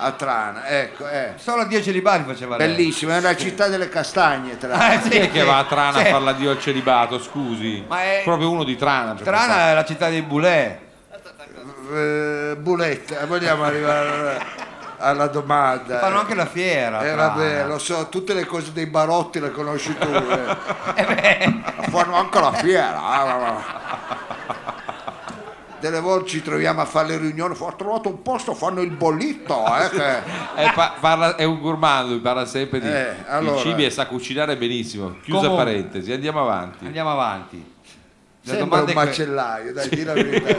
A 0.00 0.12
Trana, 0.12 0.66
ecco, 0.66 1.08
eh. 1.08 1.32
Solo 1.36 1.64
Dio 1.64 1.82
celibati 1.82 2.24
faceva 2.24 2.56
lei. 2.56 2.68
Bellissima, 2.68 3.16
è 3.16 3.20
la 3.20 3.36
città 3.36 3.68
delle 3.68 3.88
castagne, 3.88 4.56
Trana. 4.58 4.94
Eh, 4.94 5.00
sì, 5.02 5.08
Chi 5.10 5.16
è 5.18 5.30
che 5.30 5.42
va 5.44 5.58
a 5.58 5.64
Trana 5.64 5.98
Sì. 5.98 6.06
a 6.06 6.10
fare 6.10 6.24
l'addio 6.24 6.50
al 6.50 6.60
celibato, 6.60 7.18
scusi? 7.20 7.84
Ma 7.86 8.02
è- 8.02 8.22
Proprio 8.24 8.50
uno 8.50 8.64
di 8.64 8.76
Trana. 8.76 9.14
Trana 9.14 9.70
è 9.70 9.74
la 9.74 9.84
città 9.84 10.08
dei 10.08 10.22
Boulè. 10.22 10.78
Eh, 11.92 12.56
Buletta, 12.58 13.26
vogliamo 13.26 13.64
arrivare 13.64 14.38
alla 14.98 15.26
domanda. 15.26 15.98
Fanno 15.98 16.20
anche 16.20 16.34
la 16.34 16.46
fiera. 16.46 17.02
Eh, 17.02 17.14
vabbè, 17.14 17.64
lo 17.66 17.78
so, 17.78 18.08
tutte 18.08 18.32
le 18.32 18.44
cose 18.46 18.72
dei 18.72 18.86
barotti 18.86 19.40
le 19.40 19.50
conosci 19.50 19.96
tu. 19.98 20.08
eh. 20.08 21.58
Fanno 21.90 22.14
anche 22.16 22.40
la 22.40 22.52
fiera. 22.52 24.29
Delle 25.80 26.00
volte 26.00 26.28
ci 26.28 26.42
troviamo 26.42 26.80
a 26.82 26.84
fare 26.84 27.08
le 27.08 27.16
riunioni, 27.18 27.54
ho 27.58 27.74
trovato 27.76 28.08
un 28.08 28.22
posto, 28.22 28.54
fanno 28.54 28.82
il 28.82 28.90
bollito. 28.90 29.64
Eh, 29.64 29.88
che- 29.96 30.22
È, 30.54 30.72
pa- 30.74 30.94
parla- 31.00 31.36
è 31.36 31.44
un 31.44 31.58
gourmand, 31.60 32.10
lui 32.10 32.18
parla 32.20 32.44
sempre 32.46 32.80
di, 32.80 32.86
Eh, 32.88 33.14
di 33.16 33.22
allora. 33.28 33.60
cibi 33.60 33.84
e 33.84 33.90
sa 33.90 34.06
cucinare 34.06 34.56
benissimo. 34.56 35.16
Chiusa 35.22 35.46
Comunque. 35.48 35.64
parentesi, 35.64 36.12
andiamo 36.12 36.42
avanti. 36.42 36.84
Andiamo 36.84 37.10
avanti. 37.10 37.74
La 38.44 38.54
Sembra 38.54 38.80
un 38.82 38.92
macellaio, 38.94 39.72
dai, 39.72 39.88
di 39.90 40.02
la 40.04 40.12
verità. 40.14 40.54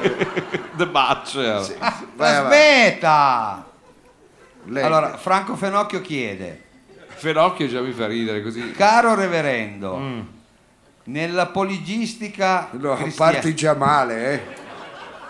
The 0.75 0.87
Butcher. 0.87 1.61
Sì, 1.63 1.71
sì, 1.73 1.77
vai 2.15 2.35
avanti. 2.35 2.55
Aspetta! 2.57 3.65
Lei- 4.65 4.83
Allora, 4.83 5.17
Franco 5.17 5.55
Fenocchio 5.55 6.01
chiede: 6.01 6.61
Fenocchio 7.07 7.67
già 7.67 7.81
mi 7.81 7.91
fa 7.91 8.05
ridere 8.07 8.43
così. 8.43 8.71
Caro 8.71 9.15
reverendo, 9.15 9.97
Mm. 9.97 10.19
nella 11.05 11.47
poligistica 11.47 12.67
No, 12.71 12.93
cristia- 12.95 13.25
parti 13.31 13.55
già 13.55 13.73
male, 13.73 14.31
eh. 14.31 14.59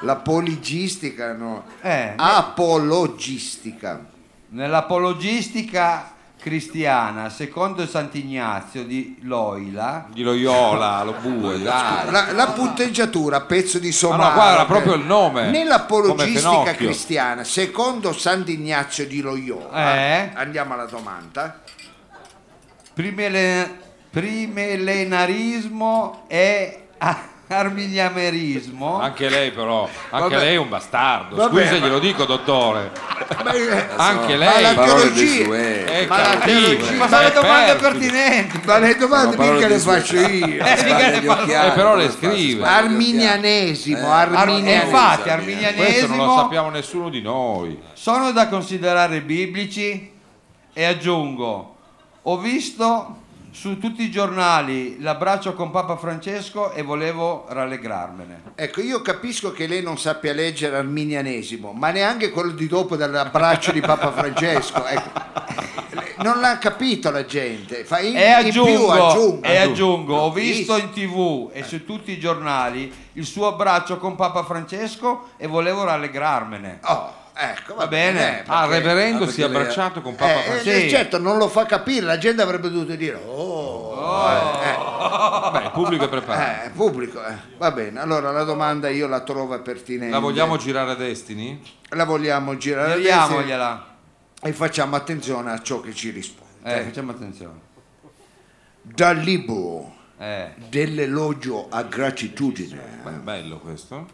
La 0.04 0.16
poligistica, 0.16 1.34
no. 1.34 1.64
eh, 1.82 2.14
Apologistica. 2.16 4.04
nell'apologistica 4.50 6.14
cristiana, 6.42 7.30
secondo 7.30 7.86
Sant'Ignazio 7.86 8.84
di 8.84 9.20
Loila, 9.22 10.08
Di 10.12 10.24
Loyola, 10.24 11.04
lo 11.04 11.14
bue, 11.22 11.62
dai. 11.62 12.10
La, 12.10 12.32
la 12.32 12.48
punteggiatura, 12.48 13.42
pezzo 13.42 13.78
di 13.78 13.90
Ma 13.90 13.94
somaro. 13.94 14.24
no, 14.24 14.32
qua 14.34 14.52
era 14.54 14.62
che- 14.62 14.66
proprio 14.72 14.94
il 14.96 15.06
nome. 15.06 15.52
Nell'apologistica 15.52 16.50
Come 16.50 16.74
cristiana, 16.76 17.44
secondo 17.44 18.12
Sant'Ignazio 18.12 19.06
di 19.06 19.22
Loyola, 19.22 19.94
Eh? 19.96 20.32
andiamo 20.34 20.74
alla 20.74 20.86
domanda. 20.86 21.62
primele- 22.94 23.78
primillenarismo 24.10 26.24
e 26.28 26.88
arminianerismo. 27.54 29.00
Anche 29.00 29.30
lei 29.30 29.52
però, 29.52 29.88
anche 30.10 30.30
Vabbè. 30.30 30.44
lei 30.46 30.54
è 30.56 30.58
un 30.58 30.70
bastardo. 30.70 31.36
Vabbè, 31.36 31.72
ma- 31.72 31.78
glielo 31.78 32.00
dico, 32.00 32.26
dottore. 32.26 32.92
Beh, 33.44 33.88
Anche 33.96 34.36
ma 34.38 34.46
lei. 34.46 34.62
la 34.62 34.74
Parole 34.74 35.02
teologia, 35.02 35.38
desuete. 35.38 35.86
È 35.86 36.06
ma 36.08 36.18
la 36.18 36.24
cattivo, 36.24 36.60
teologia- 36.68 36.92
Ma 36.94 37.08
sono 37.08 37.22
è 37.22 37.24
le 37.26 37.32
domande 37.34 37.76
perfido. 37.76 37.90
pertinenti. 37.90 38.60
ma 38.66 38.78
le 38.80 38.96
domande 38.96 39.36
Sono 39.36 39.52
mica 39.54 39.68
le 39.68 39.80
faccio 39.80 40.16
io. 40.18 40.64
Eh, 40.66 40.84
mica 40.84 41.10
le 41.10 41.20
gli 41.20 41.26
fa- 41.26 41.42
occhiali, 41.42 41.68
Eh, 41.68 41.72
però 41.72 41.96
le 41.96 42.12
scrive. 42.12 42.66
Arminianesimo. 42.66 44.12
Ar- 44.12 44.34
arminianesimo. 44.34 44.84
infatti, 44.92 45.22
Questo 45.30 45.36
Questo 45.76 46.08
non 46.08 46.18
lo 46.18 46.24
arminianesimo 46.24 46.36
sappiamo 46.38 46.70
nessuno 46.70 47.10
di 47.10 47.22
noi. 47.22 47.80
sono 47.94 48.32
da 48.32 48.48
considerare 48.48 49.22
biblici 49.22 50.12
e 50.74 50.84
aggiungo, 50.86 51.76
ho 52.22 52.38
visto 52.38 53.16
su 53.52 53.78
tutti 53.78 54.04
i 54.04 54.10
giornali 54.12 55.00
l'abbraccio 55.02 55.54
con 55.54 55.72
Papa 55.72 55.98
Francesco 55.98 56.72
e 56.72 56.82
volevo 56.84 57.46
rallegrarmene. 57.50 58.42
Ecco, 58.56 58.82
io 58.82 59.02
capisco 59.02 59.52
che 59.52 59.68
lei 59.68 59.84
non 59.84 59.98
sappia 59.98 60.34
leggere 60.34 60.78
arminianesimo, 60.78 61.74
ma 61.74 61.92
neanche 61.92 62.30
quello 62.32 62.52
di 62.52 62.68
dopo 62.68 62.96
dell'abbraccio 62.96 63.72
di 63.72 63.82
Papa 63.82 64.12
Francesco. 64.12 64.86
ecco. 64.86 65.30
Non 66.22 66.40
l'ha 66.40 66.60
capito 66.60 67.10
la 67.10 67.26
gente. 67.26 67.84
Fa 67.84 68.00
in, 68.00 68.16
E 68.16 68.28
in 68.28 68.34
aggiungo, 68.48 68.66
più 68.76 68.88
aggiungo. 69.02 69.42
e 69.44 69.58
aggiungo, 69.58 70.16
ho 70.18 70.32
Visto. 70.32 70.76
visto 70.76 70.78
in 70.78 70.92
tv 70.92 71.50
e 71.52 71.64
su 71.64 71.84
tutti 71.84 72.12
i 72.12 72.20
giornali 72.20 72.94
il 73.14 73.26
suo 73.26 73.48
abbraccio 73.48 73.98
con 73.98 74.16
Papa 74.16 74.44
Francesco 74.44 75.30
e 75.38 75.48
volevo 75.48 75.84
rallegrarmene. 75.84 76.80
Oh, 76.84 77.12
ecco, 77.42 77.74
va, 77.76 77.84
Va 77.84 77.88
bene. 77.88 78.20
bene. 78.20 78.44
Ah, 78.48 78.64
il 78.64 78.70
perché- 78.70 78.88
reverendo 78.88 79.24
ah, 79.24 79.28
si 79.30 79.42
è 79.42 79.46
abbracciato 79.46 80.02
con 80.02 80.16
Papa 80.16 80.40
eh, 80.40 80.44
Francesco. 80.44 80.70
eh, 80.86 80.90
certo, 80.90 81.18
non 81.18 81.38
lo 81.38 81.48
fa 81.50 81.66
capire, 81.66 82.06
la 82.06 82.18
gente 82.18 82.42
avrebbe 82.42 82.70
dovuto 82.70 82.96
dire, 82.96 83.20
oh, 83.26 83.90
Beh, 85.52 85.64
il 85.64 85.72
pubblico 85.72 86.06
è 86.06 86.10
preparato. 86.10 86.66
eh, 86.66 86.70
pubblico, 86.72 87.26
eh. 87.26 87.36
va 87.58 87.72
bene. 87.72 88.00
Allora 88.00 88.32
la 88.32 88.44
domanda 88.44 88.90
io 88.90 89.08
la 89.08 89.22
trovo 89.22 89.60
pertinente. 89.62 90.12
La 90.12 90.20
vogliamo 90.20 90.58
girare 90.58 90.92
a 90.92 90.96
Destiny? 90.96 91.62
La 91.90 92.06
vogliamo 92.06 92.58
girare. 92.58 92.96
Giriamogliela. 92.98 93.88
e 94.44 94.54
facciamo 94.54 94.96
attenzione 94.96 95.52
a 95.52 95.62
ciò 95.62 95.82
che 95.82 95.94
ci 95.94 96.10
risponde. 96.10 96.50
Eh, 96.64 96.82
facciamo 96.84 97.12
attenzione. 97.12 97.60
Dal 98.82 99.18
libro 99.18 99.94
Eh. 100.18 100.54
dell'elogio 100.70 101.68
a 101.70 101.84
gratitudine 101.84 103.00
Beh, 103.04 103.12
bello 103.12 103.60
questo. 103.60 104.08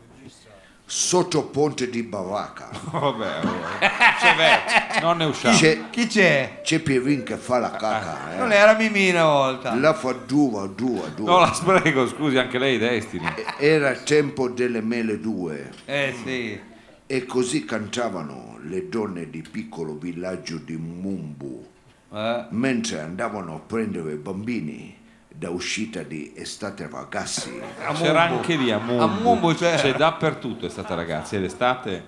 Sotto 0.89 1.43
ponte 1.47 1.89
di 1.89 2.01
Baracca 2.01 2.69
Vabbè, 2.91 3.41
vabbè. 3.41 3.81
Cioè, 4.21 5.01
non 5.01 5.17
ne 5.17 5.25
usciamo. 5.25 5.57
c'è, 5.57 5.89
Chi 5.89 6.07
c'è? 6.07 6.61
c'è 6.63 6.79
Pierin 6.79 7.23
che 7.23 7.35
fa 7.35 7.59
la 7.59 7.71
caca. 7.71 8.33
eh. 8.33 8.37
Non 8.37 8.51
era 8.53 8.73
Mimì 8.73 9.09
una 9.09 9.25
volta. 9.25 9.75
La 9.75 9.93
fa 9.93 10.13
due, 10.13 10.69
due, 10.73 11.11
due. 11.13 11.25
No, 11.25 11.39
la 11.39 11.51
sprego, 11.53 12.07
scusi, 12.07 12.37
anche 12.37 12.57
lei 12.57 12.77
Destiny. 12.77 13.25
Era 13.59 13.89
il 13.89 14.03
tempo 14.03 14.47
delle 14.47 14.79
mele 14.81 15.19
due 15.19 15.71
Eh 15.85 16.15
sì. 16.23 16.59
e 17.05 17.25
così 17.25 17.65
cantavano 17.65 18.57
le 18.63 18.87
donne 18.87 19.29
di 19.29 19.43
piccolo 19.49 19.93
villaggio 19.97 20.57
di 20.57 20.77
Mumbu 20.77 21.65
Eh. 22.13 22.45
mentre 22.51 23.01
andavano 23.01 23.55
a 23.55 23.59
prendere 23.59 24.13
i 24.13 24.17
bambini 24.17 24.95
da 25.37 25.51
uscita 25.51 26.01
di 26.01 26.33
estate 26.35 26.89
ragazzi. 26.91 27.61
C'era 27.93 28.23
anche 28.23 28.55
lì 28.55 28.71
a 28.71 28.79
Mumbu. 28.79 29.03
A 29.03 29.07
Mumbu 29.07 29.53
c'era. 29.53 29.77
C'è 29.77 29.93
dappertutto 29.93 30.65
estate 30.65 30.95
ragazzi, 30.95 31.35
e 31.35 31.39
l'estate 31.39 32.03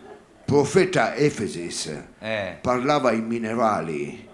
Profeta 0.45 1.13
Efesis 1.13 1.93
Eh. 2.17 2.57
parlava 2.59 3.09
ai 3.09 3.21
minerali 3.21 4.27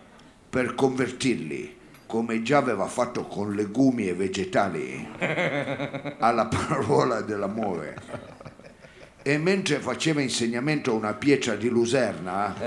per 0.50 0.76
convertirli 0.76 1.74
come 2.06 2.42
già 2.42 2.60
aveva 2.60 2.86
fatto 2.86 3.26
con 3.26 3.54
legumi 3.54 4.08
e 4.08 4.14
vegetali 4.14 5.06
alla 6.20 6.46
parola 6.46 7.20
dell'amore. 7.20 7.98
E 9.22 9.38
mentre 9.40 9.80
faceva 9.80 10.22
insegnamento 10.22 10.92
a 10.92 10.94
una 10.94 11.14
pietra 11.14 11.56
di 11.56 11.68
Luserna, 11.68 12.54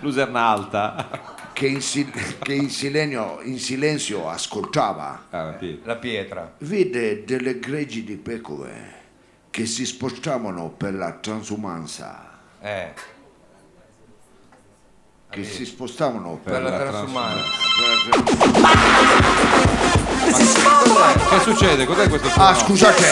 Luserna 0.00 0.46
alta. 0.46 1.42
Che 1.54 1.66
in, 1.68 1.80
sil- 1.80 2.10
che 2.40 2.52
in 2.52 2.68
silenzio, 2.68 3.38
in 3.42 3.58
silenzio 3.58 4.28
ascoltava, 4.28 5.26
Ah, 5.30 5.44
la 5.44 5.52
pietra. 5.52 5.92
La 5.92 5.96
pietra. 5.98 6.54
vide 6.58 7.24
delle 7.24 7.58
greggi 7.60 8.04
di 8.04 8.16
pecore 8.16 9.02
che 9.50 9.64
si 9.66 9.86
spostavano 9.86 10.68
per 10.70 10.94
la 10.94 11.12
transumanza, 11.12 12.38
Eh. 12.60 12.92
che 15.30 15.44
si 15.44 15.64
spostavano 15.64 16.40
per, 16.42 16.52
Per 16.54 16.62
la 16.62 16.70
la 16.70 16.76
transumanza. 16.90 17.44
Che 21.30 21.40
succede? 21.40 21.84
Cos'è 21.86 22.08
questo 22.08 22.28
suono? 22.28 22.48
Ah, 22.48 22.54
scusate, 22.54 23.04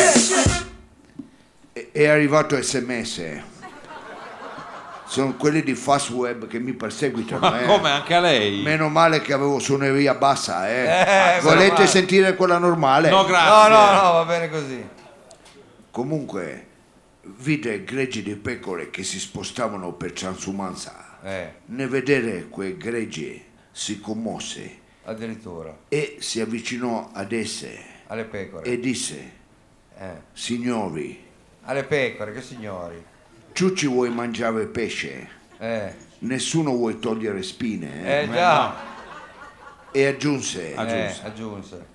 è 1.93 2.07
arrivato 2.07 2.61
sms. 2.61 3.41
Sono 5.13 5.35
quelli 5.37 5.63
di 5.63 5.75
Fastweb 5.75 6.47
che 6.47 6.59
mi 6.59 6.73
perseguitano. 6.73 7.41
Ma 7.41 7.61
eh. 7.61 7.67
come 7.67 7.91
anche 7.91 8.15
a 8.15 8.21
lei? 8.21 8.63
Meno 8.63 8.89
male 8.89 9.21
che 9.21 9.35
avevo 9.35 9.59
suoneria 9.59 10.15
bassa, 10.15 10.71
eh. 10.71 11.37
Eh, 11.37 11.41
Volete 11.43 11.61
meno 11.65 11.73
male. 11.75 11.87
sentire 11.87 12.35
quella 12.35 12.57
normale? 12.57 13.11
No, 13.11 13.17
No, 13.21 13.25
grazie. 13.27 13.69
no, 13.69 13.93
no, 13.93 14.13
va 14.13 14.25
bene 14.25 14.49
così. 14.49 14.89
Comunque, 15.91 16.67
vide 17.25 17.85
greggi 17.85 18.23
di 18.23 18.35
pecore 18.37 18.89
che 18.89 19.03
si 19.05 19.19
spostavano 19.21 19.93
per 19.93 20.13
transumanza. 20.13 21.19
Eh, 21.23 21.53
Nel 21.67 21.89
vedere 21.91 22.49
quei 22.49 22.79
greggi 22.79 23.45
si 23.71 24.01
commosse 24.01 24.79
addirittura. 25.05 25.77
e 25.89 26.17
si 26.21 26.41
avvicinò 26.41 27.11
ad 27.13 27.33
esse 27.33 27.79
Alle 28.07 28.25
pecore. 28.25 28.65
e 28.65 28.81
disse, 28.81 29.33
Eh. 29.99 30.23
signori, 30.33 31.23
Alle 31.65 31.85
pecore, 31.85 32.33
che 32.33 32.41
signori. 32.41 33.11
Tu 33.53 33.73
ci 33.75 33.87
vuoi 33.87 34.11
mangiare 34.11 34.67
pesce? 34.67 35.29
Eh. 35.59 35.95
Nessuno 36.21 36.71
vuoi 36.73 36.99
togliere 36.99 37.43
spine? 37.43 38.05
eh?" 38.05 38.23
Eh 38.25 38.31
già. 38.33 38.75
E 39.91 40.07
aggiunse, 40.07 40.75
Eh, 40.75 41.15
aggiunse. 41.25 41.87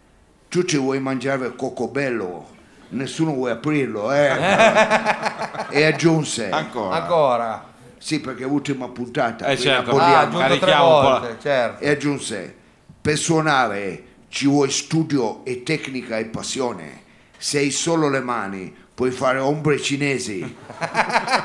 tu 0.50 0.64
ci 0.64 0.78
vuoi 0.78 1.00
mangiare 1.00 1.56
cocobello? 1.56 2.56
Nessuno 2.90 3.34
vuoi 3.34 3.52
aprirlo, 3.52 4.12
eh? 4.14 4.30
e 5.72 5.84
aggiunse, 5.84 6.50
Ancora. 6.50 6.96
Ancora. 7.02 7.66
sì 7.98 8.20
perché 8.22 8.44
è 8.44 8.48
l'ultima 8.48 8.88
puntata, 8.88 9.46
Eh, 9.48 9.58
certo. 9.58 9.98
Ah, 9.98 10.20
aggiunto 10.20 10.58
tre 10.60 10.72
un 10.74 10.78
po' 10.78 10.84
la- 10.86 11.02
volte, 11.20 11.38
certo. 11.42 11.84
e 11.84 11.90
aggiunse, 11.90 12.56
per 13.02 13.18
suonare 13.18 14.04
ci 14.30 14.46
vuoi 14.48 14.70
studio 14.70 15.44
e 15.44 15.64
tecnica 15.64 16.18
e 16.18 16.26
passione, 16.26 17.02
se 17.38 17.58
hai 17.58 17.72
solo 17.72 18.10
le 18.10 18.20
mani 18.22 18.74
puoi 18.98 19.12
fare 19.12 19.38
ombre 19.38 19.80
cinesi. 19.80 20.58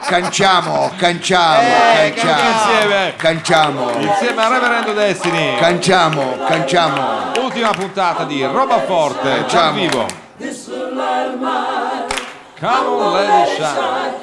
canciamo, 0.09 0.91
canciamo, 0.97 1.61
Eh, 1.61 2.15
canciamo, 2.15 2.49
insieme. 2.51 3.13
canciamo, 3.17 3.91
Insieme 4.01 4.43
a 4.43 4.49
Reverendo 4.49 4.93
Destiny. 4.95 5.59
canciamo, 5.59 6.39
canciamo. 6.47 7.33
Ultima 7.43 7.73
puntata 7.73 8.25
di 8.25 8.43
Roba 8.43 8.81
Forte 8.81 9.29
dal 9.29 9.39
Facciamo. 9.41 9.73
vivo. 9.75 10.07
Come 12.59 12.75
on, 12.87 13.13
let 13.13 13.49
it 13.51 13.57
shine. 13.57 14.21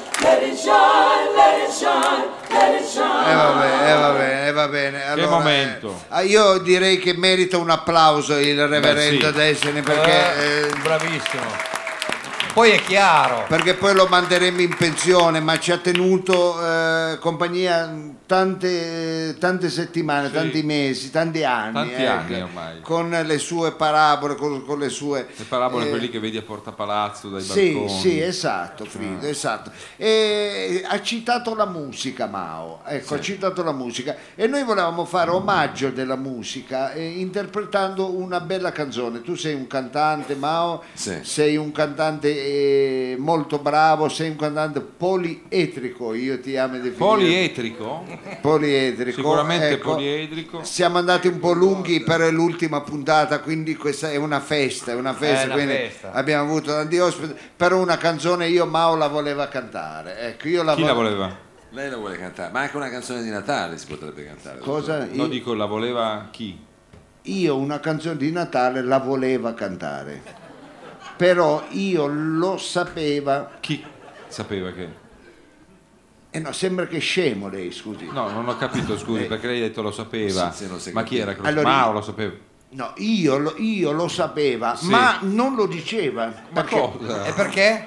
E 3.29 3.35
va 3.35 3.51
bene, 3.51 3.89
eh, 3.91 3.93
va 3.93 4.11
bene, 4.13 4.47
eh, 4.47 4.51
va 4.51 4.67
bene. 4.67 5.05
Allora, 5.07 5.29
momento. 5.29 5.89
eh, 5.89 6.05
ah, 6.09 6.21
io 6.21 6.57
direi 6.57 6.97
che 6.97 7.13
merita 7.13 7.57
un 7.57 7.69
applauso 7.69 8.39
il 8.39 8.67
reverendo 8.67 9.27
Beh, 9.29 9.33
sì. 9.33 9.37
Destiny 9.37 9.81
perché... 9.81 10.65
eh, 10.67 10.73
bravissimo. 10.81 11.77
Poi 12.53 12.71
è 12.71 12.81
chiaro. 12.81 13.45
perché 13.47 13.75
poi 13.75 13.93
lo 13.93 14.07
manderemo 14.07 14.59
in 14.59 14.75
pensione, 14.75 15.39
ma 15.39 15.57
ci 15.59 15.71
ha 15.71 15.77
tenuto 15.77 16.59
eh, 16.65 17.17
compagnia 17.19 17.89
tante, 18.25 19.35
tante 19.39 19.69
settimane, 19.69 20.27
Sì. 20.27 20.33
tanti 20.33 20.63
mesi, 20.63 21.09
tanti 21.09 21.43
anni. 21.43 21.73
Tanti 21.73 21.93
ecco, 22.03 22.11
anni 22.11 22.41
ormai. 22.41 22.81
Con 22.81 23.09
le 23.09 23.37
sue 23.37 23.71
parabole, 23.73 24.35
con, 24.35 24.65
con 24.65 24.77
le 24.79 24.89
sue... 24.89 25.27
Le 25.35 25.43
parabole 25.45 25.85
eh, 25.85 25.89
quelli 25.89 26.09
che 26.09 26.19
vedi 26.19 26.37
a 26.37 26.41
Porta 26.41 26.71
Palazzo 26.71 27.29
dai 27.29 27.41
Sì, 27.41 27.71
balconi. 27.71 27.99
sì, 27.99 28.19
esatto, 28.21 28.85
Frido, 28.85 29.25
esatto. 29.25 29.71
E 29.95 30.83
ha 30.85 31.01
citato 31.01 31.55
la 31.55 31.65
musica, 31.65 32.25
Mao, 32.27 32.81
ecco, 32.85 33.15
ha 33.15 33.19
citato 33.21 33.63
la 33.63 33.71
musica 33.71 34.15
e 34.35 34.47
noi 34.47 34.63
volevamo 34.63 35.05
fare 35.05 35.29
omaggio 35.31 35.91
della 35.91 36.15
musica 36.17 36.91
eh, 36.93 37.05
interpretando 37.07 38.11
una 38.15 38.39
bella 38.41 38.71
canzone. 38.71 39.21
Tu 39.21 39.35
sei 39.35 39.53
un 39.53 39.67
cantante, 39.67 40.35
Mao, 40.35 40.83
Sì. 40.93 41.19
sei 41.23 41.55
un 41.55 41.71
cantante 41.71 42.38
eh, 42.39 43.15
molto 43.17 43.59
bravo, 43.59 44.09
sei 44.09 44.29
un 44.29 44.35
cantante 44.35 44.79
polietrico, 44.81 46.13
io 46.13 46.39
ti 46.39 46.55
amo 46.57 46.73
definire. 46.75 46.97
Polietrico? 46.97 48.05
Poliedrico. 48.41 49.15
Sicuramente 49.17 49.69
ecco. 49.71 49.91
poliedrico. 49.93 50.63
Siamo 50.63 50.97
andati 50.97 51.27
un 51.27 51.39
po' 51.39 51.51
lunghi 51.53 52.01
per 52.01 52.31
l'ultima 52.33 52.81
puntata, 52.81 53.39
quindi 53.39 53.75
questa 53.75 54.11
è 54.11 54.15
una 54.15 54.39
festa, 54.39 54.91
è 54.91 54.95
una 54.95 55.13
festa, 55.13 55.41
È 55.41 55.45
una 55.45 55.53
quindi 55.53 55.73
festa. 55.73 56.11
abbiamo 56.11 56.43
avuto 56.49 56.71
tanti 56.71 56.97
ospiti, 56.97 57.35
però 57.55 57.77
una 57.79 57.97
canzone 57.97 58.47
io 58.47 58.65
Mao 58.65 58.95
la 58.95 59.07
voleva 59.07 59.47
cantare. 59.47 60.19
Ecco, 60.19 60.47
io 60.47 60.63
la 60.63 60.73
Chi 60.75 60.81
vo- 60.81 60.87
la 60.87 60.93
voleva? 60.93 61.47
Lei 61.71 61.89
la 61.89 61.97
vuole 61.97 62.17
cantare, 62.17 62.51
ma 62.51 62.61
anche 62.61 62.75
una 62.77 62.89
canzone 62.89 63.21
di 63.21 63.29
Natale 63.29 63.77
si 63.77 63.85
potrebbe 63.85 64.25
cantare. 64.25 64.57
Cosa? 64.59 65.05
No, 65.05 65.13
Io, 65.23 65.27
dico, 65.27 65.53
la 65.53 65.65
voleva 65.65 66.27
chi? 66.31 66.65
io 67.23 67.57
una 67.57 67.79
canzone 67.79 68.17
di 68.17 68.31
Natale 68.31 68.81
la 68.81 68.97
voleva 68.97 69.53
cantare, 69.53 70.23
però 71.19 71.65
io 71.71 72.07
lo 72.07 72.55
sapeva, 72.57 73.49
Chi 73.59 73.85
sapeva 74.29 74.71
che... 74.71 74.87
e 76.29 76.39
no, 76.39 76.53
sembra 76.53 76.87
che 76.87 76.99
scemo 76.99 77.49
lei, 77.49 77.73
scusi. 77.73 78.07
No, 78.09 78.29
non 78.29 78.47
ho 78.47 78.55
capito, 78.55 78.97
scusi, 78.97 79.23
perché 79.25 79.47
lei 79.47 79.57
ha 79.61 79.67
detto 79.67 79.81
lo 79.81 79.91
sapeva. 79.91 80.49
Sì, 80.51 80.63
sì, 80.63 80.69
non 80.69 80.79
si 80.79 80.93
Ma 80.93 81.03
chi 81.03 81.17
capiva. 81.17 81.23
era? 81.23 81.33
che 81.33 81.41
lo- 81.41 81.47
Allora, 81.59 81.75
Mao 81.75 81.91
lo 81.91 82.01
sapeva. 82.01 82.31
No, 82.69 82.93
io 82.97 83.37
lo, 83.37 83.53
io 83.57 83.91
lo 83.91 84.07
sapeva, 84.07 84.77
Sì. 84.77 84.87
ma 84.87 85.17
non 85.23 85.55
lo 85.55 85.65
diceva. 85.65 86.27
Ma 86.27 86.33
perché, 86.61 86.79
cosa? 86.79 87.25
E 87.25 87.33
perché? 87.33 87.85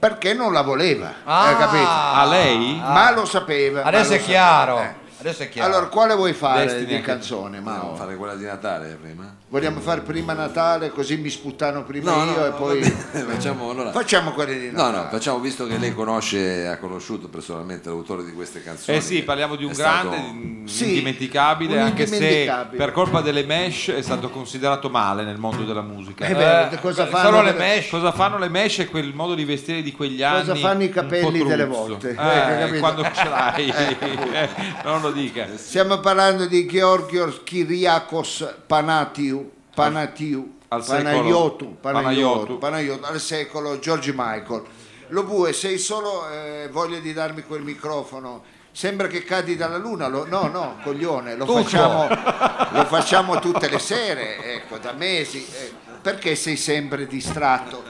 perché 0.00 0.34
non 0.34 0.52
la 0.52 0.62
voleva, 0.62 1.12
Ah. 1.22 1.46
hai 1.46 1.56
capito? 1.56 1.88
A 1.88 2.26
lei? 2.28 2.78
Ma 2.80 3.12
lo 3.12 3.24
sapeva. 3.24 3.82
ma 3.82 3.86
Adesso 3.90 4.10
lo 4.10 4.16
è 4.16 4.20
chiaro. 4.22 4.76
sapeva, 4.78 4.90
eh. 4.90 5.00
Adesso 5.20 5.42
è 5.44 5.48
chiaro. 5.50 5.68
Allora, 5.72 5.86
quale 5.86 6.14
vuoi 6.16 6.32
fare 6.32 6.64
Destiny 6.64 6.86
di 6.86 6.94
anche- 6.94 7.06
canzone, 7.06 7.60
Mao? 7.60 7.94
fare 7.94 8.16
quella 8.16 8.34
di 8.34 8.44
Natale 8.44 8.98
prima? 9.00 9.36
Vogliamo 9.52 9.80
fare 9.80 10.00
prima 10.00 10.32
Natale 10.32 10.88
così 10.88 11.18
mi 11.18 11.28
sputtano 11.28 11.84
prima 11.84 12.10
No, 12.10 12.24
io 12.24 12.38
no, 12.38 12.46
e 12.46 12.48
no, 12.48 12.54
poi... 12.56 12.80
facciamo 13.28 13.68
allora. 13.68 13.90
Facciamo 13.92 14.32
quelle 14.32 14.58
di 14.58 14.70
No, 14.70 14.84
Natale. 14.84 14.96
no, 14.96 15.08
facciamo 15.10 15.40
visto 15.40 15.66
che 15.66 15.76
lei 15.76 15.92
conosce, 15.92 16.66
ha 16.66 16.78
conosciuto 16.78 17.28
personalmente 17.28 17.90
l'autore 17.90 18.24
di 18.24 18.32
queste 18.32 18.62
canzoni. 18.62 18.96
Eh 18.96 19.02
sì, 19.02 19.22
parliamo 19.22 19.56
di 19.56 19.64
un 19.64 19.74
stato- 19.74 20.08
grande, 20.08 20.66
Sì, 20.70 20.88
indimenticabile, 20.88 21.74
un 21.76 21.82
anche 21.82 22.06
se 22.06 22.50
per 22.74 22.92
colpa 22.92 23.20
delle 23.20 23.44
mesh 23.44 23.90
è 23.90 24.00
stato 24.00 24.30
considerato 24.30 24.88
male 24.88 25.22
nel 25.22 25.36
mondo 25.36 25.64
della 25.64 25.82
musica. 25.82 26.24
Eh 26.24 26.34
beh, 26.34 26.68
Eh, 26.70 26.80
cosa 26.80 27.04
fanno 27.06 27.42
le 27.42 27.52
mesh. 27.52 27.90
Cosa 27.90 28.10
fanno 28.10 28.38
le 28.38 28.48
mesh 28.48 28.78
e 28.78 28.86
quel 28.86 29.12
modo 29.12 29.34
di 29.34 29.44
vestire 29.44 29.82
di 29.82 29.92
quegli 29.92 30.22
anni? 30.22 30.46
Cosa 30.46 30.54
fanno 30.54 30.82
i 30.84 30.88
capelli 30.88 31.44
delle 31.44 31.66
volte? 31.66 32.08
Eh, 32.08 32.12
Eh, 32.12 32.58
capito? 32.58 32.78
quando 32.78 33.02
ce 33.12 33.28
l'hai, 33.28 33.68
eh, 33.68 34.48
non 34.84 35.02
lo 35.02 35.10
dica. 35.10 35.46
Stiamo 35.56 35.98
parlando 36.00 36.46
di 36.46 36.64
Georgios 36.66 37.42
Kyriakos 37.44 38.54
Panatiu, 38.66 39.40
Panatiu, 39.74 40.58
Al 40.68 40.84
Panayotu, 40.84 41.76
Panayotu. 41.80 41.80
Panayotu, 41.80 42.58
Panayotu, 42.58 43.04
al 43.04 43.20
secolo 43.20 43.78
George 43.78 44.12
Michael. 44.14 44.62
Lo 45.08 45.24
bue, 45.24 45.52
se 45.52 45.68
hai 45.68 45.78
solo 45.78 46.28
eh, 46.30 46.68
voglia 46.70 46.98
di 46.98 47.12
darmi 47.12 47.42
quel 47.42 47.62
microfono 47.62 48.42
Sembra 48.74 49.06
che 49.06 49.22
cadi 49.22 49.54
dalla 49.54 49.76
luna, 49.76 50.06
lo- 50.08 50.24
no, 50.26 50.46
no, 50.48 50.78
coglione, 50.82 51.36
lo 51.36 51.44
facciamo, 51.44 52.08
lo 52.08 52.84
facciamo 52.86 53.38
tutte 53.38 53.68
le 53.68 53.78
sere, 53.78 54.42
ecco, 54.54 54.78
da 54.78 54.92
mesi. 54.92 55.44
eh. 55.46 55.70
Perché 56.00 56.34
sei 56.36 56.56
sempre 56.56 57.06
distratto? 57.06 57.82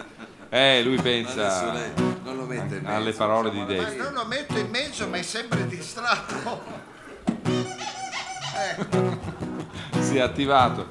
Eh, 0.48 0.82
lui 0.82 1.00
pensa 1.00 1.72
lei 1.72 1.92
non 2.24 2.36
lo 2.36 2.46
mette 2.46 2.74
in 2.74 2.82
mezzo. 2.82 2.96
alle 2.96 3.12
parole 3.12 3.50
di 3.52 3.58
Ma 3.58 3.64
Dave. 3.64 3.94
non 3.94 4.12
lo 4.12 4.24
metto 4.24 4.58
in 4.58 4.70
mezzo, 4.70 5.06
ma 5.06 5.18
è 5.18 5.22
sempre 5.22 5.68
distratto. 5.68 6.60
Si 10.00 10.16
è 10.16 10.20
attivato. 10.20 10.86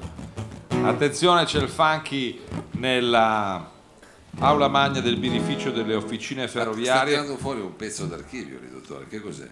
Attenzione, 0.80 1.44
c'è 1.44 1.58
il 1.60 1.68
funky 1.68 2.40
nella 2.72 3.70
aula 4.38 4.68
magna 4.68 5.00
del 5.00 5.18
birrificio 5.18 5.70
delle 5.70 5.94
officine 5.94 6.48
Sta 6.48 6.60
ferroviarie 6.60 7.12
tirando 7.14 7.36
fuori 7.36 7.60
un 7.60 7.76
pezzo 7.76 8.06
d'archivio, 8.06 8.58
dottore, 8.70 9.06
che 9.06 9.20
cos'è? 9.20 9.48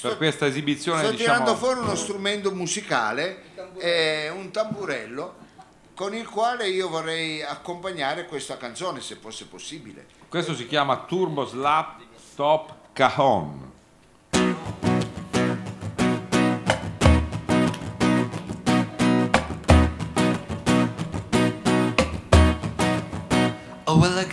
per 0.00 0.16
questa 0.16 0.46
esibizione 0.46 1.02
Sto 1.02 1.14
tirando 1.14 1.52
diciamo 1.52 1.56
fuori 1.56 1.80
uno 1.80 1.94
strumento 1.94 2.52
musicale, 2.52 3.42
eh, 3.78 4.30
un 4.30 4.50
tamburello, 4.50 5.34
con 5.94 6.14
il 6.14 6.28
quale 6.28 6.68
io 6.68 6.88
vorrei 6.88 7.42
accompagnare 7.42 8.26
questa 8.26 8.56
canzone, 8.56 9.00
se 9.00 9.16
fosse 9.16 9.46
possibile. 9.46 10.06
questo 10.28 10.54
si 10.54 10.66
chiama 10.66 11.04
Turbo 11.06 11.44
Slap 11.44 12.00
Top 12.36 12.74
Cajon. 12.92 13.77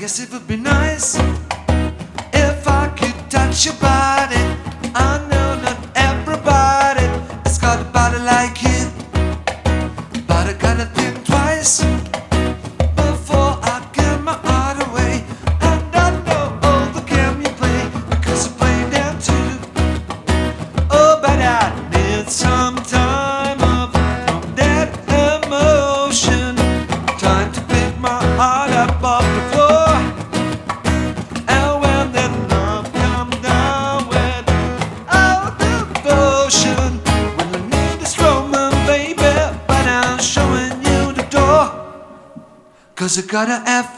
Guess 0.06 0.20
it 0.20 0.32
would 0.32 0.48
be 0.48 0.56
nice 0.56 1.16
if 2.32 2.68
I 2.68 2.94
could 2.96 3.18
touch 3.28 3.66
your 3.66 3.74
body. 3.82 4.25
gotta 43.36 43.62
F 43.70 43.95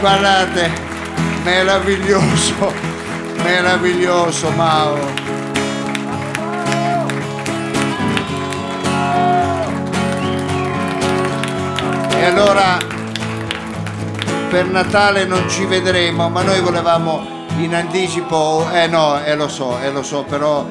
guardate, 0.00 0.70
meraviglioso, 1.42 2.72
meraviglioso 3.42 4.50
Mao. 4.50 4.96
E 12.10 12.24
allora 12.24 12.78
per 14.50 14.66
Natale 14.66 15.24
non 15.24 15.48
ci 15.48 15.64
vedremo, 15.64 16.28
ma 16.28 16.42
noi 16.42 16.60
volevamo 16.60 17.46
in 17.58 17.74
anticipo, 17.74 18.68
eh 18.72 18.86
no, 18.86 19.22
eh 19.24 19.34
lo 19.34 19.48
so, 19.48 19.80
eh 19.80 19.90
lo 19.90 20.02
so, 20.02 20.22
però 20.24 20.66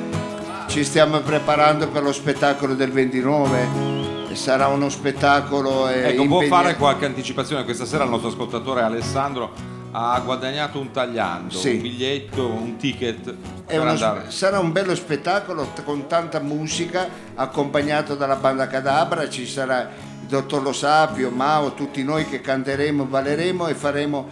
ci 0.67 0.83
stiamo 0.83 1.19
preparando 1.19 1.87
per 1.89 2.03
lo 2.03 2.13
spettacolo 2.13 2.73
del 2.75 2.91
29. 2.91 3.96
Sarà 4.37 4.67
uno 4.67 4.87
spettacolo 4.89 5.89
eh, 5.89 6.09
Ecco, 6.09 6.25
può 6.27 6.41
fare 6.41 6.75
qualche 6.75 7.05
anticipazione? 7.05 7.63
Questa 7.63 7.85
sera 7.85 8.03
il 8.03 8.09
nostro 8.11 8.29
ascoltatore 8.29 8.81
Alessandro 8.81 9.51
ha 9.91 10.19
guadagnato 10.23 10.79
un 10.79 10.91
tagliando, 10.91 11.55
Sì. 11.55 11.71
un 11.71 11.81
biglietto, 11.81 12.45
un 12.47 12.75
ticket 12.77 13.33
uno- 13.71 14.29
sarà 14.29 14.59
un 14.59 14.71
bello 14.71 14.93
spettacolo 14.93 15.71
con 15.83 16.05
tanta 16.07 16.39
musica 16.39 17.09
accompagnato 17.35 18.13
dalla 18.15 18.35
banda 18.35 18.67
Cadabra, 18.67 19.27
ci 19.27 19.47
sarà 19.47 19.89
il 20.21 20.27
dottor 20.27 20.61
Lo 20.61 20.71
Sapio, 20.73 21.31
Mao, 21.31 21.73
tutti 21.73 22.03
noi 22.03 22.27
che 22.29 22.39
canteremo, 22.39 23.05
balleremo 23.05 23.67
e 23.67 23.73
faremo 23.73 24.29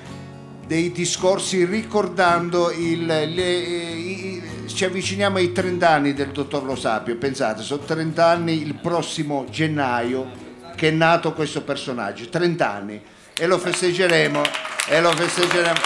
dei 0.68 0.92
discorsi 0.92 1.66
ricordando 1.66 2.72
il, 2.72 3.06
le- 3.06 3.58
i- 3.58 4.35
ci 4.68 4.86
avviciniamo 4.86 5.38
ai 5.38 5.52
30 5.52 5.90
anni 5.90 6.14
del 6.14 6.30
dottor 6.30 6.64
Lo 6.64 6.76
Sapio, 6.76 7.16
pensate, 7.18 7.62
sono 7.62 7.84
30 7.84 8.26
anni 8.26 8.62
il 8.62 8.76
prossimo 8.76 9.46
gennaio 9.50 10.44
che 10.76 10.90
è 10.90 10.92
nato 10.92 11.34
questo 11.34 11.62
personaggio, 11.62 12.28
30 12.30 12.72
anni 12.72 13.02
e 13.38 13.48
lo 13.48 13.58
festeggeremo 13.58 14.42
e 14.88 15.02
lo 15.02 15.12
festeggeremo. 15.12 15.80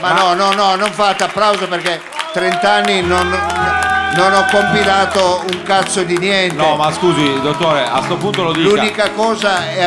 Ma 0.00 0.12
no, 0.12 0.34
no, 0.34 0.52
no, 0.52 0.74
non 0.74 0.92
fate 0.92 1.24
applauso 1.24 1.66
perché 1.68 2.00
30 2.32 2.70
anni 2.70 3.02
non, 3.02 3.30
non 4.14 4.32
ho 4.32 4.44
compilato 4.50 5.44
un 5.50 5.62
cazzo 5.62 6.02
di 6.02 6.16
niente. 6.16 6.54
No, 6.54 6.76
ma 6.76 6.90
scusi, 6.92 7.40
dottore, 7.42 7.82
a 7.84 8.02
sto 8.02 8.16
punto 8.16 8.42
lo 8.44 8.52
dica. 8.52 8.68
L'unica 8.68 9.10
cosa 9.10 9.68
è, 9.68 9.86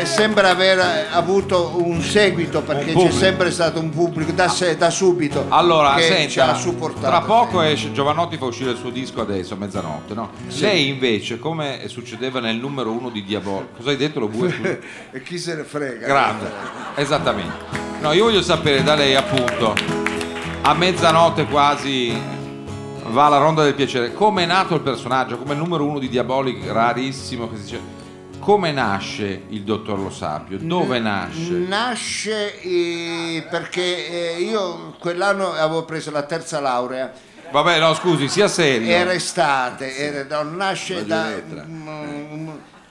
è- 0.00 0.04
sembra 0.04 0.50
aver 0.50 1.08
avuto 1.10 1.72
un 1.82 2.00
seguito 2.00 2.62
perché 2.62 2.86
c'è 2.86 2.92
pubblico. 2.92 3.16
sempre 3.16 3.50
stato 3.50 3.80
un 3.80 3.90
pubblico 3.90 4.32
da, 4.32 4.52
da 4.78 4.90
subito 4.90 5.46
Allora, 5.48 5.94
che 5.94 6.28
ci 6.28 6.38
ha 6.40 6.46
senta, 6.46 6.54
supportato. 6.54 7.06
tra 7.06 7.20
poco 7.22 7.60
esce 7.60 7.92
Giovanotti 7.92 8.36
fa 8.38 8.44
uscire 8.46 8.70
il 8.70 8.76
suo 8.78 8.90
disco 8.90 9.20
adesso, 9.20 9.54
a 9.54 9.56
mezzanotte, 9.56 10.14
no? 10.14 10.30
Sì. 10.48 10.62
Lei 10.62 10.88
invece, 10.88 11.38
come 11.38 11.80
succedeva 11.88 12.40
nel 12.40 12.56
numero 12.56 12.90
uno 12.92 13.10
di 13.10 13.24
Diabolo, 13.24 13.68
cosa 13.76 13.90
hai 13.90 13.96
detto 13.96 14.20
lo 14.20 14.28
bue? 14.28 14.80
e 15.12 15.22
chi 15.22 15.38
se 15.38 15.54
ne 15.54 15.64
frega? 15.64 16.06
Grande, 16.06 16.50
esattamente. 16.94 17.84
No, 18.00 18.12
io 18.12 18.24
voglio 18.24 18.42
sapere 18.42 18.82
da 18.82 18.94
lei 18.94 19.14
appunto, 19.14 19.74
a 20.62 20.74
mezzanotte 20.74 21.44
quasi 21.46 22.34
va 23.10 23.26
alla 23.26 23.38
ronda 23.38 23.62
del 23.62 23.74
piacere, 23.74 24.12
come 24.12 24.42
è 24.42 24.46
nato 24.46 24.74
il 24.74 24.80
personaggio, 24.80 25.38
come 25.38 25.52
il 25.52 25.58
numero 25.58 25.84
uno 25.84 25.98
di 25.98 26.08
Diabolic, 26.08 26.66
rarissimo 26.70 27.48
che 27.48 27.56
si 27.56 27.62
dice, 27.62 27.80
come 28.38 28.70
nasce 28.72 29.42
il 29.48 29.62
dottor 29.62 29.98
Lo 29.98 30.10
Sapio, 30.10 30.58
dove 30.58 30.98
nasce? 30.98 31.50
Nasce 31.52 32.60
eh, 32.60 33.46
perché 33.50 34.36
eh, 34.36 34.40
io 34.42 34.94
quell'anno 34.98 35.52
avevo 35.52 35.84
preso 35.84 36.10
la 36.10 36.22
terza 36.22 36.60
laurea. 36.60 37.12
Vabbè, 37.50 37.78
no, 37.78 37.94
scusi, 37.94 38.28
sia 38.28 38.48
serio. 38.48 38.88
Era 38.88 39.12
estate, 39.12 39.96
era- 39.96 40.42
no, 40.42 40.50
nasce 40.50 41.06
da 41.06 41.28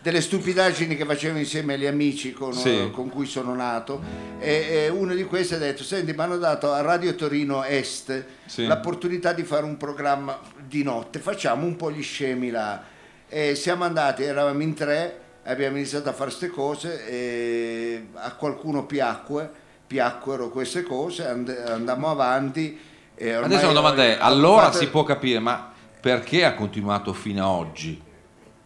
delle 0.05 0.21
stupidaggini 0.21 0.95
che 0.95 1.03
facevo 1.03 1.35
insieme 1.39 1.73
agli 1.73 1.87
amici 1.87 2.31
con, 2.31 2.53
Sì. 2.53 2.91
con 2.93 3.09
cui 3.09 3.25
sono 3.25 3.55
nato 3.55 3.99
e, 4.37 4.67
e 4.69 4.89
uno 4.89 5.15
di 5.15 5.23
questi 5.23 5.55
ha 5.55 5.57
detto 5.57 5.81
senti 5.83 6.13
mi 6.13 6.21
hanno 6.21 6.37
dato 6.37 6.71
a 6.71 6.81
Radio 6.81 7.15
Torino 7.15 7.63
Est 7.63 8.23
Sì. 8.45 8.67
l'opportunità 8.67 9.33
di 9.33 9.41
fare 9.41 9.63
un 9.63 9.77
programma 9.77 10.39
di 10.63 10.83
notte 10.83 11.17
facciamo 11.17 11.65
un 11.65 11.75
po' 11.75 11.89
gli 11.89 12.03
scemi 12.03 12.51
là 12.51 12.83
e 13.27 13.55
siamo 13.55 13.83
andati 13.83 14.21
eravamo 14.21 14.61
in 14.61 14.75
tre 14.75 15.19
abbiamo 15.45 15.77
iniziato 15.77 16.07
a 16.09 16.13
fare 16.13 16.29
queste 16.29 16.49
cose 16.49 17.07
e 17.07 18.05
a 18.13 18.33
qualcuno 18.35 18.85
piacque, 18.85 19.49
piacquero 19.87 20.49
queste 20.49 20.83
cose, 20.83 21.25
and- 21.27 21.49
andammo 21.67 22.09
avanti. 22.11 22.79
Adesso 23.19 23.67
la 23.67 23.73
domanda 23.73 24.03
è, 24.03 24.17
allora 24.19 24.63
fatto- 24.65 24.77
si 24.79 24.87
può 24.89 25.03
capire, 25.03 25.37
ma 25.39 25.71
perché 25.99 26.43
ha 26.45 26.53
continuato 26.55 27.13
fino 27.13 27.43
a 27.43 27.49
oggi? 27.49 28.01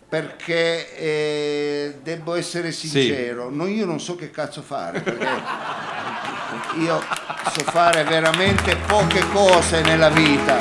Perché 0.09 0.97
eh, 0.97 1.99
devo 2.01 2.33
essere 2.33 2.71
sincero, 2.71 3.51
no, 3.51 3.67
io 3.67 3.85
non 3.85 3.99
so 3.99 4.15
che 4.15 4.31
cazzo 4.31 4.63
fare, 4.63 5.01
perché 5.01 5.27
io 6.79 6.99
so 7.51 7.61
fare 7.61 8.03
veramente 8.03 8.75
poche 8.87 9.19
cose 9.31 9.81
nella 9.81 10.09
vita. 10.09 10.57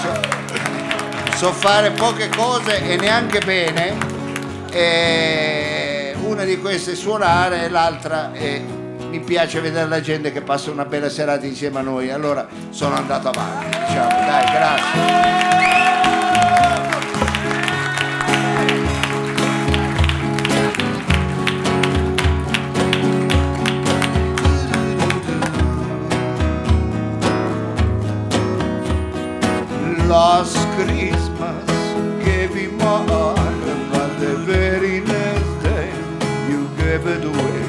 So, 0.00 1.36
so 1.36 1.52
fare 1.52 1.92
poche 1.92 2.28
cose 2.30 2.82
e 2.82 2.96
neanche 2.96 3.38
bene. 3.38 3.96
E 4.72 6.16
una 6.22 6.42
di 6.42 6.58
queste 6.58 6.92
è 6.92 6.94
suonare 6.96 7.62
e 7.62 7.68
l'altra 7.68 8.32
è 8.32 8.60
mi 9.10 9.20
piace 9.20 9.60
vedere 9.60 9.88
la 9.88 10.00
gente 10.00 10.32
che 10.32 10.42
passa 10.42 10.70
una 10.70 10.84
bella 10.84 11.08
serata 11.08 11.46
insieme 11.46 11.78
a 11.78 11.82
noi. 11.82 12.10
Allora 12.10 12.46
sono 12.70 12.96
andato 12.96 13.28
avanti, 13.28 13.78
diciamo, 13.78 14.08
dai, 14.08 14.44
grazie. 14.50 16.15
Last 30.08 30.56
Christmas 30.76 31.66
gave 32.24 32.54
him 32.54 32.76
my 32.78 33.04
heart, 33.10 33.90
but 33.90 34.20
the 34.20 34.36
very 34.36 35.00
next 35.00 35.62
day 35.64 35.90
you 36.48 36.68
gave 36.76 37.06
it 37.08 37.24
away. 37.24 37.62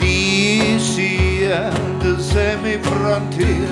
This 0.00 0.96
year, 0.98 1.70
the 2.00 2.18
semi-frontier, 2.18 3.68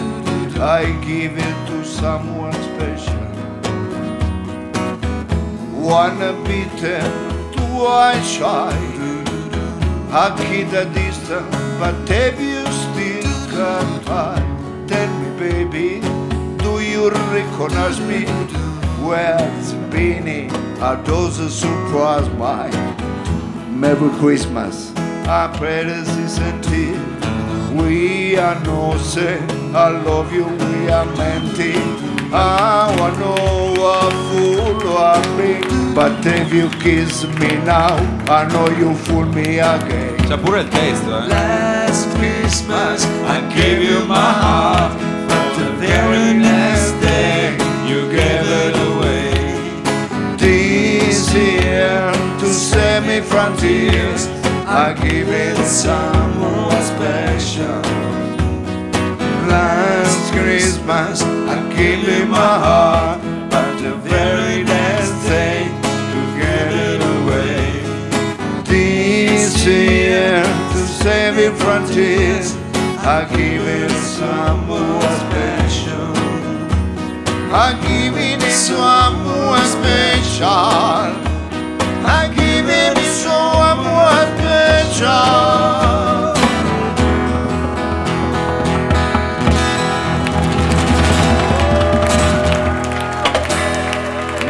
I 0.61 0.85
give 1.07 1.39
it 1.39 1.67
to 1.69 1.83
someone 1.87 2.53
special. 2.53 3.25
One 5.81 6.19
beaten, 6.45 7.53
twice 7.53 8.29
shy, 8.29 8.77
a 10.13 10.37
kid 10.37 10.75
a 10.75 10.85
distance, 10.93 11.57
but 11.81 11.95
have 12.11 12.39
you 12.39 12.63
still 12.85 13.57
got 13.57 14.05
time? 14.05 14.87
Tell 14.87 15.11
me, 15.21 15.31
baby, 15.39 16.22
you 16.93 17.09
recognize 17.11 17.99
me? 18.01 18.27
Where's 19.01 19.73
Beanie? 19.91 20.53
Are 20.81 21.03
those 21.03 21.39
a 21.39 21.49
surprise 21.49 22.29
mine? 22.37 23.81
Merry 23.81 24.11
Christmas. 24.21 24.93
I 25.27 25.53
pray 25.57 25.85
this 25.85 26.09
is 26.19 26.39
indeed. 26.39 27.01
We 27.81 28.37
are 28.37 28.61
no 28.65 28.99
say, 28.99 29.41
I 29.75 29.89
love 30.05 30.33
you, 30.33 30.45
we 30.45 30.91
are 30.91 31.07
meant 31.17 31.59
it. 31.59 31.77
I 32.35 32.95
wanna 32.99 33.19
know 33.19 33.75
what 33.81 34.13
fool 34.29 34.99
I've 34.99 35.37
been, 35.39 35.95
but 35.95 36.27
if 36.27 36.53
you 36.53 36.69
kiss 36.81 37.25
me 37.41 37.57
now, 37.65 37.97
I 38.29 38.47
know 38.53 38.69
you 38.79 38.95
fool 38.95 39.25
me 39.25 39.59
again. 39.61 40.17
C'è 40.29 40.39
pure 40.39 40.61
il 40.61 40.69
testo, 40.69 41.11
eh? 41.17 41.27
Last 41.29 42.09
Christmas 42.19 43.05
I 43.25 43.41
gave 43.55 43.83
you 43.83 44.05
my 44.07 44.33
heart, 44.45 44.93
but 45.29 45.57
the 45.57 45.71
very 45.81 46.35
next 46.35 46.72
semi 53.13 53.27
frontiers, 53.27 54.27
I 54.67 54.95
give 54.95 55.29
it 55.29 55.57
someone 55.67 56.83
special. 56.83 57.83
Last 59.49 60.33
Christmas, 60.33 61.23
I 61.23 61.59
gave 61.77 62.09
it 62.09 62.27
my 62.29 62.55
heart, 62.67 63.21
but 63.51 63.77
the 63.83 63.95
very 63.97 64.65
next 64.65 65.13
day, 65.29 65.69
to 66.13 66.21
get 66.41 66.69
it 66.73 67.01
away. 67.17 67.83
This 68.65 69.67
year 69.67 70.43
to 70.73 70.79
semi 70.79 71.51
frontiers, 71.63 72.57
I 73.05 73.27
give 73.31 73.67
it 73.67 73.91
someone 73.91 75.03
special. 75.25 76.13
I 77.53 77.77
give 77.87 78.17
it 78.17 78.41
someone 78.51 79.67
special. 79.67 80.49
I 82.05 82.29
give 82.29 82.43
special. 82.43 82.52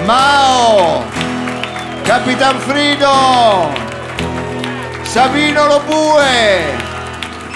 Mao, 0.07 1.05
Capitan 2.05 2.59
Frido, 2.61 3.71
Sabino 5.05 5.67
Lobue, 5.67 6.75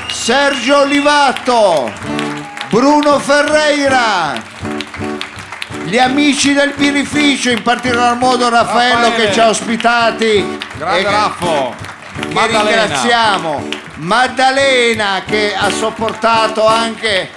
Sergio 0.08 0.80
Olivatto, 0.82 1.90
Bruno 2.70 3.18
Ferreira, 3.18 4.34
gli 5.86 5.98
amici 5.98 6.52
del 6.52 6.72
birrificio, 6.76 7.50
in 7.50 7.62
particolar 7.62 8.16
modo 8.16 8.48
Raffaello 8.48 9.00
Raffaele. 9.08 9.26
che 9.26 9.32
ci 9.32 9.40
ha 9.40 9.48
ospitati. 9.48 10.58
Grande 10.76 10.98
e 10.98 11.02
che- 11.04 11.10
Raffo! 11.10 11.74
che 12.20 12.32
Maddalena. 12.34 12.82
ringraziamo. 12.82 13.68
Maddalena 13.96 15.22
che 15.26 15.54
ha 15.54 15.70
sopportato 15.70 16.66
anche 16.66 17.30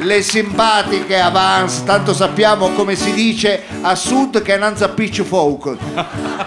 le 0.00 0.22
simpatiche 0.22 1.18
avance, 1.18 1.82
tanto 1.84 2.12
sappiamo 2.14 2.70
come 2.70 2.94
si 2.94 3.12
dice 3.12 3.64
a 3.80 3.94
sud 3.96 4.42
che 4.42 4.56
non 4.56 4.76
zappiccio 4.76 5.24
fuoco, 5.24 5.76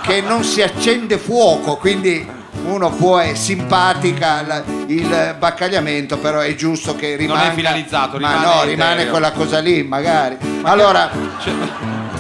che 0.03 0.21
non 0.21 0.43
si 0.43 0.61
accende 0.61 1.17
fuoco, 1.17 1.75
quindi 1.77 2.25
uno 2.65 2.89
può 2.91 3.17
è 3.17 3.33
simpatica 3.35 4.43
la- 4.45 4.63
il 4.87 5.35
baccagliamento, 5.37 6.17
però 6.17 6.39
è 6.39 6.53
giusto 6.55 6.95
che 6.95 7.15
rimanga 7.15 7.51
finalizzato, 7.53 8.17
ma 8.19 8.29
rimane 8.33 8.45
no, 8.45 8.63
rimane 8.63 8.91
etereo. 8.93 9.11
quella 9.11 9.31
cosa 9.31 9.59
lì, 9.59 9.83
magari. 9.83 10.37
Allora, 10.63 11.09
Cioè, 11.41 11.53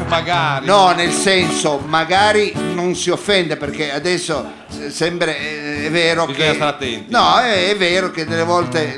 magari. 0.07 0.65
No, 0.65 0.91
nel 0.91 1.11
senso, 1.11 1.81
magari 1.85 2.53
non 2.73 2.95
si 2.95 3.09
offende 3.09 3.55
perché 3.57 3.93
adesso 3.93 4.45
se- 4.67 4.89
sembra 4.89 5.31
eh, 5.31 5.85
è 5.85 5.91
vero 5.91 6.25
Bisogna 6.25 6.47
che 6.49 6.53
stare 6.55 6.71
attenti. 6.71 7.11
No, 7.11 7.37
è, 7.39 7.69
è 7.69 7.75
vero 7.77 8.11
che 8.11 8.25
delle 8.25 8.43
volte 8.43 8.93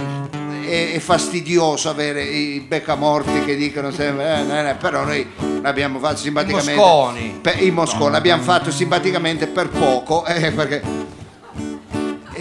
è, 0.65 0.93
è 0.93 0.99
fastidioso 0.99 1.89
avere 1.89 2.23
i 2.23 2.59
beccamorti 2.61 3.43
che 3.45 3.55
dicono 3.55 3.91
sempre 3.91 4.43
eh, 4.47 4.69
eh, 4.69 4.73
però 4.75 5.03
noi 5.03 5.27
l'abbiamo 5.61 5.99
fatto 5.99 6.17
simpaticamente 6.17 6.73
mosconi. 6.75 7.39
per- 7.41 7.61
i 7.61 7.69
mosconi 7.71 8.11
l'abbiamo 8.11 8.41
fatto 8.43 8.71
simpaticamente 8.71 9.47
per 9.47 9.69
poco 9.69 10.25
eh, 10.25 10.51
perché 10.51 10.81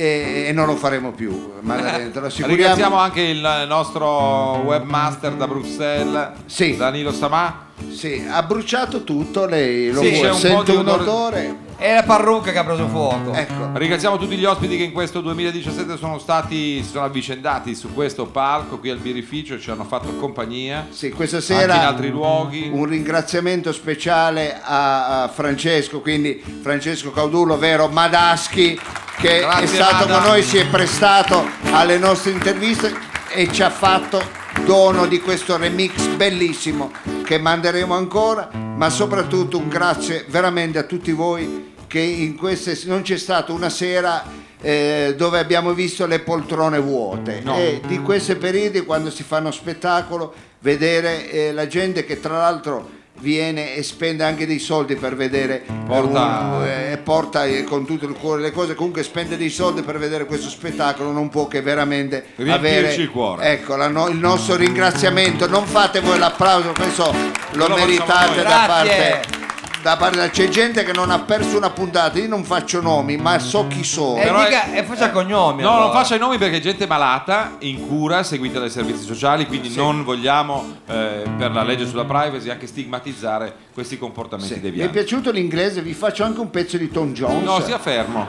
e, 0.02 0.44
e 0.48 0.52
non 0.52 0.66
lo 0.66 0.74
faremo 0.76 1.12
più, 1.12 1.52
Maddalena, 1.60 2.10
te 2.10 2.20
lo 2.20 2.26
assicuriamo. 2.26 2.54
Ringraziamo 2.56 2.96
anche 2.96 3.20
il 3.20 3.64
nostro 3.68 4.56
webmaster 4.64 5.32
da 5.34 5.46
Bruxelles, 5.46 6.30
Sì. 6.46 6.76
Danilo 6.76 7.12
Samà. 7.12 7.66
Sì, 7.90 8.24
ha 8.28 8.42
bruciato 8.42 9.04
tutto, 9.04 9.46
lei 9.46 9.90
lo 9.90 10.02
Sì, 10.02 10.10
vuole, 10.10 10.30
c'è 10.30 10.50
un 10.54 10.78
un 10.78 10.88
odore. 10.88 11.56
È 11.82 11.92
la 11.92 12.04
parrucca 12.04 12.52
che 12.52 12.58
ha 12.58 12.64
preso 12.64 12.86
fuoco. 12.86 13.32
Ecco. 13.32 13.70
Ringraziamo 13.72 14.16
tutti 14.16 14.36
gli 14.36 14.44
ospiti 14.44 14.76
che 14.76 14.84
in 14.84 14.92
questo 14.92 15.20
2017 15.20 15.96
sono 15.96 16.20
stati, 16.20 16.80
si 16.80 16.90
sono 16.90 17.04
avvicendati 17.06 17.74
su 17.74 17.92
questo 17.92 18.26
palco 18.26 18.78
qui 18.78 18.88
al 18.90 18.98
birrificio, 18.98 19.58
ci 19.58 19.68
hanno 19.68 19.82
fatto 19.82 20.14
compagnia. 20.14 20.86
Sì, 20.90 21.10
questa 21.10 21.38
Anche 21.38 21.48
sera 21.48 21.74
in 21.74 21.80
altri 21.80 22.10
luoghi. 22.10 22.70
un 22.72 22.84
ringraziamento 22.84 23.72
speciale 23.72 24.60
a, 24.62 25.24
a 25.24 25.28
Francesco, 25.28 26.00
quindi 26.00 26.40
Francesco 26.62 27.10
Caudullo, 27.10 27.58
vero 27.58 27.88
Madaschi, 27.88 28.78
che 29.16 29.40
Grazie, 29.40 29.64
è 29.64 29.66
stato 29.66 30.06
Mada. 30.06 30.18
con 30.18 30.22
noi, 30.28 30.42
si 30.44 30.58
è 30.58 30.66
prestato 30.68 31.44
alle 31.72 31.98
nostre 31.98 32.30
interviste 32.30 32.94
e 33.34 33.50
ci 33.52 33.60
ha 33.64 33.70
fatto 33.70 34.22
dono 34.64 35.06
di 35.06 35.20
questo 35.20 35.56
remix 35.56 36.06
bellissimo 36.14 36.92
che 37.24 37.38
manderemo 37.38 37.92
ancora, 37.92 38.50
ma 38.52 38.88
soprattutto 38.88 39.58
un 39.58 39.66
grazie 39.66 40.24
veramente 40.28 40.78
a 40.78 40.84
tutti 40.84 41.10
voi 41.10 41.70
che 41.92 42.00
in 42.00 42.36
queste 42.36 42.78
non 42.84 43.02
c'è 43.02 43.18
stata 43.18 43.52
una 43.52 43.68
sera 43.68 44.24
eh, 44.62 45.12
dove 45.14 45.38
abbiamo 45.38 45.74
visto 45.74 46.06
le 46.06 46.20
poltrone 46.20 46.78
vuote 46.78 47.42
No. 47.44 47.54
e 47.54 47.82
di 47.86 47.98
questi 47.98 48.34
periodi 48.36 48.80
quando 48.80 49.10
si 49.10 49.22
fanno 49.22 49.50
spettacolo 49.50 50.32
vedere 50.60 51.30
eh, 51.30 51.52
la 51.52 51.66
gente 51.66 52.06
che 52.06 52.18
tra 52.18 52.38
l'altro 52.38 52.88
viene 53.18 53.74
e 53.74 53.82
spende 53.82 54.24
anche 54.24 54.46
dei 54.46 54.58
soldi 54.58 54.94
per 54.96 55.16
vedere 55.16 55.64
Porta- 55.86 56.54
un- 56.54 56.64
eh, 56.64 56.96
porta 57.04 57.44
eh, 57.44 57.62
con 57.64 57.84
tutto 57.84 58.06
il 58.06 58.14
cuore 58.14 58.40
le 58.40 58.52
cose 58.52 58.74
comunque 58.74 59.02
spende 59.02 59.36
dei 59.36 59.50
soldi 59.50 59.82
per 59.82 59.98
vedere 59.98 60.24
questo 60.24 60.48
spettacolo 60.48 61.12
non 61.12 61.28
può 61.28 61.46
che 61.46 61.60
veramente 61.60 62.24
Riempirci 62.36 62.50
avere 62.78 62.94
il 62.94 63.10
cuore. 63.10 63.44
ecco 63.50 63.76
la 63.76 63.88
no- 63.88 64.08
il 64.08 64.16
nostro 64.16 64.56
ringraziamento 64.56 65.46
non 65.46 65.66
fate 65.66 66.00
voi 66.00 66.18
l'applauso 66.18 66.72
questo 66.72 67.14
lo 67.52 67.68
lo 67.68 67.74
meritate 67.76 68.36
da 68.36 68.42
Grazie. 68.42 68.66
parte 68.66 69.40
da 69.82 69.96
parte 69.96 70.30
c'è 70.30 70.48
gente 70.48 70.84
che 70.84 70.92
non 70.92 71.10
ha 71.10 71.18
perso 71.18 71.56
una 71.56 71.70
puntata, 71.70 72.18
io 72.18 72.28
non 72.28 72.44
faccio 72.44 72.80
nomi, 72.80 73.16
ma 73.16 73.38
so 73.40 73.66
chi 73.66 73.82
sono. 73.82 74.16
E, 74.20 74.22
Però 74.22 74.44
dica, 74.44 74.72
e 74.72 74.84
faccia 74.84 75.10
cognomi. 75.10 75.62
No, 75.62 75.70
allora. 75.70 75.84
non 75.86 75.92
faccia 75.92 76.14
i 76.14 76.18
nomi 76.18 76.38
perché 76.38 76.58
è 76.58 76.60
gente 76.60 76.86
malata, 76.86 77.56
in 77.60 77.86
cura, 77.86 78.22
seguita 78.22 78.60
dai 78.60 78.70
servizi 78.70 79.04
sociali, 79.04 79.46
quindi 79.46 79.74
non 79.74 80.04
vogliamo, 80.04 80.76
eh, 80.86 81.24
per 81.36 81.50
la 81.50 81.64
legge 81.64 81.86
sulla 81.86 82.04
privacy, 82.04 82.48
anche 82.48 82.68
stigmatizzare 82.68 83.54
questi 83.74 83.98
comportamenti 83.98 84.54
Sì. 84.54 84.70
Mi 84.70 84.78
è 84.78 84.88
piaciuto 84.88 85.32
l'inglese, 85.32 85.82
vi 85.82 85.94
faccio 85.94 86.22
anche 86.22 86.40
un 86.40 86.50
pezzo 86.50 86.76
di 86.76 86.88
Tom 86.88 87.12
Jones. 87.12 87.42
No, 87.44 87.60
stia 87.60 87.78
fermo. 87.78 88.28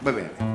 Va 0.00 0.10
bene. 0.10 0.50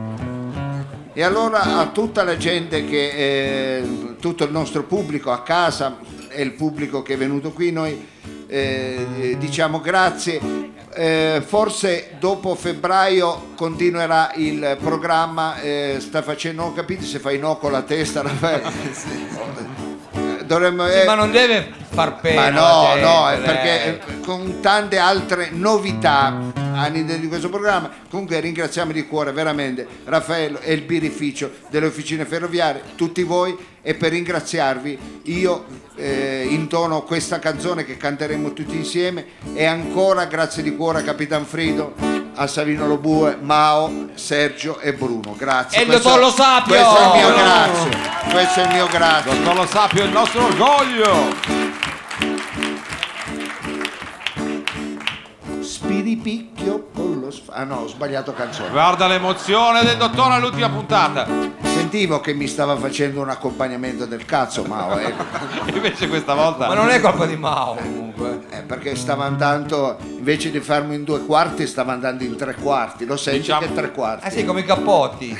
E 1.14 1.24
allora 1.24 1.80
a 1.80 1.88
tutta 1.88 2.24
la 2.24 2.36
gente 2.38 2.86
che, 2.86 3.78
eh, 3.78 4.16
tutto 4.20 4.44
il 4.44 4.52
nostro 4.52 4.84
pubblico 4.84 5.32
a 5.32 5.42
casa 5.42 5.98
e 6.30 6.44
il 6.44 6.52
pubblico 6.52 7.02
che 7.02 7.14
è 7.14 7.18
venuto 7.18 7.52
qui, 7.52 7.72
noi 7.72 8.16
eh, 8.48 9.36
diciamo 9.38 9.80
grazie. 9.80 10.40
Eh, 10.94 11.44
forse 11.46 12.16
dopo 12.20 12.56
febbraio 12.56 13.50
continuerà 13.56 14.32
il 14.36 14.78
programma, 14.82 15.60
eh, 15.62 15.98
sta 16.00 16.24
facendo, 16.24 16.64
non 16.64 16.74
capite 16.74 17.06
se 17.06 17.20
fai 17.20 17.38
no 17.38 17.58
con 17.58 17.72
la 17.72 17.84
testa, 17.84 18.22
Raffaele? 18.24 18.72
Dovremmo, 20.46 20.88
Sì, 20.88 20.94
eh, 20.94 21.06
ma 21.06 21.14
non 21.14 21.30
deve 21.30 21.72
far 21.98 22.20
pena. 22.20 22.42
ma 22.42 22.50
no, 22.50 22.86
gente, 22.94 23.02
no, 23.02 23.30
è 23.30 23.38
dai. 23.38 23.46
perché 23.46 23.86
eh, 23.86 24.20
con 24.22 24.60
tante 24.62 25.00
altre 25.00 25.50
novità 25.52 26.28
all'interno 26.76 27.22
di 27.22 27.28
questo 27.28 27.50
programma, 27.50 27.90
comunque 28.10 28.40
ringraziamo 28.40 28.92
di 28.92 29.08
cuore 29.08 29.32
veramente 29.32 29.88
Raffaello 30.06 30.60
e 30.60 30.74
il 30.74 30.84
birrificio 30.84 31.52
delle 31.70 31.88
officine 31.88 32.26
ferroviarie, 32.26 32.84
tutti 32.96 33.24
voi 33.24 33.58
e 33.82 33.96
per 33.96 34.12
ringraziarvi 34.12 35.22
io 35.24 35.66
eh, 35.96 36.46
intono 36.50 37.02
questa 37.02 37.40
canzone 37.40 37.84
che 37.84 37.98
canteremo 37.98 38.54
tutti 38.54 38.76
insieme 38.76 39.26
e 39.54 39.66
ancora 39.66 40.26
grazie 40.26 40.62
di 40.62 40.76
cuore 40.76 41.00
a 41.00 41.04
Capitan 41.04 41.46
Frido, 41.46 41.96
a 42.36 42.46
Savino 42.46 42.86
Lobue, 42.86 43.38
Mao, 43.42 44.10
Sergio 44.14 44.80
e 44.80 44.94
Bruno. 44.94 45.34
Grazie. 45.36 45.80
E 45.80 45.82
il 45.82 45.88
Questo- 45.88 46.10
dottor 46.10 46.24
Lo 46.24 46.30
Sapio! 46.30 46.76
Questo 46.76 46.98
è 46.98 47.06
il 47.06 47.24
mio 47.24 47.34
grazie. 47.34 48.30
Questo 48.30 48.60
è 48.60 48.64
il 48.64 48.74
mio 48.74 48.88
grazie. 48.88 49.32
Dottor 49.32 49.56
Lo 49.56 49.66
Sapio 49.66 50.04
è 50.04 50.06
il 50.06 50.12
nostro 50.12 50.46
orgoglio. 50.46 51.67
Spiripicchio 55.88 56.90
con 56.94 57.22
lo 57.22 57.32
sf- 57.32 57.50
Ah 57.54 57.64
no, 57.64 57.76
ho 57.78 57.88
sbagliato 57.88 58.34
canzone. 58.34 58.72
Guarda 58.72 59.08
l'emozione 59.08 59.84
del 59.84 59.96
dottore 59.96 60.34
all'ultima 60.34 60.68
puntata. 60.70 61.26
Sentivo 61.64 62.20
che 62.20 62.34
mi 62.34 62.46
stava 62.46 62.76
facendo 62.76 63.22
un 63.22 63.30
accompagnamento 63.30 64.06
del 64.06 64.26
cazzo, 64.26 64.64
Mao, 64.66 64.98
ecco. 64.98 65.24
Invece 65.74 66.10
questa 66.10 66.34
volta... 66.34 66.68
Ma 66.68 66.74
non 66.74 66.90
è 66.90 67.00
colpa 67.00 67.26
di 67.26 67.38
Mao 67.38 67.76
comunque. 67.76 68.42
Eh, 68.50 68.64
perché 68.64 68.98
stava 68.98 69.24
andando, 69.24 69.98
invece 70.18 70.52
di 70.52 70.60
farmi 70.60 70.96
in 70.96 71.06
due 71.06 71.26
quarti, 71.26 71.66
stava 71.66 71.94
andando 71.94 72.26
in 72.26 72.36
tre 72.36 72.56
quarti. 72.56 73.06
Lo 73.06 73.16
senti 73.16 73.40
Diciamo- 73.40 73.62
che 73.62 73.68
è 73.68 73.74
tre 73.74 73.92
quarti? 73.94 74.28
Eh 74.28 74.32
sì, 74.32 74.44
come 74.44 74.60
i 74.60 74.66
cappotti. 74.66 75.40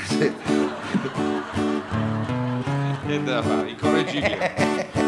Niente 3.04 3.30
da 3.30 3.42
fare, 3.42 3.68
incorreggibile. 3.68 5.06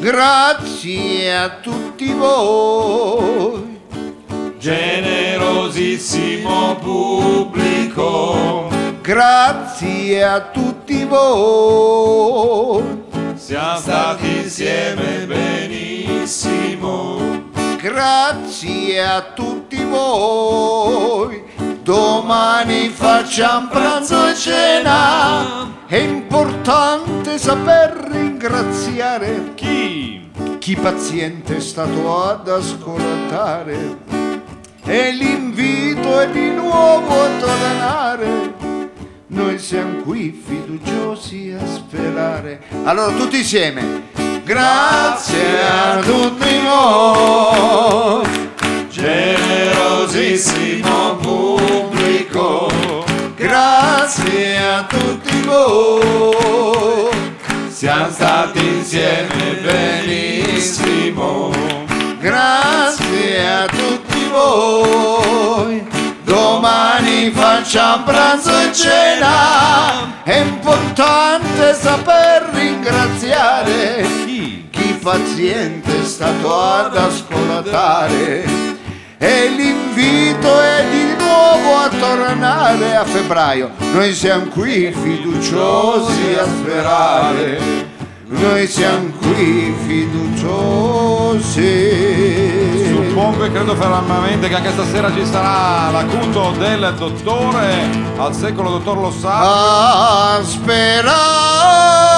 Grazie 0.00 1.36
a 1.36 1.50
tutti 1.60 2.10
voi. 2.14 3.78
Generosissimo 4.58 6.76
pubblico, 6.76 8.68
Grazie 9.02 10.24
a 10.24 10.40
tutti 10.40 11.04
voi. 11.04 12.82
siamo 13.34 13.78
stati 13.78 14.36
insieme 14.38 15.26
benissimo. 15.26 17.18
Grazie 17.78 19.04
a 19.04 19.20
tutti 19.34 19.84
voi. 19.84 21.42
Domani 21.90 22.88
facciamo 22.88 23.66
pranzo 23.66 24.28
e 24.28 24.36
cena. 24.36 25.86
È 25.88 25.96
importante 25.96 27.36
saper 27.36 28.10
ringraziare 28.12 29.54
Chi? 29.56 30.30
chi 30.60 30.76
paziente 30.76 31.56
è 31.56 31.60
stato 31.60 32.22
ad 32.22 32.46
ascoltare. 32.46 33.96
E 34.84 35.10
l'invito 35.10 36.20
è 36.20 36.30
di 36.30 36.50
nuovo 36.52 37.22
a 37.22 37.28
tornare. 37.40 38.54
Noi 39.26 39.58
siamo 39.58 40.02
qui 40.02 40.30
fiduciosi 40.46 41.56
a 41.60 41.66
sperare. 41.66 42.62
Allora 42.84 43.12
tutti 43.16 43.38
insieme. 43.38 44.02
Grazie 44.44 45.60
a 45.68 45.98
tutti 45.98 46.60
voi. 46.62 48.49
Generosissimo 48.90 51.14
pubblico, 51.22 52.68
Grazie 53.36 54.58
a 54.58 54.84
tutti 54.84 55.40
voi. 55.42 57.08
siamo 57.68 58.10
stati 58.10 58.58
insieme 58.58 59.60
benissimo. 59.62 61.52
Grazie 62.18 63.48
a 63.48 63.66
tutti 63.66 64.28
voi. 64.28 65.86
Domani 66.24 67.30
facciamo 67.30 68.02
pranzo 68.02 68.58
e 68.58 68.72
cena. 68.72 70.20
È 70.24 70.36
importante 70.36 71.74
saper 71.74 72.48
ringraziare 72.52 74.04
Chi? 74.26 74.66
paziente 75.00 76.00
è 76.00 76.04
stato 76.04 76.60
ad 76.60 76.96
ascoltare. 76.96 78.69
E 79.22 79.48
l'invito 79.54 80.48
è 80.62 80.82
di 80.90 81.14
nuovo 81.22 81.76
a 81.76 81.90
tornare 81.90 82.96
a 82.96 83.04
febbraio. 83.04 83.70
Noi 83.92 84.14
siamo 84.14 84.46
qui 84.46 84.90
fiduciosi 84.90 86.38
a 86.38 86.46
sperare. 86.46 87.60
Noi 88.28 88.66
siamo 88.66 89.10
qui 89.20 89.74
fiduciosi. 89.86 91.58
Suppongo 92.94 93.44
e 93.44 93.52
credo 93.52 93.74
fermamente 93.74 94.48
che 94.48 94.54
anche 94.54 94.70
stasera 94.70 95.12
ci 95.12 95.26
sarà 95.26 95.90
l'acuto 95.90 96.52
del 96.56 96.94
dottore 96.96 97.90
al 98.16 98.34
secolo 98.34 98.70
dottor 98.70 98.96
Lo 99.00 99.10
Sapio. 99.10 99.48
a 99.50 100.40
sperare. 100.42 102.09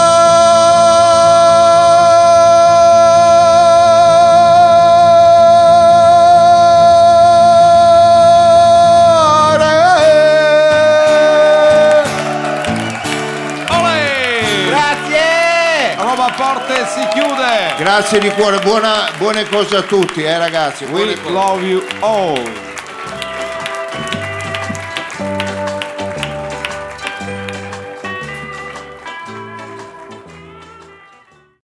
Grazie 17.82 18.20
di 18.20 18.30
cuore, 18.30 18.60
buona- 18.60 19.10
buone 19.18 19.44
cose 19.48 19.74
a 19.74 19.82
tutti, 19.82 20.22
eh 20.22 20.38
ragazzi. 20.38 20.84
We 20.84 21.16
love 21.26 21.64
you 21.66 21.82
all. 21.98 22.71